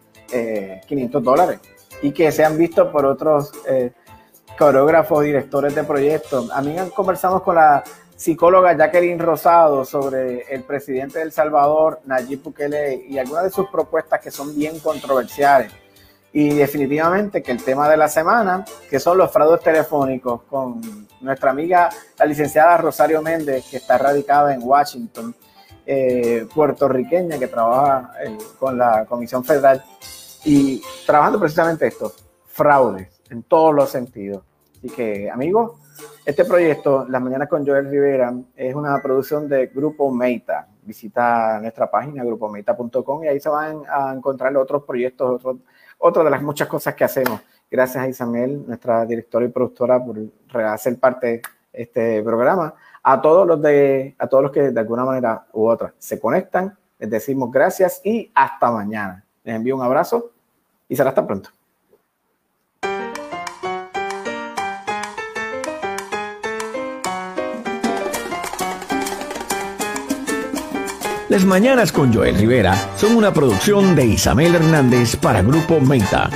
500 0.87 1.21
eh, 1.21 1.25
dólares 1.25 1.59
y 2.01 2.13
que 2.13 2.31
sean 2.31 2.57
vistos 2.57 2.87
por 2.93 3.05
otros 3.05 3.51
eh, 3.67 3.91
coreógrafos, 4.57 5.25
directores 5.25 5.75
de 5.75 5.83
proyectos. 5.83 6.49
A 6.49 6.61
mí 6.61 6.77
conversamos 6.95 7.41
con 7.41 7.55
la 7.55 7.83
psicóloga 8.19 8.75
Jacqueline 8.75 9.17
Rosado 9.17 9.85
sobre 9.85 10.41
el 10.53 10.63
presidente 10.63 11.19
de 11.19 11.23
El 11.23 11.31
Salvador, 11.31 12.01
Nayib 12.03 12.43
Bukele, 12.43 13.05
y 13.07 13.17
algunas 13.17 13.45
de 13.45 13.49
sus 13.49 13.69
propuestas 13.69 14.19
que 14.19 14.29
son 14.29 14.53
bien 14.53 14.77
controversiales 14.79 15.71
y 16.33 16.49
definitivamente 16.49 17.41
que 17.41 17.53
el 17.53 17.63
tema 17.63 17.89
de 17.89 17.95
la 17.95 18.09
semana, 18.09 18.65
que 18.89 18.99
son 18.99 19.17
los 19.17 19.31
fraudes 19.31 19.61
telefónicos, 19.61 20.41
con 20.49 21.07
nuestra 21.21 21.51
amiga, 21.51 21.89
la 22.17 22.25
licenciada 22.25 22.75
Rosario 22.77 23.21
Méndez, 23.21 23.65
que 23.71 23.77
está 23.77 23.97
radicada 23.97 24.53
en 24.53 24.61
Washington, 24.63 25.33
eh, 25.85 26.45
puertorriqueña, 26.53 27.39
que 27.39 27.47
trabaja 27.47 28.11
eh, 28.21 28.37
con 28.59 28.77
la 28.77 29.05
Comisión 29.05 29.45
Federal 29.45 29.81
y 30.43 30.83
trabajando 31.05 31.39
precisamente 31.39 31.87
esto, 31.87 32.11
fraudes 32.47 33.21
en 33.29 33.43
todos 33.43 33.73
los 33.73 33.89
sentidos. 33.89 34.43
Así 34.77 34.89
que, 34.89 35.31
amigos, 35.31 35.71
este 36.25 36.45
proyecto, 36.45 37.05
Las 37.09 37.21
Mañanas 37.21 37.47
con 37.47 37.65
Joel 37.65 37.89
Rivera, 37.89 38.33
es 38.55 38.75
una 38.75 39.01
producción 39.01 39.47
de 39.47 39.67
Grupo 39.67 40.11
Meita. 40.11 40.67
Visita 40.83 41.59
nuestra 41.59 41.89
página, 41.89 42.23
grupomeita.com, 42.23 43.23
y 43.23 43.27
ahí 43.27 43.39
se 43.39 43.49
van 43.49 43.81
a 43.87 44.13
encontrar 44.13 44.55
otros 44.57 44.83
proyectos, 44.83 45.35
otros 45.35 45.57
otra 45.99 46.23
de 46.23 46.29
las 46.29 46.41
muchas 46.41 46.67
cosas 46.67 46.95
que 46.95 47.03
hacemos. 47.03 47.41
Gracias 47.69 48.03
a 48.03 48.07
Isabel, 48.07 48.63
nuestra 48.65 49.05
directora 49.05 49.45
y 49.45 49.49
productora, 49.49 50.03
por 50.03 50.17
hacer 50.63 50.97
parte 50.97 51.27
de 51.27 51.41
este 51.73 52.23
programa. 52.23 52.73
A 53.03 53.21
todos 53.21 53.45
los 53.45 53.61
de, 53.61 54.15
a 54.17 54.27
todos 54.27 54.43
los 54.43 54.51
que 54.51 54.71
de 54.71 54.79
alguna 54.79 55.05
manera 55.05 55.45
u 55.53 55.67
otra 55.67 55.93
se 55.99 56.19
conectan, 56.19 56.75
les 56.97 57.09
decimos 57.09 57.51
gracias 57.51 58.01
y 58.03 58.31
hasta 58.33 58.71
mañana. 58.71 59.23
Les 59.43 59.55
envío 59.55 59.75
un 59.75 59.83
abrazo 59.83 60.31
y 60.87 60.95
será 60.95 61.09
hasta 61.09 61.25
pronto. 61.25 61.49
Las 71.29 71.45
Mañanas 71.45 71.91
con 71.91 72.11
Joel 72.11 72.35
Rivera 72.35 72.75
son 72.97 73.15
una 73.15 73.31
producción 73.31 73.95
de 73.95 74.03
Isabel 74.03 74.55
Hernández 74.55 75.15
para 75.15 75.43
Grupo 75.43 75.79
Meta. 75.79 76.27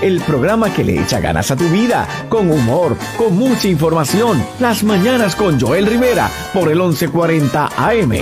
El 0.00 0.22
programa 0.22 0.72
que 0.72 0.82
le 0.82 0.98
echa 0.98 1.20
ganas 1.20 1.50
a 1.50 1.56
tu 1.56 1.68
vida, 1.68 2.08
con 2.30 2.50
humor, 2.50 2.96
con 3.18 3.36
mucha 3.36 3.68
información. 3.68 4.42
Las 4.60 4.82
Mañanas 4.82 5.36
con 5.36 5.60
Joel 5.60 5.84
Rivera 5.84 6.30
por 6.54 6.72
el 6.72 6.78
1140 6.78 7.68
AM. 7.76 8.12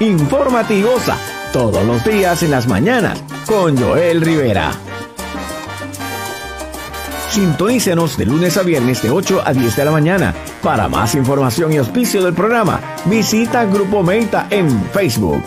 Informativosa, 0.00 1.16
todos 1.54 1.86
los 1.86 2.04
días 2.04 2.42
en 2.42 2.50
las 2.50 2.66
mañanas 2.68 3.18
con 3.46 3.78
Joel 3.78 4.20
Rivera. 4.20 4.87
Sintonícenos 7.38 8.18
de 8.18 8.26
lunes 8.26 8.56
a 8.56 8.64
viernes 8.64 9.00
de 9.00 9.10
8 9.10 9.42
a 9.44 9.52
10 9.52 9.76
de 9.76 9.84
la 9.84 9.92
mañana. 9.92 10.34
Para 10.60 10.88
más 10.88 11.14
información 11.14 11.72
y 11.72 11.76
auspicio 11.76 12.20
del 12.20 12.34
programa, 12.34 12.80
visita 13.04 13.64
Grupo 13.64 14.02
Meta 14.02 14.48
en 14.50 14.68
Facebook. 14.86 15.44